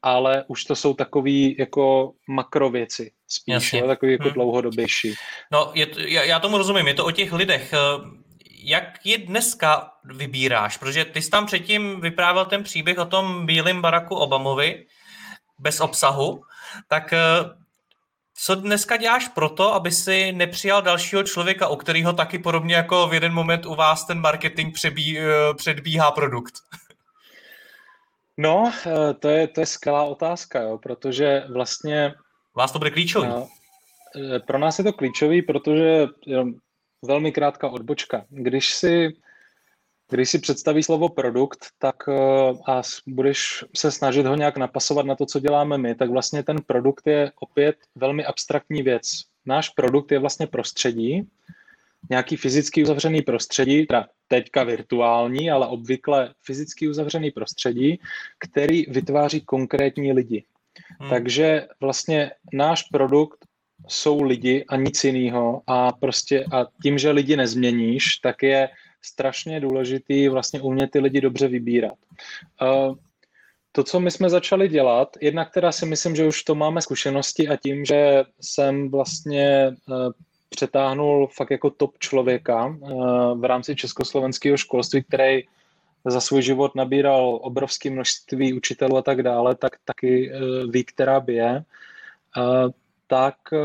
ale 0.02 0.44
už 0.48 0.64
to 0.64 0.76
jsou 0.76 0.94
takové 0.94 1.58
jako 1.58 2.12
makrověci 2.28 3.10
spíš, 3.28 3.72
jo, 3.72 3.86
takový 3.86 4.12
jako 4.12 4.24
hmm. 4.24 4.32
dlouhodobější. 4.32 5.14
No, 5.52 5.70
je 5.74 5.86
to, 5.86 6.00
já, 6.00 6.22
já 6.24 6.38
tomu 6.38 6.58
rozumím, 6.58 6.86
je 6.86 6.94
to 6.94 7.06
o 7.06 7.10
těch 7.10 7.32
lidech. 7.32 7.74
Jak 8.62 9.06
je 9.06 9.18
dneska 9.18 9.92
vybíráš? 10.04 10.76
Protože 10.76 11.04
ty 11.04 11.22
jsi 11.22 11.30
tam 11.30 11.46
předtím 11.46 12.00
vyprávěl 12.00 12.44
ten 12.44 12.62
příběh 12.62 12.98
o 12.98 13.04
tom 13.04 13.46
bílém 13.46 13.82
baraku 13.82 14.14
Obamovi 14.14 14.86
bez 15.58 15.80
obsahu, 15.80 16.42
tak 16.88 17.12
eh, 17.12 17.20
co 18.34 18.54
dneska 18.54 18.96
děláš 18.96 19.28
proto, 19.28 19.74
aby 19.74 19.90
si 19.90 20.32
nepřijal 20.32 20.82
dalšího 20.82 21.22
člověka, 21.22 21.68
o 21.68 21.76
kterého 21.76 22.12
taky 22.12 22.38
podobně 22.38 22.74
jako 22.74 23.08
v 23.08 23.14
jeden 23.14 23.32
moment 23.32 23.66
u 23.66 23.74
vás 23.74 24.04
ten 24.04 24.20
marketing 24.20 24.74
přebí, 24.74 25.18
eh, 25.18 25.24
předbíhá 25.54 26.10
produkt? 26.10 26.54
No, 28.36 28.72
eh, 28.86 29.14
to 29.14 29.28
je, 29.28 29.48
to 29.48 29.60
je 29.60 29.66
skvělá 29.66 30.04
otázka, 30.04 30.60
jo, 30.60 30.78
protože 30.78 31.44
vlastně... 31.52 32.14
Vás 32.56 32.72
to 32.72 32.78
bude 32.78 32.90
klíčový. 32.90 33.28
No, 33.28 33.48
pro 34.46 34.58
nás 34.58 34.78
je 34.78 34.84
to 34.84 34.92
klíčový, 34.92 35.42
protože 35.42 36.06
velmi 37.02 37.32
krátká 37.32 37.68
odbočka. 37.68 38.24
Když 38.28 38.74
si, 38.74 39.16
když 40.10 40.30
si 40.30 40.38
představí 40.38 40.82
slovo 40.82 41.08
produkt, 41.08 41.66
tak 41.78 41.96
eh, 42.08 42.52
a 42.66 42.82
budeš 43.06 43.64
se 43.76 43.92
snažit 43.92 44.26
ho 44.26 44.36
nějak 44.36 44.56
napasovat 44.56 45.06
na 45.06 45.16
to, 45.16 45.26
co 45.26 45.40
děláme 45.40 45.78
my, 45.78 45.94
tak 45.94 46.10
vlastně 46.10 46.42
ten 46.42 46.56
produkt 46.66 47.06
je 47.06 47.32
opět 47.40 47.76
velmi 47.94 48.24
abstraktní 48.24 48.82
věc. 48.82 49.22
Náš 49.46 49.68
produkt 49.68 50.12
je 50.12 50.18
vlastně 50.18 50.46
prostředí, 50.46 51.28
nějaký 52.10 52.36
fyzicky 52.36 52.82
uzavřený 52.82 53.22
prostředí, 53.22 53.86
teda 53.86 54.08
teďka 54.28 54.64
virtuální, 54.64 55.50
ale 55.50 55.66
obvykle 55.66 56.34
fyzicky 56.42 56.88
uzavřený 56.88 57.30
prostředí, 57.30 58.00
který 58.38 58.84
vytváří 58.88 59.40
konkrétní 59.40 60.12
lidi. 60.12 60.44
Hmm. 61.00 61.10
Takže 61.10 61.68
vlastně 61.80 62.30
náš 62.52 62.82
produkt 62.82 63.46
jsou 63.88 64.22
lidi 64.22 64.64
a 64.68 64.76
nic 64.76 65.04
jiného 65.04 65.62
a 65.66 65.92
prostě 65.92 66.44
a 66.52 66.66
tím, 66.82 66.98
že 66.98 67.10
lidi 67.10 67.36
nezměníš, 67.36 68.04
tak 68.22 68.42
je 68.42 68.68
strašně 69.02 69.60
důležitý 69.60 70.28
vlastně 70.28 70.60
umět 70.60 70.90
ty 70.90 70.98
lidi 70.98 71.20
dobře 71.20 71.48
vybírat. 71.48 71.94
Uh, 72.62 72.94
to, 73.72 73.84
co 73.84 74.00
my 74.00 74.10
jsme 74.10 74.30
začali 74.30 74.68
dělat, 74.68 75.16
jednak 75.20 75.50
teda 75.54 75.72
si 75.72 75.86
myslím, 75.86 76.16
že 76.16 76.26
už 76.26 76.42
to 76.42 76.54
máme 76.54 76.82
zkušenosti 76.82 77.48
a 77.48 77.56
tím, 77.56 77.84
že 77.84 78.22
jsem 78.40 78.90
vlastně 78.90 79.76
uh, 79.88 80.12
přetáhnul 80.48 81.26
fakt 81.26 81.50
jako 81.50 81.70
top 81.70 81.98
člověka 81.98 82.66
uh, 82.66 83.40
v 83.40 83.44
rámci 83.44 83.76
československého 83.76 84.56
školství, 84.56 85.02
který 85.02 85.42
za 86.04 86.20
svůj 86.20 86.42
život 86.42 86.74
nabíral 86.74 87.38
obrovské 87.42 87.90
množství 87.90 88.52
učitelů 88.52 88.96
a 88.96 89.02
tak 89.02 89.22
dále, 89.22 89.54
tak 89.54 89.72
taky 89.84 90.32
ví, 90.70 90.84
která 90.84 91.20
by 91.20 91.34
je 91.34 91.64
tak 93.10 93.34
eh, 93.52 93.58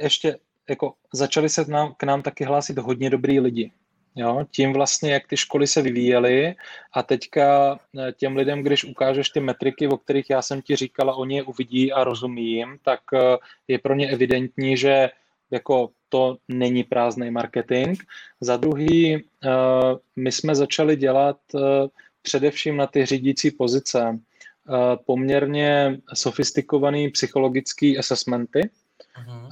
ještě 0.00 0.38
jako 0.68 0.94
začali 1.12 1.48
se 1.48 1.64
k 1.64 1.68
nám, 1.68 1.94
k 1.96 2.02
nám 2.02 2.22
taky 2.22 2.44
hlásit 2.44 2.78
hodně 2.78 3.10
dobrý 3.10 3.40
lidi. 3.40 3.72
Jo? 4.16 4.46
Tím 4.50 4.72
vlastně, 4.72 5.12
jak 5.12 5.26
ty 5.26 5.36
školy 5.36 5.66
se 5.66 5.82
vyvíjely 5.82 6.54
a 6.92 7.02
teďka 7.02 7.78
eh, 7.98 8.12
těm 8.12 8.36
lidem, 8.36 8.62
když 8.62 8.84
ukážeš 8.84 9.28
ty 9.28 9.40
metriky, 9.40 9.88
o 9.88 9.96
kterých 9.96 10.30
já 10.30 10.42
jsem 10.42 10.62
ti 10.62 10.76
říkala, 10.76 11.14
oni 11.14 11.36
je 11.36 11.42
uvidí 11.42 11.92
a 11.92 12.04
rozumí 12.04 12.52
jim, 12.52 12.78
tak 12.82 13.00
eh, 13.14 13.36
je 13.68 13.78
pro 13.78 13.94
ně 13.94 14.10
evidentní, 14.10 14.76
že 14.76 15.10
jako 15.50 15.90
to 16.08 16.36
není 16.48 16.84
prázdný 16.84 17.30
marketing. 17.30 17.98
Za 18.40 18.56
druhý, 18.56 19.24
my 20.16 20.32
jsme 20.32 20.54
začali 20.54 20.96
dělat 20.96 21.36
především 22.22 22.76
na 22.76 22.86
ty 22.86 23.06
řídící 23.06 23.50
pozice 23.50 24.18
poměrně 25.06 26.00
sofistikovaný 26.14 27.10
psychologický 27.10 27.98
assessmenty. 27.98 28.60
Uh-huh. 28.60 29.48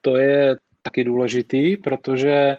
To 0.00 0.16
je 0.16 0.56
taky 0.82 1.04
důležitý, 1.04 1.76
protože 1.76 2.56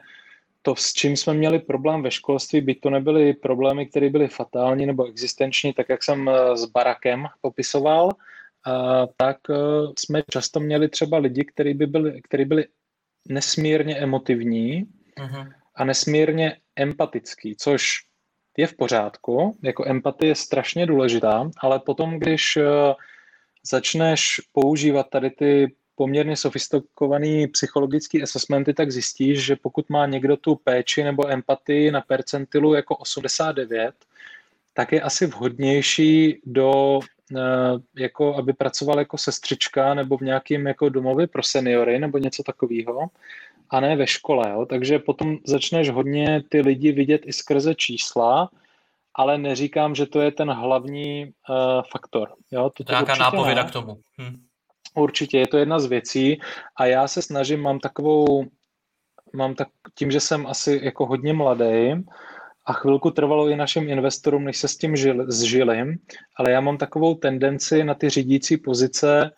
to, 0.61 0.75
s 0.75 0.93
čím 0.93 1.17
jsme 1.17 1.33
měli 1.33 1.59
problém 1.59 2.01
ve 2.01 2.11
školství, 2.11 2.61
by 2.61 2.75
to 2.75 2.89
nebyly 2.89 3.33
problémy, 3.33 3.85
které 3.85 4.09
byly 4.09 4.27
fatální 4.27 4.85
nebo 4.85 5.05
existenční, 5.05 5.73
tak 5.73 5.89
jak 5.89 6.03
jsem 6.03 6.29
e, 6.29 6.57
s 6.57 6.65
Barakem 6.65 7.25
popisoval, 7.41 8.11
tak 9.17 9.37
jsme 9.99 10.23
často 10.31 10.59
měli 10.59 10.89
třeba 10.89 11.17
lidi, 11.17 11.45
kteří 11.45 11.73
by 11.73 11.85
byli, 11.85 12.21
který 12.21 12.45
byli 12.45 12.65
nesmírně 13.29 13.97
emotivní 13.97 14.85
uh-huh. 15.17 15.53
a 15.75 15.85
nesmírně 15.85 16.57
empatický, 16.75 17.55
což 17.55 18.04
je 18.57 18.67
v 18.67 18.73
pořádku, 18.73 19.57
jako 19.61 19.87
empatie 19.87 20.31
je 20.31 20.35
strašně 20.35 20.85
důležitá, 20.85 21.49
ale 21.59 21.79
potom, 21.79 22.19
když 22.19 22.57
eh, 22.57 22.63
začneš 23.63 24.41
používat 24.51 25.09
tady 25.09 25.29
ty 25.29 25.75
poměrně 25.95 26.37
sofistikované 26.37 27.47
psychologické 27.47 28.21
assessmenty, 28.21 28.73
tak 28.73 28.91
zjistíš, 28.91 29.45
že 29.45 29.55
pokud 29.55 29.89
má 29.89 30.05
někdo 30.05 30.37
tu 30.37 30.55
péči 30.55 31.03
nebo 31.03 31.31
empatii 31.31 31.91
na 31.91 32.01
percentilu 32.01 32.73
jako 32.73 32.95
89, 32.95 33.95
tak 34.73 34.91
je 34.91 35.01
asi 35.01 35.25
vhodnější 35.25 36.41
do 36.45 36.99
jako 37.95 38.35
aby 38.35 38.53
pracoval 38.53 38.99
jako 38.99 39.17
sestřička 39.17 39.93
nebo 39.93 40.17
v 40.17 40.21
nějakém 40.21 40.67
jako 40.67 40.89
domově 40.89 41.27
pro 41.27 41.43
seniory 41.43 41.99
nebo 41.99 42.17
něco 42.17 42.43
takového 42.43 43.07
a 43.69 43.79
ne 43.79 43.95
ve 43.95 44.07
škole. 44.07 44.49
Jo? 44.49 44.65
Takže 44.65 44.99
potom 44.99 45.37
začneš 45.45 45.89
hodně 45.89 46.43
ty 46.49 46.61
lidi 46.61 46.91
vidět 46.91 47.21
i 47.25 47.33
skrze 47.33 47.75
čísla, 47.75 48.49
ale 49.13 49.37
neříkám, 49.37 49.95
že 49.95 50.05
to 50.05 50.21
je 50.21 50.31
ten 50.31 50.51
hlavní 50.51 51.25
uh, 51.25 51.55
faktor. 51.91 52.33
Jo? 52.51 52.69
To, 52.69 52.83
to 52.83 52.93
Nějaká 52.93 53.15
nápověda 53.15 53.63
ne. 53.63 53.69
k 53.69 53.71
tomu. 53.71 53.97
Hm. 54.21 54.45
Určitě, 54.95 55.39
je 55.39 55.47
to 55.47 55.57
jedna 55.57 55.79
z 55.79 55.85
věcí 55.85 56.39
a 56.75 56.85
já 56.85 57.07
se 57.07 57.21
snažím, 57.21 57.61
mám 57.61 57.79
takovou, 57.79 58.45
mám 59.33 59.55
tak, 59.55 59.67
tím, 59.95 60.11
že 60.11 60.19
jsem 60.19 60.47
asi 60.47 60.79
jako 60.83 61.05
hodně 61.05 61.33
mladý 61.33 61.93
a 62.65 62.73
chvilku 62.73 63.11
trvalo 63.11 63.49
i 63.49 63.55
našim 63.55 63.89
investorům, 63.89 64.43
než 64.43 64.57
se 64.57 64.67
s 64.67 64.77
tím 64.77 64.95
žil, 64.95 65.31
zžili, 65.31 65.97
ale 66.35 66.51
já 66.51 66.61
mám 66.61 66.77
takovou 66.77 67.15
tendenci 67.15 67.83
na 67.83 67.93
ty 67.93 68.09
řídící 68.09 68.57
pozice 68.57 69.31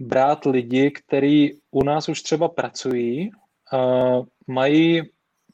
brát 0.00 0.44
lidi, 0.44 0.90
kteří 0.90 1.60
u 1.70 1.84
nás 1.84 2.08
už 2.08 2.22
třeba 2.22 2.48
pracují, 2.48 3.30
mají 4.46 5.02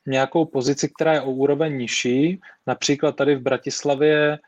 nějakou 0.06 0.44
pozici, 0.44 0.88
která 0.88 1.12
je 1.12 1.20
o 1.20 1.30
úroveň 1.30 1.76
nižší. 1.78 2.40
Například 2.66 3.16
tady 3.16 3.34
v 3.34 3.42
Bratislavě 3.42 4.38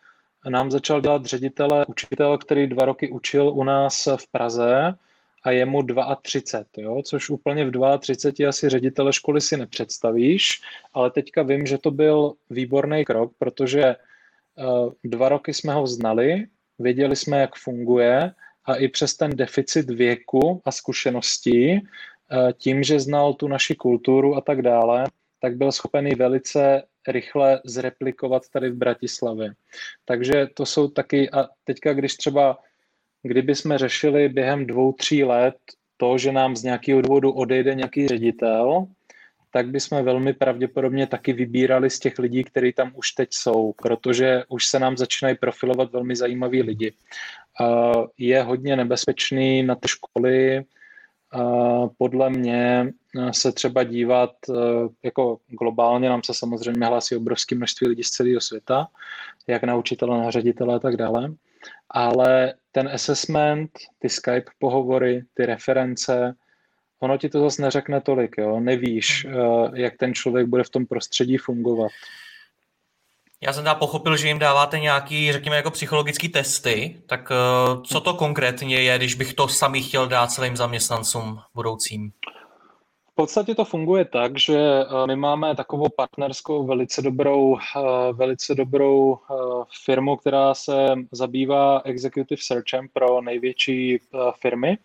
nám 0.49 0.71
začal 0.71 1.01
dělat 1.01 1.27
ředitele, 1.27 1.87
učitel, 1.87 2.39
který 2.39 2.67
dva 2.67 2.85
roky 2.85 3.11
učil 3.11 3.49
u 3.49 3.65
nás 3.65 4.09
v 4.17 4.31
Praze 4.33 4.95
a 5.43 5.51
je 5.51 5.67
mu 5.67 5.83
32, 6.23 6.65
jo? 6.77 7.03
což 7.03 7.31
úplně 7.31 7.65
v 7.65 7.99
32 7.99 8.49
asi 8.49 8.69
ředitele 8.69 9.13
školy 9.13 9.41
si 9.41 9.57
nepředstavíš, 9.57 10.61
ale 10.95 11.11
teďka 11.11 11.43
vím, 11.43 11.67
že 11.67 11.79
to 11.79 11.91
byl 11.91 12.33
výborný 12.51 13.05
krok, 13.05 13.33
protože 13.39 13.97
uh, 13.97 14.93
dva 15.05 15.29
roky 15.29 15.55
jsme 15.55 15.75
ho 15.75 15.87
znali, 15.87 16.47
věděli 16.79 17.17
jsme, 17.17 17.41
jak 17.41 17.57
funguje 17.57 18.33
a 18.69 18.75
i 18.75 18.89
přes 18.89 19.17
ten 19.17 19.31
deficit 19.31 19.91
věku 19.91 20.63
a 20.65 20.73
zkušeností, 20.73 21.75
uh, 21.75 22.53
tím, 22.53 22.83
že 22.83 23.01
znal 23.01 23.35
tu 23.35 23.49
naši 23.49 23.75
kulturu 23.75 24.37
a 24.37 24.41
tak 24.41 24.63
dále, 24.63 25.05
tak 25.41 25.57
byl 25.57 25.73
schopený 25.73 26.11
velice 26.15 26.83
rychle 27.09 27.61
zreplikovat 27.65 28.43
tady 28.53 28.71
v 28.71 28.77
Bratislavě. 28.77 29.55
Takže 30.05 30.47
to 30.55 30.67
jsou 30.67 30.89
taky, 30.89 31.31
a 31.31 31.49
teďka 31.65 31.93
když 31.93 32.15
třeba, 32.15 32.59
kdyby 33.23 33.55
jsme 33.55 33.79
řešili 33.79 34.29
během 34.29 34.67
dvou, 34.67 34.93
tří 34.93 35.25
let 35.25 35.57
to, 35.97 36.19
že 36.19 36.33
nám 36.33 36.57
z 36.57 36.63
nějakého 36.63 37.03
důvodu 37.03 37.33
odejde 37.33 37.75
nějaký 37.75 38.09
ředitel, 38.09 38.87
tak 39.51 39.69
bychom 39.69 40.05
velmi 40.05 40.33
pravděpodobně 40.33 41.07
taky 41.07 41.33
vybírali 41.33 41.91
z 41.91 41.99
těch 41.99 42.19
lidí, 42.19 42.45
kteří 42.45 42.73
tam 42.73 42.93
už 42.95 43.13
teď 43.13 43.29
jsou, 43.33 43.73
protože 43.73 44.43
už 44.49 44.67
se 44.67 44.79
nám 44.79 44.97
začínají 44.97 45.37
profilovat 45.37 45.93
velmi 45.93 46.17
zajímaví 46.17 46.63
lidi. 46.63 46.93
Je 48.19 48.43
hodně 48.43 48.77
nebezpečný 48.77 49.63
na 49.63 49.75
ty 49.75 49.89
školy, 49.89 50.65
podle 51.99 52.31
mě 52.31 52.93
se 53.31 53.53
třeba 53.53 53.85
dívat 53.85 54.31
e, 54.51 54.53
jako 55.03 55.39
globálně, 55.47 56.09
nám 56.09 56.23
se 56.25 56.35
samozřejmě 56.35 56.87
hlásí 56.87 57.17
obrovské 57.17 57.55
množství 57.55 57.89
lidí 57.89 58.05
z 58.05 58.11
celého 58.11 58.41
světa, 58.41 58.89
jak 59.47 59.63
na 59.63 59.77
učitele, 59.77 60.19
na 60.19 60.31
ředitele 60.31 60.75
a 60.75 60.79
tak 60.79 60.97
dále, 60.97 61.35
ale 61.91 62.55
ten 62.73 62.89
assessment, 62.89 63.71
ty 63.99 64.09
Skype 64.09 64.51
pohovory, 64.59 65.25
ty 65.35 65.47
reference, 65.47 66.35
ono 67.01 67.19
ti 67.19 67.29
to 67.29 67.41
zase 67.41 67.63
neřekne 67.63 68.01
tolik, 68.01 68.39
jo? 68.39 68.61
nevíš, 68.61 69.25
e, 69.25 69.31
jak 69.75 69.97
ten 69.97 70.15
člověk 70.15 70.47
bude 70.47 70.65
v 70.65 70.71
tom 70.71 70.87
prostředí 70.87 71.37
fungovat. 71.37 71.91
Já 73.41 73.53
jsem 73.53 73.65
teda 73.65 73.75
pochopil, 73.75 74.17
že 74.17 74.29
jim 74.29 74.39
dáváte 74.39 74.79
nějaký, 74.79 75.33
řekněme, 75.33 75.57
jako 75.57 75.71
psychologické 75.71 76.29
testy, 76.29 77.03
tak 77.07 77.31
uh, 77.31 77.83
co 77.83 78.01
to 78.01 78.15
konkrétně 78.15 78.83
je, 78.83 78.99
když 78.99 79.15
bych 79.15 79.35
to 79.35 79.49
sami 79.49 79.83
chtěl 79.83 80.09
dát 80.09 80.31
celým 80.31 80.57
zaměstnancům 80.57 81.41
budoucím? 81.55 82.13
V 83.13 83.15
podstatě 83.15 83.55
to 83.55 83.65
funguje 83.65 84.05
tak, 84.05 84.39
že 84.39 84.85
uh, 84.85 85.07
my 85.07 85.17
máme 85.17 85.57
takovou 85.57 85.89
partnerskou, 85.97 86.67
velice 86.67 87.03
dobrou, 87.03 87.51
uh, 87.51 87.59
velice 88.13 88.55
dobrou 88.55 89.19
firmu, 89.85 90.17
která 90.17 90.55
se 90.55 90.95
zabývá 91.13 91.81
executive 91.85 92.43
searchem 92.43 92.89
pro 92.93 93.21
největší 93.21 93.99
firmy. 94.41 94.79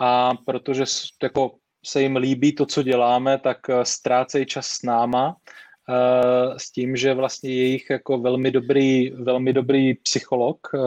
A 0.00 0.30
protože 0.46 0.84
jako 1.22 1.50
se 1.84 2.02
jim 2.02 2.16
líbí 2.16 2.54
to, 2.54 2.66
co 2.66 2.82
děláme, 2.82 3.38
tak 3.38 3.58
ztrácejí 3.82 4.46
čas 4.46 4.66
s 4.66 4.82
náma 4.82 5.36
Eh, 5.71 5.71
s 6.56 6.72
tím, 6.72 6.96
že 6.96 7.14
vlastně 7.14 7.50
jejich 7.50 7.90
jako 7.90 8.18
velmi 8.18 8.50
dobrý, 8.50 9.10
velmi 9.10 9.52
dobrý 9.52 9.94
psycholog 9.94 10.58
eh, 10.74 10.78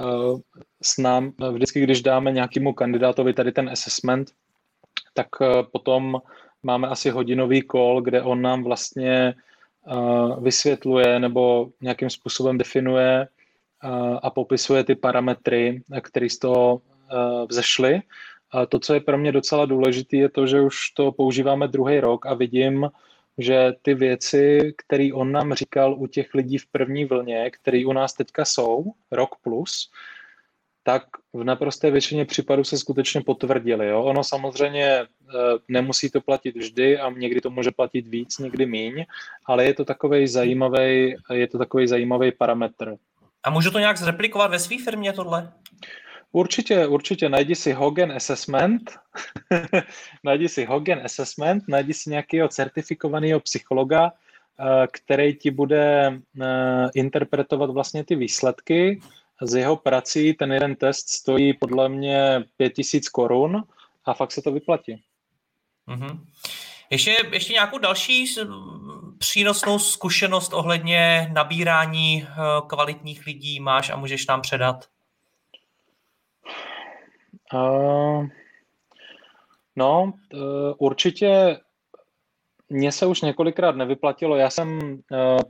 eh, 0.00 0.40
s 0.82 0.98
nám 0.98 1.32
vždycky, 1.52 1.80
když 1.80 2.02
dáme 2.02 2.32
nějakému 2.32 2.72
kandidátovi 2.72 3.32
tady 3.32 3.52
ten 3.52 3.68
assessment, 3.68 4.30
tak 5.14 5.28
potom 5.72 6.20
máme 6.62 6.88
asi 6.88 7.10
hodinový 7.10 7.62
call, 7.70 8.02
kde 8.02 8.22
on 8.22 8.42
nám 8.42 8.64
vlastně 8.64 9.34
vysvětluje 10.40 11.18
nebo 11.18 11.68
nějakým 11.80 12.10
způsobem 12.10 12.58
definuje 12.58 13.28
a 14.22 14.30
popisuje 14.30 14.84
ty 14.84 14.94
parametry, 14.94 15.82
které 16.00 16.30
z 16.30 16.38
toho 16.38 16.80
vzešly. 17.50 18.00
To, 18.68 18.78
co 18.78 18.94
je 18.94 19.00
pro 19.00 19.18
mě 19.18 19.32
docela 19.32 19.66
důležité, 19.66 20.16
je 20.16 20.28
to, 20.28 20.46
že 20.46 20.60
už 20.60 20.90
to 20.90 21.12
používáme 21.12 21.68
druhý 21.68 22.00
rok 22.00 22.26
a 22.26 22.34
vidím, 22.34 22.90
že 23.38 23.72
ty 23.82 23.94
věci, 23.94 24.74
které 24.76 25.08
on 25.14 25.32
nám 25.32 25.54
říkal 25.54 25.94
u 25.94 26.06
těch 26.06 26.34
lidí 26.34 26.58
v 26.58 26.66
první 26.66 27.04
vlně, 27.04 27.50
které 27.50 27.86
u 27.86 27.92
nás 27.92 28.12
teďka 28.12 28.44
jsou, 28.44 28.84
rok 29.10 29.30
plus, 29.42 29.90
tak 30.82 31.02
v 31.32 31.44
naprosté 31.44 31.90
většině 31.90 32.24
případů 32.24 32.64
se 32.64 32.78
skutečně 32.78 33.20
potvrdili. 33.20 33.88
Jo? 33.88 34.02
Ono 34.02 34.24
samozřejmě 34.24 34.84
e, 34.84 35.06
nemusí 35.68 36.10
to 36.10 36.20
platit 36.20 36.56
vždy 36.56 36.98
a 36.98 37.10
někdy 37.10 37.40
to 37.40 37.50
může 37.50 37.70
platit 37.70 38.06
víc, 38.06 38.38
někdy 38.38 38.66
míň, 38.66 39.04
ale 39.46 39.64
je 39.64 39.74
to 39.74 39.84
takový 39.84 40.28
zajímavý, 40.28 41.16
je 41.32 41.48
to 41.48 41.58
takový 41.58 41.88
zajímavý 41.88 42.32
parametr. 42.32 42.96
A 43.44 43.50
můžu 43.50 43.70
to 43.70 43.78
nějak 43.78 43.98
zreplikovat 43.98 44.50
ve 44.50 44.58
své 44.58 44.76
firmě 44.84 45.12
tohle? 45.12 45.52
Určitě, 46.32 46.86
určitě. 46.86 47.28
Najdi 47.28 47.54
si 47.54 47.72
Hogan 47.72 48.12
Assessment, 48.12 48.98
najdi 50.24 50.48
si 50.48 50.64
Hogan 50.64 51.00
Assessment, 51.04 51.64
najdi 51.68 51.94
si 51.94 52.10
nějakého 52.10 52.48
certifikovaného 52.48 53.40
psychologa, 53.40 54.12
eh, 54.12 54.86
který 54.90 55.34
ti 55.34 55.50
bude 55.50 56.18
eh, 56.42 56.90
interpretovat 56.94 57.70
vlastně 57.70 58.04
ty 58.04 58.16
výsledky. 58.16 59.00
Z 59.42 59.54
jeho 59.54 59.76
prací 59.76 60.34
ten 60.34 60.52
jeden 60.52 60.76
test 60.76 61.08
stojí 61.08 61.52
podle 61.52 61.88
mě 61.88 62.44
5000 62.56 63.08
korun 63.08 63.64
a 64.04 64.14
fakt 64.14 64.32
se 64.32 64.42
to 64.42 64.52
vyplatí. 64.52 65.02
Mm-hmm. 65.88 66.20
Ještě, 66.90 67.16
ještě 67.32 67.52
nějakou 67.52 67.78
další 67.78 68.34
přínosnou 69.18 69.78
zkušenost 69.78 70.52
ohledně 70.52 71.30
nabírání 71.32 72.26
eh, 72.28 72.34
kvalitních 72.66 73.26
lidí 73.26 73.60
máš 73.60 73.90
a 73.90 73.96
můžeš 73.96 74.26
nám 74.26 74.40
předat? 74.40 74.91
Uh, 77.54 78.26
no, 79.76 80.12
uh, 80.34 80.40
určitě 80.78 81.56
mně 82.68 82.92
se 82.92 83.06
už 83.06 83.20
několikrát 83.20 83.76
nevyplatilo. 83.76 84.36
Já 84.36 84.50
jsem 84.50 84.78
uh, 84.78 84.98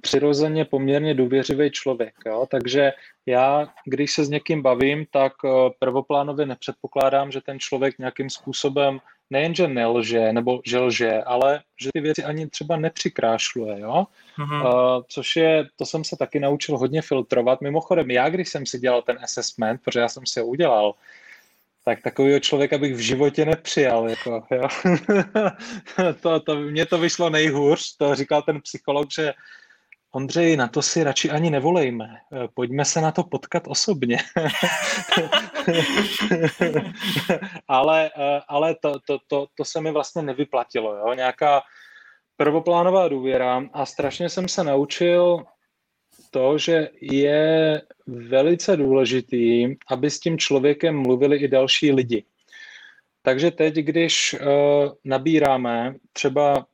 přirozeně 0.01 0.65
poměrně 0.65 1.15
důvěřivý 1.15 1.71
člověk, 1.71 2.15
jo? 2.27 2.47
takže 2.51 2.93
já, 3.27 3.69
když 3.87 4.13
se 4.13 4.25
s 4.25 4.29
někým 4.29 4.63
bavím, 4.63 5.07
tak 5.11 5.33
uh, 5.45 5.51
prvoplánově 5.79 6.47
nepředpokládám, 6.47 7.33
že 7.33 7.41
ten 7.41 7.59
člověk 7.59 7.99
nějakým 7.99 8.31
způsobem 8.31 8.99
nejenže 9.31 9.69
nelže, 9.69 10.33
nebo 10.33 10.61
že 10.67 10.79
lže, 10.79 11.23
ale 11.23 11.61
že 11.81 11.91
ty 11.95 12.01
věci 12.01 12.25
ani 12.25 12.47
třeba 12.47 12.77
nepřikrášluje, 12.77 13.81
jo? 13.81 14.07
Mm-hmm. 14.39 14.63
Uh, 14.65 15.03
což 15.09 15.37
je, 15.37 15.67
to 15.77 15.87
jsem 15.87 16.05
se 16.05 16.17
taky 16.17 16.41
naučil 16.41 16.79
hodně 16.79 17.03
filtrovat. 17.03 17.61
Mimochodem, 17.61 18.11
já, 18.11 18.29
když 18.29 18.49
jsem 18.49 18.67
si 18.67 18.79
dělal 18.79 19.03
ten 19.03 19.19
assessment, 19.23 19.81
protože 19.85 20.01
já 20.01 20.09
jsem 20.09 20.27
si 20.27 20.41
ho 20.41 20.47
udělal, 20.47 20.95
tak 21.85 22.03
takového 22.03 22.41
člověka 22.41 22.79
bych 22.79 22.95
v 22.95 22.99
životě 22.99 23.45
nepřijal. 23.45 24.09
Jako, 24.09 24.43
jo. 24.51 24.69
to, 26.21 26.41
to, 26.41 26.57
mně 26.57 26.87
to 26.87 26.99
vyšlo 26.99 27.31
nejhůř, 27.31 27.97
to 27.97 28.15
říkal 28.15 28.43
ten 28.43 28.61
psycholog, 28.61 29.09
že 29.13 29.33
Ondřej, 30.15 30.57
na 30.57 30.69
to 30.69 30.83
si 30.83 31.05
radši 31.05 31.31
ani 31.31 31.51
nevolejme. 31.51 32.17
Pojďme 32.55 32.85
se 32.85 33.01
na 33.01 33.13
to 33.13 33.23
potkat 33.25 33.63
osobně. 33.67 34.19
ale 37.69 38.11
ale 38.49 38.75
to, 38.75 38.99
to, 39.07 39.19
to, 39.27 39.47
to 39.55 39.65
se 39.65 39.81
mi 39.81 39.93
vlastně 39.93 40.23
nevyplatilo. 40.23 40.97
Jo? 40.97 41.15
Nějaká 41.15 41.63
prvoplánová 42.37 43.09
důvěra 43.09 43.63
a 43.73 43.87
strašně 43.87 44.29
jsem 44.29 44.49
se 44.49 44.65
naučil 44.65 45.45
to, 46.33 46.59
že 46.59 46.89
je 47.01 47.83
velice 48.07 48.77
důležitý, 48.77 49.77
aby 49.89 50.11
s 50.11 50.21
tím 50.21 50.39
člověkem 50.39 50.97
mluvili 50.97 51.37
i 51.37 51.49
další 51.49 51.93
lidi. 51.93 52.25
Takže 53.23 53.51
teď, 53.51 53.75
když 53.75 54.35
uh, 54.35 54.93
nabíráme 55.05 55.95
třeba 56.13 56.67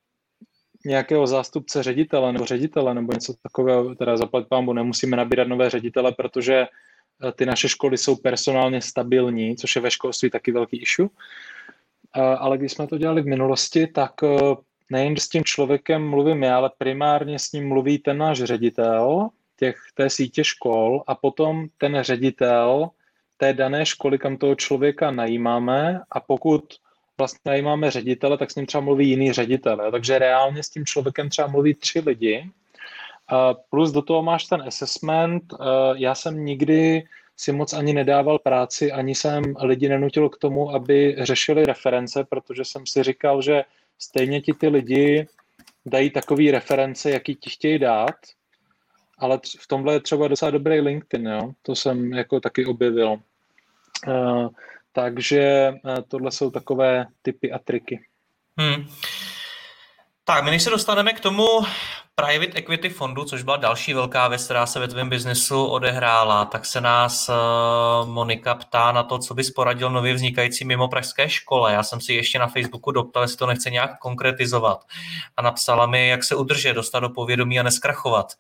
nějakého 0.86 1.26
zástupce 1.26 1.82
ředitele 1.82 2.32
nebo 2.32 2.47
ředitele 2.47 2.94
nebo 2.94 3.12
něco 3.12 3.35
takového, 3.43 3.94
teda 3.94 4.16
zaplať 4.16 4.47
pámbu, 4.48 4.72
nemusíme 4.72 5.16
nabírat 5.16 5.48
nové 5.48 5.70
ředitele, 5.70 6.12
protože 6.12 6.55
eh, 6.55 7.32
ty 7.32 7.47
naše 7.47 7.68
školy 7.68 7.98
jsou 7.98 8.16
personálně 8.16 8.80
stabilní, 8.80 9.56
což 9.56 9.76
je 9.76 9.82
ve 9.82 9.90
školství 9.90 10.30
taky 10.30 10.52
velký 10.52 10.82
issue. 10.82 11.09
Ale 12.39 12.59
když 12.59 12.72
jsme 12.72 12.86
to 12.86 12.98
dělali 12.98 13.22
v 13.22 13.26
minulosti, 13.26 13.86
tak 13.86 14.12
nejen 14.90 15.16
s 15.16 15.28
tím 15.28 15.44
člověkem 15.44 16.09
mluvím 16.09 16.43
já, 16.43 16.56
ale 16.56 16.70
primárně 16.78 17.39
s 17.39 17.52
ním 17.52 17.68
mluví 17.68 17.98
ten 17.98 18.18
náš 18.18 18.39
ředitel 18.39 19.28
těch, 19.59 19.76
té 19.94 20.10
sítě 20.10 20.44
škol 20.44 21.02
a 21.06 21.14
potom 21.14 21.66
ten 21.78 21.98
ředitel 22.01 22.90
té 23.36 23.52
dané 23.52 23.86
školy, 23.86 24.18
kam 24.18 24.36
toho 24.36 24.55
člověka 24.55 25.10
najímáme 25.10 26.01
a 26.10 26.20
pokud 26.20 26.64
vlastně 27.18 27.51
najímáme 27.51 27.90
ředitele, 27.90 28.39
tak 28.39 28.51
s 28.51 28.56
ním 28.56 28.66
třeba 28.66 28.85
mluví 28.85 29.09
jiný 29.09 29.32
ředitel. 29.32 29.90
Takže 29.90 30.18
reálně 30.18 30.62
s 30.62 30.70
tím 30.70 30.85
člověkem 30.85 31.28
třeba 31.28 31.48
mluví 31.48 31.74
tři 31.74 32.01
lidi. 32.01 32.51
Plus 33.70 33.93
do 33.93 34.02
toho 34.02 34.22
máš 34.22 34.44
ten 34.44 34.62
assessment. 34.66 35.43
Já 35.94 36.14
jsem 36.14 36.44
nikdy 36.44 37.05
si 37.36 37.52
moc 37.52 37.72
ani 37.72 37.93
nedával 37.93 38.39
práci, 38.39 38.93
ani 38.93 39.14
jsem 39.14 39.43
lidi 39.62 39.89
nenutil 39.89 40.28
k 40.28 40.39
tomu, 40.39 40.70
aby 40.70 41.16
řešili 41.18 41.64
reference, 41.64 42.24
protože 42.24 42.64
jsem 42.64 42.86
si 42.86 43.02
říkal, 43.02 43.43
že 43.43 43.64
stejně 43.98 44.40
ti 44.40 44.52
ty 44.52 44.68
lidi 44.68 45.26
dají 45.86 46.10
takový 46.10 46.51
reference, 46.51 47.10
jaký 47.10 47.35
ti 47.35 47.51
chtějí 47.51 47.78
dát, 47.78 48.14
ale 49.19 49.40
v 49.61 49.66
tomhle 49.66 49.93
je 49.93 50.01
třeba 50.01 50.28
docela 50.28 50.51
dobrý 50.51 50.81
LinkedIn, 50.81 51.27
jo? 51.27 51.51
to 51.62 51.74
jsem 51.74 52.12
jako 52.12 52.40
taky 52.40 52.66
objevil. 52.66 53.16
Uh, 54.07 54.49
takže 54.93 55.73
uh, 55.85 55.97
tohle 56.09 56.31
jsou 56.31 56.51
takové 56.51 57.07
typy 57.23 57.53
a 57.53 57.59
triky. 57.59 58.01
Hmm. 58.57 58.86
Tak, 60.24 60.45
my 60.45 60.51
než 60.51 60.62
se 60.62 60.70
dostaneme 60.70 61.12
k 61.12 61.20
tomu 61.20 61.47
private 62.15 62.59
equity 62.59 62.89
fondu, 62.89 63.24
což 63.24 63.43
byla 63.43 63.57
další 63.57 63.95
velká 63.95 64.28
věc, 64.28 64.45
která 64.45 64.66
se 64.66 64.81
ve 64.81 64.89
tvém 64.89 65.09
biznesu 65.09 65.66
odehrála, 65.66 66.45
tak 66.45 66.65
se 66.65 66.81
nás 66.81 67.28
uh, 67.28 68.09
Monika 68.09 68.55
ptá 68.55 68.93
na 68.93 69.03
to, 69.03 69.19
co 69.19 69.35
bys 69.35 69.51
poradil 69.51 69.90
nově 69.90 70.15
vznikající 70.15 70.65
mimo 70.65 70.89
pražské 70.89 71.28
škole. 71.28 71.73
Já 71.73 71.82
jsem 71.82 72.01
si 72.01 72.12
ještě 72.12 72.39
na 72.39 72.47
Facebooku 72.47 72.90
doptal, 72.90 73.23
jestli 73.23 73.36
to 73.36 73.47
nechce 73.47 73.70
nějak 73.70 73.99
konkretizovat 73.99 74.85
a 75.36 75.43
napsala 75.43 75.86
mi, 75.86 76.09
jak 76.09 76.24
se 76.24 76.36
udržet, 76.36 76.73
dostat 76.73 77.01
do 77.01 77.09
povědomí 77.09 77.61
a 77.61 77.62
neskrachovat 77.62 78.32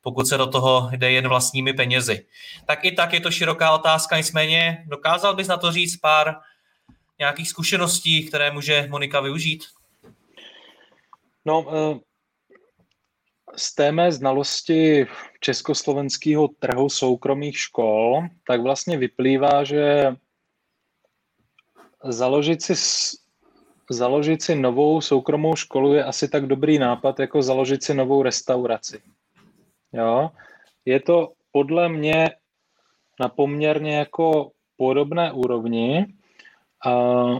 pokud 0.00 0.26
se 0.26 0.36
do 0.36 0.46
toho 0.46 0.90
jde 0.92 1.10
jen 1.10 1.28
vlastními 1.28 1.72
penězi. 1.72 2.26
Tak 2.66 2.84
i 2.84 2.92
tak 2.92 3.12
je 3.12 3.20
to 3.20 3.30
široká 3.30 3.74
otázka, 3.74 4.16
nicméně 4.16 4.84
dokázal 4.86 5.34
bys 5.34 5.48
na 5.48 5.56
to 5.56 5.72
říct 5.72 5.96
pár 5.96 6.36
nějakých 7.18 7.48
zkušeností, 7.48 8.26
které 8.26 8.50
může 8.50 8.86
Monika 8.90 9.20
využít? 9.20 9.64
No, 11.44 11.66
eh, 11.68 12.00
z 13.56 13.74
té 13.74 13.92
mé 13.92 14.12
znalosti 14.12 15.06
československého 15.40 16.48
trhu 16.48 16.88
soukromých 16.88 17.58
škol, 17.58 18.22
tak 18.46 18.60
vlastně 18.60 18.96
vyplývá, 18.96 19.64
že 19.64 20.16
založit 22.04 22.62
si, 22.62 22.74
založit 23.90 24.42
si 24.42 24.54
novou 24.54 25.00
soukromou 25.00 25.56
školu 25.56 25.94
je 25.94 26.04
asi 26.04 26.28
tak 26.28 26.46
dobrý 26.46 26.78
nápad, 26.78 27.20
jako 27.20 27.42
založit 27.42 27.84
si 27.84 27.94
novou 27.94 28.22
restauraci. 28.22 29.02
Jo? 29.92 30.30
Je 30.84 31.00
to 31.00 31.32
podle 31.52 31.88
mě 31.88 32.30
na 33.20 33.28
poměrně 33.28 33.96
jako 33.96 34.50
podobné 34.76 35.32
úrovni. 35.32 36.06
Uh, 36.86 37.38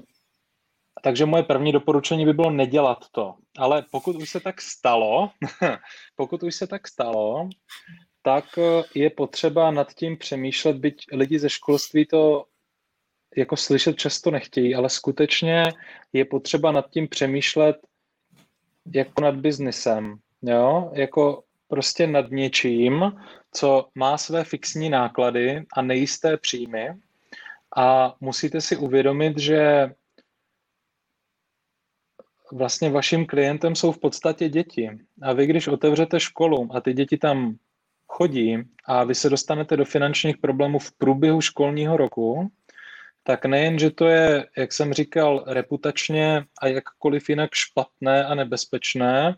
takže 1.02 1.26
moje 1.26 1.42
první 1.42 1.72
doporučení 1.72 2.24
by 2.24 2.32
bylo 2.32 2.50
nedělat 2.50 2.98
to. 3.10 3.34
Ale 3.58 3.84
pokud 3.90 4.16
už 4.16 4.30
se 4.30 4.40
tak 4.40 4.60
stalo, 4.60 5.30
pokud 6.16 6.42
už 6.42 6.54
se 6.54 6.66
tak 6.66 6.88
stalo, 6.88 7.48
tak 8.22 8.44
eh, 8.58 8.82
je 8.94 9.10
potřeba 9.10 9.70
nad 9.70 9.94
tím 9.94 10.18
přemýšlet, 10.18 10.76
byť 10.76 11.06
lidi 11.12 11.38
ze 11.38 11.50
školství 11.50 12.06
to 12.06 12.44
jako 13.36 13.56
slyšet 13.56 13.96
často 13.96 14.30
nechtějí, 14.30 14.74
ale 14.74 14.90
skutečně 14.90 15.62
je 16.12 16.24
potřeba 16.24 16.72
nad 16.72 16.90
tím 16.90 17.08
přemýšlet 17.08 17.76
jako 18.94 19.22
nad 19.22 19.36
biznesem, 19.36 20.16
jo, 20.42 20.90
jako 20.94 21.42
prostě 21.70 22.06
nad 22.06 22.30
něčím, 22.30 23.12
co 23.52 23.88
má 23.94 24.18
své 24.18 24.44
fixní 24.44 24.90
náklady 24.90 25.66
a 25.72 25.82
nejisté 25.82 26.36
příjmy 26.36 26.88
a 27.76 28.14
musíte 28.20 28.60
si 28.60 28.76
uvědomit, 28.76 29.38
že 29.38 29.90
vlastně 32.52 32.90
vaším 32.90 33.26
klientem 33.26 33.74
jsou 33.74 33.92
v 33.92 33.98
podstatě 33.98 34.48
děti. 34.48 34.90
A 35.22 35.32
vy, 35.32 35.46
když 35.46 35.68
otevřete 35.68 36.20
školu 36.20 36.68
a 36.72 36.80
ty 36.80 36.92
děti 36.92 37.18
tam 37.18 37.56
chodí 38.06 38.58
a 38.84 39.04
vy 39.04 39.14
se 39.14 39.30
dostanete 39.30 39.76
do 39.76 39.84
finančních 39.84 40.38
problémů 40.38 40.78
v 40.78 40.92
průběhu 40.92 41.40
školního 41.40 41.96
roku, 41.96 42.50
tak 43.22 43.44
nejen, 43.46 43.78
že 43.78 43.90
to 43.90 44.06
je, 44.06 44.46
jak 44.56 44.72
jsem 44.72 44.92
říkal, 44.92 45.44
reputačně 45.46 46.44
a 46.62 46.66
jakkoliv 46.66 47.28
jinak 47.28 47.50
špatné 47.54 48.24
a 48.24 48.34
nebezpečné, 48.34 49.36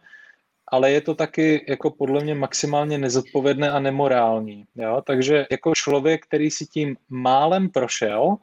ale 0.72 0.92
je 0.92 1.00
to 1.00 1.14
taky 1.14 1.64
jako 1.68 1.90
podle 1.90 2.24
mě 2.24 2.34
maximálně 2.34 2.98
nezodpovědné 2.98 3.70
a 3.70 3.78
nemorální. 3.80 4.64
Jo? 4.74 5.02
Takže 5.06 5.46
jako 5.50 5.72
člověk, 5.74 6.24
který 6.24 6.50
si 6.50 6.66
tím 6.66 6.96
málem 7.08 7.68
prošel, 7.68 8.36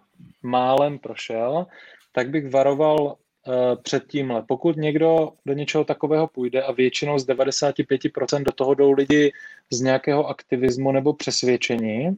málem 0.43 0.99
prošel, 0.99 1.65
tak 2.13 2.29
bych 2.29 2.49
varoval 2.49 3.17
Eh, 3.47 3.75
před 3.83 4.03
tímhle. 4.07 4.43
Pokud 4.47 4.77
někdo 4.77 5.31
do 5.45 5.53
něčeho 5.53 5.83
takového 5.83 6.27
půjde 6.27 6.61
a 6.61 6.71
většinou 6.71 7.19
z 7.19 7.27
95% 7.27 8.43
do 8.43 8.51
toho 8.51 8.73
jdou 8.73 8.91
lidi 8.91 9.31
z 9.71 9.81
nějakého 9.81 10.27
aktivismu 10.27 10.91
nebo 10.91 11.13
přesvědčení, 11.13 12.17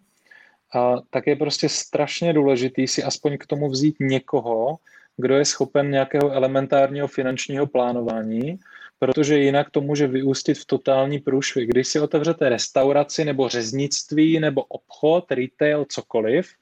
a, 0.74 0.96
tak 1.10 1.28
je 1.28 1.36
prostě 1.36 1.70
strašně 1.70 2.34
důležitý 2.34 2.88
si 2.88 3.04
aspoň 3.04 3.38
k 3.38 3.46
tomu 3.46 3.70
vzít 3.70 3.96
někoho, 4.00 4.78
kdo 5.18 5.36
je 5.36 5.46
schopen 5.46 5.92
nějakého 5.92 6.32
elementárního 6.32 7.08
finančního 7.08 7.68
plánování, 7.68 8.60
protože 9.02 9.38
jinak 9.38 9.70
to 9.70 9.82
může 9.82 10.08
vyústit 10.08 10.58
v 10.58 10.66
totální 10.66 11.20
průšvih. 11.20 11.70
Když 11.70 11.88
si 11.88 12.00
otevřete 12.00 12.50
restauraci 12.50 13.26
nebo 13.26 13.50
řeznictví 13.50 14.40
nebo 14.40 14.64
obchod, 14.64 15.32
retail, 15.32 15.86
cokoliv, 15.90 16.54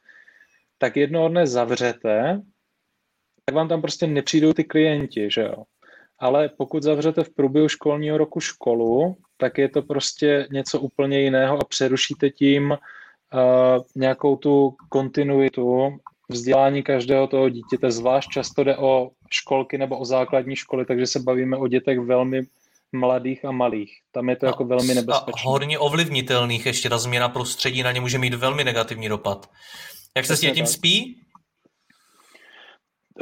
tak 0.77 0.97
jednoho 0.97 1.29
dne 1.29 1.47
zavřete 1.47 2.41
tak 3.49 3.55
vám 3.55 3.67
tam 3.67 3.81
prostě 3.81 4.07
nepřijdou 4.07 4.53
ty 4.53 4.63
klienti, 4.63 5.29
že 5.31 5.41
jo. 5.41 5.63
Ale 6.19 6.49
pokud 6.49 6.83
zavřete 6.83 7.23
v 7.23 7.29
průběhu 7.29 7.67
školního 7.67 8.17
roku 8.17 8.39
školu, 8.39 9.17
tak 9.37 9.57
je 9.57 9.69
to 9.69 9.81
prostě 9.81 10.47
něco 10.51 10.79
úplně 10.79 11.19
jiného 11.19 11.57
a 11.57 11.65
přerušíte 11.65 12.29
tím 12.29 12.71
uh, 12.71 12.77
nějakou 13.95 14.35
tu 14.35 14.75
kontinuitu 14.89 15.97
vzdělání 16.29 16.83
každého 16.83 17.27
toho 17.27 17.49
dítěte. 17.49 17.91
Zvlášť 17.91 18.29
často 18.29 18.63
jde 18.63 18.77
o 18.77 19.11
školky 19.31 19.77
nebo 19.77 19.97
o 19.97 20.05
základní 20.05 20.55
školy, 20.55 20.85
takže 20.85 21.07
se 21.07 21.19
bavíme 21.19 21.57
o 21.57 21.67
dětech 21.67 21.99
velmi 21.99 22.41
mladých 22.91 23.45
a 23.45 23.51
malých. 23.51 23.99
Tam 24.11 24.29
je 24.29 24.35
to 24.35 24.45
a, 24.45 24.49
jako 24.49 24.65
velmi 24.65 24.93
nebezpečné. 24.93 25.43
A 25.45 25.49
hodně 25.49 25.79
ovlivnitelných, 25.79 26.65
ještě 26.65 26.89
ta 26.89 26.97
změna 26.97 27.29
prostředí 27.29 27.83
na 27.83 27.91
ně 27.91 28.01
může 28.01 28.17
mít 28.17 28.33
velmi 28.33 28.63
negativní 28.63 29.09
dopad. 29.09 29.49
Jak 30.17 30.25
se 30.25 30.37
s 30.37 30.39
tím 30.39 30.65
spí? 30.65 31.21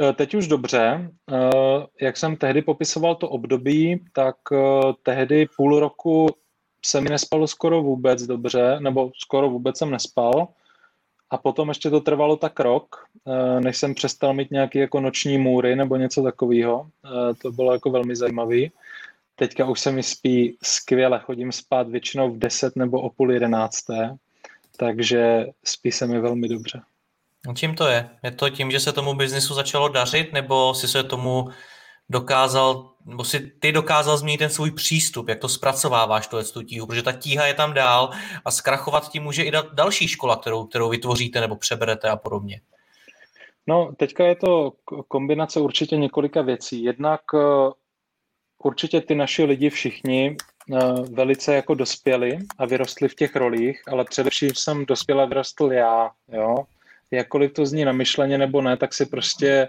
Eh, 0.00 0.12
teď 0.12 0.34
už 0.34 0.48
dobře. 0.48 1.10
Eh, 1.32 1.86
jak 2.00 2.16
jsem 2.16 2.36
tehdy 2.36 2.62
popisoval 2.62 3.14
to 3.14 3.28
období, 3.28 4.04
tak 4.12 4.36
eh, 4.52 4.92
tehdy 5.02 5.46
půl 5.56 5.80
roku 5.80 6.26
se 6.84 7.00
mi 7.00 7.10
nespalo 7.10 7.46
skoro 7.46 7.82
vůbec 7.82 8.22
dobře, 8.22 8.76
nebo 8.80 9.10
skoro 9.18 9.50
vůbec 9.50 9.78
jsem 9.78 9.90
nespal. 9.90 10.48
A 11.30 11.38
potom 11.38 11.68
ještě 11.68 11.90
to 11.90 12.00
trvalo 12.00 12.36
tak 12.36 12.60
rok, 12.60 13.04
než 13.60 13.76
jsem 13.76 13.94
přestal 13.94 14.34
mít 14.34 14.50
nějaké 14.50 14.78
jako 14.78 15.00
noční 15.00 15.38
můry 15.38 15.76
nebo 15.76 15.96
něco 15.96 16.22
takového. 16.22 16.86
To 17.42 17.52
bylo 17.52 17.72
jako 17.72 17.90
velmi 17.90 18.16
zajímavé. 18.16 18.60
Teďka 19.36 19.66
už 19.66 19.80
se 19.80 19.92
mi 19.92 20.02
spí 20.02 20.56
skvěle, 20.62 21.20
chodím 21.24 21.52
spát 21.52 21.88
většinou 21.88 22.30
v 22.30 22.38
10 22.38 22.76
nebo 22.76 23.00
o 23.00 23.10
půl 23.10 23.32
jedenácté, 23.32 24.16
takže 24.76 25.46
spí 25.64 25.92
se 25.92 26.06
mi 26.06 26.20
velmi 26.20 26.48
dobře. 26.48 26.80
No, 27.46 27.54
čím 27.54 27.74
to 27.74 27.86
je? 27.86 28.08
Je 28.22 28.30
to 28.30 28.50
tím, 28.50 28.70
že 28.70 28.80
se 28.80 28.92
tomu 28.92 29.14
biznisu 29.14 29.54
začalo 29.54 29.88
dařit, 29.88 30.32
nebo 30.32 30.74
si 30.74 30.88
se 30.88 31.02
tomu 31.02 31.48
dokázal, 32.10 32.90
nebo 33.04 33.24
si 33.24 33.52
ty 33.58 33.72
dokázal 33.72 34.16
změnit 34.16 34.38
ten 34.38 34.50
svůj 34.50 34.70
přístup, 34.70 35.28
jak 35.28 35.38
to 35.38 35.48
zpracováváš 35.48 36.26
tu, 36.26 36.36
tu 36.52 36.62
tíhu, 36.62 36.86
protože 36.86 37.02
ta 37.02 37.12
tíha 37.12 37.46
je 37.46 37.54
tam 37.54 37.74
dál 37.74 38.10
a 38.44 38.50
zkrachovat 38.50 39.10
tím 39.10 39.22
může 39.22 39.42
i 39.42 39.52
další 39.72 40.08
škola, 40.08 40.36
kterou, 40.36 40.64
kterou 40.64 40.88
vytvoříte 40.88 41.40
nebo 41.40 41.56
přeberete 41.56 42.08
a 42.08 42.16
podobně. 42.16 42.60
No, 43.66 43.92
teďka 43.96 44.26
je 44.26 44.36
to 44.36 44.72
kombinace 45.08 45.60
určitě 45.60 45.96
několika 45.96 46.42
věcí. 46.42 46.84
Jednak 46.84 47.20
eh, 47.34 47.70
určitě 48.64 49.00
ty 49.00 49.14
naši 49.14 49.44
lidi 49.44 49.70
všichni 49.70 50.36
eh, 50.36 50.78
velice 51.12 51.54
jako 51.54 51.74
dospěli 51.74 52.38
a 52.58 52.66
vyrostli 52.66 53.08
v 53.08 53.14
těch 53.14 53.36
rolích, 53.36 53.82
ale 53.88 54.04
především 54.04 54.50
jsem 54.54 54.86
dospěl 54.86 55.20
a 55.20 55.24
vyrostl 55.24 55.72
já, 55.72 56.10
jo 56.32 56.56
jakkoliv 57.10 57.52
to 57.52 57.66
zní 57.66 57.84
namyšleně 57.84 58.38
nebo 58.38 58.62
ne, 58.62 58.76
tak 58.76 58.94
si 58.94 59.06
prostě 59.06 59.68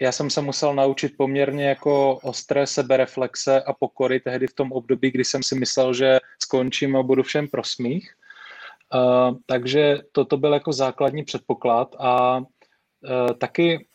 já 0.00 0.12
jsem 0.12 0.30
se 0.30 0.40
musel 0.40 0.74
naučit 0.74 1.16
poměrně 1.16 1.68
jako 1.68 2.18
ostré 2.22 2.66
sebereflexe 2.66 3.62
a 3.62 3.72
pokory 3.72 4.20
tehdy 4.20 4.46
v 4.46 4.54
tom 4.54 4.72
období, 4.72 5.10
kdy 5.10 5.24
jsem 5.24 5.42
si 5.42 5.54
myslel, 5.54 5.94
že 5.94 6.18
skončím 6.42 6.96
a 6.96 7.02
budu 7.02 7.22
všem 7.22 7.48
prosmích. 7.48 8.14
Takže 9.46 9.98
toto 10.12 10.36
byl 10.36 10.52
jako 10.52 10.72
základní 10.72 11.24
předpoklad 11.24 11.96
a 11.98 12.42
taky 13.38 13.86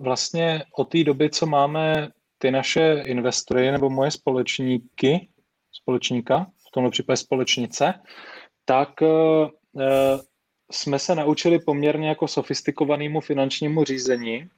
vlastně 0.00 0.64
od 0.76 0.84
té 0.84 1.04
doby, 1.04 1.30
co 1.30 1.46
máme 1.46 2.08
ty 2.38 2.50
naše 2.50 3.02
investory 3.06 3.70
nebo 3.70 3.90
moje 3.90 4.10
společníky, 4.10 5.28
společníka, 5.72 6.46
v 6.68 6.70
tomto 6.70 6.90
případě 6.90 7.16
společnice, 7.16 7.94
tak 8.64 8.90
jsme 10.70 10.98
se 10.98 11.14
naučili 11.14 11.58
poměrně 11.58 12.08
jako 12.08 12.28
sofistikovanému 12.28 13.20
finančnímu 13.20 13.84
řízení 13.84 14.48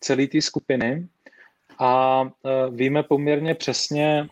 celé 0.00 0.26
té 0.26 0.42
skupiny 0.42 1.08
a 1.78 2.22
uh, 2.22 2.30
víme 2.76 3.02
poměrně 3.02 3.54
přesně, 3.54 4.28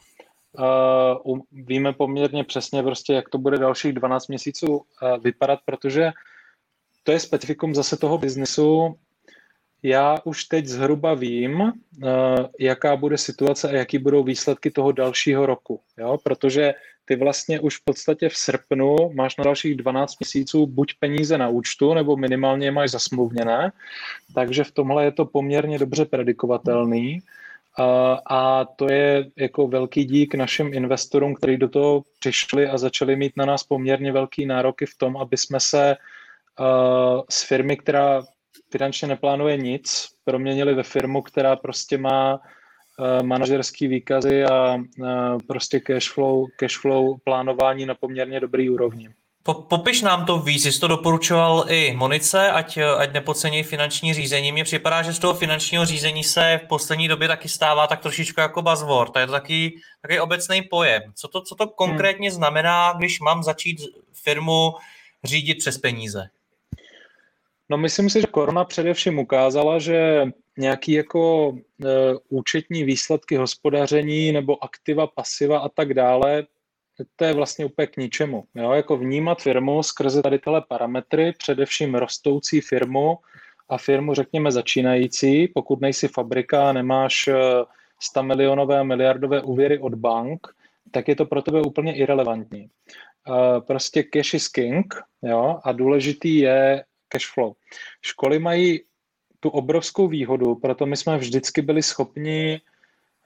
uh, 1.25 1.39
víme 1.53 1.93
poměrně 1.93 2.45
přesně 2.45 2.83
prostě, 2.83 3.13
jak 3.13 3.29
to 3.29 3.39
bude 3.39 3.59
dalších 3.59 3.93
12 3.93 4.29
měsíců 4.29 4.77
uh, 4.77 4.83
vypadat, 5.23 5.59
protože 5.65 6.13
to 7.03 7.13
je 7.13 7.21
specifikum 7.21 7.75
zase 7.75 7.97
toho 7.97 8.19
biznesu. 8.19 8.99
Já 9.83 10.19
už 10.25 10.45
teď 10.45 10.67
zhruba 10.67 11.15
vím, 11.15 11.61
uh, 11.61 11.71
jaká 12.61 12.97
bude 12.97 13.19
situace 13.19 13.69
a 13.69 13.77
jaký 13.77 13.99
budou 13.99 14.25
výsledky 14.25 14.71
toho 14.71 14.93
dalšího 14.93 15.47
roku, 15.47 15.81
jo? 15.99 16.19
protože 16.25 16.75
ty 17.05 17.17
vlastně 17.17 17.61
už 17.61 17.77
v 17.77 17.85
podstatě 17.85 18.29
v 18.29 18.37
srpnu 18.37 18.97
máš 19.15 19.37
na 19.37 19.45
dalších 19.45 19.77
12 19.77 20.21
měsíců 20.21 20.67
buď 20.67 20.95
peníze 21.01 21.39
na 21.39 21.49
účtu, 21.49 21.95
nebo 21.95 22.17
minimálně 22.17 22.71
máš 22.71 22.91
zasmluvněné, 22.91 23.73
takže 24.35 24.65
v 24.65 24.73
tomhle 24.73 25.05
je 25.05 25.13
to 25.13 25.25
poměrně 25.25 25.79
dobře 25.79 26.05
predikovatelný. 26.05 27.19
A, 28.31 28.65
to 28.77 28.93
je 28.93 29.31
jako 29.37 29.67
velký 29.67 30.05
dík 30.05 30.35
našim 30.35 30.75
investorům, 30.75 31.35
kteří 31.35 31.57
do 31.57 31.69
toho 31.69 32.03
přišli 32.19 32.69
a 32.69 32.79
začali 32.79 33.17
mít 33.17 33.33
na 33.37 33.45
nás 33.45 33.65
poměrně 33.65 34.13
velký 34.13 34.47
nároky 34.47 34.87
v 34.87 34.99
tom, 34.99 35.17
aby 35.17 35.37
jsme 35.37 35.61
se 35.61 35.97
z 37.31 37.43
firmy, 37.43 37.77
která 37.77 38.23
finančně 38.71 39.09
neplánuje 39.09 39.57
nic, 39.57 40.09
proměnili 40.25 40.75
ve 40.75 40.83
firmu, 40.83 41.23
která 41.23 41.57
prostě 41.57 41.99
má 41.99 42.41
manažerský 43.23 43.87
výkazy 43.87 44.45
a 44.45 44.77
eh, 44.77 45.05
prostě 45.47 45.81
cashflow, 45.81 46.47
cashflow 46.57 47.17
plánování 47.25 47.87
na 47.87 47.95
poměrně 47.95 48.41
dobrý 48.41 48.71
úrovni. 48.71 49.09
Popiš 49.69 50.03
nám 50.03 50.27
to 50.27 50.39
víc, 50.39 50.63
jsi 50.63 50.81
to 50.81 50.89
doporučoval 50.89 51.65
i 51.69 51.95
Monice, 51.97 52.51
ať, 52.51 52.79
ať 52.99 53.13
nepodcení 53.13 53.63
finanční 53.63 54.15
řízení. 54.15 54.53
Mně 54.53 54.65
připadá, 54.65 55.03
že 55.03 55.13
z 55.13 55.19
toho 55.19 55.35
finančního 55.35 55.87
řízení 55.87 56.25
se 56.25 56.61
v 56.65 56.69
poslední 56.69 57.09
době 57.09 57.29
taky 57.29 57.49
stává 57.49 57.87
tak 57.87 58.01
trošičku 58.01 58.41
jako 58.41 58.63
buzzword. 58.63 59.17
je 59.17 59.27
to 59.27 59.33
taky, 59.33 59.81
taky 60.03 60.21
obecný 60.21 60.63
pojem. 60.63 61.03
Co 61.15 61.29
to, 61.29 61.41
co 61.41 61.55
to 61.55 61.67
konkrétně 61.67 62.29
hmm. 62.29 62.37
znamená, 62.37 62.93
když 62.93 63.21
mám 63.21 63.43
začít 63.43 63.81
firmu 64.13 64.73
řídit 65.25 65.55
přes 65.55 65.79
peníze? 65.79 66.29
No 67.69 67.77
myslím 67.77 68.11
si, 68.11 68.21
že 68.21 68.27
korona 68.27 68.65
především 68.65 69.19
ukázala, 69.19 69.79
že 69.79 70.27
nějaký 70.59 70.93
jako 70.93 71.53
e, 71.85 71.89
účetní 72.29 72.85
výsledky 72.85 73.37
hospodaření 73.37 74.33
nebo 74.33 74.65
aktiva, 74.65 75.07
pasiva 75.07 75.59
a 75.59 75.69
tak 75.69 75.95
dále, 75.95 76.47
to 77.17 77.25
je 77.25 77.33
vlastně 77.33 77.65
úplně 77.65 77.87
k 77.87 77.97
ničemu. 77.97 78.45
Jo? 78.55 78.73
Jako 78.73 78.97
vnímat 78.97 79.43
firmu 79.43 79.83
skrze 79.83 80.23
tady 80.23 80.39
tyhle 80.39 80.63
parametry, 80.69 81.33
především 81.39 81.95
rostoucí 81.95 82.61
firmu 82.61 83.19
a 83.69 83.79
firmu, 83.79 84.15
řekněme, 84.15 84.53
začínající, 84.53 85.49
pokud 85.49 85.81
nejsi 85.81 86.09
fabrika 86.09 86.69
a 86.69 86.73
nemáš 86.73 87.29
100 88.01 88.21
e, 88.21 88.23
milionové 88.23 88.79
a 88.79 88.83
miliardové 88.83 89.43
úvěry 89.43 89.79
od 89.79 89.95
bank, 89.95 90.47
tak 90.91 91.09
je 91.09 91.17
to 91.17 91.27
pro 91.27 91.43
tebe 91.43 91.63
úplně 91.63 91.97
irrelevantní. 91.97 92.63
E, 92.63 92.69
prostě 93.61 94.03
cash 94.03 94.35
is 94.35 94.49
king 94.49 94.95
jo? 95.23 95.61
a 95.65 95.73
důležitý 95.73 96.37
je 96.37 96.85
cash 97.09 97.33
flow. 97.35 97.53
Školy 98.03 98.39
mají 98.39 98.81
tu 99.45 99.51
obrovskou 99.51 100.09
výhodu, 100.09 100.55
proto 100.55 100.87
my 100.87 100.97
jsme 100.97 101.19
vždycky 101.19 101.63
byli 101.63 101.83
schopni 101.83 102.61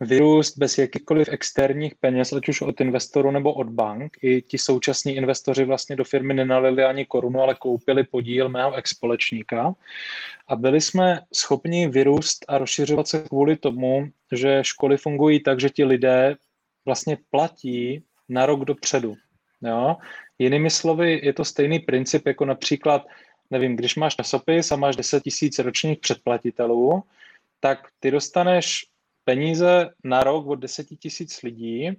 vyrůst 0.01 0.59
bez 0.59 0.79
jakýchkoliv 0.79 1.29
externích 1.29 1.95
peněz, 1.95 2.33
ať 2.33 2.49
už 2.49 2.61
od 2.61 2.81
investorů 2.81 3.31
nebo 3.31 3.55
od 3.55 3.69
bank. 3.69 4.17
I 4.23 4.43
ti 4.43 4.59
současní 4.59 5.17
investoři 5.17 5.65
vlastně 5.65 5.97
do 5.97 6.05
firmy 6.05 6.35
nenalili 6.35 6.85
ani 6.85 7.07
korunu, 7.07 7.43
ale 7.43 7.55
koupili 7.55 8.05
podíl 8.05 8.49
mého 8.49 8.75
expolečníka. 8.75 9.75
A 10.49 10.57
byli 10.57 10.81
jsme 10.81 11.21
schopni 11.35 11.89
vyrůst 11.89 12.45
a 12.49 12.59
rozšiřovat 12.59 13.09
se 13.09 13.23
kvůli 13.29 13.57
tomu, 13.57 14.09
že 14.33 14.59
školy 14.63 14.97
fungují 14.97 15.43
tak, 15.43 15.61
že 15.61 15.71
ti 15.71 15.85
lidé 15.85 16.37
vlastně 16.87 17.19
platí 17.31 18.03
na 18.29 18.47
rok 18.47 18.65
dopředu. 18.65 19.15
Jo? 19.63 19.97
Jinými 20.39 20.71
slovy, 20.71 21.21
je 21.23 21.33
to 21.33 21.45
stejný 21.45 21.79
princip 21.79 22.27
jako 22.27 22.45
například 22.45 23.07
nevím, 23.51 23.77
když 23.77 23.97
máš 23.97 24.17
časopis 24.17 24.73
a 24.73 24.77
máš 24.77 24.97
10 24.97 25.23
tisíc 25.23 25.59
ročních 25.59 25.99
předplatitelů, 25.99 27.03
tak 27.61 27.89
ty 28.01 28.11
dostaneš 28.11 28.87
peníze 29.25 29.91
na 30.05 30.25
rok 30.25 30.47
od 30.47 30.55
10 30.55 30.87
tisíc 30.87 31.43
lidí, 31.43 31.93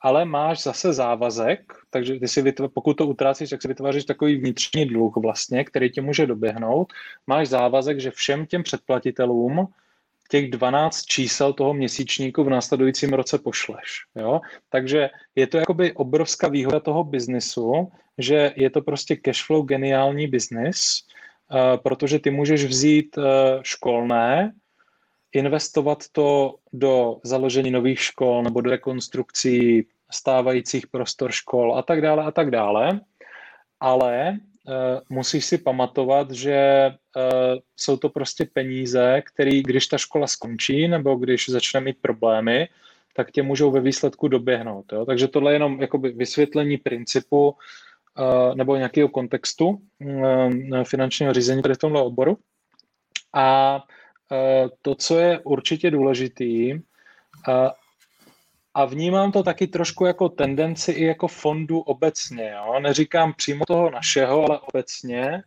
ale 0.00 0.24
máš 0.24 0.62
zase 0.62 0.92
závazek, 0.92 1.72
takže 1.90 2.20
ty 2.20 2.28
si 2.28 2.42
vytv- 2.42 2.68
pokud 2.68 2.94
to 2.94 3.06
utrácíš, 3.06 3.50
tak 3.50 3.62
si 3.62 3.68
vytváříš 3.68 4.04
takový 4.04 4.36
vnitřní 4.36 4.86
dluh 4.86 5.16
vlastně, 5.16 5.64
který 5.64 5.90
tě 5.90 6.00
může 6.00 6.26
doběhnout. 6.26 6.92
Máš 7.26 7.48
závazek, 7.48 8.00
že 8.00 8.10
všem 8.10 8.46
těm 8.46 8.62
předplatitelům 8.62 9.68
těch 10.28 10.50
12 10.50 11.02
čísel 11.02 11.52
toho 11.52 11.74
měsíčníku 11.74 12.44
v 12.44 12.50
následujícím 12.50 13.12
roce 13.12 13.38
pošleš. 13.38 14.04
Jo? 14.14 14.40
Takže 14.68 15.10
je 15.34 15.46
to 15.46 15.58
jakoby 15.58 15.92
obrovská 15.92 16.48
výhoda 16.48 16.80
toho 16.80 17.04
biznesu, 17.04 17.92
že 18.18 18.52
je 18.56 18.70
to 18.70 18.82
prostě 18.82 19.16
cashflow 19.16 19.66
geniální 19.66 20.26
biznis, 20.26 21.02
uh, 21.50 21.82
protože 21.82 22.18
ty 22.18 22.30
můžeš 22.30 22.64
vzít 22.64 23.18
uh, 23.18 23.24
školné, 23.62 24.52
investovat 25.32 26.04
to 26.12 26.56
do 26.72 27.16
založení 27.24 27.70
nových 27.70 28.00
škol 28.00 28.42
nebo 28.42 28.60
do 28.60 28.70
rekonstrukcí 28.70 29.86
stávajících 30.10 30.86
prostor 30.86 31.32
škol 31.32 31.78
a 31.78 31.82
tak 31.82 32.00
dále 32.00 32.24
a 32.24 32.30
tak 32.30 32.50
dále, 32.50 33.00
ale 33.80 34.38
musíš 35.08 35.44
si 35.44 35.58
pamatovat, 35.58 36.30
že 36.30 36.90
uh, 37.16 37.58
jsou 37.76 37.96
to 37.96 38.08
prostě 38.08 38.48
peníze, 38.52 39.22
které, 39.26 39.60
když 39.60 39.86
ta 39.86 39.98
škola 39.98 40.26
skončí 40.26 40.88
nebo 40.88 41.14
když 41.16 41.48
začne 41.48 41.80
mít 41.80 41.96
problémy, 42.00 42.68
tak 43.16 43.30
tě 43.30 43.42
můžou 43.42 43.70
ve 43.70 43.80
výsledku 43.80 44.28
doběhnout. 44.28 44.92
Jo? 44.92 45.04
Takže 45.04 45.28
tohle 45.28 45.52
je 45.52 45.54
jenom 45.54 45.80
jakoby 45.80 46.12
vysvětlení 46.12 46.76
principu 46.76 47.50
uh, 47.50 48.54
nebo 48.54 48.76
nějakého 48.76 49.08
kontextu 49.08 49.78
finančního 50.84 51.32
řízení 51.32 51.62
tady 51.62 51.74
v 51.74 51.78
tomhle 51.78 52.02
oboru. 52.02 52.38
A 53.34 53.80
to, 54.82 54.94
co 54.94 55.18
je 55.18 55.40
určitě 55.44 55.90
důležitý, 55.90 56.80
a 58.74 58.84
vnímám 58.84 59.32
to 59.32 59.42
taky 59.42 59.66
trošku 59.66 60.04
jako 60.04 60.28
tendenci 60.28 60.92
i 60.92 61.04
jako 61.04 61.28
fondu 61.28 61.80
obecně. 61.80 62.50
Jo? 62.56 62.80
Neříkám 62.80 63.34
přímo 63.36 63.64
toho 63.66 63.90
našeho, 63.90 64.44
ale 64.44 64.60
obecně, 64.60 65.42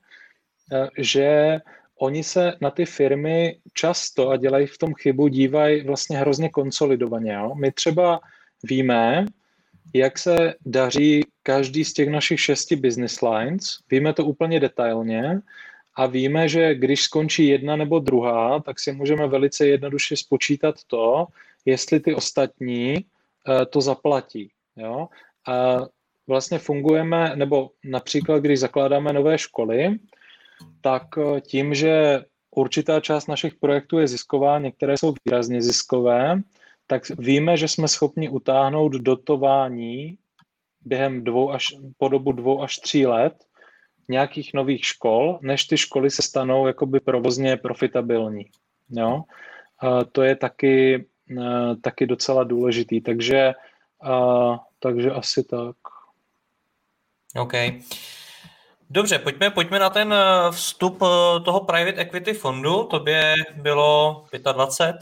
eh, 0.74 0.88
že 0.98 1.60
oni 2.00 2.24
se 2.24 2.54
na 2.62 2.72
ty 2.72 2.86
firmy 2.86 3.60
často, 3.74 4.30
a 4.30 4.38
dělají 4.38 4.68
v 4.68 4.78
tom 4.78 4.94
chybu, 4.94 5.28
dívají 5.28 5.84
vlastně 5.84 6.18
hrozně 6.18 6.50
konsolidovaně. 6.50 7.34
Jo? 7.34 7.56
My 7.56 7.72
třeba 7.72 8.20
víme, 8.64 9.26
jak 9.94 10.20
se 10.20 10.54
daří 10.66 11.26
každý 11.44 11.86
z 11.86 11.94
těch 11.94 12.10
našich 12.10 12.40
šesti 12.40 12.76
business 12.76 13.22
lines, 13.22 13.80
víme 13.92 14.14
to 14.14 14.26
úplně 14.26 14.60
detailně 14.60 15.40
a 15.96 16.06
víme, 16.06 16.48
že 16.50 16.76
když 16.76 17.02
skončí 17.02 17.48
jedna 17.48 17.76
nebo 17.76 18.00
druhá, 18.00 18.60
tak 18.60 18.80
si 18.80 18.92
můžeme 18.92 19.28
velice 19.28 19.68
jednoduše 19.68 20.18
spočítat 20.18 20.76
to, 20.88 21.28
jestli 21.66 22.00
ty 22.00 22.16
ostatní 22.16 23.06
to 23.70 23.82
zaplatí. 23.82 24.52
Jo? 24.76 25.08
A 25.48 25.78
vlastně 26.28 26.60
fungujeme, 26.60 27.36
nebo 27.36 27.70
například, 27.84 28.40
když 28.40 28.60
zakládáme 28.60 29.14
nové 29.14 29.38
školy, 29.38 30.00
tak 30.82 31.04
eh, 31.18 31.42
tím, 31.42 31.74
že 31.74 32.24
určitá 32.56 33.00
část 33.00 33.28
našich 33.28 33.56
projektů 33.56 34.00
je 34.00 34.08
zisková, 34.08 34.60
některé 34.60 34.98
jsou 34.98 35.14
výrazně 35.26 35.62
ziskové, 35.62 36.42
tak 36.88 37.10
víme, 37.10 37.58
že 37.58 37.68
jsme 37.68 37.88
schopni 37.88 38.30
utáhnout 38.30 38.92
dotování 38.92 40.18
během 40.82 41.24
dvou 41.24 41.52
až, 41.52 41.76
po 41.98 42.10
dobu 42.10 42.32
dvou 42.32 42.62
až 42.62 42.78
tří 42.78 43.06
let 43.06 43.34
nějakých 44.10 44.54
nových 44.54 44.86
škol, 44.86 45.40
než 45.42 45.66
ty 45.66 45.78
školy 45.78 46.12
se 46.12 46.22
stanou 46.22 46.68
jakoby 46.68 47.00
provozně 47.00 47.58
profitabilní. 47.58 48.46
Jo? 48.90 49.24
A 49.80 50.04
to 50.04 50.24
je 50.24 50.36
taky 50.36 51.06
Eh, 51.06 51.17
taky 51.82 52.06
docela 52.06 52.44
důležitý. 52.44 53.02
Takže, 53.02 53.54
takže 54.80 55.12
asi 55.12 55.44
tak. 55.44 55.76
OK. 57.36 57.54
Dobře, 58.90 59.20
pojďme, 59.20 59.50
pojďme 59.50 59.80
na 59.80 59.90
ten 59.90 60.14
eh, 60.14 60.52
vstup 60.52 61.02
eh, 61.02 61.40
toho 61.40 61.60
private 61.60 62.02
equity 62.02 62.34
fondu. 62.34 62.84
Tobě 62.84 63.34
bylo 63.56 64.26
25 64.54 64.96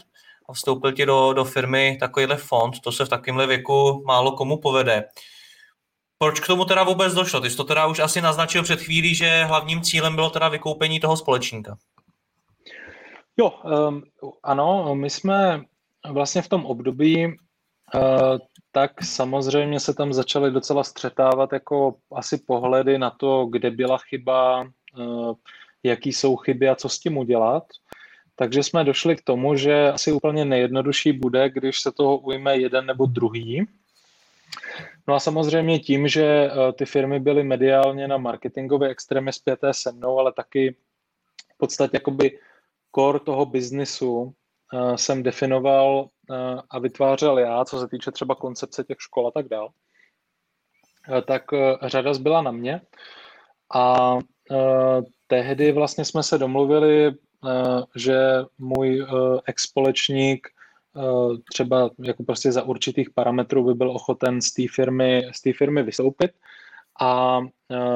a 0.50 0.54
vstoupil 0.54 0.92
ti 0.92 1.06
do, 1.06 1.34
do 1.34 1.46
firmy 1.46 1.98
takovýhle 2.00 2.38
fond. 2.38 2.80
To 2.80 2.92
se 2.92 3.06
v 3.06 3.10
takovémhle 3.10 3.48
věku 3.48 4.04
málo 4.06 4.32
komu 4.32 4.58
povede. 4.58 5.04
Proč 6.18 6.40
k 6.40 6.48
tomu 6.48 6.66
teda 6.66 6.84
vůbec 6.84 7.14
došlo? 7.14 7.42
Ty 7.42 7.50
jsi 7.50 7.58
to 7.58 7.64
teda 7.64 7.88
už 7.88 8.00
asi 8.00 8.22
naznačil 8.22 8.64
před 8.64 8.82
chvílí, 8.82 9.16
že 9.16 9.44
hlavním 9.44 9.82
cílem 9.82 10.16
bylo 10.16 10.30
teda 10.30 10.50
vykoupení 10.50 11.00
toho 11.00 11.18
společníka. 11.18 11.78
Jo, 13.38 13.50
um, 13.90 14.04
ano, 14.44 14.96
my 14.96 15.10
jsme 15.10 15.62
vlastně 16.12 16.42
v 16.42 16.50
tom 16.50 16.66
období 16.66 17.28
uh, 17.28 18.38
tak 18.72 19.04
samozřejmě 19.04 19.80
se 19.80 19.94
tam 19.94 20.14
začaly 20.14 20.52
docela 20.52 20.84
střetávat 20.84 21.54
jako 21.54 21.96
asi 22.16 22.38
pohledy 22.38 22.98
na 22.98 23.10
to, 23.10 23.46
kde 23.46 23.72
byla 23.72 23.98
chyba, 23.98 24.62
uh, 24.62 25.34
jaký 25.84 26.14
jsou 26.14 26.36
chyby 26.36 26.70
a 26.70 26.76
co 26.76 26.90
s 26.90 27.00
tím 27.00 27.18
udělat. 27.18 27.64
Takže 28.36 28.64
jsme 28.64 28.84
došli 28.84 29.16
k 29.16 29.24
tomu, 29.24 29.56
že 29.56 29.92
asi 29.92 30.12
úplně 30.12 30.46
nejjednodušší 30.46 31.14
bude, 31.14 31.50
když 31.50 31.80
se 31.80 31.92
toho 31.92 32.18
ujme 32.18 32.58
jeden 32.58 32.86
nebo 32.86 33.06
druhý. 33.06 33.68
No 35.08 35.16
a 35.16 35.20
samozřejmě 35.20 35.80
tím, 35.80 36.08
že 36.08 36.50
uh, 36.50 36.72
ty 36.72 36.86
firmy 36.86 37.20
byly 37.20 37.44
mediálně 37.44 38.08
na 38.08 38.18
marketingové 38.18 38.90
extrémy 38.90 39.34
zpěté 39.34 39.74
se 39.74 39.92
mnou, 39.92 40.20
ale 40.20 40.34
taky 40.34 40.76
v 41.54 41.58
podstatě 41.58 41.98
jakoby 41.98 42.40
core 42.96 43.20
toho 43.20 43.46
biznisu 43.46 44.34
jsem 44.96 45.24
definoval 45.24 46.10
uh, 46.30 46.60
a 46.70 46.80
vytvářel 46.80 47.40
já, 47.40 47.66
co 47.66 47.80
se 47.80 47.88
týče 47.88 48.12
třeba 48.12 48.36
koncepce 48.36 48.84
těch 48.84 48.98
škol 49.00 49.28
a 49.28 49.32
tak 49.32 49.48
dál, 49.48 49.70
uh, 51.10 51.22
tak 51.22 51.44
řada 51.82 52.14
zbyla 52.14 52.42
na 52.42 52.52
mě. 52.52 52.82
A 53.74 54.18
tehdy 55.28 55.72
vlastně 55.72 56.06
jsme 56.06 56.24
se 56.24 56.38
domluvili, 56.38 57.14
že 57.96 58.20
můj 58.58 59.08
ex-společník 59.46 60.48
třeba 61.54 61.90
jako 62.04 62.24
prostě 62.24 62.52
za 62.52 62.64
určitých 62.64 63.10
parametrů 63.10 63.66
by 63.66 63.74
byl 63.74 63.92
ochoten 63.92 64.42
z 64.42 64.54
té 64.54 64.64
firmy, 64.76 65.28
z 65.32 65.42
té 65.42 65.54
firmy 65.54 65.84
vystoupit. 65.84 66.32
A 67.02 67.40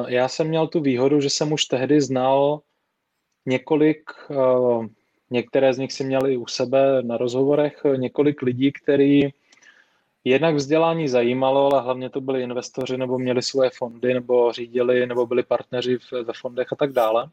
já 0.07 0.27
jsem 0.27 0.47
měl 0.47 0.67
tu 0.67 0.81
výhodu, 0.81 1.21
že 1.21 1.29
jsem 1.29 1.51
už 1.51 1.65
tehdy 1.65 2.01
znal 2.01 2.61
několik, 3.45 4.11
některé 5.31 5.73
z 5.73 5.77
nich 5.77 5.93
si 5.93 6.03
měli 6.03 6.37
u 6.37 6.47
sebe 6.47 7.01
na 7.01 7.17
rozhovorech, 7.17 7.81
několik 7.95 8.41
lidí, 8.41 8.71
který 8.71 9.29
jednak 10.23 10.55
vzdělání 10.55 11.07
zajímalo, 11.07 11.73
ale 11.73 11.83
hlavně 11.83 12.09
to 12.09 12.21
byli 12.21 12.43
investoři 12.43 12.97
nebo 12.97 13.19
měli 13.19 13.41
svoje 13.41 13.69
fondy 13.69 14.13
nebo 14.13 14.51
řídili 14.51 15.07
nebo 15.07 15.25
byli 15.25 15.43
partneři 15.43 15.97
ve 16.23 16.33
fondech 16.33 16.67
a 16.73 16.75
tak 16.75 16.93
dále. 16.93 17.29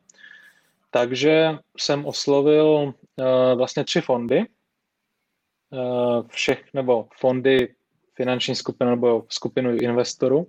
Takže 0.91 1.59
jsem 1.79 2.07
oslovil 2.07 2.67
uh, 2.67 2.93
vlastně 3.57 3.85
tři 3.85 4.01
fondy, 4.01 4.45
uh, 5.71 6.27
všech 6.29 6.75
nebo 6.75 7.09
fondy 7.17 7.75
finanční 8.15 8.55
skupiny 8.55 8.91
nebo 8.91 9.25
skupinu 9.29 9.77
investorů. 9.77 10.47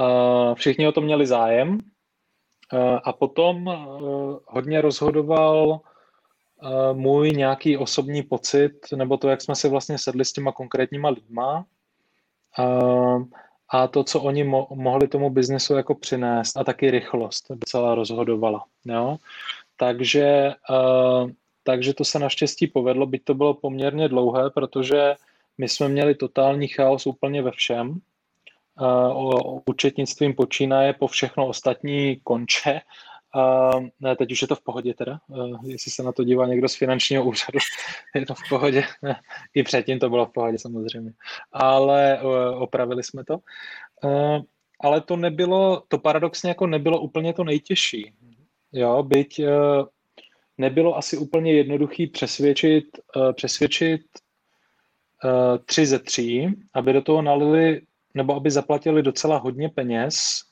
Uh, 0.00 0.54
všichni 0.54 0.88
o 0.88 0.92
to 0.92 1.00
měli 1.00 1.26
zájem 1.26 1.78
a 3.04 3.12
potom 3.12 3.64
hodně 4.46 4.80
rozhodoval 4.80 5.80
můj 6.92 7.30
nějaký 7.30 7.76
osobní 7.76 8.22
pocit, 8.22 8.72
nebo 8.96 9.16
to, 9.16 9.28
jak 9.28 9.42
jsme 9.42 9.54
si 9.54 9.68
vlastně 9.68 9.98
sedli 9.98 10.24
s 10.24 10.32
těma 10.32 10.52
konkrétníma 10.52 11.08
lidma 11.08 11.64
a 13.68 13.86
to, 13.88 14.04
co 14.04 14.20
oni 14.20 14.44
mo- 14.44 14.66
mohli 14.74 15.08
tomu 15.08 15.30
biznesu 15.30 15.74
jako 15.74 15.94
přinést 15.94 16.56
a 16.56 16.64
taky 16.64 16.90
rychlost 16.90 17.46
docela 17.50 17.94
rozhodovala. 17.94 18.64
Jo? 18.84 19.16
Takže, 19.76 20.52
takže 21.62 21.94
to 21.94 22.04
se 22.04 22.18
naštěstí 22.18 22.66
povedlo, 22.66 23.06
byť 23.06 23.24
to 23.24 23.34
bylo 23.34 23.54
poměrně 23.54 24.08
dlouhé, 24.08 24.50
protože 24.50 25.14
my 25.58 25.68
jsme 25.68 25.88
měli 25.88 26.14
totální 26.14 26.68
chaos 26.68 27.06
úplně 27.06 27.42
ve 27.42 27.50
všem 27.50 28.00
o 29.12 29.60
účetnictvím 29.66 30.34
počínaje 30.34 30.92
po 30.92 31.06
všechno 31.06 31.46
ostatní 31.46 32.20
konče. 32.24 32.80
A 33.34 33.70
ne, 34.00 34.16
teď 34.16 34.32
už 34.32 34.42
je 34.42 34.48
to 34.48 34.56
v 34.56 34.62
pohodě 34.62 34.94
teda, 34.94 35.18
jestli 35.62 35.90
se 35.90 36.02
na 36.02 36.12
to 36.12 36.24
dívá 36.24 36.46
někdo 36.46 36.68
z 36.68 36.76
finančního 36.76 37.24
úřadu, 37.24 37.58
je 38.14 38.26
to 38.26 38.34
v 38.34 38.48
pohodě. 38.48 38.84
I 39.54 39.62
předtím 39.62 39.98
to 39.98 40.10
bylo 40.10 40.26
v 40.26 40.32
pohodě 40.32 40.58
samozřejmě. 40.58 41.12
Ale 41.52 42.20
opravili 42.54 43.02
jsme 43.02 43.24
to. 43.24 43.38
Ale 44.80 45.00
to 45.00 45.16
nebylo, 45.16 45.82
to 45.88 45.98
paradoxně 45.98 46.48
jako 46.48 46.66
nebylo 46.66 47.00
úplně 47.00 47.32
to 47.32 47.44
nejtěžší. 47.44 48.12
Jo, 48.72 49.02
byť 49.02 49.40
nebylo 50.58 50.96
asi 50.96 51.16
úplně 51.16 51.52
jednoduchý 51.52 52.06
přesvědčit, 52.06 52.84
přesvědčit 53.32 54.02
tři 55.64 55.86
ze 55.86 55.98
tří, 55.98 56.48
aby 56.74 56.92
do 56.92 57.02
toho 57.02 57.22
nalili 57.22 57.80
nebo 58.14 58.34
aby 58.34 58.50
zaplatili 58.50 59.02
docela 59.02 59.38
hodně 59.38 59.68
peněz 59.68 60.42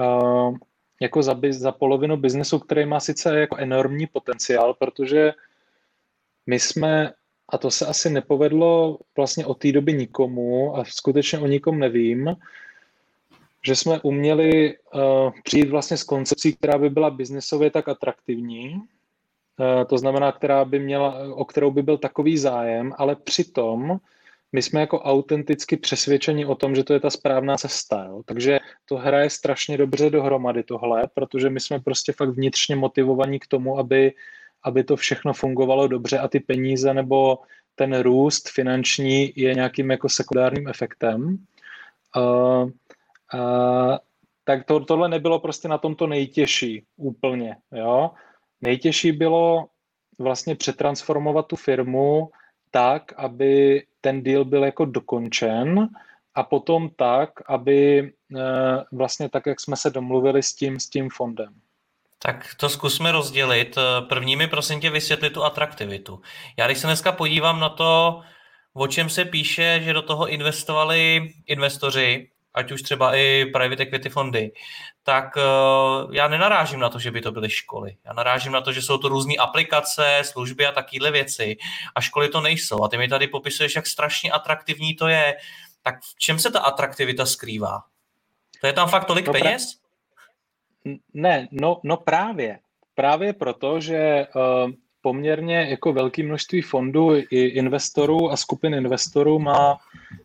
uh, 0.00 0.56
jako 1.02 1.22
za, 1.22 1.40
za 1.50 1.72
polovinu 1.72 2.16
biznesu, 2.16 2.58
který 2.58 2.86
má 2.86 3.00
sice 3.00 3.40
jako 3.40 3.56
enormní 3.56 4.06
potenciál, 4.06 4.74
protože 4.74 5.32
my 6.46 6.60
jsme, 6.60 7.12
a 7.48 7.58
to 7.58 7.70
se 7.70 7.86
asi 7.86 8.10
nepovedlo 8.10 8.98
vlastně 9.16 9.46
od 9.46 9.58
té 9.58 9.72
doby 9.72 9.92
nikomu 9.92 10.76
a 10.76 10.84
skutečně 10.84 11.38
o 11.38 11.46
nikom 11.46 11.78
nevím, 11.78 12.36
že 13.66 13.76
jsme 13.76 14.00
uměli 14.00 14.76
uh, 14.76 15.00
přijít 15.42 15.70
vlastně 15.70 15.96
s 15.96 16.04
koncepcí, 16.04 16.56
která 16.56 16.78
by 16.78 16.90
byla 16.90 17.10
biznesově 17.10 17.70
tak 17.70 17.88
atraktivní, 17.88 18.74
uh, 18.74 19.84
to 19.86 19.98
znamená, 19.98 20.32
která 20.32 20.64
by 20.64 20.78
měla, 20.78 21.34
o 21.34 21.44
kterou 21.44 21.70
by 21.70 21.82
byl 21.82 21.98
takový 21.98 22.38
zájem, 22.38 22.92
ale 22.98 23.16
přitom 23.16 23.98
my 24.52 24.62
jsme 24.62 24.80
jako 24.80 25.00
autenticky 25.00 25.76
přesvědčeni 25.76 26.46
o 26.46 26.54
tom, 26.54 26.74
že 26.74 26.84
to 26.84 26.92
je 26.92 27.00
ta 27.00 27.10
správná 27.10 27.56
cesta. 27.56 28.04
Jo? 28.08 28.22
Takže 28.24 28.58
to 28.84 28.96
hraje 28.96 29.30
strašně 29.30 29.78
dobře 29.78 30.10
dohromady 30.10 30.62
tohle, 30.62 31.08
protože 31.14 31.50
my 31.50 31.60
jsme 31.60 31.80
prostě 31.80 32.12
fakt 32.12 32.28
vnitřně 32.28 32.76
motivovaní 32.76 33.38
k 33.38 33.46
tomu, 33.46 33.78
aby, 33.78 34.12
aby 34.62 34.84
to 34.84 34.96
všechno 34.96 35.32
fungovalo 35.32 35.88
dobře 35.88 36.18
a 36.18 36.28
ty 36.28 36.40
peníze 36.40 36.94
nebo 36.94 37.38
ten 37.74 38.00
růst 38.00 38.48
finanční 38.48 39.32
je 39.36 39.54
nějakým 39.54 39.90
jako 39.90 40.08
sekundárním 40.08 40.68
efektem. 40.68 41.38
Uh, 42.16 42.70
uh, 43.34 43.96
tak 44.44 44.64
to, 44.64 44.80
tohle 44.80 45.08
nebylo 45.08 45.38
prostě 45.38 45.68
na 45.68 45.78
tomto 45.78 46.06
nejtěžší 46.06 46.84
úplně. 46.96 47.56
Jo? 47.72 48.10
Nejtěžší 48.60 49.12
bylo 49.12 49.66
vlastně 50.18 50.56
přetransformovat 50.56 51.46
tu 51.46 51.56
firmu 51.56 52.30
tak, 52.70 53.12
aby 53.16 53.82
ten 54.02 54.22
deal 54.22 54.44
byl 54.44 54.64
jako 54.64 54.84
dokončen 54.84 55.88
a 56.34 56.42
potom 56.42 56.90
tak, 56.96 57.30
aby 57.46 58.12
eh, 58.36 58.40
vlastně 58.92 59.28
tak, 59.28 59.46
jak 59.46 59.60
jsme 59.60 59.76
se 59.76 59.90
domluvili 59.90 60.42
s 60.42 60.54
tím, 60.54 60.80
s 60.80 60.88
tím 60.88 61.10
fondem. 61.10 61.54
Tak 62.18 62.54
to 62.56 62.68
zkusme 62.68 63.12
rozdělit. 63.12 63.78
První 64.08 64.36
mi 64.36 64.46
prosím 64.46 64.80
tě 64.80 64.90
vysvětlit 64.90 65.30
tu 65.30 65.44
atraktivitu. 65.44 66.20
Já 66.58 66.66
když 66.66 66.78
se 66.78 66.86
dneska 66.86 67.12
podívám 67.12 67.60
na 67.60 67.68
to, 67.68 68.20
o 68.74 68.86
čem 68.86 69.08
se 69.08 69.24
píše, 69.24 69.80
že 69.82 69.92
do 69.92 70.02
toho 70.02 70.28
investovali 70.28 71.30
investoři, 71.46 72.28
ať 72.54 72.72
už 72.72 72.82
třeba 72.82 73.16
i 73.16 73.46
private 73.52 73.82
equity 73.82 74.08
fondy, 74.08 74.52
tak 75.02 75.36
uh, 75.36 76.14
já 76.14 76.28
nenarážím 76.28 76.80
na 76.80 76.88
to, 76.88 76.98
že 76.98 77.10
by 77.10 77.20
to 77.20 77.32
byly 77.32 77.50
školy. 77.50 77.96
Já 78.04 78.12
narážím 78.12 78.52
na 78.52 78.60
to, 78.60 78.72
že 78.72 78.82
jsou 78.82 78.98
to 78.98 79.08
různé 79.08 79.34
aplikace, 79.38 80.22
služby 80.24 80.66
a 80.66 80.72
takovéhle 80.72 81.10
věci. 81.10 81.56
A 81.94 82.00
školy 82.00 82.28
to 82.28 82.40
nejsou. 82.40 82.84
A 82.84 82.88
ty 82.88 82.98
mi 82.98 83.08
tady 83.08 83.26
popisuješ, 83.26 83.76
jak 83.76 83.86
strašně 83.86 84.32
atraktivní 84.32 84.94
to 84.94 85.08
je. 85.08 85.36
Tak 85.82 86.00
v 86.00 86.18
čem 86.18 86.38
se 86.38 86.50
ta 86.50 86.60
atraktivita 86.60 87.26
skrývá? 87.26 87.82
To 88.60 88.66
je 88.66 88.72
tam 88.72 88.88
fakt 88.88 89.04
tolik 89.04 89.26
no, 89.26 89.32
peněz? 89.32 89.76
Ne, 91.14 91.48
no, 91.50 91.80
no 91.84 91.96
právě. 91.96 92.58
Právě 92.94 93.32
proto, 93.32 93.80
že 93.80 94.26
uh, 94.34 94.70
poměrně 95.02 95.66
jako 95.70 95.92
velké 95.92 96.22
množství 96.22 96.62
fondů 96.62 97.14
i 97.30 97.40
investorů 97.40 98.30
a 98.32 98.36
skupin 98.36 98.74
investorů 98.74 99.38
má 99.38 99.78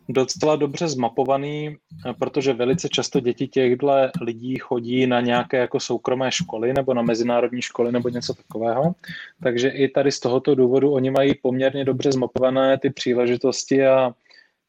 docela 0.08 0.56
dobře 0.56 0.88
zmapovaný, 0.88 1.76
protože 2.18 2.52
velice 2.52 2.88
často 2.88 3.20
děti 3.20 3.48
těchto 3.48 3.92
lidí 4.20 4.56
chodí 4.56 5.06
na 5.06 5.20
nějaké 5.20 5.56
jako 5.56 5.80
soukromé 5.80 6.32
školy 6.32 6.72
nebo 6.72 6.94
na 6.94 7.02
mezinárodní 7.02 7.62
školy 7.62 7.92
nebo 7.92 8.08
něco 8.08 8.34
takového. 8.34 8.94
Takže 9.42 9.68
i 9.68 9.88
tady 9.88 10.12
z 10.12 10.20
tohoto 10.20 10.54
důvodu 10.54 10.92
oni 10.92 11.10
mají 11.10 11.34
poměrně 11.34 11.84
dobře 11.84 12.12
zmapované 12.12 12.78
ty 12.78 12.90
příležitosti 12.90 13.86
a 13.86 14.14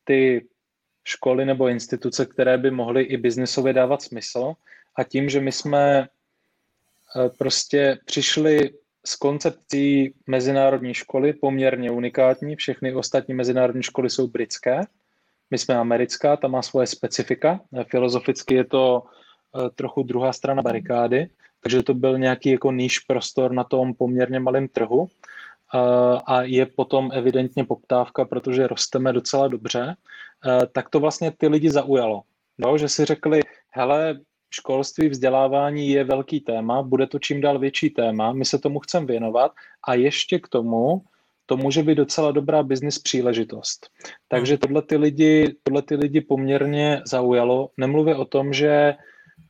ty 0.03 0.45
školy 1.03 1.45
nebo 1.45 1.67
instituce, 1.67 2.25
které 2.25 2.57
by 2.57 2.71
mohly 2.71 3.03
i 3.03 3.17
biznisově 3.17 3.73
dávat 3.73 4.01
smysl. 4.01 4.53
A 4.95 5.03
tím, 5.03 5.29
že 5.29 5.41
my 5.41 5.51
jsme 5.51 6.01
eh, 6.01 7.29
prostě 7.37 7.97
přišli 8.05 8.69
s 9.05 9.15
koncepcí 9.15 10.13
mezinárodní 10.27 10.93
školy 10.93 11.33
poměrně 11.33 11.91
unikátní. 11.91 12.55
Všechny 12.55 12.95
ostatní 12.95 13.33
mezinárodní 13.33 13.83
školy 13.83 14.09
jsou 14.09 14.27
britské. 14.27 14.81
My 15.51 15.57
jsme 15.57 15.75
americká, 15.75 16.37
ta 16.37 16.47
má 16.47 16.61
svoje 16.61 16.87
specifika. 16.87 17.61
Filozoficky 17.87 18.55
je 18.55 18.63
to 18.63 19.03
trochu 19.75 20.03
druhá 20.03 20.33
strana 20.33 20.61
barikády, 20.61 21.29
takže 21.63 21.83
to 21.83 21.93
byl 21.93 22.17
nějaký 22.17 22.49
jako 22.49 22.71
níž 22.71 22.99
prostor 22.99 23.51
na 23.51 23.63
tom 23.63 23.93
poměrně 23.93 24.39
malém 24.39 24.67
trhu 24.67 25.07
a 26.25 26.41
je 26.41 26.65
potom 26.65 27.09
evidentně 27.13 27.63
poptávka, 27.63 28.25
protože 28.25 28.67
rosteme 28.67 29.13
docela 29.13 29.47
dobře, 29.47 29.95
tak 30.71 30.89
to 30.89 30.99
vlastně 30.99 31.31
ty 31.31 31.47
lidi 31.47 31.71
zaujalo. 31.71 32.21
No, 32.57 32.77
že 32.77 32.89
si 32.89 33.05
řekli, 33.05 33.41
hele, 33.69 34.19
školství, 34.49 35.09
vzdělávání 35.09 35.89
je 35.89 36.03
velký 36.03 36.39
téma, 36.39 36.81
bude 36.81 37.07
to 37.07 37.19
čím 37.19 37.41
dál 37.41 37.59
větší 37.59 37.89
téma, 37.89 38.33
my 38.33 38.45
se 38.45 38.59
tomu 38.59 38.79
chceme 38.79 39.05
věnovat 39.05 39.51
a 39.87 39.93
ještě 39.93 40.39
k 40.39 40.47
tomu 40.47 41.01
to 41.45 41.57
může 41.57 41.83
být 41.83 41.95
docela 41.95 42.31
dobrá 42.31 42.63
business 42.63 42.99
příležitost. 42.99 43.89
Takže 44.27 44.53
hmm. 44.53 44.59
tohle 44.59 44.81
ty 44.81 44.97
lidi, 44.97 45.55
tohle 45.63 45.81
ty 45.81 45.95
lidi 45.95 46.21
poměrně 46.21 47.01
zaujalo. 47.05 47.69
Nemluvě 47.77 48.15
o 48.15 48.25
tom, 48.25 48.53
že 48.53 48.93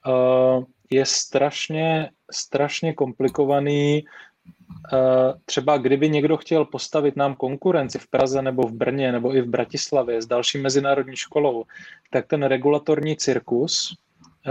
uh, 0.08 0.64
je 0.92 1.06
strašně, 1.06 2.10
strašně 2.32 2.94
komplikovaný 2.94 4.04
Uh, 4.94 5.40
třeba 5.46 5.78
kdyby 5.78 6.10
někdo 6.10 6.38
chtěl 6.38 6.66
postavit 6.66 7.16
nám 7.16 7.36
konkurenci 7.36 8.00
v 8.00 8.08
Praze 8.08 8.42
nebo 8.42 8.64
v 8.64 8.72
Brně 8.72 9.12
nebo 9.12 9.36
i 9.36 9.42
v 9.42 9.50
Bratislavě 9.50 10.22
s 10.22 10.26
další 10.26 10.58
mezinárodní 10.58 11.16
školou, 11.16 11.64
tak 12.12 12.28
ten 12.28 12.44
regulatorní 12.44 13.16
cirkus, 13.18 13.98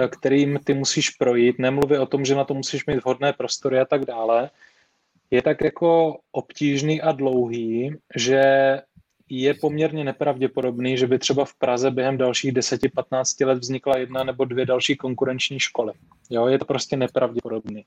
kterým 0.09 0.59
ty 0.65 0.75
musíš 0.75 1.11
projít, 1.11 1.59
nemluvě 1.59 2.01
o 2.01 2.07
tom, 2.07 2.25
že 2.25 2.35
na 2.35 2.45
to 2.45 2.55
musíš 2.55 2.87
mít 2.87 3.05
vhodné 3.05 3.33
prostory 3.33 3.81
a 3.81 3.85
tak 3.85 4.05
dále, 4.05 4.51
je 5.31 5.43
tak 5.43 5.61
jako 5.61 6.19
obtížný 6.33 7.03
a 7.03 7.13
dlouhý, 7.13 7.97
že 8.17 8.43
je 9.31 9.55
poměrně 9.55 10.05
nepravděpodobný, 10.05 10.97
že 10.97 11.07
by 11.07 11.19
třeba 11.19 11.45
v 11.45 11.55
Praze 11.55 11.91
během 11.91 12.19
dalších 12.19 12.53
10-15 12.53 13.47
let 13.47 13.59
vznikla 13.59 13.99
jedna 13.99 14.25
nebo 14.25 14.45
dvě 14.45 14.67
další 14.67 14.97
konkurenční 14.97 15.61
školy. 15.61 15.93
Jo, 16.31 16.47
je 16.47 16.59
to 16.59 16.65
prostě 16.65 16.97
nepravděpodobný. 16.97 17.85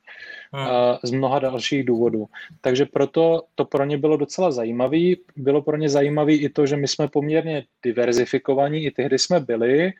Hmm. 0.53 0.67
Z 1.03 1.11
mnoha 1.11 1.39
dalších 1.39 1.85
důvodů. 1.85 2.25
Takže 2.61 2.85
proto 2.85 3.43
to 3.55 3.65
pro 3.65 3.85
ně 3.85 3.97
bylo 3.97 4.17
docela 4.17 4.51
zajímavé. 4.51 4.97
Bylo 5.35 5.61
pro 5.61 5.77
ně 5.77 5.89
zajímavé 5.89 6.33
i 6.33 6.49
to, 6.49 6.65
že 6.65 6.77
my 6.77 6.87
jsme 6.87 7.07
poměrně 7.07 7.63
diverzifikovaní, 7.83 8.85
i 8.85 8.91
tehdy 8.91 9.19
jsme 9.19 9.39
byli. 9.39 9.93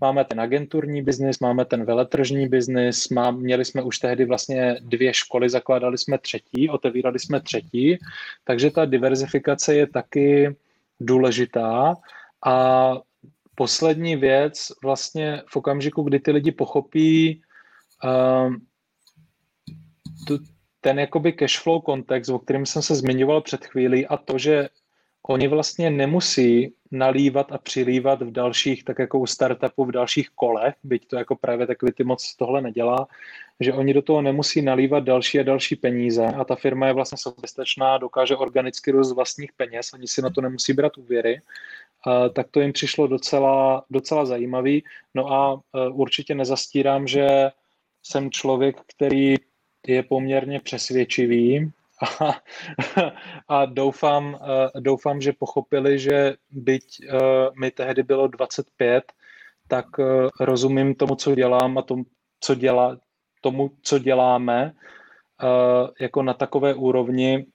Máme 0.00 0.24
ten 0.24 0.40
agenturní 0.40 1.02
biznis, 1.02 1.38
máme 1.38 1.64
ten 1.64 1.84
veletržní 1.84 2.48
biznis, 2.48 3.08
má, 3.08 3.30
měli 3.30 3.64
jsme 3.64 3.82
už 3.82 3.98
tehdy 3.98 4.24
vlastně 4.24 4.76
dvě 4.80 5.14
školy, 5.14 5.48
zakládali 5.48 5.98
jsme 5.98 6.18
třetí, 6.18 6.68
otevírali 6.68 7.18
jsme 7.18 7.40
třetí, 7.40 7.98
takže 8.44 8.70
ta 8.70 8.84
diverzifikace 8.84 9.74
je 9.74 9.86
taky 9.86 10.56
důležitá. 11.00 11.94
A 12.46 12.94
poslední 13.54 14.16
věc, 14.16 14.68
vlastně 14.84 15.42
v 15.48 15.56
okamžiku, 15.56 16.02
kdy 16.02 16.20
ty 16.20 16.30
lidi 16.30 16.52
pochopí 16.52 17.42
uh, 18.04 18.54
tu, 20.26 20.38
ten 20.80 20.98
jakoby 20.98 21.32
cashflow 21.32 21.82
kontext, 21.82 22.30
o 22.30 22.38
kterém 22.38 22.66
jsem 22.66 22.82
se 22.82 22.94
zmiňoval 22.94 23.40
před 23.40 23.66
chvílí 23.66 24.06
a 24.06 24.16
to, 24.16 24.38
že 24.38 24.68
oni 25.22 25.48
vlastně 25.48 25.90
nemusí 25.90 26.74
nalívat 26.90 27.52
a 27.52 27.58
přilívat 27.58 28.22
v 28.22 28.30
dalších, 28.30 28.84
tak 28.84 28.98
jako 28.98 29.18
u 29.18 29.26
startupu, 29.26 29.84
v 29.84 29.92
dalších 29.92 30.30
kolech, 30.30 30.74
byť 30.84 31.06
to 31.06 31.16
jako 31.16 31.36
právě 31.36 31.66
takový 31.66 31.92
ty 31.92 32.04
moc 32.04 32.36
tohle 32.36 32.62
nedělá, 32.62 33.08
že 33.60 33.72
oni 33.72 33.94
do 33.94 34.02
toho 34.02 34.22
nemusí 34.22 34.62
nalívat 34.62 35.04
další 35.04 35.40
a 35.40 35.42
další 35.42 35.76
peníze. 35.76 36.26
A 36.26 36.44
ta 36.44 36.56
firma 36.56 36.86
je 36.86 36.92
vlastně 36.92 37.18
soběstačná, 37.18 37.98
dokáže 37.98 38.36
organicky 38.36 38.90
růst 38.90 39.12
vlastních 39.12 39.52
peněz, 39.52 39.90
ani 39.94 40.06
si 40.06 40.22
na 40.22 40.30
to 40.30 40.40
nemusí 40.40 40.72
brát 40.72 40.98
úvěry, 40.98 41.40
tak 42.32 42.46
to 42.50 42.60
jim 42.60 42.72
přišlo 42.72 43.06
docela, 43.06 43.84
docela 43.90 44.24
zajímavý. 44.24 44.84
No 45.14 45.32
a 45.32 45.60
e, 45.74 45.88
určitě 45.88 46.34
nezastírám, 46.34 47.06
že 47.06 47.50
jsem 48.02 48.30
člověk, 48.30 48.76
který 48.86 49.34
je 49.86 50.02
poměrně 50.02 50.60
přesvědčivý 50.60 51.72
a, 52.20 52.34
a 53.48 53.64
doufám, 53.64 54.38
doufám, 54.78 55.20
že 55.20 55.32
pochopili, 55.32 55.98
že 55.98 56.34
byť 56.50 57.02
mi 57.60 57.70
tehdy 57.70 58.02
bylo 58.02 58.26
25, 58.26 59.12
tak 59.68 59.86
rozumím 60.40 60.94
tomu, 60.94 61.14
co 61.14 61.34
dělám 61.34 61.78
a 61.78 61.82
tomu, 61.82 62.04
co 62.40 62.54
dělá, 62.54 62.96
tomu, 63.40 63.70
co 63.82 63.98
děláme, 63.98 64.72
jako 66.00 66.22
na 66.22 66.34
takové 66.34 66.74
úrovni, 66.74 67.46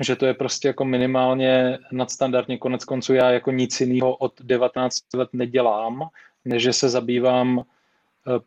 že 0.00 0.16
to 0.16 0.26
je 0.26 0.34
prostě 0.34 0.68
jako 0.68 0.84
minimálně 0.84 1.78
nadstandardně. 1.92 2.58
Konec 2.58 2.84
konců 2.84 3.14
já 3.14 3.30
jako 3.30 3.50
nic 3.50 3.80
jiného 3.80 4.16
od 4.16 4.40
19 4.42 5.14
let 5.14 5.28
nedělám, 5.32 6.08
než 6.44 6.76
se 6.76 6.88
zabývám 6.88 7.64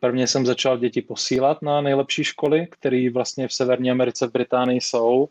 Prvně 0.00 0.26
jsem 0.26 0.46
začal 0.46 0.78
děti 0.78 1.02
posílat 1.02 1.62
na 1.62 1.80
nejlepší 1.80 2.24
školy, 2.24 2.66
které 2.70 3.10
vlastně 3.14 3.48
v 3.48 3.52
Severní 3.52 3.90
Americe, 3.90 4.26
v 4.26 4.32
Británii 4.32 4.80
jsou 4.80 5.28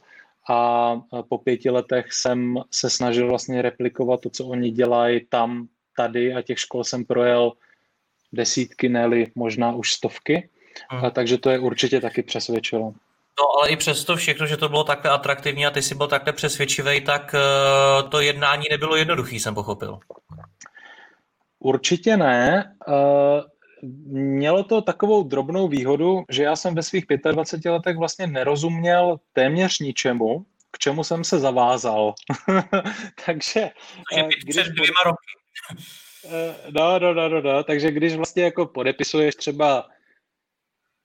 a 0.49 0.93
po 1.29 1.37
pěti 1.37 1.69
letech 1.69 2.13
jsem 2.13 2.57
se 2.71 2.89
snažil 2.89 3.27
vlastně 3.27 3.61
replikovat 3.61 4.21
to, 4.21 4.29
co 4.29 4.45
oni 4.45 4.71
dělají 4.71 5.25
tam, 5.29 5.67
tady 5.97 6.33
a 6.33 6.41
těch 6.41 6.59
škol 6.59 6.83
jsem 6.83 7.05
projel 7.05 7.51
desítky, 8.33 8.89
ne 8.89 9.09
možná 9.35 9.71
už 9.71 9.93
stovky. 9.93 10.49
Hmm. 10.89 11.05
A 11.05 11.09
takže 11.09 11.37
to 11.37 11.49
je 11.49 11.59
určitě 11.59 12.01
taky 12.01 12.23
přesvědčilo. 12.23 12.93
No 13.39 13.45
ale 13.59 13.69
i 13.69 13.75
přesto 13.75 14.15
všechno, 14.15 14.45
že 14.45 14.57
to 14.57 14.69
bylo 14.69 14.83
takhle 14.83 15.11
atraktivní 15.11 15.65
a 15.65 15.71
ty 15.71 15.81
jsi 15.81 15.95
byl 15.95 16.07
takhle 16.07 16.33
přesvědčivý, 16.33 17.01
tak 17.01 17.35
uh, 17.35 18.09
to 18.09 18.21
jednání 18.21 18.63
nebylo 18.71 18.95
jednoduchý, 18.95 19.39
jsem 19.39 19.55
pochopil. 19.55 19.99
Určitě 21.59 22.17
ne. 22.17 22.75
Uh, 22.87 22.93
mělo 24.07 24.63
to 24.63 24.81
takovou 24.81 25.23
drobnou 25.23 25.67
výhodu, 25.67 26.23
že 26.29 26.43
já 26.43 26.55
jsem 26.55 26.75
ve 26.75 26.83
svých 26.83 27.05
25 27.31 27.71
letech 27.71 27.97
vlastně 27.97 28.27
nerozuměl 28.27 29.19
téměř 29.33 29.79
ničemu, 29.79 30.45
k 30.71 30.77
čemu 30.77 31.03
jsem 31.03 31.23
se 31.23 31.39
zavázal. 31.39 32.13
takže... 33.25 33.69
Takže 34.13 34.23
uh, 34.23 34.29
když 34.29 34.55
před 34.55 34.67
dvěma 34.67 35.03
roky. 35.05 35.27
no, 36.71 36.99
no, 36.99 37.13
no, 37.13 37.29
no, 37.29 37.41
no, 37.41 37.63
takže 37.63 37.91
když 37.91 38.15
vlastně 38.15 38.43
jako 38.43 38.65
podepisuješ 38.65 39.35
třeba 39.35 39.87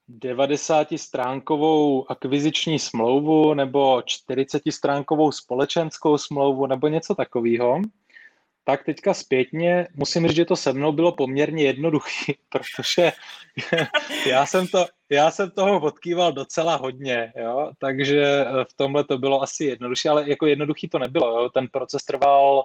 90-stránkovou 0.08 2.04
akviziční 2.08 2.78
smlouvu 2.78 3.54
nebo 3.54 3.98
40-stránkovou 3.98 5.30
společenskou 5.30 6.18
smlouvu 6.18 6.66
nebo 6.66 6.88
něco 6.88 7.14
takového, 7.14 7.80
tak 8.68 8.84
teďka 8.84 9.14
zpětně 9.14 9.88
musím 9.94 10.26
říct, 10.28 10.36
že 10.36 10.44
to 10.44 10.56
se 10.56 10.72
mnou 10.72 10.92
bylo 10.92 11.12
poměrně 11.12 11.64
jednoduchý, 11.64 12.34
protože 12.48 13.12
já 14.26 14.46
jsem, 14.46 14.66
to, 14.66 14.86
já 15.10 15.30
jsem 15.30 15.50
toho 15.50 15.80
odkýval 15.80 16.32
docela 16.32 16.76
hodně, 16.76 17.32
jo? 17.36 17.70
takže 17.78 18.44
v 18.70 18.76
tomhle 18.76 19.04
to 19.04 19.18
bylo 19.18 19.42
asi 19.42 19.64
jednodušší, 19.64 20.08
ale 20.08 20.30
jako 20.30 20.46
jednoduchý 20.46 20.88
to 20.88 20.98
nebylo. 20.98 21.42
Jo? 21.42 21.48
Ten 21.48 21.68
proces 21.68 22.04
trval 22.04 22.64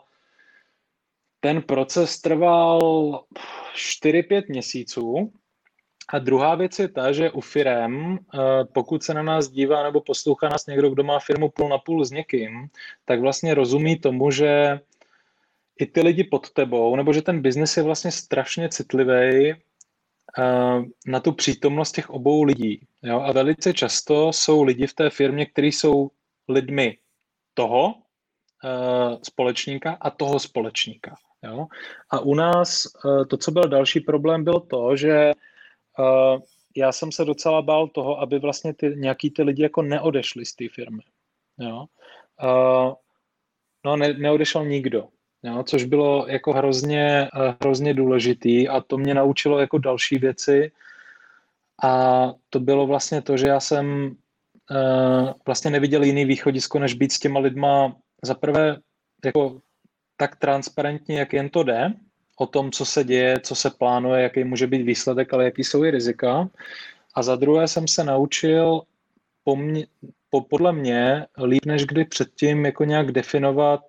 ten 1.39 1.61
proces 1.61 2.21
trval 2.21 2.79
4-5 3.75 4.43
měsíců 4.49 5.33
a 6.09 6.19
druhá 6.19 6.55
věc 6.55 6.79
je 6.79 6.87
ta, 6.87 7.11
že 7.11 7.31
u 7.31 7.41
firem, 7.41 8.19
eh, 8.19 8.39
pokud 8.73 9.03
se 9.03 9.13
na 9.13 9.23
nás 9.23 9.49
dívá 9.49 9.83
nebo 9.83 10.01
poslouchá 10.01 10.49
nás 10.49 10.65
někdo, 10.65 10.89
kdo 10.89 11.03
má 11.03 11.19
firmu 11.19 11.49
půl 11.49 11.69
na 11.69 11.77
půl 11.77 12.05
s 12.05 12.11
někým, 12.11 12.67
tak 13.05 13.19
vlastně 13.19 13.53
rozumí 13.53 13.99
tomu, 13.99 14.31
že 14.31 14.79
i 15.81 15.85
ty 15.85 16.01
lidi 16.01 16.23
pod 16.23 16.49
tebou, 16.49 16.95
nebo 16.95 17.13
že 17.13 17.21
ten 17.21 17.41
biznis 17.41 17.77
je 17.77 17.83
vlastně 17.83 18.11
strašně 18.11 18.69
citlivý 18.69 19.51
eh, 19.51 19.55
na 21.05 21.19
tu 21.19 21.31
přítomnost 21.31 21.91
těch 21.91 22.09
obou 22.09 22.43
lidí. 22.43 22.87
Jo? 23.03 23.19
A 23.21 23.31
velice 23.31 23.73
často 23.73 24.33
jsou 24.33 24.63
lidi 24.63 24.87
v 24.87 24.93
té 24.93 25.09
firmě, 25.09 25.45
kteří 25.45 25.71
jsou 25.71 26.11
lidmi 26.47 26.97
toho 27.53 27.93
uh, 27.93 29.17
společníka 29.23 29.97
a 30.01 30.09
toho 30.09 30.39
společníka. 30.39 31.15
Jo? 31.43 31.67
A 32.09 32.19
u 32.19 32.35
nás 32.35 32.87
uh, 33.05 33.25
to, 33.25 33.37
co 33.37 33.51
byl 33.51 33.63
další 33.63 33.99
problém, 33.99 34.43
bylo 34.43 34.59
to, 34.59 34.95
že 34.95 35.31
já 36.75 36.91
jsem 36.91 37.11
se 37.11 37.25
docela 37.25 37.61
bál 37.61 37.87
toho, 37.87 38.19
aby 38.19 38.39
vlastně 38.39 38.73
ty, 38.73 38.93
nějaký 38.95 39.29
ty 39.29 39.43
lidi 39.43 39.63
jako 39.63 39.81
neodešli 39.81 40.45
z 40.45 40.55
té 40.55 40.65
firmy. 40.69 41.03
Jo? 41.59 41.85
No, 43.85 43.95
ne, 43.95 44.13
neodešel 44.13 44.65
nikdo, 44.65 45.07
jo? 45.43 45.63
což 45.63 45.83
bylo 45.83 46.25
jako 46.27 46.53
hrozně, 46.53 47.29
uh, 47.35 47.53
hrozně 47.61 47.93
důležitý 47.93 48.69
a 48.69 48.81
to 48.81 48.97
mě 48.97 49.13
naučilo 49.13 49.59
jako 49.59 49.77
další 49.77 50.17
věci 50.17 50.71
a 51.83 52.33
to 52.49 52.59
bylo 52.59 52.87
vlastně 52.87 53.21
to, 53.21 53.37
že 53.37 53.47
já 53.47 53.59
jsem 53.59 54.15
uh, 54.71 55.31
vlastně 55.45 55.71
neviděl 55.71 56.03
jiný 56.03 56.25
východisko, 56.25 56.79
než 56.79 56.93
být 56.93 57.11
s 57.11 57.19
těma 57.19 57.39
lidma 57.39 57.95
za 58.23 58.33
prvé 58.35 58.77
jako 59.25 59.61
tak 60.17 60.35
transparentně, 60.35 61.19
jak 61.19 61.33
jen 61.33 61.49
to 61.49 61.63
jde, 61.63 61.93
o 62.37 62.45
tom, 62.45 62.71
co 62.71 62.85
se 62.85 63.03
děje, 63.03 63.39
co 63.39 63.55
se 63.55 63.69
plánuje, 63.69 64.23
jaký 64.23 64.43
může 64.43 64.67
být 64.67 64.81
výsledek, 64.81 65.33
ale 65.33 65.45
jaký 65.45 65.63
jsou 65.63 65.83
i 65.83 65.91
rizika. 65.91 66.49
A 67.15 67.23
za 67.23 67.35
druhé 67.35 67.67
jsem 67.67 67.87
se 67.87 68.03
naučil 68.03 68.81
po 69.43 69.55
mě, 69.55 69.87
po, 70.29 70.41
podle 70.41 70.73
mě 70.73 71.25
líp 71.43 71.65
než 71.65 71.85
kdy 71.85 72.05
předtím 72.05 72.65
jako 72.65 72.83
nějak 72.83 73.11
definovat 73.11 73.81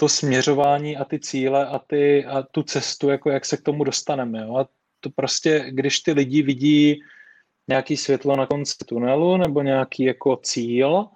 to 0.00 0.08
směřování 0.08 0.96
a 0.96 1.04
ty 1.04 1.18
cíle 1.18 1.66
a, 1.66 1.78
ty, 1.78 2.24
a 2.24 2.42
tu 2.42 2.62
cestu, 2.62 3.08
jako 3.08 3.30
jak 3.30 3.44
se 3.44 3.56
k 3.56 3.62
tomu 3.62 3.84
dostaneme. 3.84 4.40
Jo? 4.40 4.56
A 4.56 4.68
to 5.00 5.10
prostě, 5.10 5.66
když 5.70 6.00
ty 6.00 6.12
lidi 6.12 6.42
vidí 6.42 7.00
nějaký 7.68 7.96
světlo 7.96 8.36
na 8.36 8.46
konci 8.46 8.74
tunelu 8.86 9.36
nebo 9.36 9.62
nějaký 9.62 10.04
jako 10.04 10.36
cíl, 10.36 11.06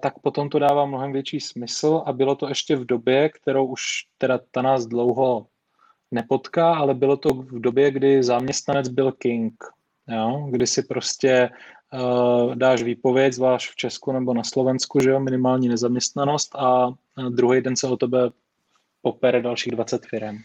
tak 0.00 0.18
potom 0.18 0.48
to 0.48 0.58
dává 0.58 0.86
mnohem 0.86 1.12
větší 1.12 1.40
smysl 1.40 2.02
a 2.06 2.12
bylo 2.12 2.34
to 2.34 2.48
ještě 2.48 2.76
v 2.76 2.84
době, 2.84 3.28
kterou 3.28 3.66
už 3.66 3.82
teda 4.18 4.40
ta 4.50 4.62
nás 4.62 4.86
dlouho 4.86 5.46
nepotká, 6.10 6.74
ale 6.74 6.94
bylo 6.94 7.16
to 7.16 7.28
v 7.28 7.60
době, 7.60 7.90
kdy 7.90 8.22
zaměstnanec 8.22 8.88
byl 8.88 9.12
king, 9.12 9.64
jo? 10.08 10.48
kdy 10.50 10.66
si 10.66 10.82
prostě 10.82 11.50
dáš 12.54 12.82
výpověď, 12.82 13.32
zvlášť 13.32 13.72
v 13.72 13.76
Česku 13.76 14.12
nebo 14.12 14.34
na 14.34 14.44
Slovensku, 14.44 15.00
že 15.00 15.10
jo, 15.10 15.20
minimální 15.20 15.68
nezaměstnanost 15.68 16.56
a 16.56 16.94
druhý 17.28 17.60
den 17.60 17.76
se 17.76 17.86
o 17.86 17.96
tebe 17.96 18.30
popere 19.02 19.42
dalších 19.42 19.72
20 19.72 20.06
firm. 20.06 20.38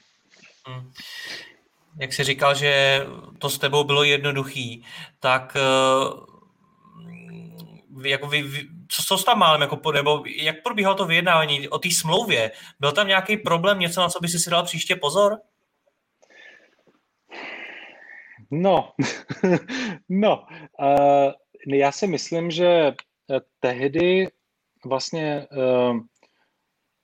Hmm. 0.68 0.92
Jak 2.00 2.14
jsi 2.14 2.24
říkal, 2.24 2.56
že 2.56 3.02
to 3.40 3.50
s 3.50 3.58
tebou 3.58 3.84
bylo 3.84 4.04
jednoduchý, 4.04 4.84
tak 5.20 5.58
uh, 5.58 6.38
jako 8.06 8.28
vy, 8.28 8.42
vy, 8.42 8.68
co, 8.88 9.04
co 9.04 9.24
tam 9.24 9.40
málem, 9.40 9.62
jako, 9.62 9.92
nebo 9.92 10.24
jak 10.42 10.64
probíhalo 10.64 10.96
to 10.96 11.06
vyjednávání 11.06 11.70
o 11.70 11.80
té 11.80 11.90
smlouvě? 11.92 12.52
Byl 12.80 12.92
tam 12.92 13.08
nějaký 13.08 13.38
problém, 13.38 13.80
něco, 13.80 14.02
na 14.02 14.10
co 14.10 14.20
by 14.20 14.28
si 14.28 14.40
si 14.40 14.50
dal 14.50 14.64
příště 14.64 14.96
pozor? 14.96 15.38
No, 18.52 18.92
no, 20.10 20.46
uh, 20.80 21.32
já 21.68 21.92
si 21.92 22.08
myslím, 22.08 22.52
že 22.52 22.68
eh, 22.68 22.94
tehdy 23.60 24.28
vlastně 24.86 25.48
uh, 25.52 26.00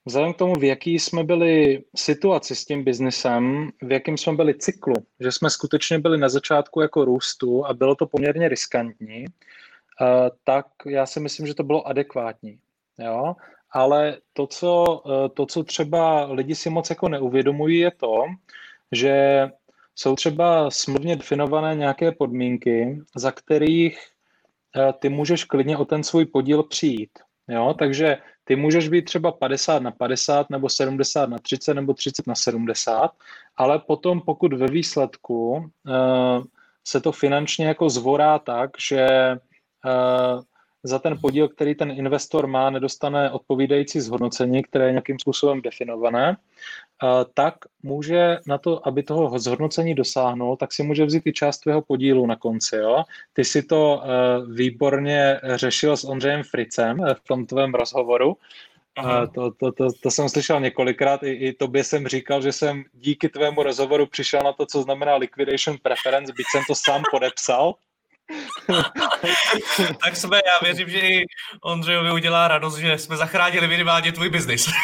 vzhledem 0.04 0.32
k 0.32 0.36
tomu, 0.36 0.54
v 0.54 0.64
jaký 0.64 0.98
jsme 0.98 1.24
byli 1.24 1.84
situaci 1.96 2.56
s 2.56 2.64
tím 2.64 2.84
biznesem, 2.84 3.70
v 3.82 3.92
jakém 3.92 4.18
jsme 4.18 4.32
byli 4.32 4.58
cyklu, 4.58 4.94
že 5.20 5.32
jsme 5.32 5.50
skutečně 5.50 5.98
byli 5.98 6.18
na 6.18 6.28
začátku 6.28 6.80
jako 6.80 7.04
růstu 7.04 7.66
a 7.66 7.74
bylo 7.74 7.94
to 7.94 8.06
poměrně 8.06 8.48
riskantní, 8.48 9.24
uh, 9.24 10.06
tak 10.44 10.66
já 10.86 11.06
si 11.06 11.20
myslím, 11.20 11.46
že 11.46 11.54
to 11.54 11.62
bylo 11.62 11.86
adekvátní. 11.86 12.58
Jo? 12.98 13.36
Ale 13.70 14.18
to 14.32 14.46
co, 14.46 15.02
to, 15.34 15.46
co 15.46 15.64
třeba 15.64 16.24
lidi 16.24 16.54
si 16.54 16.70
moc 16.70 16.90
jako 16.90 17.08
neuvědomují, 17.08 17.78
je 17.78 17.90
to, 17.90 18.22
že 18.92 19.46
jsou 19.94 20.14
třeba 20.14 20.70
smluvně 20.70 21.16
definované 21.16 21.74
nějaké 21.74 22.12
podmínky, 22.12 23.02
za 23.16 23.32
kterých 23.32 23.98
eh, 24.76 24.92
ty 24.98 25.08
můžeš 25.08 25.44
klidně 25.44 25.76
o 25.76 25.84
ten 25.84 26.02
svůj 26.02 26.26
podíl 26.26 26.62
přijít. 26.62 27.10
Jo? 27.48 27.74
Takže 27.78 28.16
ty 28.44 28.56
můžeš 28.56 28.88
být 28.88 29.04
třeba 29.04 29.32
50 29.32 29.82
na 29.82 29.90
50 29.90 30.50
nebo 30.50 30.68
70 30.68 31.30
na 31.30 31.38
30 31.38 31.74
nebo 31.74 31.94
30 31.94 32.26
na 32.26 32.34
70, 32.34 33.10
ale 33.56 33.78
potom 33.78 34.20
pokud 34.20 34.52
ve 34.52 34.66
výsledku 34.66 35.50
uh, 35.50 36.44
se 36.84 37.00
to 37.00 37.12
finančně 37.12 37.66
jako 37.66 37.90
zvorá 37.90 38.38
tak, 38.38 38.70
že 38.88 39.06
uh, 39.84 40.42
za 40.84 40.98
ten 40.98 41.18
podíl, 41.20 41.48
který 41.48 41.74
ten 41.74 41.90
investor 41.90 42.46
má, 42.46 42.70
nedostane 42.70 43.30
odpovídající 43.30 44.00
zhodnocení, 44.00 44.62
které 44.62 44.86
je 44.86 44.92
nějakým 44.92 45.18
způsobem 45.18 45.62
definované, 45.62 46.36
tak 47.34 47.54
může 47.82 48.38
na 48.46 48.58
to, 48.58 48.88
aby 48.88 49.02
toho 49.02 49.38
zhodnocení 49.38 49.94
dosáhnul, 49.94 50.56
tak 50.56 50.72
si 50.72 50.82
může 50.82 51.04
vzít 51.04 51.26
i 51.26 51.32
část 51.32 51.58
tvého 51.58 51.82
podílu 51.82 52.26
na 52.26 52.36
konci. 52.36 52.76
Jo? 52.76 53.04
Ty 53.32 53.44
si 53.44 53.62
to 53.62 54.02
e, 54.02 54.08
výborně 54.54 55.40
řešil 55.54 55.96
s 55.96 56.04
Ondřejem 56.04 56.42
Fricem 56.42 57.04
e, 57.04 57.14
v 57.14 57.20
tom 57.20 57.46
tvém 57.46 57.74
rozhovoru. 57.74 58.36
Uh, 58.98 59.26
to, 59.34 59.50
to, 59.50 59.72
to, 59.72 59.88
to 60.02 60.10
jsem 60.10 60.28
slyšel 60.28 60.60
několikrát, 60.60 61.22
I, 61.22 61.30
i 61.30 61.52
tobě 61.52 61.84
jsem 61.84 62.08
říkal, 62.08 62.42
že 62.42 62.52
jsem 62.52 62.84
díky 62.92 63.28
tvému 63.28 63.62
rozhovoru 63.62 64.06
přišel 64.06 64.40
na 64.44 64.52
to, 64.52 64.66
co 64.66 64.82
znamená 64.82 65.16
liquidation 65.16 65.78
preference, 65.82 66.32
byť 66.36 66.46
jsem 66.50 66.62
to 66.68 66.74
sám 66.74 67.02
podepsal. 67.10 67.74
tak 70.04 70.16
jsme, 70.16 70.36
já 70.36 70.58
věřím, 70.62 70.88
že 70.88 70.98
i 70.98 71.24
Ondřejovi 71.62 72.12
udělá 72.12 72.48
radost, 72.48 72.76
že 72.76 72.98
jsme 72.98 73.16
zachránili 73.16 73.68
minimálně 73.68 74.12
tvůj 74.12 74.28
biznis. 74.28 74.66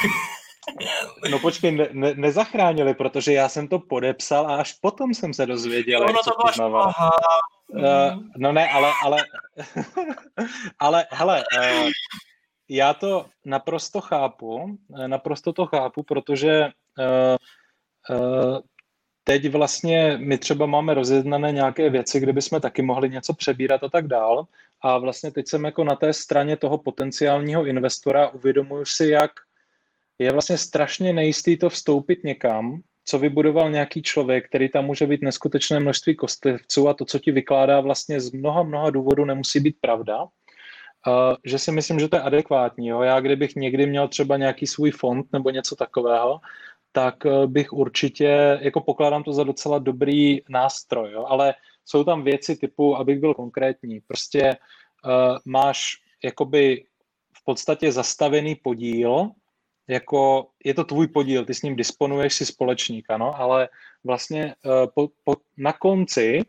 No 1.31 1.39
počkej, 1.39 1.73
ne, 1.73 1.89
ne, 1.93 2.15
nezachránili, 2.15 2.95
protože 2.95 3.33
já 3.33 3.49
jsem 3.49 3.69
to 3.69 3.79
podepsal 3.79 4.51
a 4.51 4.57
až 4.57 4.73
potom 4.73 5.15
jsem 5.15 5.35
se 5.35 5.47
dozvěděl, 5.47 6.01
no, 6.01 6.13
to 6.13 6.31
to 6.57 6.93
uh, 7.69 8.23
No 8.37 8.53
ne, 8.53 8.69
ale, 8.69 8.93
ale, 9.05 9.25
ale 10.79 11.07
hele, 11.11 11.45
uh, 11.59 11.91
já 12.69 12.95
to 12.95 13.27
naprosto 13.45 14.01
chápu, 14.01 14.79
eh, 14.99 15.09
naprosto 15.09 15.53
to 15.53 15.67
chápu, 15.67 16.03
protože 16.03 16.69
uh, 16.99 18.17
uh, 18.17 18.59
teď 19.31 19.49
vlastně 19.49 20.19
my 20.21 20.39
třeba 20.39 20.67
máme 20.67 20.95
rozjednané 20.95 21.53
nějaké 21.53 21.91
věci, 21.91 22.21
kde 22.21 22.33
bychom 22.33 22.61
taky 22.61 22.83
mohli 22.83 23.11
něco 23.11 23.35
přebírat 23.35 23.85
a 23.85 23.89
tak 23.89 24.07
dál. 24.07 24.47
A 24.83 24.99
vlastně 24.99 25.31
teď 25.31 25.49
jsem 25.49 25.65
jako 25.65 25.85
na 25.85 25.97
té 25.97 26.13
straně 26.13 26.57
toho 26.57 26.79
potenciálního 26.79 27.67
investora, 27.67 28.29
uvědomuju 28.29 28.85
si, 28.85 29.07
jak 29.07 29.31
je 30.19 30.33
vlastně 30.33 30.59
strašně 30.59 31.13
nejistý 31.13 31.57
to 31.57 31.71
vstoupit 31.71 32.25
někam, 32.25 32.81
co 33.05 33.19
vybudoval 33.19 33.71
nějaký 33.71 34.03
člověk, 34.03 34.49
který 34.49 34.69
tam 34.69 34.85
může 34.85 35.07
být 35.07 35.23
neskutečné 35.23 35.81
množství 35.81 36.17
kostlivců 36.17 36.89
a 36.89 36.95
to, 36.95 37.05
co 37.05 37.19
ti 37.19 37.33
vykládá 37.33 37.81
vlastně 37.81 38.21
z 38.21 38.33
mnoha, 38.33 38.63
mnoha 38.63 38.91
důvodů, 38.91 39.25
nemusí 39.25 39.61
být 39.61 39.77
pravda. 39.81 40.23
Uh, 40.23 40.29
že 41.45 41.59
si 41.59 41.73
myslím, 41.73 42.01
že 42.01 42.09
to 42.09 42.17
je 42.17 42.23
adekvátní. 42.23 42.89
Jo? 42.89 43.03
Já 43.03 43.21
kdybych 43.21 43.57
někdy 43.57 43.87
měl 43.87 44.09
třeba 44.09 44.37
nějaký 44.37 44.67
svůj 44.67 44.91
fond 44.91 45.27
nebo 45.33 45.51
něco 45.51 45.77
takového, 45.77 46.41
tak 46.93 47.25
uh, 47.25 47.47
bych 47.47 47.73
určitě, 47.73 48.59
jako 48.61 48.81
pokládám 48.81 49.23
to 49.23 49.33
za 49.33 49.45
docela 49.45 49.79
dobrý 49.79 50.39
nástroj, 50.49 51.13
jo? 51.13 51.25
ale 51.29 51.55
jsou 51.85 52.05
tam 52.05 52.25
věci 52.25 52.57
typu, 52.57 52.97
abych 52.97 53.19
byl 53.19 53.35
konkrétní, 53.35 54.01
prostě 54.01 54.57
uh, 55.05 55.39
máš 55.45 55.97
jakoby 56.25 56.85
v 57.33 57.45
podstatě 57.45 57.93
zastavený 57.93 58.55
podíl 58.55 59.31
jako 59.91 60.47
je 60.65 60.75
to 60.75 60.85
tvůj 60.85 61.09
podíl, 61.09 61.45
ty 61.45 61.55
s 61.55 61.63
ním 61.63 61.77
disponuješ 61.77 62.35
si 62.35 62.47
společník, 62.47 63.11
ano, 63.11 63.41
ale 63.41 63.69
vlastně 64.05 64.55
uh, 64.65 64.73
po, 64.95 65.09
po, 65.25 65.37
na 65.57 65.73
konci, 65.73 66.43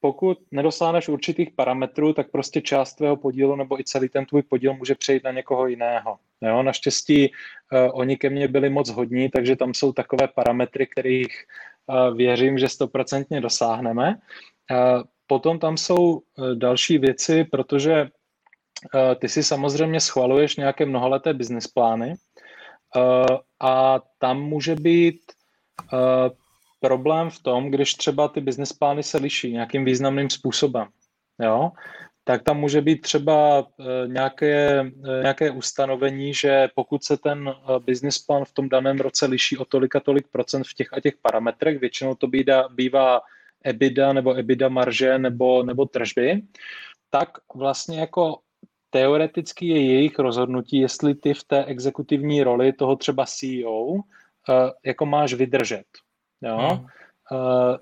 pokud 0.00 0.38
nedosáhneš 0.50 1.08
určitých 1.08 1.50
parametrů, 1.50 2.12
tak 2.12 2.30
prostě 2.30 2.60
část 2.60 2.94
tvého 2.94 3.16
podílu 3.16 3.56
nebo 3.56 3.80
i 3.80 3.84
celý 3.84 4.08
ten 4.08 4.26
tvůj 4.26 4.42
podíl 4.42 4.74
může 4.74 4.94
přejít 4.94 5.24
na 5.24 5.30
někoho 5.30 5.66
jiného. 5.66 6.18
Jo? 6.42 6.62
Naštěstí 6.62 7.30
uh, 7.30 7.90
oni 7.92 8.16
ke 8.16 8.30
mně 8.30 8.48
byli 8.48 8.70
moc 8.70 8.90
hodní, 8.90 9.30
takže 9.30 9.56
tam 9.56 9.74
jsou 9.74 9.92
takové 9.92 10.28
parametry, 10.28 10.86
kterých 10.86 11.44
uh, 11.86 12.16
věřím, 12.16 12.58
že 12.58 12.68
stoprocentně 12.68 13.40
dosáhneme. 13.40 14.14
Uh, 14.70 15.02
potom 15.26 15.58
tam 15.58 15.76
jsou 15.76 16.20
další 16.54 16.98
věci, 16.98 17.44
protože 17.44 18.08
ty 19.18 19.28
si 19.28 19.42
samozřejmě 19.42 20.00
schvaluješ 20.00 20.56
nějaké 20.56 20.86
mnohaleté 20.86 21.34
business 21.34 21.66
plány, 21.66 22.14
a 23.60 24.00
tam 24.18 24.42
může 24.42 24.74
být 24.74 25.20
problém 26.80 27.30
v 27.30 27.42
tom, 27.42 27.70
když 27.70 27.94
třeba 27.94 28.28
ty 28.28 28.40
business 28.40 28.72
plány 28.72 29.02
se 29.02 29.18
liší 29.18 29.52
nějakým 29.52 29.84
významným 29.84 30.30
způsobem. 30.30 30.88
Jo? 31.42 31.70
Tak 32.24 32.42
tam 32.42 32.60
může 32.60 32.80
být 32.80 33.00
třeba 33.00 33.58
uh, 33.58 33.66
nějaké, 34.06 34.84
nějaké 35.22 35.50
ustanovení, 35.50 36.34
že 36.34 36.68
pokud 36.74 37.04
se 37.04 37.16
ten 37.16 37.54
business 37.78 38.18
plan 38.18 38.44
v 38.44 38.52
tom 38.52 38.68
daném 38.68 38.98
roce 38.98 39.26
liší 39.26 39.58
o 39.58 39.64
tolik 39.64 39.96
a 39.96 40.00
tolik 40.00 40.28
procent 40.28 40.66
v 40.66 40.74
těch 40.74 40.92
a 40.92 41.00
těch 41.00 41.14
parametrech, 41.22 41.78
většinou 41.78 42.14
to 42.14 42.26
bývá, 42.26 42.68
bývá 42.68 43.20
EBITDA 43.64 44.12
nebo 44.12 44.34
EBITDA 44.34 44.68
marže 44.68 45.18
nebo, 45.18 45.62
nebo 45.62 45.86
tržby, 45.86 46.42
tak 47.10 47.28
vlastně 47.54 48.00
jako 48.00 48.38
teoreticky 48.90 49.66
je 49.66 49.82
jejich 49.94 50.18
rozhodnutí, 50.18 50.78
jestli 50.78 51.14
ty 51.14 51.34
v 51.34 51.44
té 51.44 51.64
exekutivní 51.64 52.42
roli 52.42 52.72
toho 52.72 52.96
třeba 52.96 53.24
CEO 53.26 53.94
eh, 53.96 54.70
jako 54.84 55.06
máš 55.06 55.34
vydržet. 55.34 55.84
Jo? 56.42 56.58
Hmm. 56.58 56.86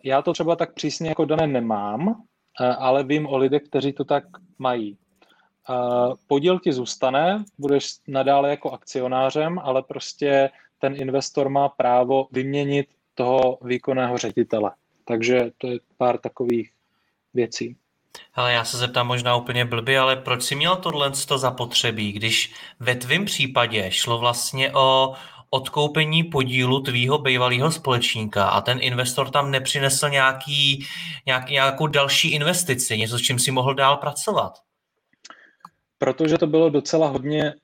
Já 0.04 0.22
to 0.22 0.32
třeba 0.32 0.56
tak 0.56 0.74
přísně 0.74 1.08
jako 1.08 1.24
dané 1.24 1.46
nemám, 1.46 2.22
ale 2.66 3.04
vím 3.04 3.26
o 3.26 3.36
lidech, 3.36 3.62
kteří 3.62 3.92
to 3.92 4.04
tak 4.04 4.24
mají. 4.58 4.96
Uh, 5.68 6.14
podíl 6.26 6.58
ti 6.58 6.72
zůstane, 6.72 7.44
budeš 7.58 7.92
nadále 8.08 8.50
jako 8.50 8.70
akcionářem, 8.70 9.58
ale 9.58 9.82
prostě 9.82 10.50
ten 10.78 10.94
investor 10.96 11.48
má 11.48 11.68
právo 11.68 12.28
vyměnit 12.32 12.86
toho 13.14 13.58
výkonného 13.62 14.18
ředitele. 14.18 14.70
Takže 15.04 15.50
to 15.58 15.66
je 15.66 15.78
pár 15.96 16.18
takových 16.18 16.70
věcí. 17.34 17.76
Ale 18.34 18.52
já 18.52 18.64
se 18.64 18.76
zeptám 18.76 19.06
možná 19.06 19.36
úplně 19.36 19.64
blbě, 19.64 19.98
ale 19.98 20.16
proč 20.16 20.42
si 20.42 20.54
měl 20.54 20.76
tohle 20.76 21.12
to 21.28 21.38
zapotřebí, 21.38 22.12
když 22.12 22.54
ve 22.80 22.94
tvém 22.94 23.24
případě 23.24 23.90
šlo 23.90 24.18
vlastně 24.18 24.72
o 24.72 25.14
odkoupení 25.50 26.24
podílu 26.24 26.80
tvýho 26.80 27.18
bývalého 27.18 27.70
společníka 27.70 28.44
a 28.44 28.60
ten 28.60 28.78
investor 28.80 29.30
tam 29.30 29.50
nepřinesl 29.50 30.08
nějaký, 30.08 30.86
nějaký, 31.26 31.52
nějakou 31.52 31.86
další 31.86 32.32
investici, 32.32 32.98
něco, 32.98 33.18
s 33.18 33.22
čím 33.22 33.38
si 33.38 33.50
mohl 33.50 33.74
dál 33.74 33.96
pracovat? 33.96 34.52
Protože 35.98 36.38
to 36.38 36.46
bylo 36.46 36.70
docela 36.70 37.08
hodně 37.08 37.54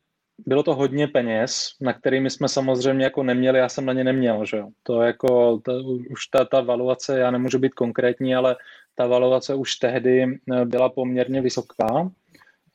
bylo 0.46 0.62
to 0.62 0.74
hodně 0.74 1.08
peněz, 1.08 1.68
na 1.80 1.92
kterými 1.92 2.30
jsme 2.30 2.48
samozřejmě 2.48 3.04
jako 3.04 3.22
neměli, 3.22 3.58
já 3.58 3.68
jsem 3.68 3.86
na 3.86 3.92
ně 3.92 4.04
neměl, 4.04 4.44
že 4.44 4.56
jo. 4.56 4.68
To 4.82 5.02
jako, 5.02 5.60
to, 5.64 5.72
už 6.10 6.26
ta, 6.26 6.44
ta 6.44 6.60
valuace, 6.60 7.18
já 7.18 7.30
nemůžu 7.30 7.58
být 7.58 7.74
konkrétní, 7.74 8.34
ale 8.34 8.56
ta 8.94 9.06
valuace 9.06 9.54
už 9.54 9.76
tehdy 9.76 10.22
eh, 10.22 10.64
byla 10.64 10.88
poměrně 10.88 11.40
vysoká. 11.40 12.10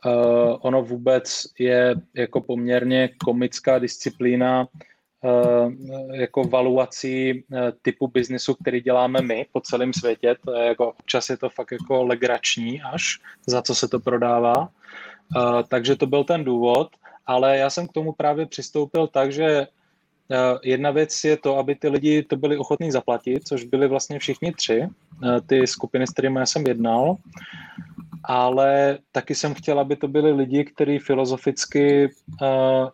Uh, 0.05 0.57
ono 0.61 0.83
vůbec 0.83 1.43
je 1.59 1.95
jako 2.13 2.41
poměrně 2.41 3.09
komická 3.25 3.79
disciplína 3.79 4.67
jako 6.13 6.43
valuací 6.43 7.33
uh, 7.33 7.59
typu 7.81 8.07
biznesu, 8.07 8.53
který 8.53 8.81
děláme 8.81 9.21
my 9.21 9.45
po 9.51 9.61
celém 9.61 9.93
světě. 9.93 10.35
To 10.45 10.53
je 10.53 10.65
jako, 10.65 10.87
občas 10.87 11.29
je 11.29 11.37
to 11.37 11.49
fakt 11.49 11.71
jako 11.71 12.03
legrační 12.03 12.81
až, 12.81 13.19
za 13.47 13.61
co 13.61 13.75
se 13.75 13.87
to 13.87 13.99
prodává. 13.99 14.57
Uh, 14.59 15.61
takže 15.67 15.95
to 15.95 16.07
byl 16.07 16.23
ten 16.23 16.43
důvod 16.43 16.89
ale 17.25 17.57
já 17.57 17.69
jsem 17.69 17.87
k 17.87 17.91
tomu 17.91 18.11
právě 18.11 18.45
přistoupil 18.45 19.07
tak, 19.07 19.31
že 19.31 19.45
eh, 19.45 19.67
jedna 20.63 20.91
věc 20.91 21.23
je 21.23 21.37
to, 21.37 21.57
aby 21.57 21.75
ty 21.75 21.89
lidi 21.89 22.23
to 22.23 22.35
byli 22.35 22.57
ochotní 22.57 22.91
zaplatit, 22.91 23.47
což 23.47 23.63
byli 23.63 23.87
vlastně 23.87 24.19
všichni 24.19 24.51
tři, 24.51 24.83
eh, 24.83 25.41
ty 25.41 25.67
skupiny, 25.67 26.07
s 26.07 26.11
kterými 26.11 26.39
já 26.39 26.45
jsem 26.45 26.67
jednal, 26.67 27.15
ale 28.23 28.97
taky 29.11 29.35
jsem 29.35 29.53
chtěl, 29.53 29.79
aby 29.79 29.95
to 29.95 30.07
byli 30.07 30.31
lidi, 30.31 30.63
kteří 30.63 30.99
filozoficky 30.99 32.05
eh, 32.05 32.47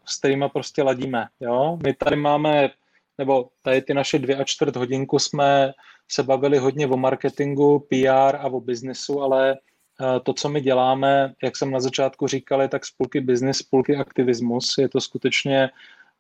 s 0.05 0.17
kterými 0.19 0.45
prostě 0.53 0.83
ladíme. 0.83 1.25
Jo? 1.39 1.79
My 1.83 1.93
tady 1.93 2.15
máme, 2.15 2.69
nebo 3.17 3.49
tady 3.61 3.81
ty 3.81 3.93
naše 3.93 4.19
dvě 4.19 4.35
a 4.35 4.43
čtvrt 4.43 4.75
hodinku 4.75 5.19
jsme 5.19 5.71
se 6.11 6.23
bavili 6.23 6.57
hodně 6.57 6.87
o 6.87 6.97
marketingu, 6.97 7.79
PR 7.79 8.35
a 8.35 8.45
o 8.45 8.59
biznesu, 8.59 9.21
ale 9.21 9.57
Eh, 10.01 10.19
to, 10.19 10.33
co 10.33 10.49
my 10.49 10.61
děláme, 10.61 11.33
jak 11.43 11.57
jsem 11.57 11.71
na 11.71 11.79
začátku 11.79 12.27
říkal, 12.27 12.61
je 12.61 12.67
tak 12.67 12.85
spolky 12.85 13.21
business, 13.21 13.57
spolky 13.57 13.95
aktivismus. 13.95 14.75
Je 14.77 14.89
to 14.89 15.01
skutečně, 15.01 15.69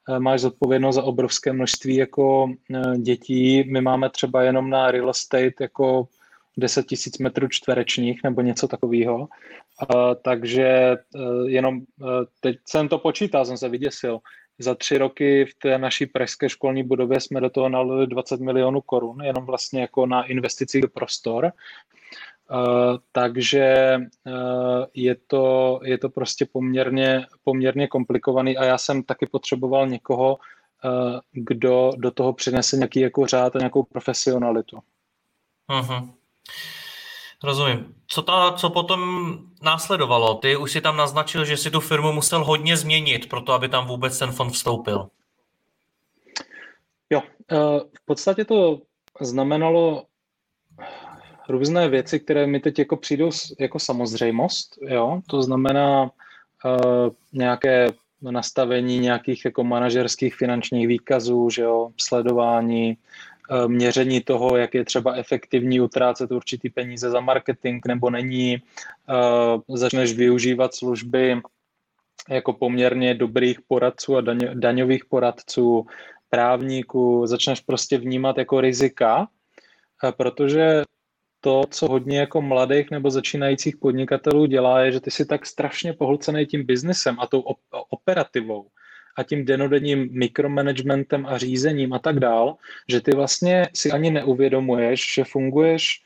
eh, 0.09 0.19
máš 0.19 0.41
zodpovědnost 0.41 0.95
za 0.95 1.03
obrovské 1.03 1.53
množství 1.53 1.95
jako 1.95 2.51
eh, 2.75 2.97
dětí. 2.97 3.63
My 3.71 3.81
máme 3.81 4.09
třeba 4.09 4.43
jenom 4.43 4.69
na 4.69 4.91
real 4.91 5.09
estate 5.09 5.53
jako 5.61 6.07
10 6.57 6.85
tisíc 6.85 7.17
metrů 7.17 7.47
čtverečních 7.47 8.23
nebo 8.23 8.41
něco 8.41 8.67
takového. 8.67 9.27
takže 10.21 10.95
jenom 11.45 11.81
teď 12.39 12.57
jsem 12.65 12.89
to 12.89 12.97
počítal, 12.99 13.45
jsem 13.45 13.57
se 13.57 13.69
vyděsil. 13.69 14.19
Za 14.59 14.75
tři 14.75 14.97
roky 14.97 15.45
v 15.45 15.53
té 15.61 15.77
naší 15.77 16.05
pražské 16.05 16.49
školní 16.49 16.83
budově 16.83 17.21
jsme 17.21 17.41
do 17.41 17.49
toho 17.49 17.69
nalili 17.69 18.07
20 18.07 18.39
milionů 18.39 18.81
korun, 18.81 19.23
jenom 19.23 19.45
vlastně 19.45 19.81
jako 19.81 20.05
na 20.05 20.23
investici 20.23 20.81
do 20.81 20.87
prostor. 20.87 21.51
Uh, 22.51 22.97
takže 23.11 23.97
uh, 24.25 24.85
je, 24.93 25.15
to, 25.27 25.79
je 25.83 25.97
to 25.97 26.09
prostě 26.09 26.45
poměrně, 26.45 27.25
poměrně 27.43 27.87
komplikovaný 27.87 28.57
a 28.57 28.65
já 28.65 28.77
jsem 28.77 29.03
taky 29.03 29.25
potřeboval 29.25 29.87
někoho, 29.87 30.35
uh, 30.35 31.19
kdo 31.31 31.91
do 31.97 32.11
toho 32.11 32.33
přinese 32.33 32.77
nějaký 32.77 32.99
jako 32.99 33.25
řád 33.25 33.55
a 33.55 33.59
nějakou 33.59 33.83
profesionalitu. 33.83 34.79
Uh-huh. 35.69 36.13
Rozumím. 37.43 37.95
Co, 38.07 38.21
ta, 38.21 38.51
co 38.51 38.69
potom 38.69 39.31
následovalo? 39.61 40.35
Ty 40.35 40.57
už 40.57 40.71
si 40.71 40.81
tam 40.81 40.97
naznačil, 40.97 41.45
že 41.45 41.57
si 41.57 41.71
tu 41.71 41.79
firmu 41.79 42.11
musel 42.11 42.43
hodně 42.43 42.77
změnit, 42.77 43.29
proto 43.29 43.53
aby 43.53 43.69
tam 43.69 43.87
vůbec 43.87 44.19
ten 44.19 44.31
fond 44.31 44.49
vstoupil. 44.49 45.09
Jo, 47.09 47.21
v 48.01 48.05
podstatě 48.05 48.45
to 48.45 48.81
znamenalo 49.21 50.03
různé 51.49 51.89
věci, 51.89 52.19
které 52.19 52.47
mi 52.47 52.59
teď 52.59 52.79
jako 52.79 52.97
přijdou 52.97 53.29
jako 53.59 53.79
samozřejmost, 53.79 54.77
jo, 54.81 55.21
to 55.29 55.43
znamená 55.43 56.03
uh, 56.03 56.09
nějaké 57.33 57.91
nastavení 58.21 58.99
nějakých 58.99 59.45
jako 59.45 59.63
manažerských 59.63 60.35
finančních 60.35 60.87
výkazů, 60.87 61.49
že 61.49 61.61
jo, 61.61 61.89
sledování, 61.97 62.97
měření 63.67 64.21
toho, 64.21 64.57
jak 64.57 64.73
je 64.73 64.85
třeba 64.85 65.13
efektivní 65.13 65.81
utrácet 65.81 66.31
určitý 66.31 66.69
peníze 66.69 67.09
za 67.09 67.19
marketing 67.19 67.83
nebo 67.87 68.09
není, 68.09 68.61
uh, 69.67 69.77
začneš 69.77 70.13
využívat 70.13 70.75
služby 70.75 71.41
jako 72.29 72.53
poměrně 72.53 73.13
dobrých 73.13 73.61
poradců 73.67 74.17
a 74.17 74.21
daň, 74.21 74.39
daňových 74.53 75.05
poradců, 75.05 75.85
právníků, 76.29 77.27
začneš 77.27 77.61
prostě 77.61 77.97
vnímat 77.97 78.37
jako 78.37 78.61
rizika, 78.61 79.27
protože 80.17 80.83
to, 81.41 81.63
co 81.69 81.87
hodně 81.87 82.19
jako 82.19 82.41
mladých 82.41 82.91
nebo 82.91 83.11
začínajících 83.11 83.77
podnikatelů 83.77 84.45
dělá, 84.45 84.81
je, 84.81 84.91
že 84.91 84.99
ty 84.99 85.11
si 85.11 85.25
tak 85.25 85.45
strašně 85.45 85.93
pohlcený 85.93 86.45
tím 86.45 86.65
biznesem 86.65 87.19
a 87.19 87.27
tou 87.27 87.39
op- 87.41 87.83
operativou 87.89 88.67
a 89.17 89.23
tím 89.23 89.45
denodenním 89.45 90.09
mikromanagementem 90.11 91.25
a 91.25 91.37
řízením 91.37 91.93
a 91.93 91.99
tak 91.99 92.19
dál, 92.19 92.55
že 92.89 93.01
ty 93.01 93.11
vlastně 93.11 93.67
si 93.73 93.91
ani 93.91 94.11
neuvědomuješ, 94.11 95.13
že 95.13 95.23
funguješ 95.23 96.03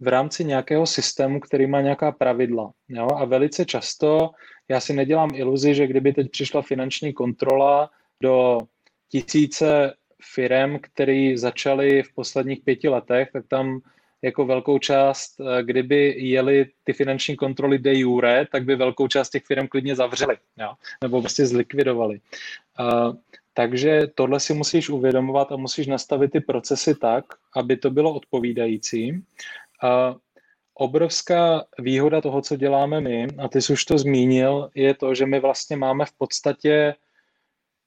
v 0.00 0.08
rámci 0.08 0.44
nějakého 0.44 0.86
systému, 0.86 1.40
který 1.40 1.66
má 1.66 1.80
nějaká 1.80 2.12
pravidla. 2.12 2.70
Jo? 2.88 3.08
A 3.16 3.24
velice 3.24 3.64
často 3.64 4.30
já 4.68 4.80
si 4.80 4.92
nedělám 4.92 5.30
iluzi, 5.34 5.74
že 5.74 5.86
kdyby 5.86 6.12
teď 6.12 6.30
přišla 6.30 6.62
finanční 6.62 7.12
kontrola 7.12 7.90
do 8.20 8.58
tisíce 9.08 9.94
firem, 10.34 10.78
které 10.80 11.32
začaly 11.36 12.02
v 12.02 12.14
posledních 12.14 12.60
pěti 12.64 12.88
letech, 12.88 13.28
tak 13.32 13.44
tam 13.48 13.80
jako 14.24 14.46
velkou 14.46 14.78
část, 14.78 15.40
eh, 15.40 15.62
kdyby 15.62 16.14
jeli 16.18 16.66
ty 16.84 16.92
finanční 16.92 17.36
kontroly 17.36 17.78
de 17.78 17.94
jure, 17.94 18.46
tak 18.52 18.64
by 18.64 18.76
velkou 18.76 19.08
část 19.08 19.30
těch 19.30 19.44
firm 19.44 19.68
klidně 19.68 19.96
zavřeli, 19.96 20.36
jo? 20.58 20.72
nebo 21.02 21.20
prostě 21.20 21.46
zlikvidovali. 21.46 22.20
Uh, 22.80 23.14
takže 23.54 24.06
tohle 24.14 24.40
si 24.40 24.54
musíš 24.54 24.88
uvědomovat 24.88 25.52
a 25.52 25.56
musíš 25.56 25.86
nastavit 25.86 26.32
ty 26.32 26.40
procesy 26.40 26.94
tak, 26.94 27.24
aby 27.56 27.76
to 27.76 27.90
bylo 27.90 28.14
odpovídající. 28.14 29.12
Uh, 29.12 29.20
obrovská 30.74 31.64
výhoda 31.78 32.20
toho, 32.20 32.42
co 32.42 32.56
děláme 32.56 33.00
my, 33.00 33.26
a 33.38 33.48
ty 33.48 33.62
jsi 33.62 33.72
už 33.72 33.84
to 33.84 33.98
zmínil, 33.98 34.70
je 34.74 34.94
to, 34.94 35.14
že 35.14 35.26
my 35.26 35.40
vlastně 35.40 35.76
máme 35.76 36.04
v 36.04 36.12
podstatě 36.18 36.94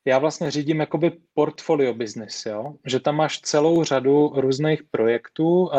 já 0.07 0.19
vlastně 0.19 0.51
řídím 0.51 0.79
jakoby 0.79 1.11
portfolio 1.33 1.93
business, 1.93 2.45
jo? 2.45 2.73
že 2.85 2.99
tam 2.99 3.15
máš 3.15 3.41
celou 3.41 3.83
řadu 3.83 4.31
různých 4.35 4.83
projektů 4.83 5.69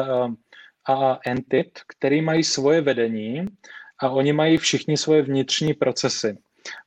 a, 0.88 1.18
entit, 1.26 1.80
který 1.86 2.22
mají 2.22 2.44
svoje 2.44 2.80
vedení 2.80 3.46
a 4.00 4.10
oni 4.10 4.32
mají 4.32 4.56
všichni 4.56 4.96
svoje 4.96 5.22
vnitřní 5.22 5.74
procesy. 5.74 6.38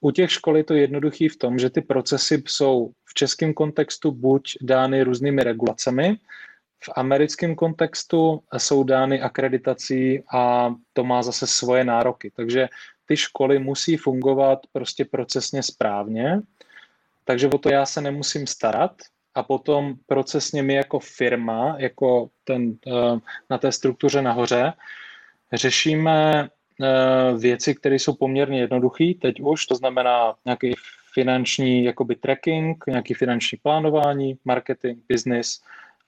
U 0.02 0.12
těch 0.12 0.32
škol 0.32 0.58
je 0.58 0.64
to 0.64 0.74
jednoduchý 0.74 1.30
v 1.30 1.38
tom, 1.38 1.60
že 1.60 1.70
ty 1.70 1.82
procesy 1.82 2.44
jsou 2.48 2.92
v 3.06 3.14
českém 3.14 3.54
kontextu 3.54 4.12
buď 4.12 4.58
dány 4.62 5.04
různými 5.04 5.44
regulacemi, 5.44 6.18
v 6.84 6.90
americkém 6.96 7.56
kontextu 7.56 8.44
jsou 8.58 8.84
dány 8.84 9.22
akreditací 9.22 10.24
a 10.34 10.76
to 10.94 11.04
má 11.04 11.24
zase 11.24 11.48
svoje 11.48 11.84
nároky. 11.84 12.32
Takže 12.36 12.68
ty 13.06 13.18
školy 13.18 13.60
musí 13.60 13.98
fungovat 13.98 14.60
prostě 14.74 15.06
procesně 15.06 15.64
správně 15.64 16.42
takže 17.26 17.48
o 17.48 17.58
to 17.58 17.70
já 17.70 17.86
se 17.86 18.02
nemusím 18.02 18.48
starat 18.48 18.92
a 19.36 19.44
potom 19.44 19.96
procesně 20.06 20.64
my 20.64 20.74
jako 20.74 21.00
firma, 21.00 21.76
jako 21.78 22.30
ten, 22.44 22.78
eh, 22.88 23.20
na 23.50 23.58
té 23.58 23.72
struktuře 23.72 24.22
nahoře, 24.22 24.74
řešíme 25.54 26.50
eh, 26.82 27.38
věci, 27.38 27.76
které 27.76 27.96
jsou 27.96 28.14
poměrně 28.14 28.60
jednoduché 28.60 29.14
teď 29.22 29.42
už, 29.42 29.66
to 29.66 29.76
znamená 29.76 30.36
nějaký 30.46 30.74
finanční 31.14 31.84
jakoby 31.84 32.16
tracking, 32.16 32.84
nějaký 32.88 33.14
finanční 33.14 33.58
plánování, 33.58 34.38
marketing, 34.46 35.00
business 35.10 35.62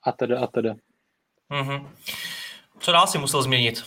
a 0.03 0.11
tedy 0.11 0.35
a 0.35 0.47
tedy. 0.47 0.69
Mm-hmm. 1.51 1.87
Co 2.79 2.91
dál 2.91 3.07
si 3.07 3.17
musel 3.17 3.41
změnit? 3.41 3.83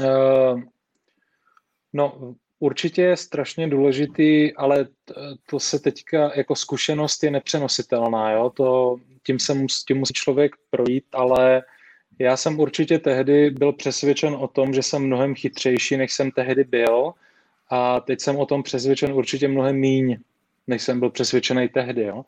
Uh, 0.00 0.60
no, 1.92 2.34
Určitě 2.62 3.02
je 3.02 3.16
strašně 3.16 3.68
důležitý, 3.68 4.54
ale 4.54 4.86
to 5.50 5.60
se 5.60 5.78
teďka 5.78 6.32
jako 6.34 6.56
zkušenost 6.56 7.22
je 7.22 7.30
nepřenositelná, 7.30 8.32
jo? 8.32 8.50
To, 8.50 8.96
tím, 9.22 9.38
se 9.38 9.54
mus, 9.54 9.84
tím 9.84 9.98
musí 9.98 10.14
člověk 10.14 10.56
projít, 10.70 11.04
ale 11.12 11.62
já 12.18 12.36
jsem 12.36 12.60
určitě 12.60 12.98
tehdy 12.98 13.50
byl 13.50 13.72
přesvědčen 13.72 14.34
o 14.34 14.48
tom, 14.48 14.74
že 14.74 14.82
jsem 14.82 15.02
mnohem 15.02 15.34
chytřejší, 15.34 15.96
než 15.96 16.12
jsem 16.12 16.30
tehdy 16.30 16.64
byl 16.64 17.12
a 17.70 18.00
teď 18.00 18.20
jsem 18.20 18.36
o 18.36 18.46
tom 18.46 18.62
přesvědčen 18.62 19.12
určitě 19.12 19.48
mnohem 19.48 19.76
míň, 19.76 20.16
než 20.66 20.82
jsem 20.82 21.00
byl 21.00 21.10
přesvědčený 21.10 21.68
tehdy. 21.68 22.02
Jo? 22.02 22.24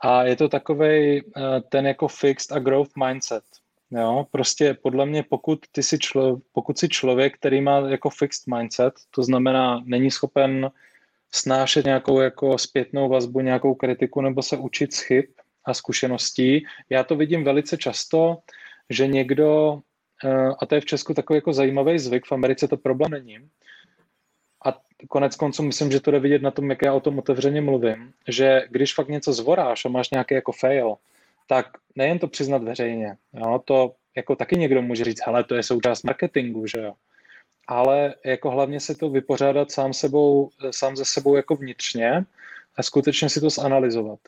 A 0.00 0.24
je 0.24 0.36
to 0.36 0.48
takový 0.48 0.88
eh, 0.88 1.22
ten 1.68 1.86
jako 1.86 2.08
fixed 2.08 2.52
a 2.52 2.58
growth 2.58 2.92
mindset. 2.96 3.44
Jo, 3.90 4.26
prostě 4.30 4.74
podle 4.74 5.06
mě, 5.06 5.22
pokud, 5.22 5.58
ty 5.72 5.82
si 5.82 5.98
člo, 5.98 6.40
pokud 6.52 6.78
si 6.78 6.88
člověk, 6.88 7.34
který 7.34 7.60
má 7.60 7.78
jako 7.78 8.10
fixed 8.10 8.46
mindset, 8.46 8.94
to 9.10 9.22
znamená, 9.22 9.82
není 9.84 10.10
schopen 10.10 10.70
snášet 11.32 11.84
nějakou 11.84 12.20
jako 12.20 12.58
zpětnou 12.58 13.08
vazbu, 13.08 13.40
nějakou 13.40 13.74
kritiku 13.74 14.20
nebo 14.20 14.42
se 14.42 14.56
učit 14.56 14.94
z 14.94 15.00
chyb 15.00 15.24
a 15.64 15.74
zkušeností. 15.74 16.64
Já 16.90 17.04
to 17.04 17.16
vidím 17.16 17.44
velice 17.44 17.76
často, 17.76 18.38
že 18.90 19.06
někdo, 19.06 19.80
eh, 20.24 20.48
a 20.62 20.66
to 20.66 20.74
je 20.74 20.80
v 20.80 20.84
Česku 20.84 21.14
takový 21.14 21.36
jako 21.36 21.52
zajímavý 21.52 21.98
zvyk, 21.98 22.26
v 22.26 22.32
Americe 22.32 22.68
to 22.68 22.76
problém 22.76 23.10
není, 23.10 23.38
a 24.66 24.80
konec 25.08 25.36
konců 25.36 25.62
myslím, 25.62 25.92
že 25.92 26.00
to 26.00 26.10
jde 26.10 26.20
vidět 26.20 26.42
na 26.42 26.50
tom, 26.50 26.70
jak 26.70 26.82
já 26.82 26.94
o 26.94 27.00
tom 27.00 27.18
otevřeně 27.18 27.60
mluvím, 27.60 28.12
že 28.28 28.62
když 28.70 28.94
fakt 28.94 29.08
něco 29.08 29.32
zvoráš 29.32 29.84
a 29.84 29.88
máš 29.88 30.10
nějaký 30.10 30.34
jako 30.34 30.52
fail, 30.52 30.96
tak 31.46 31.66
nejen 31.96 32.18
to 32.18 32.28
přiznat 32.28 32.62
veřejně, 32.62 33.16
jo, 33.32 33.62
to 33.64 33.94
jako 34.16 34.36
taky 34.36 34.56
někdo 34.56 34.82
může 34.82 35.04
říct, 35.04 35.26
hele, 35.26 35.44
to 35.44 35.54
je 35.54 35.62
součást 35.62 36.02
marketingu, 36.02 36.66
že 36.66 36.80
jo, 36.80 36.94
ale 37.68 38.14
jako 38.24 38.50
hlavně 38.50 38.80
si 38.80 38.94
to 38.94 39.10
vypořádat 39.10 39.70
sám, 39.70 39.92
sebou, 39.92 40.50
sám 40.70 40.96
ze 40.96 41.04
sebou 41.04 41.36
jako 41.36 41.56
vnitřně 41.56 42.24
a 42.76 42.82
skutečně 42.82 43.28
si 43.28 43.40
to 43.40 43.50
zanalizovat 43.50 44.18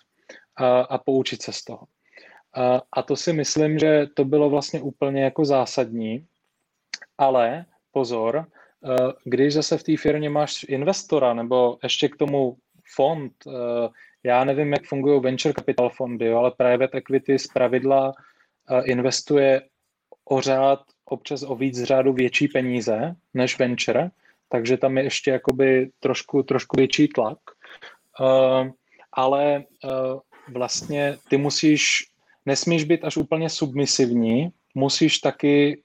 a, 0.57 0.81
a 0.81 0.99
poučit 0.99 1.43
se 1.43 1.53
z 1.53 1.65
toho. 1.65 1.86
A, 2.55 2.82
a 2.93 3.03
to 3.03 3.16
si 3.16 3.32
myslím, 3.32 3.78
že 3.78 4.07
to 4.15 4.24
bylo 4.24 4.51
vlastně 4.51 4.81
úplně 4.81 5.24
jako 5.24 5.45
zásadní, 5.45 6.27
ale 7.19 7.65
pozor, 7.93 8.47
když 9.24 9.55
zase 9.55 9.78
v 9.78 9.82
té 9.82 9.97
firmě 9.97 10.31
máš 10.31 10.66
investora 10.69 11.35
nebo 11.35 11.78
ještě 11.82 12.09
k 12.09 12.16
tomu 12.16 12.57
fond, 12.95 13.32
já 14.24 14.45
nevím, 14.45 14.73
jak 14.73 14.85
fungují 14.85 15.20
venture 15.20 15.55
capital 15.55 15.90
fondy, 15.90 16.32
ale 16.32 16.51
private 16.51 16.99
equity 16.99 17.39
z 17.39 17.47
pravidla 17.47 18.12
investuje 18.85 19.62
o 20.24 20.40
řád, 20.40 20.81
občas 21.05 21.43
o 21.43 21.55
víc 21.55 21.82
řádu 21.82 22.12
větší 22.12 22.49
peníze 22.49 23.15
než 23.35 23.59
venture, 23.59 24.11
takže 24.49 24.77
tam 24.77 24.99
je 24.99 25.05
ještě 25.05 25.31
jakoby 25.31 25.90
trošku, 26.01 26.43
trošku 26.43 26.77
větší 26.77 27.09
tlak. 27.09 27.39
Ale 29.12 29.65
vlastně 30.53 31.16
ty 31.28 31.36
musíš, 31.36 32.05
nesmíš 32.47 32.85
být 32.85 33.05
až 33.05 33.16
úplně 33.16 33.51
submisivní, 33.51 34.49
musíš 34.74 35.19
taky 35.19 35.82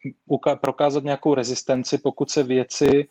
prokázat 0.62 1.04
nějakou 1.04 1.34
rezistenci, 1.34 1.98
pokud 1.98 2.32
se 2.32 2.44
věci, 2.44 3.08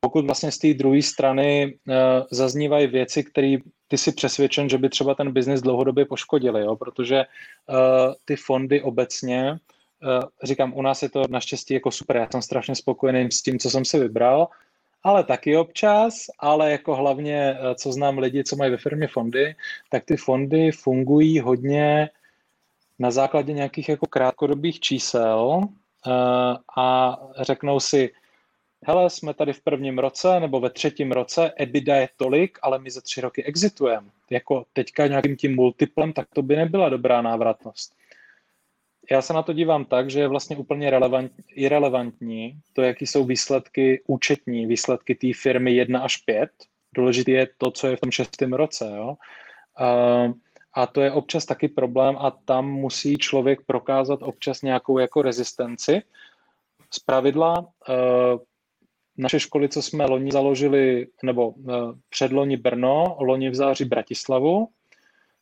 pokud 0.00 0.24
vlastně 0.24 0.52
z 0.52 0.58
té 0.58 0.74
druhé 0.74 1.02
strany 1.02 1.74
uh, 1.88 1.94
zaznívají 2.30 2.86
věci, 2.86 3.24
které 3.24 3.56
ty 3.88 3.98
si 3.98 4.12
přesvědčen, 4.12 4.68
že 4.68 4.78
by 4.78 4.88
třeba 4.88 5.14
ten 5.14 5.32
biznis 5.32 5.60
dlouhodobě 5.60 6.04
poškodili, 6.04 6.60
jo? 6.60 6.76
protože 6.76 7.24
uh, 7.68 8.14
ty 8.24 8.36
fondy 8.36 8.82
obecně, 8.82 9.50
uh, 9.52 9.58
říkám, 10.42 10.72
u 10.74 10.82
nás 10.82 11.02
je 11.02 11.08
to 11.08 11.22
naštěstí 11.30 11.74
jako 11.74 11.90
super, 11.90 12.16
já 12.16 12.28
jsem 12.30 12.42
strašně 12.42 12.74
spokojený 12.74 13.32
s 13.32 13.42
tím, 13.42 13.58
co 13.58 13.70
jsem 13.70 13.84
si 13.84 13.98
vybral, 13.98 14.48
ale 15.02 15.24
taky 15.24 15.56
občas, 15.56 16.26
ale 16.38 16.70
jako 16.70 16.94
hlavně, 16.94 17.58
co 17.74 17.92
znám 17.92 18.18
lidi, 18.18 18.44
co 18.44 18.56
mají 18.56 18.70
ve 18.70 18.76
firmě 18.76 19.08
fondy, 19.08 19.54
tak 19.90 20.04
ty 20.04 20.16
fondy 20.16 20.72
fungují 20.72 21.40
hodně 21.40 22.10
na 22.98 23.10
základě 23.10 23.52
nějakých 23.52 23.88
jako 23.88 24.06
krátkodobých 24.06 24.80
čísel 24.80 25.60
uh, 25.60 26.56
a 26.76 27.18
řeknou 27.40 27.80
si, 27.80 28.10
hele, 28.86 29.10
jsme 29.10 29.34
tady 29.34 29.52
v 29.52 29.62
prvním 29.62 29.98
roce 29.98 30.40
nebo 30.40 30.60
ve 30.60 30.70
třetím 30.70 31.12
roce, 31.12 31.52
EBITDA 31.56 31.96
je 31.96 32.08
tolik, 32.16 32.58
ale 32.62 32.78
my 32.78 32.90
za 32.90 33.00
tři 33.00 33.20
roky 33.20 33.44
exitujeme. 33.44 34.08
Jako 34.30 34.64
teďka 34.72 35.06
nějakým 35.06 35.36
tím 35.36 35.54
multiplem, 35.54 36.12
tak 36.12 36.28
to 36.34 36.42
by 36.42 36.56
nebyla 36.56 36.88
dobrá 36.88 37.22
návratnost. 37.22 37.94
Já 39.10 39.22
se 39.22 39.32
na 39.32 39.42
to 39.42 39.52
dívám 39.52 39.84
tak, 39.84 40.10
že 40.10 40.20
je 40.20 40.28
vlastně 40.28 40.56
úplně 40.56 40.90
relevant, 40.90 41.32
irrelevantní 41.54 42.60
to, 42.72 42.82
jaký 42.82 43.06
jsou 43.06 43.24
výsledky 43.24 44.02
účetní, 44.06 44.66
výsledky 44.66 45.14
té 45.14 45.26
firmy 45.34 45.72
1 45.72 46.00
až 46.00 46.16
5. 46.16 46.50
Důležité 46.94 47.30
je 47.30 47.48
to, 47.58 47.70
co 47.70 47.86
je 47.86 47.96
v 47.96 48.00
tom 48.00 48.10
šestém 48.10 48.52
roce. 48.52 48.92
Jo? 48.96 49.16
Uh, 49.80 50.32
a 50.74 50.86
to 50.86 51.00
je 51.00 51.12
občas 51.12 51.44
taky 51.44 51.68
problém 51.68 52.16
a 52.18 52.30
tam 52.30 52.70
musí 52.70 53.16
člověk 53.16 53.60
prokázat 53.66 54.22
občas 54.22 54.62
nějakou 54.62 54.98
jako 54.98 55.22
rezistenci. 55.22 56.02
Z 56.90 56.98
pravidla 56.98 57.66
eh, 57.88 57.92
naše 59.18 59.40
školy, 59.40 59.68
co 59.68 59.82
jsme 59.82 60.06
loni 60.06 60.32
založili, 60.32 61.06
nebo 61.22 61.54
eh, 61.58 61.72
předloni 62.08 62.56
Brno, 62.56 63.16
loni 63.20 63.50
v 63.50 63.54
září 63.54 63.84
Bratislavu, 63.84 64.68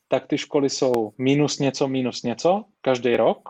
tak 0.09 0.27
ty 0.27 0.39
školy 0.39 0.70
jsou 0.70 1.12
minus 1.19 1.59
něco, 1.59 1.89
minus 1.89 2.23
něco 2.23 2.65
každý 2.81 3.16
rok. 3.16 3.48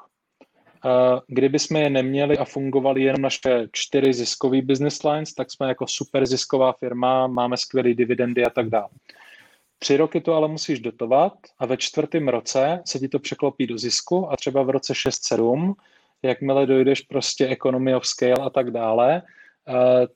Eh, 0.87 1.21
kdyby 1.27 1.59
jsme 1.59 1.81
je 1.81 1.91
neměli 1.91 2.39
a 2.39 2.45
fungovali 2.45 3.03
jenom 3.03 3.23
naše 3.23 3.69
čtyři 3.73 4.13
ziskové 4.13 4.63
business 4.63 5.03
lines, 5.03 5.35
tak 5.35 5.51
jsme 5.51 5.69
jako 5.69 5.87
super 5.87 6.27
zisková 6.27 6.73
firma, 6.73 7.27
máme 7.27 7.57
skvělé 7.57 7.95
dividendy 7.95 8.45
a 8.45 8.51
tak 8.51 8.69
dále. 8.69 8.89
Tři 9.79 9.97
roky 9.97 10.21
to 10.21 10.35
ale 10.35 10.49
musíš 10.49 10.81
dotovat 10.81 11.33
a 11.59 11.67
ve 11.67 11.77
čtvrtém 11.77 12.29
roce 12.29 12.83
se 12.87 12.99
ti 12.99 13.09
to 13.09 13.19
překlopí 13.19 13.67
do 13.67 13.79
zisku 13.79 14.33
a 14.33 14.37
třeba 14.37 14.63
v 14.63 14.71
roce 14.71 14.93
6-7, 14.93 15.75
jakmile 16.23 16.67
dojdeš 16.67 17.01
prostě 17.01 17.49
economy 17.49 17.95
of 17.95 18.07
scale 18.07 18.41
a 18.43 18.51
tak 18.51 18.71
dále, 18.71 19.23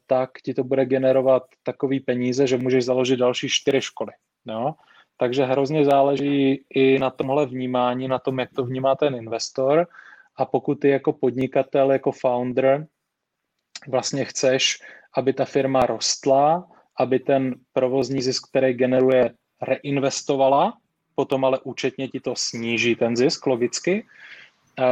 tak 0.07 0.31
ti 0.45 0.55
to 0.55 0.65
bude 0.65 0.87
generovat 0.87 1.43
takový 1.63 2.01
peníze, 2.01 2.47
že 2.47 2.57
můžeš 2.57 2.85
založit 2.85 3.17
další 3.17 3.49
čtyři 3.49 3.81
školy. 3.81 4.13
No? 4.47 4.75
Takže 5.17 5.45
hrozně 5.45 5.85
záleží 5.85 6.65
i 6.71 6.99
na 6.99 7.11
tomhle 7.11 7.47
vnímání, 7.47 8.09
na 8.09 8.19
tom, 8.19 8.39
jak 8.39 8.51
to 8.57 8.65
vnímá 8.65 8.95
ten 8.95 9.15
investor 9.15 9.87
a 10.37 10.45
pokud 10.45 10.75
ty 10.75 10.89
jako 10.89 11.13
podnikatel, 11.13 11.93
jako 11.93 12.13
founder 12.13 12.87
vlastně 13.89 14.25
chceš, 14.25 14.79
aby 15.17 15.33
ta 15.33 15.45
firma 15.45 15.81
rostla, 15.81 16.69
aby 16.99 17.19
ten 17.19 17.55
provozní 17.73 18.23
zisk, 18.23 18.49
který 18.49 18.73
generuje, 18.75 19.31
reinvestovala, 19.63 20.73
potom 21.15 21.45
ale 21.45 21.59
účetně 21.65 22.09
ti 22.09 22.21
to 22.21 22.37
sníží 22.37 22.97
ten 22.97 23.17
zisk 23.17 23.47
logicky, 23.47 24.07
eh, 24.79 24.85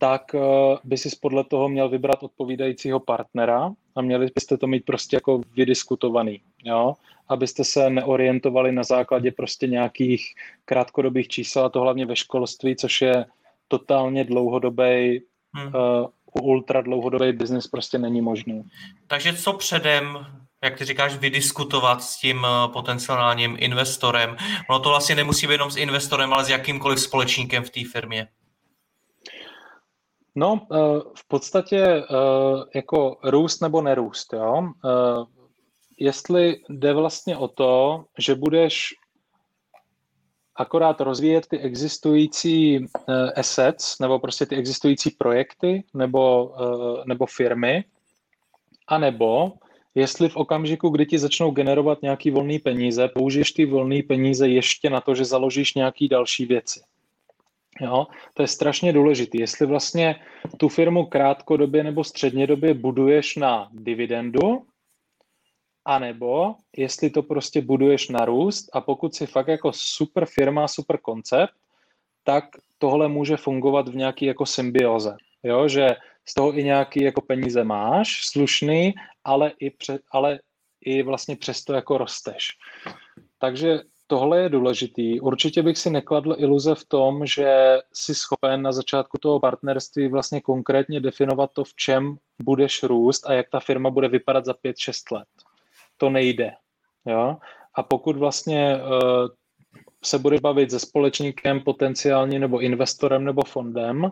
tak 0.00 0.34
eh, 0.34 0.40
by 0.84 0.98
si 0.98 1.08
podle 1.20 1.44
toho 1.44 1.68
měl 1.68 1.88
vybrat 1.88 2.22
odpovídajícího 2.22 3.00
partnera 3.00 3.70
a 3.96 4.02
měli 4.02 4.26
byste 4.34 4.56
to 4.56 4.66
mít 4.66 4.84
prostě 4.84 5.16
jako 5.16 5.40
vydiskutovaný, 5.56 6.40
jo? 6.64 6.94
abyste 7.28 7.64
se 7.64 7.90
neorientovali 7.90 8.72
na 8.72 8.82
základě 8.82 9.32
prostě 9.32 9.66
nějakých 9.66 10.34
krátkodobých 10.64 11.28
čísel, 11.28 11.64
a 11.64 11.68
to 11.68 11.80
hlavně 11.80 12.06
ve 12.06 12.16
školství, 12.16 12.76
což 12.76 13.02
je 13.02 13.24
totálně 13.68 14.24
dlouhodobý, 14.24 15.22
hmm. 15.54 15.66
uh, 15.66 16.50
ultra 16.50 16.80
dlouhodobý 16.80 17.32
biznis 17.32 17.66
prostě 17.66 17.98
není 17.98 18.20
možný. 18.20 18.62
Takže 19.06 19.32
co 19.32 19.52
předem 19.52 20.26
jak 20.64 20.78
ty 20.78 20.84
říkáš, 20.84 21.16
vydiskutovat 21.16 22.02
s 22.02 22.16
tím 22.16 22.44
eh, 22.44 22.68
potenciálním 22.72 23.56
investorem. 23.58 24.36
Ono 24.70 24.78
to 24.78 24.88
vlastně 24.88 25.14
nemusí 25.14 25.46
být 25.46 25.52
jenom 25.52 25.70
s 25.70 25.76
investorem, 25.76 26.32
ale 26.32 26.44
s 26.44 26.48
jakýmkoliv 26.48 27.00
společníkem 27.00 27.64
v 27.64 27.70
té 27.70 27.80
firmě. 27.92 28.28
No, 30.34 30.66
eh, 30.72 30.76
v 31.14 31.28
podstatě 31.28 31.78
eh, 31.78 32.04
jako 32.74 33.16
růst 33.24 33.60
nebo 33.60 33.82
nerůst, 33.82 34.32
jo. 34.32 34.68
Jestli 35.98 36.60
jde 36.68 36.92
vlastně 36.92 37.36
o 37.36 37.48
to, 37.48 38.04
že 38.18 38.34
budeš 38.34 38.94
akorát 40.56 41.00
rozvíjet 41.00 41.46
ty 41.46 41.58
existující 41.58 42.86
assets 43.36 43.98
nebo 43.98 44.18
prostě 44.18 44.46
ty 44.46 44.56
existující 44.56 45.10
projekty 45.10 45.84
nebo, 45.94 46.54
nebo 47.06 47.26
firmy, 47.26 47.84
anebo 48.88 49.52
jestli 49.94 50.28
v 50.28 50.36
okamžiku, 50.36 50.88
kdy 50.88 51.06
ti 51.06 51.18
začnou 51.18 51.50
generovat 51.50 52.02
nějaký 52.02 52.30
volný 52.30 52.58
peníze, 52.58 53.08
použiješ 53.08 53.52
ty 53.52 53.66
volné 53.66 54.02
peníze 54.08 54.48
ještě 54.48 54.90
na 54.90 55.00
to, 55.00 55.14
že 55.14 55.24
založíš 55.24 55.74
nějaký 55.74 56.08
další 56.08 56.46
věci. 56.46 56.80
Jo? 57.80 58.06
To 58.34 58.42
je 58.42 58.48
strašně 58.48 58.92
důležité. 58.92 59.38
Jestli 59.40 59.66
vlastně 59.66 60.20
tu 60.56 60.68
firmu 60.68 61.06
krátkodobě 61.06 61.84
nebo 61.84 62.04
střednědobě 62.04 62.74
buduješ 62.74 63.36
na 63.36 63.68
dividendu, 63.72 64.66
anebo 65.84 66.54
jestli 66.76 67.10
to 67.10 67.22
prostě 67.22 67.60
buduješ 67.60 68.08
na 68.08 68.24
růst 68.24 68.68
a 68.72 68.80
pokud 68.80 69.14
si 69.14 69.26
fakt 69.26 69.48
jako 69.48 69.72
super 69.72 70.26
firma, 70.26 70.68
super 70.68 70.98
koncept, 70.98 71.54
tak 72.24 72.44
tohle 72.78 73.08
může 73.08 73.36
fungovat 73.36 73.88
v 73.88 73.96
nějaký 73.96 74.24
jako 74.24 74.46
symbioze. 74.46 75.16
Jo? 75.42 75.68
Že 75.68 75.96
z 76.28 76.34
toho 76.34 76.58
i 76.58 76.64
nějaký 76.64 77.02
jako 77.02 77.20
peníze 77.20 77.64
máš, 77.64 78.20
slušný, 78.24 78.94
ale 79.24 79.52
i, 79.58 79.70
pře, 79.70 79.98
ale 80.12 80.40
i 80.80 81.02
vlastně 81.02 81.36
přesto 81.36 81.72
jako 81.72 81.98
rosteš. 81.98 82.48
Takže 83.38 83.80
tohle 84.10 84.40
je 84.40 84.48
důležitý. 84.48 85.20
Určitě 85.20 85.62
bych 85.62 85.78
si 85.78 85.90
nekladl 85.90 86.34
iluze 86.38 86.74
v 86.74 86.84
tom, 86.84 87.26
že 87.26 87.78
jsi 87.92 88.14
schopen 88.14 88.62
na 88.62 88.72
začátku 88.72 89.18
toho 89.18 89.40
partnerství 89.40 90.08
vlastně 90.08 90.40
konkrétně 90.40 91.00
definovat 91.00 91.50
to, 91.52 91.64
v 91.64 91.74
čem 91.74 92.16
budeš 92.42 92.82
růst 92.82 93.26
a 93.26 93.32
jak 93.32 93.50
ta 93.50 93.60
firma 93.60 93.90
bude 93.90 94.08
vypadat 94.08 94.44
za 94.44 94.52
5-6 94.52 95.16
let. 95.16 95.28
To 95.96 96.10
nejde. 96.10 96.50
Jo? 97.06 97.36
A 97.74 97.82
pokud 97.82 98.16
vlastně 98.16 98.76
uh, 98.76 99.28
se 100.04 100.18
budeš 100.18 100.40
bavit 100.40 100.70
se 100.70 100.78
společníkem 100.78 101.60
potenciálně 101.60 102.38
nebo 102.38 102.60
investorem 102.60 103.24
nebo 103.24 103.42
fondem, 103.44 104.10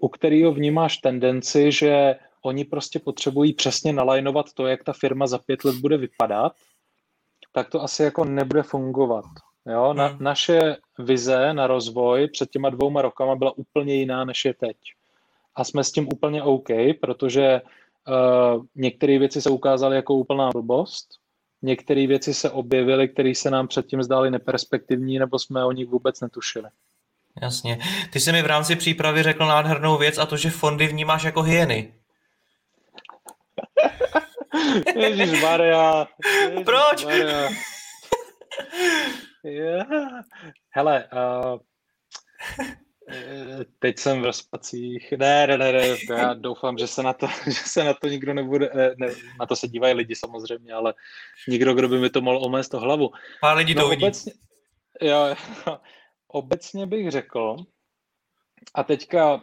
u 0.00 0.08
kterého 0.08 0.52
vnímáš 0.52 0.96
tendenci, 0.96 1.72
že 1.72 2.16
oni 2.42 2.64
prostě 2.64 2.98
potřebují 2.98 3.52
přesně 3.52 3.92
nalajnovat 3.92 4.46
to, 4.54 4.66
jak 4.66 4.84
ta 4.84 4.92
firma 4.92 5.26
za 5.26 5.38
pět 5.38 5.64
let 5.64 5.76
bude 5.76 5.96
vypadat, 5.96 6.52
tak 7.52 7.68
to 7.68 7.82
asi 7.82 8.02
jako 8.02 8.24
nebude 8.24 8.62
fungovat. 8.62 9.24
Jo? 9.66 9.94
Na, 9.94 10.06
hmm. 10.06 10.16
Naše 10.20 10.76
vize 10.98 11.52
na 11.52 11.66
rozvoj 11.66 12.28
před 12.32 12.50
těma 12.50 12.70
dvouma 12.70 13.02
rokama 13.02 13.36
byla 13.36 13.58
úplně 13.58 13.94
jiná, 13.94 14.24
než 14.24 14.44
je 14.44 14.54
teď. 14.54 14.76
A 15.54 15.64
jsme 15.64 15.84
s 15.84 15.92
tím 15.92 16.08
úplně 16.12 16.42
OK, 16.42 16.68
protože 17.00 17.60
uh, 18.08 18.64
některé 18.74 19.18
věci 19.18 19.42
se 19.42 19.50
ukázaly 19.50 19.96
jako 19.96 20.14
úplná 20.14 20.50
blbost, 20.50 21.08
některé 21.62 22.06
věci 22.06 22.34
se 22.34 22.50
objevily, 22.50 23.08
které 23.08 23.34
se 23.34 23.50
nám 23.50 23.68
předtím 23.68 24.02
zdály 24.02 24.30
neperspektivní, 24.30 25.18
nebo 25.18 25.38
jsme 25.38 25.64
o 25.64 25.72
nich 25.72 25.88
vůbec 25.88 26.20
netušili. 26.20 26.68
Jasně. 27.42 27.78
Ty 28.12 28.20
jsi 28.20 28.32
mi 28.32 28.42
v 28.42 28.46
rámci 28.46 28.76
přípravy 28.76 29.22
řekl 29.22 29.46
nádhernou 29.46 29.98
věc 29.98 30.18
a 30.18 30.26
to, 30.26 30.36
že 30.36 30.50
fondy 30.50 30.86
vnímáš 30.86 31.24
jako 31.24 31.42
hyeny. 31.42 31.94
Ježíš 34.96 35.42
Maria. 35.42 36.06
Proč? 36.64 37.06
Yeah. 39.44 40.24
Hele, 40.70 41.08
uh, 41.12 41.58
teď 43.78 43.98
jsem 43.98 44.20
v 44.20 44.24
rozpacích. 44.24 45.12
Ne, 45.12 45.46
ne, 45.46 45.58
ne, 45.58 45.72
ne, 45.72 45.96
já 46.10 46.34
doufám, 46.34 46.78
že 46.78 46.86
se 46.86 47.02
na 47.02 47.12
to, 47.12 47.26
že 47.44 47.52
se 47.52 47.84
na 47.84 47.94
to 47.94 48.08
nikdo 48.08 48.34
nebude, 48.34 48.70
eh, 48.74 48.94
ne, 48.98 49.06
na 49.40 49.46
to 49.46 49.56
se 49.56 49.68
dívají 49.68 49.94
lidi 49.94 50.14
samozřejmě, 50.14 50.72
ale 50.72 50.94
nikdo, 51.48 51.74
kdo 51.74 51.88
by 51.88 51.98
mi 51.98 52.10
to 52.10 52.20
mohl 52.20 52.44
omést 52.44 52.70
to 52.70 52.80
hlavu. 52.80 53.10
Pár 53.40 53.56
lidí 53.56 53.74
to 53.74 53.80
no, 53.80 53.88
vidí. 53.88 54.04
Obecně, 54.04 54.32
jo, 55.02 55.34
obecně 56.28 56.86
bych 56.86 57.10
řekl, 57.10 57.56
a 58.74 58.82
teďka 58.84 59.34
uh, 59.34 59.40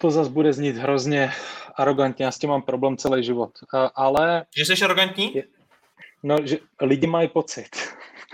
to 0.00 0.10
zase 0.10 0.30
bude 0.30 0.52
znít 0.52 0.76
hrozně 0.76 1.32
arrogantně, 1.74 2.24
já 2.24 2.30
s 2.30 2.38
tím 2.38 2.50
mám 2.50 2.62
problém 2.62 2.96
celý 2.96 3.24
život, 3.24 3.50
ale... 3.94 4.46
Že 4.56 4.64
jsi 4.64 4.84
arrogantní? 4.84 5.42
No, 6.22 6.36
že 6.44 6.58
lidi 6.80 7.06
mají 7.06 7.28
pocit. 7.28 7.68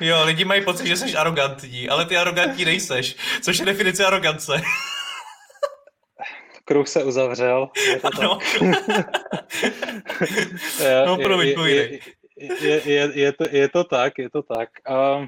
Jo, 0.01 0.25
lidi 0.25 0.45
mají 0.45 0.65
pocit, 0.65 0.87
že 0.87 0.97
jsi 0.97 1.17
arrogantní, 1.17 1.89
ale 1.89 2.07
ty 2.07 2.17
arrogantní 2.17 2.65
nejseš. 2.65 3.17
Což 3.43 3.59
je 3.59 3.67
definice 3.67 4.07
arogance. 4.07 4.53
Kruh 6.65 6.89
se 6.89 7.05
uzavřel. 7.05 7.69
Je 7.89 8.01
to 8.01 8.09
ano. 8.19 8.39
no, 11.07 11.17
promiň, 11.23 11.49
je, 11.49 11.99
je, 12.61 12.83
je, 12.85 13.11
je, 13.15 13.33
to, 13.33 13.45
je 13.51 13.69
to 13.69 13.85
tak, 13.85 14.19
je 14.19 14.31
to 14.31 14.43
tak. 14.43 14.69
Uh, 14.91 15.27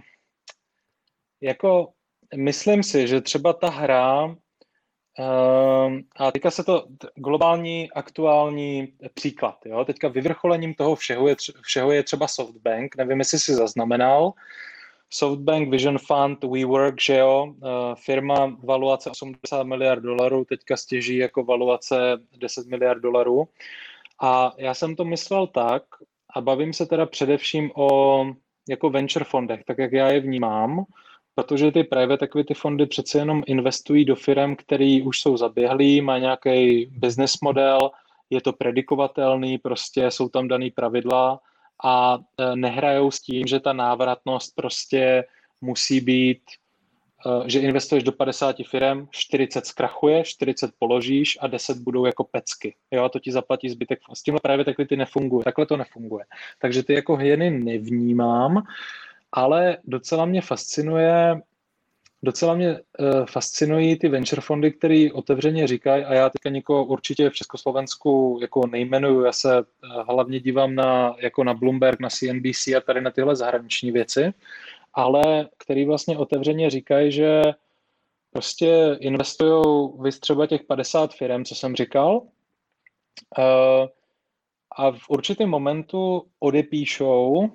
jako 1.40 1.92
myslím 2.36 2.82
si, 2.82 3.08
že 3.08 3.20
třeba 3.20 3.52
ta 3.52 3.70
hra, 3.70 4.36
uh, 5.18 5.98
a 6.16 6.32
teďka 6.32 6.50
se 6.50 6.64
to 6.64 6.86
globální, 7.14 7.90
aktuální 7.92 8.92
příklad, 9.14 9.56
jo? 9.66 9.84
teďka 9.84 10.08
vyvrcholením 10.08 10.74
toho 10.74 10.96
všeho 10.96 11.28
je, 11.28 11.36
všeho 11.62 11.92
je 11.92 12.02
třeba 12.02 12.28
SoftBank, 12.28 12.96
nevím, 12.96 13.18
jestli 13.18 13.38
si 13.38 13.54
zaznamenal, 13.54 14.32
SoftBank 15.10 15.70
Vision 15.70 15.98
Fund, 15.98 16.44
WeWork, 16.44 17.00
že 17.00 17.16
jo, 17.16 17.46
uh, 17.46 17.68
firma 17.94 18.56
valuace 18.64 19.10
80 19.10 19.62
miliard 19.62 20.00
dolarů, 20.00 20.44
teďka 20.44 20.76
stěží 20.76 21.16
jako 21.16 21.44
valuace 21.44 22.18
10 22.36 22.66
miliard 22.66 23.00
dolarů. 23.00 23.48
A 24.22 24.52
já 24.58 24.74
jsem 24.74 24.96
to 24.96 25.04
myslel 25.04 25.46
tak, 25.46 25.82
a 26.34 26.40
bavím 26.40 26.72
se 26.72 26.86
teda 26.86 27.06
především 27.06 27.70
o 27.76 28.24
jako 28.68 28.90
venture 28.90 29.24
fondech, 29.24 29.64
tak 29.64 29.78
jak 29.78 29.92
já 29.92 30.08
je 30.08 30.20
vnímám, 30.20 30.84
protože 31.38 31.72
ty 31.72 31.84
private 31.84 32.24
equity 32.24 32.54
fondy 32.54 32.86
přece 32.86 33.18
jenom 33.18 33.42
investují 33.46 34.04
do 34.04 34.16
firm, 34.16 34.56
které 34.56 35.00
už 35.04 35.20
jsou 35.20 35.36
zaběhlý, 35.36 36.00
má 36.00 36.18
nějaký 36.18 36.86
business 36.86 37.40
model, 37.42 37.90
je 38.30 38.40
to 38.40 38.52
predikovatelný, 38.52 39.58
prostě 39.58 40.10
jsou 40.10 40.28
tam 40.28 40.48
daný 40.48 40.70
pravidla 40.70 41.40
a 41.84 42.18
e, 42.18 42.56
nehrajou 42.56 43.10
s 43.10 43.20
tím, 43.20 43.46
že 43.46 43.60
ta 43.60 43.72
návratnost 43.72 44.54
prostě 44.54 45.24
musí 45.60 46.00
být, 46.00 46.42
e, 47.26 47.50
že 47.50 47.60
investuješ 47.60 48.04
do 48.04 48.12
50 48.12 48.56
firm, 48.70 49.06
40 49.10 49.66
zkrachuje, 49.66 50.24
40 50.24 50.70
položíš 50.78 51.38
a 51.40 51.46
10 51.46 51.78
budou 51.78 52.06
jako 52.06 52.24
pecky. 52.24 52.74
Jo, 52.90 53.04
a 53.04 53.08
to 53.08 53.18
ti 53.18 53.32
zaplatí 53.32 53.70
zbytek. 53.70 53.98
S 54.14 54.22
tímhle 54.22 54.40
private 54.42 54.70
equity 54.70 54.96
nefunguje, 54.96 55.44
takhle 55.44 55.66
to 55.66 55.76
nefunguje. 55.76 56.24
Takže 56.58 56.82
ty 56.82 56.94
jako 56.94 57.16
hyeny 57.16 57.50
nevnímám, 57.50 58.62
ale 59.32 59.76
docela 59.84 60.24
mě 60.24 60.40
fascinuje, 60.42 61.40
docela 62.22 62.54
mě 62.54 62.72
uh, 62.72 63.26
fascinují 63.26 63.98
ty 63.98 64.08
venture 64.08 64.42
fondy, 64.42 64.72
které 64.72 65.08
otevřeně 65.12 65.66
říkají, 65.66 66.04
a 66.04 66.14
já 66.14 66.30
teďka 66.30 66.48
někoho 66.50 66.84
určitě 66.84 67.30
v 67.30 67.34
Československu 67.34 68.38
jako 68.40 68.66
nejmenuju, 68.66 69.24
já 69.24 69.32
se 69.32 69.60
uh, 69.60 69.64
hlavně 70.08 70.40
dívám 70.40 70.74
na, 70.74 71.14
jako 71.18 71.44
na 71.44 71.54
Bloomberg, 71.54 72.00
na 72.00 72.08
CNBC 72.08 72.68
a 72.76 72.80
tady 72.80 73.00
na 73.00 73.10
tyhle 73.10 73.36
zahraniční 73.36 73.90
věci, 73.90 74.32
ale 74.94 75.48
který 75.58 75.84
vlastně 75.84 76.18
otevřeně 76.18 76.70
říkají, 76.70 77.12
že 77.12 77.42
prostě 78.30 78.96
investují 79.00 79.88
vy 80.00 80.10
třeba 80.10 80.46
těch 80.46 80.64
50 80.64 81.14
firm, 81.14 81.44
co 81.44 81.54
jsem 81.54 81.76
říkal, 81.76 82.16
uh, 83.38 83.86
a 84.76 84.90
v 84.90 85.10
určitém 85.10 85.48
momentu 85.48 86.26
odepíšou 86.40 87.50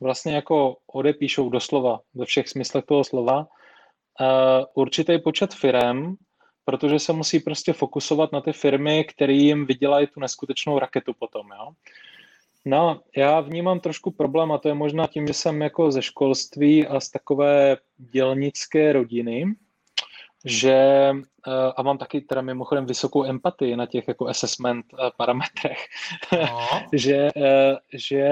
vlastně 0.00 0.34
jako 0.34 0.76
odepíšou 0.86 1.50
doslova 1.50 2.00
ve 2.14 2.24
všech 2.24 2.48
smyslech 2.48 2.84
toho 2.84 3.04
slova 3.04 3.38
uh, 3.38 3.46
určitý 4.74 5.18
počet 5.18 5.54
firm, 5.54 6.14
protože 6.64 6.98
se 6.98 7.12
musí 7.12 7.40
prostě 7.40 7.72
fokusovat 7.72 8.32
na 8.32 8.40
ty 8.40 8.52
firmy, 8.52 9.04
které 9.04 9.32
jim 9.32 9.66
vydělají 9.66 10.06
tu 10.06 10.20
neskutečnou 10.20 10.78
raketu 10.78 11.12
potom, 11.18 11.46
jo. 11.58 11.72
No, 12.66 13.00
já 13.16 13.40
vnímám 13.40 13.80
trošku 13.80 14.10
problém 14.10 14.52
a 14.52 14.58
to 14.58 14.68
je 14.68 14.74
možná 14.74 15.06
tím, 15.06 15.26
že 15.26 15.34
jsem 15.34 15.62
jako 15.62 15.92
ze 15.92 16.02
školství 16.02 16.86
a 16.86 17.00
z 17.00 17.10
takové 17.10 17.76
dělnické 17.96 18.92
rodiny, 18.92 19.46
že, 20.44 21.10
eh, 21.48 21.72
a 21.76 21.82
mám 21.82 21.98
taky 21.98 22.20
teda 22.20 22.42
mimochodem 22.42 22.86
vysokou 22.86 23.24
empatii 23.24 23.76
na 23.76 23.86
těch 23.86 24.08
jako 24.08 24.28
assessment 24.28 24.86
eh, 24.92 25.10
parametrech, 25.16 25.86
no. 26.32 26.68
že, 26.92 27.28
že 27.94 28.28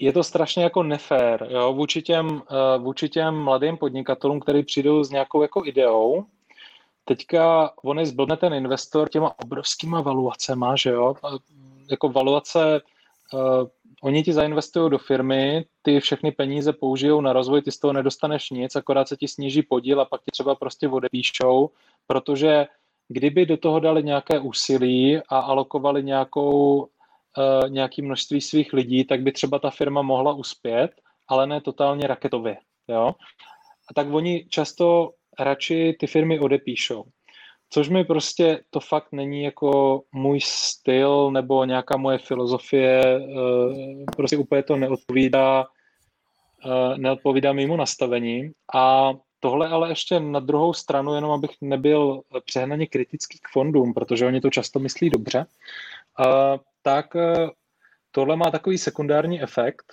je 0.00 0.12
to 0.12 0.24
strašně 0.24 0.64
jako 0.64 0.82
nefér 0.82 1.46
jo, 1.50 1.72
vůči, 1.72 2.02
těm, 2.02 2.42
eh, 2.50 2.78
vůči 2.78 3.08
těm 3.08 3.34
mladým 3.34 3.76
podnikatelům, 3.76 4.40
kteří 4.40 4.62
přijdou 4.62 5.04
s 5.04 5.10
nějakou 5.10 5.42
jako 5.42 5.62
ideou. 5.66 6.24
Teďka 7.04 7.72
on 7.82 7.98
je 7.98 8.06
zblbne 8.06 8.36
ten 8.36 8.54
investor 8.54 9.08
těma 9.08 9.38
obrovskýma 9.44 10.00
valuacema, 10.00 10.76
že 10.76 10.90
jo, 10.90 11.14
jako 11.90 12.08
valuace, 12.08 12.80
uh, 13.32 13.68
oni 14.02 14.22
ti 14.22 14.32
zainvestují 14.32 14.90
do 14.90 14.98
firmy, 14.98 15.64
ty 15.82 16.00
všechny 16.00 16.32
peníze 16.32 16.72
použijou 16.72 17.20
na 17.20 17.32
rozvoj, 17.32 17.62
ty 17.62 17.72
z 17.72 17.78
toho 17.78 17.92
nedostaneš 17.92 18.50
nic, 18.50 18.76
akorát 18.76 19.08
se 19.08 19.16
ti 19.16 19.28
sníží 19.28 19.62
podíl 19.62 20.00
a 20.00 20.04
pak 20.04 20.20
ti 20.20 20.30
třeba 20.30 20.54
prostě 20.54 20.88
odepíšou, 20.88 21.70
protože 22.06 22.66
kdyby 23.08 23.46
do 23.46 23.56
toho 23.56 23.80
dali 23.80 24.02
nějaké 24.02 24.38
úsilí 24.38 25.18
a 25.28 25.38
alokovali 25.38 26.02
nějakou 26.02 26.88
uh, 27.62 27.70
nějaké 27.70 28.02
množství 28.02 28.40
svých 28.40 28.72
lidí, 28.72 29.04
tak 29.04 29.22
by 29.22 29.32
třeba 29.32 29.58
ta 29.58 29.70
firma 29.70 30.02
mohla 30.02 30.32
uspět, 30.32 30.90
ale 31.28 31.46
ne 31.46 31.60
totálně 31.60 32.06
raketově. 32.06 32.56
Jo? 32.88 33.14
A 33.90 33.94
tak 33.94 34.12
oni 34.12 34.46
často 34.48 35.12
radši 35.38 35.96
ty 36.00 36.06
firmy 36.06 36.40
odepíšou. 36.40 37.04
Což 37.70 37.88
mi 37.88 38.04
prostě 38.04 38.60
to 38.70 38.80
fakt 38.80 39.12
není 39.12 39.42
jako 39.42 40.02
můj 40.12 40.40
styl 40.44 41.30
nebo 41.30 41.64
nějaká 41.64 41.96
moje 41.96 42.18
filozofie, 42.18 43.20
uh, 43.20 44.04
prostě 44.16 44.36
úplně 44.36 44.62
to 44.62 44.76
neodpovídá, 44.76 45.66
uh, 46.64 46.98
neodpovídá 46.98 47.52
mému 47.52 47.76
nastavení. 47.76 48.50
A 48.74 49.12
tohle 49.40 49.68
ale 49.68 49.88
ještě 49.88 50.20
na 50.20 50.40
druhou 50.40 50.72
stranu, 50.72 51.14
jenom 51.14 51.30
abych 51.30 51.50
nebyl 51.60 52.22
přehnaně 52.44 52.86
kritický 52.86 53.38
k 53.38 53.48
fondům, 53.52 53.94
protože 53.94 54.26
oni 54.26 54.40
to 54.40 54.50
často 54.50 54.78
myslí 54.78 55.10
dobře, 55.10 55.46
tak 56.82 57.16
eh, 57.16 57.48
tohle 58.10 58.36
má 58.36 58.50
takový 58.50 58.78
sekundární 58.78 59.42
efekt, 59.42 59.92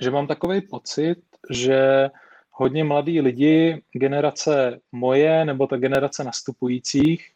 že 0.00 0.10
mám 0.10 0.26
takový 0.26 0.60
pocit, 0.60 1.18
že 1.50 2.10
hodně 2.50 2.84
mladí 2.84 3.20
lidi, 3.20 3.82
generace 3.92 4.80
moje 4.92 5.44
nebo 5.44 5.66
ta 5.66 5.76
generace 5.76 6.24
nastupujících, 6.24 7.32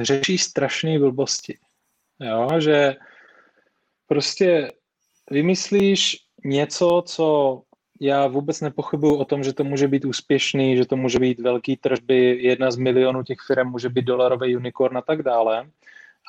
řeší 0.00 0.38
strašné 0.38 0.98
blbosti. 0.98 1.58
Jo, 2.20 2.60
že 2.60 2.96
prostě 4.06 4.72
vymyslíš 5.30 6.16
něco, 6.44 7.02
co 7.06 7.62
já 8.00 8.26
vůbec 8.26 8.60
nepochybuju 8.60 9.16
o 9.16 9.24
tom, 9.24 9.44
že 9.44 9.52
to 9.52 9.64
může 9.64 9.88
být 9.88 10.04
úspěšný, 10.04 10.76
že 10.76 10.86
to 10.86 10.96
může 10.96 11.18
být 11.18 11.40
velký 11.40 11.76
tržby, 11.76 12.38
jedna 12.42 12.70
z 12.70 12.76
milionů 12.76 13.22
těch 13.22 13.38
firm 13.46 13.70
může 13.70 13.88
být 13.88 14.04
dolarový 14.04 14.56
unicorn 14.56 14.96
a 14.96 15.02
tak 15.02 15.22
dále 15.22 15.70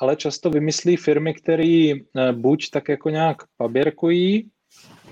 ale 0.00 0.16
často 0.16 0.50
vymyslí 0.50 0.96
firmy, 0.96 1.34
které 1.34 1.92
eh, 1.92 2.32
buď 2.32 2.70
tak 2.70 2.88
jako 2.88 3.10
nějak 3.10 3.36
paběrkují, 3.56 4.50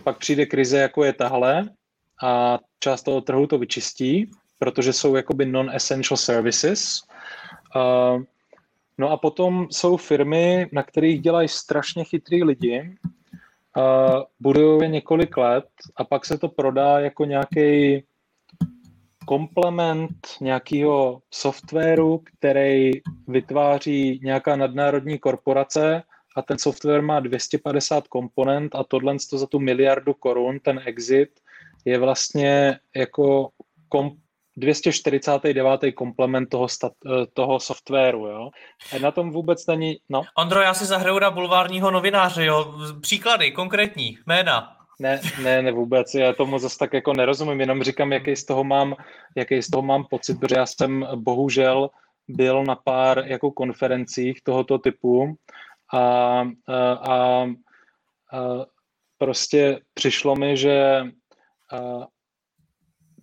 pak 0.04 0.18
přijde 0.18 0.46
krize, 0.46 0.78
jako 0.78 1.04
je 1.04 1.12
tahle, 1.12 1.68
a 2.22 2.58
část 2.80 3.02
toho 3.02 3.20
trhu 3.20 3.46
to 3.46 3.58
vyčistí, 3.58 4.30
protože 4.58 4.92
jsou 4.92 5.16
jakoby 5.16 5.46
non-essential 5.46 6.16
services. 6.16 7.00
Uh, 7.76 8.22
no 8.98 9.10
a 9.10 9.16
potom 9.16 9.66
jsou 9.70 9.96
firmy, 9.96 10.68
na 10.72 10.82
kterých 10.82 11.20
dělají 11.20 11.48
strašně 11.48 12.04
chytrý 12.04 12.44
lidi, 12.44 12.96
uh, 13.76 14.22
budují 14.40 14.82
je 14.82 14.88
několik 14.88 15.36
let 15.36 15.64
a 15.96 16.04
pak 16.04 16.26
se 16.26 16.38
to 16.38 16.48
prodá 16.48 17.00
jako 17.00 17.24
nějaký 17.24 18.02
komplement 19.26 20.10
nějakého 20.40 21.20
softwaru, 21.30 22.22
který 22.38 22.90
vytváří 23.28 24.20
nějaká 24.22 24.56
nadnárodní 24.56 25.18
korporace 25.18 26.02
a 26.36 26.42
ten 26.42 26.58
software 26.58 27.02
má 27.02 27.20
250 27.20 28.08
komponent 28.08 28.74
a 28.74 28.84
tohle 28.84 29.16
za 29.32 29.46
tu 29.46 29.58
miliardu 29.58 30.14
korun, 30.14 30.58
ten 30.60 30.80
exit, 30.84 31.28
je 31.84 31.98
vlastně 31.98 32.78
jako 32.96 33.48
kom, 33.88 34.10
249. 34.56 35.92
komplement 35.92 36.50
toho, 36.50 36.68
stat, 36.68 36.92
eh, 37.06 37.26
toho 37.32 37.60
softwaru, 37.60 38.26
jo. 38.26 38.50
A 38.96 38.98
na 38.98 39.10
tom 39.10 39.30
vůbec 39.30 39.66
není, 39.66 39.98
no. 40.08 40.22
Ondro, 40.38 40.60
já 40.60 40.74
si 40.74 40.86
zahraju 40.86 41.18
na 41.18 41.30
bulvárního 41.30 41.90
novináře, 41.90 42.44
jo. 42.44 42.74
Příklady, 43.00 43.50
konkrétní, 43.50 44.18
jména. 44.26 44.76
Ne, 45.00 45.20
ne, 45.42 45.62
ne 45.62 45.72
vůbec, 45.72 46.14
já 46.14 46.32
tomu 46.32 46.58
zase 46.58 46.78
tak 46.78 46.92
jako 46.92 47.12
nerozumím, 47.12 47.60
jenom 47.60 47.82
říkám, 47.82 48.12
jaký 48.12 48.36
z 48.36 48.44
toho 48.44 48.64
mám, 48.64 48.94
jaký 49.36 49.62
z 49.62 49.70
toho 49.70 49.82
mám 49.82 50.04
pocit, 50.04 50.40
protože 50.40 50.56
já 50.56 50.66
jsem 50.66 51.06
bohužel 51.14 51.90
byl 52.28 52.64
na 52.64 52.76
pár 52.76 53.18
jako 53.26 53.50
konferencích 53.50 54.40
tohoto 54.42 54.78
typu 54.78 55.36
a, 55.92 55.98
a, 55.98 56.92
a, 56.92 57.14
a 57.14 57.46
prostě 59.18 59.80
přišlo 59.94 60.36
mi, 60.36 60.56
že 60.56 61.02
a, 61.72 62.06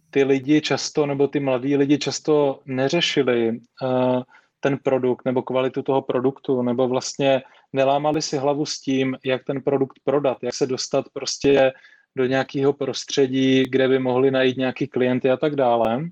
ty 0.09 0.23
lidi 0.23 0.61
často, 0.61 1.05
nebo 1.05 1.27
ty 1.27 1.39
mladí 1.39 1.77
lidi 1.77 1.97
často 1.97 2.59
neřešili 2.65 3.49
uh, 3.49 4.23
ten 4.59 4.77
produkt 4.77 5.25
nebo 5.25 5.41
kvalitu 5.41 5.81
toho 5.81 6.01
produktu, 6.01 6.61
nebo 6.61 6.87
vlastně 6.87 7.41
nelámali 7.73 8.21
si 8.21 8.37
hlavu 8.37 8.65
s 8.65 8.79
tím, 8.79 9.17
jak 9.25 9.43
ten 9.43 9.61
produkt 9.61 9.99
prodat, 10.03 10.37
jak 10.41 10.55
se 10.55 10.67
dostat 10.67 11.05
prostě 11.13 11.71
do 12.15 12.25
nějakého 12.25 12.73
prostředí, 12.73 13.63
kde 13.69 13.87
by 13.87 13.99
mohli 13.99 14.31
najít 14.31 14.57
nějaký 14.57 14.87
klienty 14.87 15.31
a 15.31 15.37
tak 15.37 15.55
dále, 15.55 16.03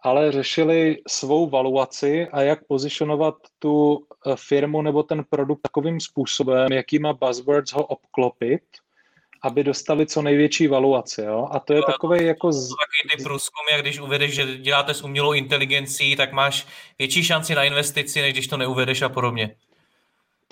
ale 0.00 0.32
řešili 0.32 0.98
svou 1.08 1.50
valuaci 1.50 2.26
a 2.32 2.42
jak 2.42 2.66
pozicionovat 2.66 3.34
tu 3.58 4.06
eh, 4.26 4.32
firmu 4.36 4.82
nebo 4.82 5.02
ten 5.02 5.24
produkt 5.30 5.60
takovým 5.62 6.00
způsobem, 6.00 6.72
jakýma 6.72 7.12
buzzwords 7.12 7.72
ho 7.72 7.86
obklopit, 7.86 8.62
aby 9.42 9.64
dostali 9.64 10.06
co 10.06 10.22
největší 10.22 10.66
valuaci. 10.66 11.22
Jo? 11.22 11.48
A 11.50 11.60
to 11.60 11.72
je 11.72 11.82
takový 11.82 12.26
jako... 12.26 12.52
Z... 12.52 12.68
Taky 12.68 13.16
ty 13.16 13.22
průzkumy, 13.22 13.72
jak 13.72 13.82
když 13.82 14.00
uvedeš, 14.00 14.34
že 14.34 14.58
děláte 14.58 14.94
s 14.94 15.02
umělou 15.02 15.32
inteligencí, 15.32 16.16
tak 16.16 16.32
máš 16.32 16.66
větší 16.98 17.24
šanci 17.24 17.54
na 17.54 17.64
investici, 17.64 18.22
než 18.22 18.32
když 18.32 18.46
to 18.46 18.56
neuvedeš 18.56 19.02
a 19.02 19.08
podobně. 19.08 19.56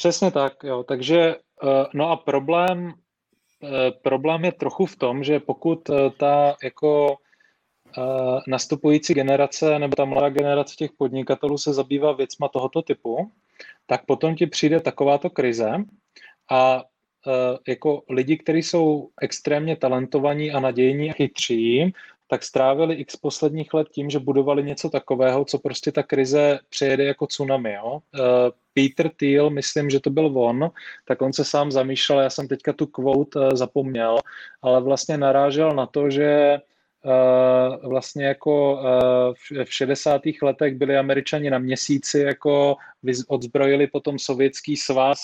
Přesně 0.02 0.30
tak, 0.30 0.64
jo. 0.64 0.82
Takže, 0.82 1.20
eh, 1.62 1.84
no 1.94 2.10
a 2.10 2.16
problém, 2.16 2.94
eh, 3.62 3.90
problém 4.02 4.44
je 4.44 4.52
trochu 4.52 4.86
v 4.86 4.96
tom, 4.96 5.24
že 5.24 5.40
pokud 5.40 5.90
eh, 5.90 6.10
ta 6.10 6.56
jako 6.62 7.16
nastupující 8.46 9.14
generace 9.14 9.78
nebo 9.78 9.96
ta 9.96 10.04
mladá 10.04 10.28
generace 10.28 10.74
těch 10.76 10.92
podnikatelů 10.92 11.58
se 11.58 11.72
zabývá 11.72 12.12
věcma 12.12 12.48
tohoto 12.48 12.82
typu, 12.82 13.30
tak 13.86 14.06
potom 14.06 14.36
ti 14.36 14.46
přijde 14.46 14.80
takováto 14.80 15.30
krize 15.30 15.70
a 16.50 16.84
jako 17.68 18.02
lidi, 18.08 18.36
kteří 18.36 18.62
jsou 18.62 19.08
extrémně 19.20 19.76
talentovaní 19.76 20.52
a 20.52 20.60
nadějní 20.60 21.10
a 21.10 21.12
chytří, 21.12 21.92
tak 22.28 22.42
strávili 22.42 22.94
x 22.94 23.16
posledních 23.16 23.74
let 23.74 23.88
tím, 23.90 24.10
že 24.10 24.18
budovali 24.18 24.64
něco 24.64 24.90
takového, 24.90 25.44
co 25.44 25.58
prostě 25.58 25.92
ta 25.92 26.02
krize 26.02 26.58
přejede 26.68 27.04
jako 27.04 27.26
tsunami. 27.26 27.72
Jo? 27.72 28.00
Peter 28.74 29.10
Thiel, 29.16 29.50
myslím, 29.50 29.90
že 29.90 30.00
to 30.00 30.10
byl 30.10 30.38
on, 30.38 30.70
tak 31.04 31.22
on 31.22 31.32
se 31.32 31.44
sám 31.44 31.72
zamýšlel, 31.72 32.20
já 32.20 32.30
jsem 32.30 32.48
teďka 32.48 32.72
tu 32.72 32.86
quote 32.86 33.40
eh, 33.46 33.56
zapomněl, 33.56 34.18
ale 34.62 34.80
vlastně 34.80 35.18
narážel 35.18 35.74
na 35.74 35.86
to, 35.86 36.10
že 36.10 36.58
Uh, 37.04 37.90
vlastně 37.90 38.26
jako 38.26 38.72
uh, 38.74 39.64
v 39.64 39.74
60. 39.74 40.22
letech 40.42 40.74
byli 40.74 40.96
američani 40.96 41.50
na 41.50 41.58
měsíci, 41.58 42.18
jako 42.18 42.76
odzbrojili 43.28 43.86
potom 43.86 44.18
sovětský 44.18 44.76
svaz, 44.76 45.20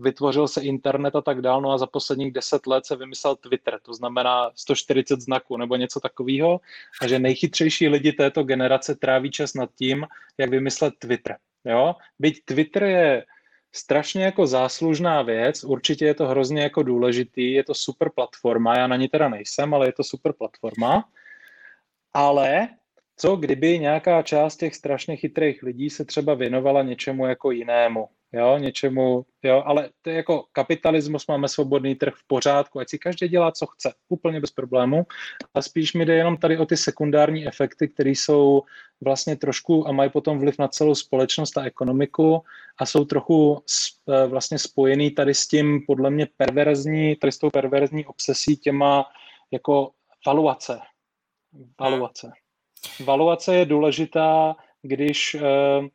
vytvořil 0.00 0.48
se 0.48 0.60
internet 0.60 1.16
a 1.16 1.20
tak 1.20 1.40
dál, 1.40 1.60
no 1.60 1.72
a 1.72 1.78
za 1.78 1.86
posledních 1.86 2.32
10 2.32 2.66
let 2.66 2.86
se 2.86 2.96
vymyslel 2.96 3.36
Twitter, 3.36 3.78
to 3.82 3.94
znamená 3.94 4.50
140 4.54 5.20
znaků 5.20 5.56
nebo 5.56 5.76
něco 5.76 6.00
takového, 6.00 6.60
a 7.02 7.06
že 7.06 7.18
nejchytřejší 7.18 7.88
lidi 7.88 8.12
této 8.12 8.42
generace 8.42 8.94
tráví 8.94 9.30
čas 9.30 9.54
nad 9.54 9.70
tím, 9.74 10.06
jak 10.38 10.50
vymyslet 10.50 10.94
Twitter. 10.98 11.36
Jo? 11.64 11.94
Byť 12.18 12.44
Twitter 12.44 12.82
je 12.82 13.24
strašně 13.72 14.24
jako 14.24 14.46
záslužná 14.46 15.22
věc, 15.22 15.64
určitě 15.64 16.04
je 16.04 16.14
to 16.14 16.26
hrozně 16.26 16.62
jako 16.62 16.82
důležitý, 16.82 17.52
je 17.52 17.64
to 17.64 17.74
super 17.74 18.10
platforma, 18.14 18.78
já 18.78 18.86
na 18.86 18.96
ní 18.96 19.08
teda 19.08 19.28
nejsem, 19.28 19.74
ale 19.74 19.88
je 19.88 19.92
to 19.92 20.04
super 20.04 20.32
platforma, 20.32 21.08
ale 22.12 22.68
co 23.16 23.36
kdyby 23.36 23.78
nějaká 23.78 24.22
část 24.22 24.56
těch 24.56 24.74
strašně 24.74 25.16
chytrých 25.16 25.62
lidí 25.62 25.90
se 25.90 26.04
třeba 26.04 26.34
věnovala 26.34 26.82
něčemu 26.82 27.26
jako 27.26 27.50
jinému, 27.50 28.08
jo, 28.34 28.58
něčemu, 28.58 29.26
jo, 29.42 29.62
ale 29.66 29.90
to 30.02 30.10
je 30.10 30.16
jako 30.16 30.44
kapitalismus, 30.52 31.26
máme 31.26 31.48
svobodný 31.48 31.94
trh 31.94 32.14
v 32.16 32.26
pořádku, 32.26 32.78
ať 32.78 32.88
si 32.88 32.98
každý 32.98 33.28
dělá, 33.28 33.52
co 33.52 33.66
chce, 33.66 33.94
úplně 34.08 34.40
bez 34.40 34.50
problému. 34.50 35.06
A 35.54 35.62
spíš 35.62 35.94
mi 35.94 36.04
jde 36.04 36.14
jenom 36.14 36.36
tady 36.36 36.58
o 36.58 36.66
ty 36.66 36.76
sekundární 36.76 37.46
efekty, 37.46 37.88
které 37.88 38.10
jsou 38.10 38.62
vlastně 39.00 39.36
trošku 39.36 39.88
a 39.88 39.92
mají 39.92 40.10
potom 40.10 40.38
vliv 40.38 40.58
na 40.58 40.68
celou 40.68 40.94
společnost 40.94 41.58
a 41.58 41.64
ekonomiku 41.64 42.42
a 42.78 42.86
jsou 42.86 43.04
trochu 43.04 43.62
e, 44.08 44.26
vlastně 44.26 44.58
spojený 44.58 45.10
tady 45.10 45.34
s 45.34 45.48
tím 45.48 45.80
podle 45.86 46.10
mě 46.10 46.28
perverzní, 46.36 47.16
tady 47.16 47.32
s 47.32 47.38
tou 47.38 47.50
perverzní 47.50 48.06
obsesí 48.06 48.56
těma 48.56 49.04
jako 49.50 49.90
valuace. 50.26 50.80
Valuace. 51.80 52.32
Valuace 53.04 53.54
je 53.54 53.64
důležitá, 53.64 54.56
když 54.82 55.34
Eh, 55.34 55.88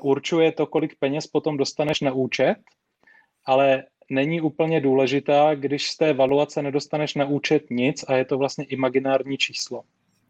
určuje 0.00 0.52
to, 0.52 0.66
kolik 0.66 0.98
peněz 0.98 1.26
potom 1.26 1.56
dostaneš 1.56 2.00
na 2.00 2.12
účet, 2.12 2.56
ale 3.46 3.84
není 4.10 4.40
úplně 4.40 4.80
důležitá, 4.80 5.54
když 5.54 5.90
z 5.90 5.96
té 5.96 6.12
valuace 6.12 6.62
nedostaneš 6.62 7.14
na 7.14 7.24
účet 7.24 7.62
nic 7.70 8.04
a 8.08 8.14
je 8.14 8.24
to 8.24 8.38
vlastně 8.38 8.64
imaginární 8.64 9.38
číslo. 9.38 9.82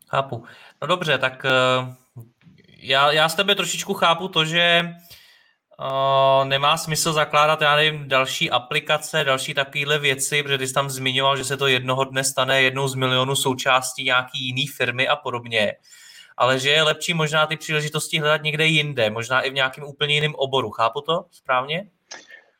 Chápu. 0.08 0.44
No 0.82 0.88
dobře, 0.88 1.18
tak 1.18 1.46
uh, 1.46 2.24
já, 2.78 3.12
já 3.12 3.28
z 3.28 3.34
tebe 3.34 3.54
trošičku 3.54 3.94
chápu 3.94 4.28
to, 4.28 4.44
že 4.44 4.82
uh, 5.80 6.48
nemá 6.48 6.76
smysl 6.76 7.12
zakládat, 7.12 7.60
já 7.60 7.76
nevím, 7.76 8.08
další 8.08 8.50
aplikace, 8.50 9.24
další 9.24 9.54
takovéhle 9.54 9.98
věci, 9.98 10.42
protože 10.42 10.58
ty 10.58 10.66
jsi 10.66 10.74
tam 10.74 10.90
zmiňoval, 10.90 11.36
že 11.36 11.44
se 11.44 11.56
to 11.56 11.66
jednoho 11.66 12.04
dne 12.04 12.24
stane 12.24 12.62
jednou 12.62 12.88
z 12.88 12.94
milionů 12.94 13.36
součástí 13.36 14.04
nějaký 14.04 14.46
jiný 14.46 14.66
firmy 14.66 15.08
a 15.08 15.16
podobně 15.16 15.72
ale 16.36 16.58
že 16.58 16.70
je 16.70 16.82
lepší 16.82 17.14
možná 17.14 17.46
ty 17.46 17.56
příležitosti 17.56 18.18
hledat 18.18 18.42
někde 18.42 18.66
jinde, 18.66 19.10
možná 19.10 19.40
i 19.40 19.50
v 19.50 19.54
nějakém 19.54 19.84
úplně 19.84 20.14
jiném 20.14 20.34
oboru. 20.34 20.70
Chápu 20.70 21.00
to 21.00 21.24
správně? 21.30 21.86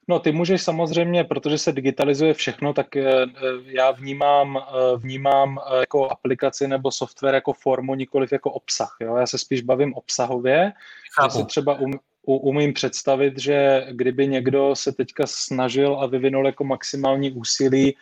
No, 0.08 0.18
ty 0.18 0.32
můžeš 0.32 0.62
samozřejmě, 0.62 1.24
protože 1.24 1.58
se 1.58 1.72
digitalizuje 1.72 2.34
všechno, 2.34 2.72
tak 2.72 2.96
eh, 2.96 3.22
eh, 3.22 3.28
já 3.64 3.90
vnímám, 3.90 4.58
eh, 4.58 4.96
vnímám 4.96 5.58
jako 5.80 6.10
aplikaci 6.10 6.68
nebo 6.68 6.90
software 6.90 7.34
jako 7.34 7.52
formu, 7.52 7.94
nikoliv 7.94 8.32
jako 8.32 8.50
obsah. 8.50 8.96
Jo? 9.00 9.16
Já 9.16 9.26
se 9.26 9.38
spíš 9.38 9.62
bavím 9.62 9.94
obsahově, 9.94 10.72
Chápu. 11.16 11.32
že 11.32 11.38
si 11.38 11.46
třeba 11.46 11.74
um, 11.74 11.92
umím 12.22 12.72
představit, 12.72 13.38
že 13.38 13.86
kdyby 13.90 14.26
někdo 14.26 14.76
se 14.76 14.92
teďka 14.92 15.24
snažil 15.26 16.00
a 16.00 16.06
vyvinul 16.06 16.46
jako 16.46 16.64
maximální 16.64 17.32
úsilí 17.32 17.96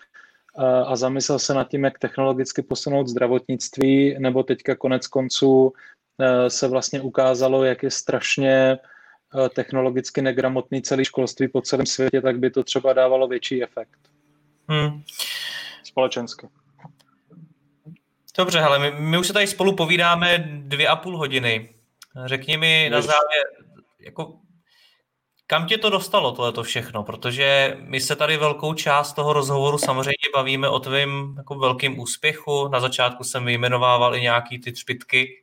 a 0.87 0.97
zamyslel 0.97 1.39
se 1.39 1.55
nad 1.55 1.69
tím, 1.69 1.85
jak 1.85 1.99
technologicky 1.99 2.63
posunout 2.63 3.09
zdravotnictví, 3.09 4.17
nebo 4.19 4.43
teďka 4.43 4.77
konec 4.77 5.07
konců 5.07 5.73
e, 6.19 6.51
se 6.51 6.69
vlastně 6.69 7.01
ukázalo, 7.01 7.65
jak 7.65 7.83
je 7.83 7.91
strašně 7.91 8.53
e, 8.53 8.79
technologicky 9.55 10.23
negramotný 10.23 10.83
celý 10.83 11.05
školství 11.05 11.49
po 11.49 11.61
celém 11.61 11.87
světě, 11.87 12.21
tak 12.21 12.39
by 12.39 12.51
to 12.51 12.65
třeba 12.65 12.93
dávalo 12.93 13.29
větší 13.29 13.63
efekt. 13.63 13.99
Hmm. 14.69 15.03
Společensky. 15.85 16.49
Dobře, 18.37 18.61
hele, 18.61 18.79
my, 18.79 19.01
my 19.01 19.19
už 19.19 19.27
se 19.27 19.33
tady 19.33 19.47
spolu 19.47 19.77
povídáme 19.77 20.39
dvě 20.49 20.89
a 20.89 20.97
půl 20.97 21.19
hodiny. 21.19 21.75
Řekni 22.27 22.57
mi 22.57 22.89
na 22.93 23.01
závěr, 23.01 23.47
jako 24.01 24.39
kam 25.53 25.67
tě 25.67 25.79
to 25.79 25.91
dostalo, 25.91 26.33
tohleto 26.33 26.63
všechno? 26.63 27.03
Protože 27.03 27.77
my 27.81 28.01
se 28.01 28.17
tady 28.17 28.37
velkou 28.37 28.75
část 28.75 29.13
toho 29.13 29.33
rozhovoru 29.33 29.79
samozřejmě 29.79 30.33
bavíme 30.35 30.69
o 30.69 30.79
tvém 30.79 31.35
jako 31.37 31.55
velkým 31.55 32.01
úspěchu. 32.01 32.69
Na 32.69 32.81
začátku 32.81 33.25
jsem 33.25 33.45
vyjmenovával 33.45 34.17
i 34.17 34.21
nějaký 34.21 34.59
ty 34.59 34.73
třpitky 34.73 35.43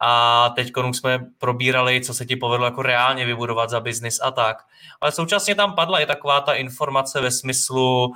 a 0.00 0.48
teď 0.48 0.72
jsme 0.92 1.26
probírali, 1.38 2.00
co 2.00 2.14
se 2.14 2.26
ti 2.26 2.36
povedlo 2.36 2.66
jako 2.66 2.82
reálně 2.82 3.26
vybudovat 3.26 3.70
za 3.70 3.80
biznis 3.80 4.20
a 4.22 4.30
tak. 4.30 4.56
Ale 5.00 5.12
současně 5.12 5.54
tam 5.54 5.74
padla 5.74 6.00
i 6.00 6.06
taková 6.06 6.40
ta 6.40 6.52
informace 6.52 7.20
ve 7.20 7.30
smyslu, 7.30 8.06
uh, 8.06 8.14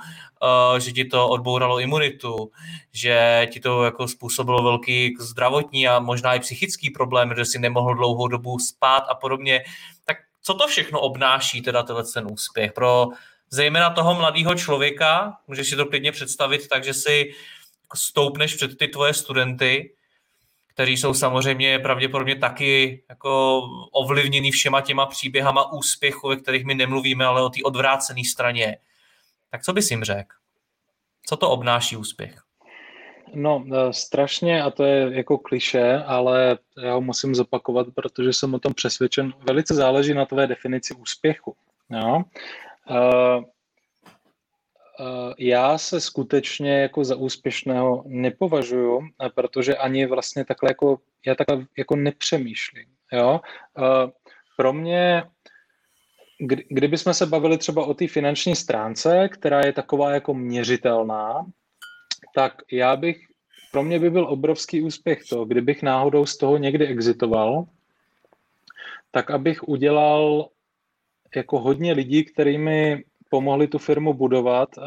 že 0.79 0.91
ti 0.91 1.05
to 1.05 1.29
odbouralo 1.29 1.79
imunitu, 1.79 2.51
že 2.91 3.47
ti 3.51 3.59
to 3.59 3.83
jako 3.83 4.07
způsobilo 4.07 4.63
velký 4.63 5.15
zdravotní 5.19 5.87
a 5.87 5.99
možná 5.99 6.33
i 6.33 6.39
psychický 6.39 6.89
problém, 6.89 7.33
že 7.37 7.45
si 7.45 7.59
nemohl 7.59 7.95
dlouhou 7.95 8.27
dobu 8.27 8.59
spát 8.59 9.03
a 9.09 9.15
podobně. 9.15 9.63
Tak 10.05 10.17
co 10.45 10.53
to 10.53 10.67
všechno 10.67 10.99
obnáší 10.99 11.61
teda 11.61 11.83
ten 11.83 12.27
úspěch 12.31 12.73
pro 12.73 13.07
zejména 13.49 13.89
toho 13.89 14.13
mladého 14.13 14.55
člověka, 14.55 15.37
můžeš 15.47 15.69
si 15.69 15.75
to 15.75 15.85
klidně 15.85 16.11
představit 16.11 16.67
tak, 16.67 16.83
že 16.83 16.93
si 16.93 17.33
stoupneš 17.95 18.55
před 18.55 18.77
ty 18.77 18.87
tvoje 18.87 19.13
studenty 19.13 19.95
kteří 20.75 20.97
jsou 20.97 21.13
samozřejmě 21.13 21.79
pravděpodobně 21.79 22.35
taky 22.35 23.03
jako 23.09 23.61
ovlivněný 23.91 24.51
všema 24.51 24.81
těma 24.81 25.05
příběhama 25.05 25.71
úspěchu, 25.71 26.27
ve 26.27 26.35
kterých 26.35 26.65
my 26.65 26.75
nemluvíme, 26.75 27.25
ale 27.25 27.43
o 27.43 27.49
té 27.49 27.59
odvrácené 27.63 28.23
straně. 28.23 28.77
Tak 29.51 29.63
co 29.63 29.73
bys 29.73 29.91
jim 29.91 30.03
řekl? 30.03 30.35
Co 31.25 31.37
to 31.37 31.49
obnáší 31.49 31.97
úspěch? 31.97 32.44
No, 33.35 33.65
e, 33.73 33.93
strašně, 33.93 34.63
a 34.63 34.69
to 34.69 34.83
je 34.83 35.15
jako 35.15 35.37
kliše, 35.37 35.97
ale 36.05 36.57
já 36.83 36.93
ho 36.93 37.01
musím 37.01 37.35
zopakovat, 37.35 37.87
protože 37.95 38.33
jsem 38.33 38.53
o 38.53 38.59
tom 38.59 38.73
přesvědčen. 38.73 39.33
Velice 39.47 39.73
záleží 39.73 40.13
na 40.13 40.25
tvé 40.25 40.47
definici 40.47 40.93
úspěchu. 40.93 41.55
Jo? 41.89 42.23
Uh, 42.89 43.43
já 45.39 45.77
se 45.77 46.01
skutečně 46.01 46.81
jako 46.81 47.03
za 47.03 47.15
úspěšného 47.15 48.03
nepovažuju, 48.07 49.01
protože 49.35 49.77
ani 49.77 50.05
vlastně 50.05 50.45
takhle 50.45 50.69
jako, 50.69 50.99
já 51.25 51.35
takhle 51.35 51.65
jako 51.77 51.95
nepřemýšlím. 51.95 52.85
Jo? 53.11 53.41
Pro 54.57 54.73
mě, 54.73 55.23
kdy, 56.39 56.65
kdybychom 56.69 57.13
se 57.13 57.25
bavili 57.25 57.57
třeba 57.57 57.85
o 57.85 57.93
té 57.93 58.07
finanční 58.07 58.55
stránce, 58.55 59.29
která 59.29 59.61
je 59.61 59.73
taková 59.73 60.11
jako 60.11 60.33
měřitelná, 60.33 61.45
tak 62.35 62.53
já 62.71 62.95
bych, 62.95 63.17
pro 63.71 63.83
mě 63.83 63.99
by 63.99 64.09
byl 64.09 64.27
obrovský 64.27 64.81
úspěch 64.81 65.23
to, 65.29 65.45
kdybych 65.45 65.83
náhodou 65.83 66.25
z 66.25 66.37
toho 66.37 66.57
někdy 66.57 66.87
exitoval, 66.87 67.65
tak 69.11 69.31
abych 69.31 69.67
udělal 69.67 70.49
jako 71.35 71.59
hodně 71.59 71.93
lidí, 71.93 72.23
kterými 72.23 73.03
pomohli 73.29 73.67
tu 73.67 73.77
firmu 73.77 74.13
budovat, 74.13 74.69
eh, 74.77 74.81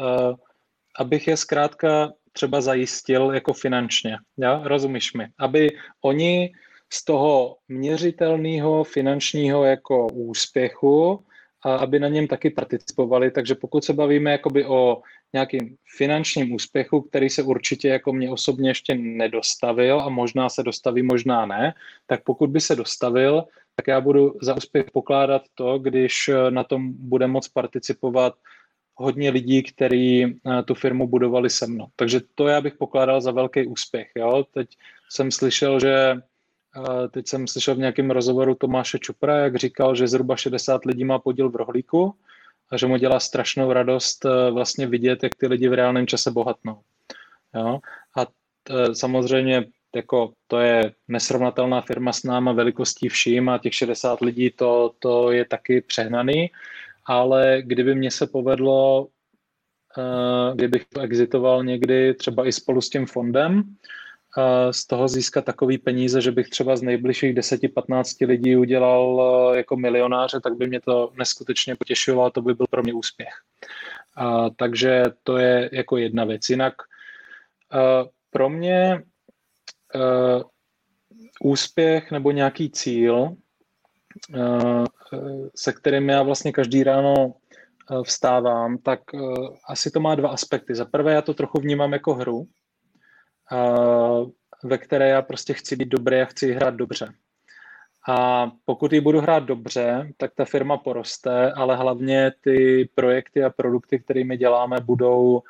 abych 0.95 1.27
je 1.27 1.37
zkrátka 1.37 2.13
třeba 2.33 2.61
zajistil 2.61 3.31
jako 3.33 3.53
finančně. 3.53 4.17
Ja? 4.37 4.61
Rozumíš 4.63 5.13
mi? 5.13 5.27
Aby 5.37 5.69
oni 6.01 6.53
z 6.89 7.05
toho 7.05 7.57
měřitelného 7.67 8.83
finančního 8.83 9.63
jako 9.63 10.07
úspěchu, 10.07 11.25
a 11.63 11.75
aby 11.75 11.99
na 11.99 12.07
něm 12.07 12.27
taky 12.27 12.49
participovali. 12.49 13.31
Takže 13.31 13.55
pokud 13.55 13.83
se 13.83 13.93
bavíme 13.93 14.31
jakoby 14.31 14.65
o 14.65 15.01
nějakým 15.33 15.75
finančním 15.97 16.53
úspěchu, 16.53 17.01
který 17.01 17.29
se 17.29 17.43
určitě 17.43 17.87
jako 17.87 18.13
mě 18.13 18.31
osobně 18.31 18.69
ještě 18.69 18.95
nedostavil 18.95 20.01
a 20.01 20.09
možná 20.09 20.49
se 20.49 20.63
dostaví, 20.63 21.03
možná 21.03 21.45
ne, 21.45 21.73
tak 22.07 22.23
pokud 22.23 22.49
by 22.49 22.61
se 22.61 22.75
dostavil, 22.75 23.43
tak 23.75 23.87
já 23.87 24.01
budu 24.01 24.35
za 24.41 24.57
úspěch 24.57 24.85
pokládat 24.93 25.41
to, 25.55 25.79
když 25.79 26.27
eh, 26.27 26.51
na 26.51 26.63
tom 26.63 26.93
bude 26.93 27.27
moc 27.27 27.47
participovat 27.47 28.33
hodně 28.95 29.29
lidí, 29.29 29.63
kteří 29.63 30.23
eh, 30.25 30.63
tu 30.63 30.73
firmu 30.73 31.07
budovali 31.07 31.49
se 31.49 31.67
mnou. 31.67 31.87
Takže 31.95 32.21
to 32.35 32.47
já 32.47 32.61
bych 32.61 32.73
pokládal 32.73 33.21
za 33.21 33.31
velký 33.31 33.67
úspěch. 33.67 34.11
Jo? 34.15 34.45
Teď 34.53 34.67
jsem 35.09 35.31
slyšel, 35.31 35.79
že 35.79 36.15
teď 37.11 37.27
jsem 37.27 37.47
slyšel 37.47 37.75
v 37.75 37.79
nějakém 37.79 38.11
rozhovoru 38.11 38.55
Tomáše 38.55 38.99
Čupra, 38.99 39.37
jak 39.37 39.55
říkal, 39.55 39.95
že 39.95 40.07
zhruba 40.07 40.35
60 40.35 40.85
lidí 40.85 41.05
má 41.05 41.19
podíl 41.19 41.49
v 41.49 41.55
rohlíku 41.55 42.15
a 42.71 42.77
že 42.77 42.87
mu 42.87 42.97
dělá 42.97 43.19
strašnou 43.19 43.73
radost 43.73 44.25
vlastně 44.51 44.87
vidět, 44.87 45.23
jak 45.23 45.35
ty 45.35 45.47
lidi 45.47 45.67
v 45.69 45.73
reálném 45.73 46.07
čase 46.07 46.31
bohatnou. 46.31 46.81
Jo? 47.55 47.79
A 48.17 48.27
samozřejmě 48.93 49.65
jako 49.95 50.33
to 50.47 50.59
je 50.59 50.91
nesrovnatelná 51.07 51.81
firma 51.81 52.13
s 52.13 52.23
náma 52.23 52.51
velikostí 52.51 53.09
vším 53.09 53.49
a 53.49 53.57
těch 53.57 53.75
60 53.75 54.21
lidí 54.21 54.51
to, 54.51 54.93
to 54.99 55.31
je 55.31 55.45
taky 55.45 55.81
přehnaný, 55.81 56.51
ale 57.05 57.61
kdyby 57.61 57.95
mě 57.95 58.11
se 58.11 58.27
povedlo, 58.27 59.07
uh, 59.97 60.55
kdybych 60.55 60.85
to 60.85 61.01
exitoval 61.01 61.63
někdy 61.63 62.13
třeba 62.13 62.47
i 62.47 62.51
spolu 62.51 62.81
s 62.81 62.89
tím 62.89 63.05
fondem, 63.05 63.63
z 64.71 64.87
toho 64.87 65.07
získat 65.07 65.45
takový 65.45 65.77
peníze, 65.77 66.21
že 66.21 66.31
bych 66.31 66.49
třeba 66.49 66.75
z 66.75 66.81
nejbližších 66.81 67.35
10-15 67.35 68.27
lidí 68.27 68.55
udělal 68.55 69.03
uh, 69.03 69.55
jako 69.55 69.75
milionáře, 69.75 70.39
tak 70.39 70.57
by 70.57 70.67
mě 70.67 70.81
to 70.81 71.11
neskutečně 71.17 71.75
potěšilo 71.75 72.23
a 72.23 72.29
to 72.29 72.41
by 72.41 72.53
byl 72.53 72.65
pro 72.69 72.83
mě 72.83 72.93
úspěch. 72.93 73.33
Uh, 74.21 74.49
takže 74.55 75.03
to 75.23 75.37
je 75.37 75.69
jako 75.73 75.97
jedna 75.97 76.25
věc. 76.25 76.49
Jinak 76.49 76.73
uh, 77.73 78.07
pro 78.29 78.49
mě 78.49 79.03
uh, 79.95 80.43
úspěch 81.41 82.11
nebo 82.11 82.31
nějaký 82.31 82.71
cíl, 82.71 83.35
se 85.55 85.73
kterým 85.73 86.09
já 86.09 86.23
vlastně 86.23 86.51
každý 86.51 86.83
ráno 86.83 87.33
vstávám, 88.03 88.77
tak 88.77 88.99
asi 89.67 89.91
to 89.91 89.99
má 89.99 90.15
dva 90.15 90.29
aspekty. 90.29 90.75
Za 90.75 90.85
prvé 90.85 91.13
já 91.13 91.21
to 91.21 91.33
trochu 91.33 91.59
vnímám 91.59 91.93
jako 91.93 92.13
hru, 92.13 92.47
ve 94.63 94.77
které 94.77 95.09
já 95.09 95.21
prostě 95.21 95.53
chci 95.53 95.75
být 95.75 95.87
dobrý 95.87 96.21
a 96.21 96.25
chci 96.25 96.53
hrát 96.53 96.75
dobře. 96.75 97.13
A 98.09 98.51
pokud 98.65 98.93
ji 98.93 99.01
budu 99.01 99.19
hrát 99.21 99.43
dobře, 99.43 100.11
tak 100.17 100.31
ta 100.35 100.45
firma 100.45 100.77
poroste, 100.77 101.51
ale 101.51 101.75
hlavně 101.75 102.31
ty 102.41 102.89
projekty 102.95 103.43
a 103.43 103.49
produkty, 103.49 103.99
kterými 103.99 104.37
děláme, 104.37 104.77
budou 104.81 105.41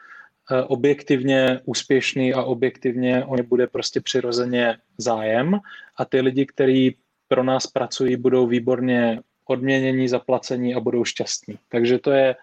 Eh, 0.51 0.63
objektivně 0.63 1.61
úspěšný 1.65 2.33
a 2.33 2.43
objektivně 2.43 3.25
o 3.25 3.35
ně 3.35 3.43
bude 3.43 3.67
prostě 3.67 4.01
přirozeně 4.01 4.77
zájem 4.97 5.59
a 5.97 6.05
ty 6.05 6.21
lidi, 6.21 6.45
kteří 6.45 6.95
pro 7.27 7.43
nás 7.43 7.67
pracují, 7.67 8.15
budou 8.15 8.47
výborně 8.47 9.21
odměnění, 9.45 10.07
zaplacení 10.07 10.75
a 10.75 10.79
budou 10.79 11.05
šťastní. 11.05 11.59
Takže 11.69 11.99
to 11.99 12.11
je, 12.11 12.35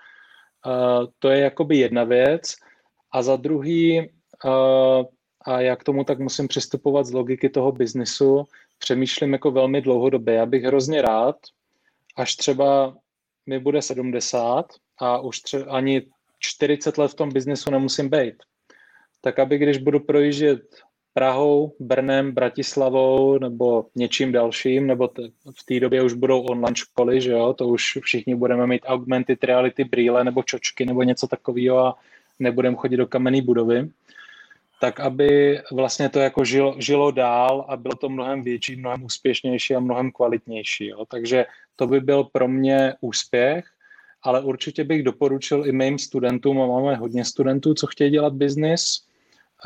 uh, 0.67 1.07
to 1.19 1.29
je 1.29 1.41
jakoby 1.41 1.77
jedna 1.77 2.05
věc. 2.05 2.57
A 3.13 3.23
za 3.23 3.37
druhý, 3.37 4.01
uh, 4.01 5.05
a 5.47 5.61
já 5.61 5.77
k 5.77 5.85
tomu 5.85 6.05
tak 6.05 6.19
musím 6.19 6.49
přistupovat 6.49 7.07
z 7.07 7.13
logiky 7.13 7.49
toho 7.49 7.73
biznisu, 7.73 8.45
přemýšlím 8.79 9.33
jako 9.33 9.51
velmi 9.51 9.81
dlouhodobě. 9.81 10.35
Já 10.35 10.47
bych 10.47 10.63
hrozně 10.63 11.03
rád, 11.03 11.37
až 12.17 12.37
třeba 12.37 12.97
mi 13.47 13.59
bude 13.59 13.83
70 13.83 14.67
a 14.99 15.19
už 15.21 15.39
tře- 15.39 15.67
ani 15.69 16.03
40 16.39 16.99
let 16.99 17.09
v 17.09 17.15
tom 17.15 17.33
biznesu 17.33 17.71
nemusím 17.71 18.09
být. 18.09 18.35
Tak 19.21 19.39
aby 19.39 19.59
když 19.59 19.79
budu 19.79 20.01
projíždět 20.01 20.63
Prahou, 21.15 21.73
Brnem, 21.81 22.33
Bratislavou 22.33 23.39
nebo 23.39 23.87
něčím 23.95 24.33
dalším, 24.33 24.87
nebo 24.87 25.09
t- 25.09 25.23
v 25.59 25.65
té 25.65 25.81
době 25.81 26.03
už 26.03 26.13
budou 26.13 26.43
online 26.43 26.77
školy, 26.77 27.21
že 27.21 27.33
jo, 27.33 27.55
to 27.55 27.69
už 27.69 27.99
všichni 28.01 28.35
budeme 28.35 28.67
mít 28.67 28.83
augmented 28.87 29.45
reality 29.45 29.85
brýle 29.85 30.25
nebo 30.25 30.43
čočky 30.43 30.87
nebo 30.87 31.03
něco 31.03 31.27
takového 31.27 31.79
a 31.79 31.95
nebudeme 32.39 32.77
chodit 32.77 32.97
do 32.97 33.07
kamenné 33.07 33.43
budovy, 33.43 33.89
tak 34.81 35.01
aby 35.01 35.61
vlastně 35.73 36.09
to 36.09 36.19
jako 36.19 36.45
žilo, 36.45 36.75
žilo 36.79 37.11
dál 37.11 37.67
a 37.69 37.77
bylo 37.77 37.95
to 37.95 38.09
mnohem 38.09 38.43
větší, 38.43 38.77
mnohem 38.77 39.05
úspěšnější 39.05 39.75
a 39.75 39.81
mnohem 39.81 40.13
kvalitnější. 40.13 40.87
Jo. 40.87 41.05
Takže 41.09 41.47
to 41.77 41.87
by 41.87 42.01
byl 42.01 42.25
pro 42.25 42.49
mě 42.49 42.95
úspěch 43.01 43.65
ale 44.27 44.41
určitě 44.41 44.85
bych 44.85 45.03
doporučil 45.03 45.67
i 45.67 45.73
mým 45.73 45.99
studentům, 45.99 46.61
a 46.61 46.67
máme 46.67 46.97
hodně 46.97 47.25
studentů, 47.25 47.75
co 47.75 47.87
chtějí 47.87 48.11
dělat 48.11 48.33
biznis, 48.33 49.07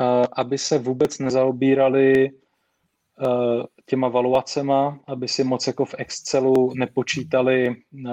eh, 0.01 0.27
aby 0.33 0.57
se 0.57 0.77
vůbec 0.77 1.19
nezaobírali 1.19 2.29
eh, 2.29 3.63
těma 3.85 4.07
valuacema, 4.07 4.99
aby 5.07 5.27
si 5.27 5.43
moc 5.43 5.67
jako 5.67 5.85
v 5.85 5.95
Excelu 5.97 6.73
nepočítali 6.73 7.67
eh, 7.67 8.11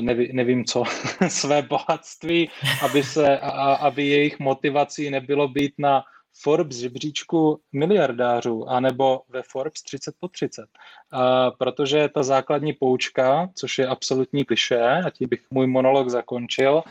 nevím, 0.00 0.28
nevím 0.32 0.64
co, 0.64 0.84
své 1.28 1.62
bohatství, 1.62 2.50
aby, 2.82 3.02
se, 3.02 3.38
a, 3.38 3.74
aby 3.74 4.06
jejich 4.06 4.38
motivací 4.38 5.10
nebylo 5.10 5.48
být 5.48 5.74
na 5.78 6.04
Forbes 6.42 6.76
žebříčku 6.76 7.60
miliardářů, 7.72 8.68
anebo 8.68 9.22
ve 9.28 9.42
Forbes 9.42 9.82
30 9.82 10.14
po 10.20 10.28
30. 10.28 10.64
A 11.12 11.50
protože 11.50 12.08
ta 12.14 12.22
základní 12.22 12.72
poučka, 12.72 13.50
což 13.54 13.78
je 13.78 13.86
absolutní 13.86 14.44
kliše, 14.44 14.80
a 14.80 15.10
tím 15.10 15.28
bych 15.28 15.40
můj 15.50 15.66
monolog 15.66 16.08
zakončil, 16.08 16.82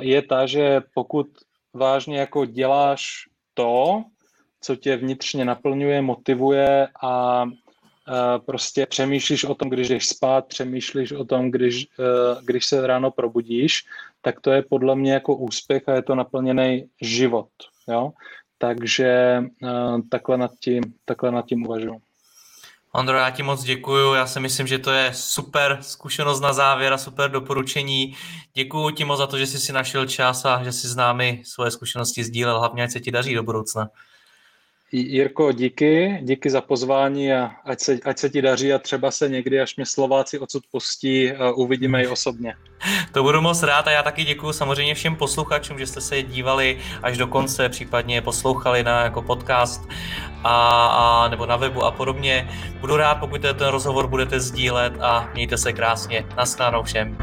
je 0.00 0.22
ta, 0.22 0.46
že 0.46 0.80
pokud 0.94 1.26
vážně 1.74 2.18
jako 2.18 2.44
děláš 2.44 3.28
to, 3.54 4.04
co 4.60 4.76
tě 4.76 4.96
vnitřně 4.96 5.44
naplňuje, 5.44 6.02
motivuje 6.02 6.88
a 7.02 7.44
prostě 8.46 8.86
přemýšlíš 8.86 9.44
o 9.44 9.54
tom, 9.54 9.68
když 9.68 9.88
jdeš 9.88 10.06
spát, 10.06 10.46
přemýšlíš 10.46 11.12
o 11.12 11.24
tom, 11.24 11.50
když, 11.50 11.86
když 12.44 12.66
se 12.66 12.86
ráno 12.86 13.10
probudíš, 13.10 13.84
tak 14.20 14.40
to 14.40 14.50
je 14.50 14.62
podle 14.62 14.96
mě 14.96 15.12
jako 15.12 15.34
úspěch 15.34 15.88
a 15.88 15.92
je 15.92 16.02
to 16.02 16.14
naplněný 16.14 16.84
život. 17.00 17.48
Jo? 17.88 18.12
Takže 18.58 19.42
uh, 19.62 20.00
takhle 20.10 20.38
nad 20.38 20.50
tím, 20.60 20.82
takhle 21.04 21.30
nad 21.30 21.46
tím 21.46 21.66
uvažuji. 21.66 22.00
Ondro, 22.92 23.16
já 23.16 23.30
ti 23.30 23.42
moc 23.42 23.62
děkuju. 23.62 24.14
Já 24.14 24.26
si 24.26 24.40
myslím, 24.40 24.66
že 24.66 24.78
to 24.78 24.90
je 24.90 25.10
super 25.14 25.78
zkušenost 25.80 26.40
na 26.40 26.52
závěr 26.52 26.92
a 26.92 26.98
super 26.98 27.30
doporučení. 27.30 28.16
Děkuji 28.54 28.90
ti 28.90 29.04
moc 29.04 29.18
za 29.18 29.26
to, 29.26 29.38
že 29.38 29.46
jsi 29.46 29.58
si 29.58 29.72
našel 29.72 30.06
čas 30.06 30.44
a 30.44 30.64
že 30.64 30.72
jsi 30.72 30.88
s 30.88 30.96
námi 30.96 31.42
svoje 31.46 31.70
zkušenosti 31.70 32.24
sdílel. 32.24 32.58
Hlavně, 32.58 32.82
ať 32.82 32.90
se 32.90 33.00
ti 33.00 33.10
daří 33.10 33.34
do 33.34 33.42
budoucna. 33.42 33.88
Jirko, 34.92 35.52
díky, 35.52 36.18
díky 36.22 36.50
za 36.50 36.60
pozvání 36.60 37.32
a 37.32 37.50
ať 37.64 37.80
se, 37.80 37.98
ať 38.04 38.18
se 38.18 38.30
ti 38.30 38.42
daří 38.42 38.72
a 38.72 38.78
třeba 38.78 39.10
se 39.10 39.28
někdy, 39.28 39.60
až 39.60 39.76
mě 39.76 39.86
Slováci 39.86 40.38
odsud 40.38 40.62
pustí, 40.72 41.32
uvidíme 41.54 42.02
i 42.02 42.06
osobně. 42.06 42.54
To 43.12 43.22
budu 43.22 43.40
moc 43.40 43.62
rád 43.62 43.86
a 43.86 43.90
já 43.90 44.02
taky 44.02 44.24
děkuji 44.24 44.52
samozřejmě 44.52 44.94
všem 44.94 45.16
posluchačům, 45.16 45.78
že 45.78 45.86
jste 45.86 46.00
se 46.00 46.22
dívali 46.22 46.78
až 47.02 47.18
do 47.18 47.26
konce, 47.26 47.68
případně 47.68 48.22
poslouchali 48.22 48.82
na 48.82 49.02
jako 49.02 49.22
podcast 49.22 49.88
a, 50.44 50.86
a 50.86 51.28
nebo 51.28 51.46
na 51.46 51.56
webu 51.56 51.82
a 51.82 51.90
podobně. 51.90 52.48
Budu 52.80 52.96
rád, 52.96 53.14
pokud 53.14 53.40
ten 53.40 53.66
rozhovor 53.66 54.06
budete 54.06 54.40
sdílet 54.40 54.92
a 55.00 55.30
mějte 55.34 55.58
se 55.58 55.72
krásně. 55.72 56.26
Naschledanou 56.36 56.82
všem. 56.82 57.16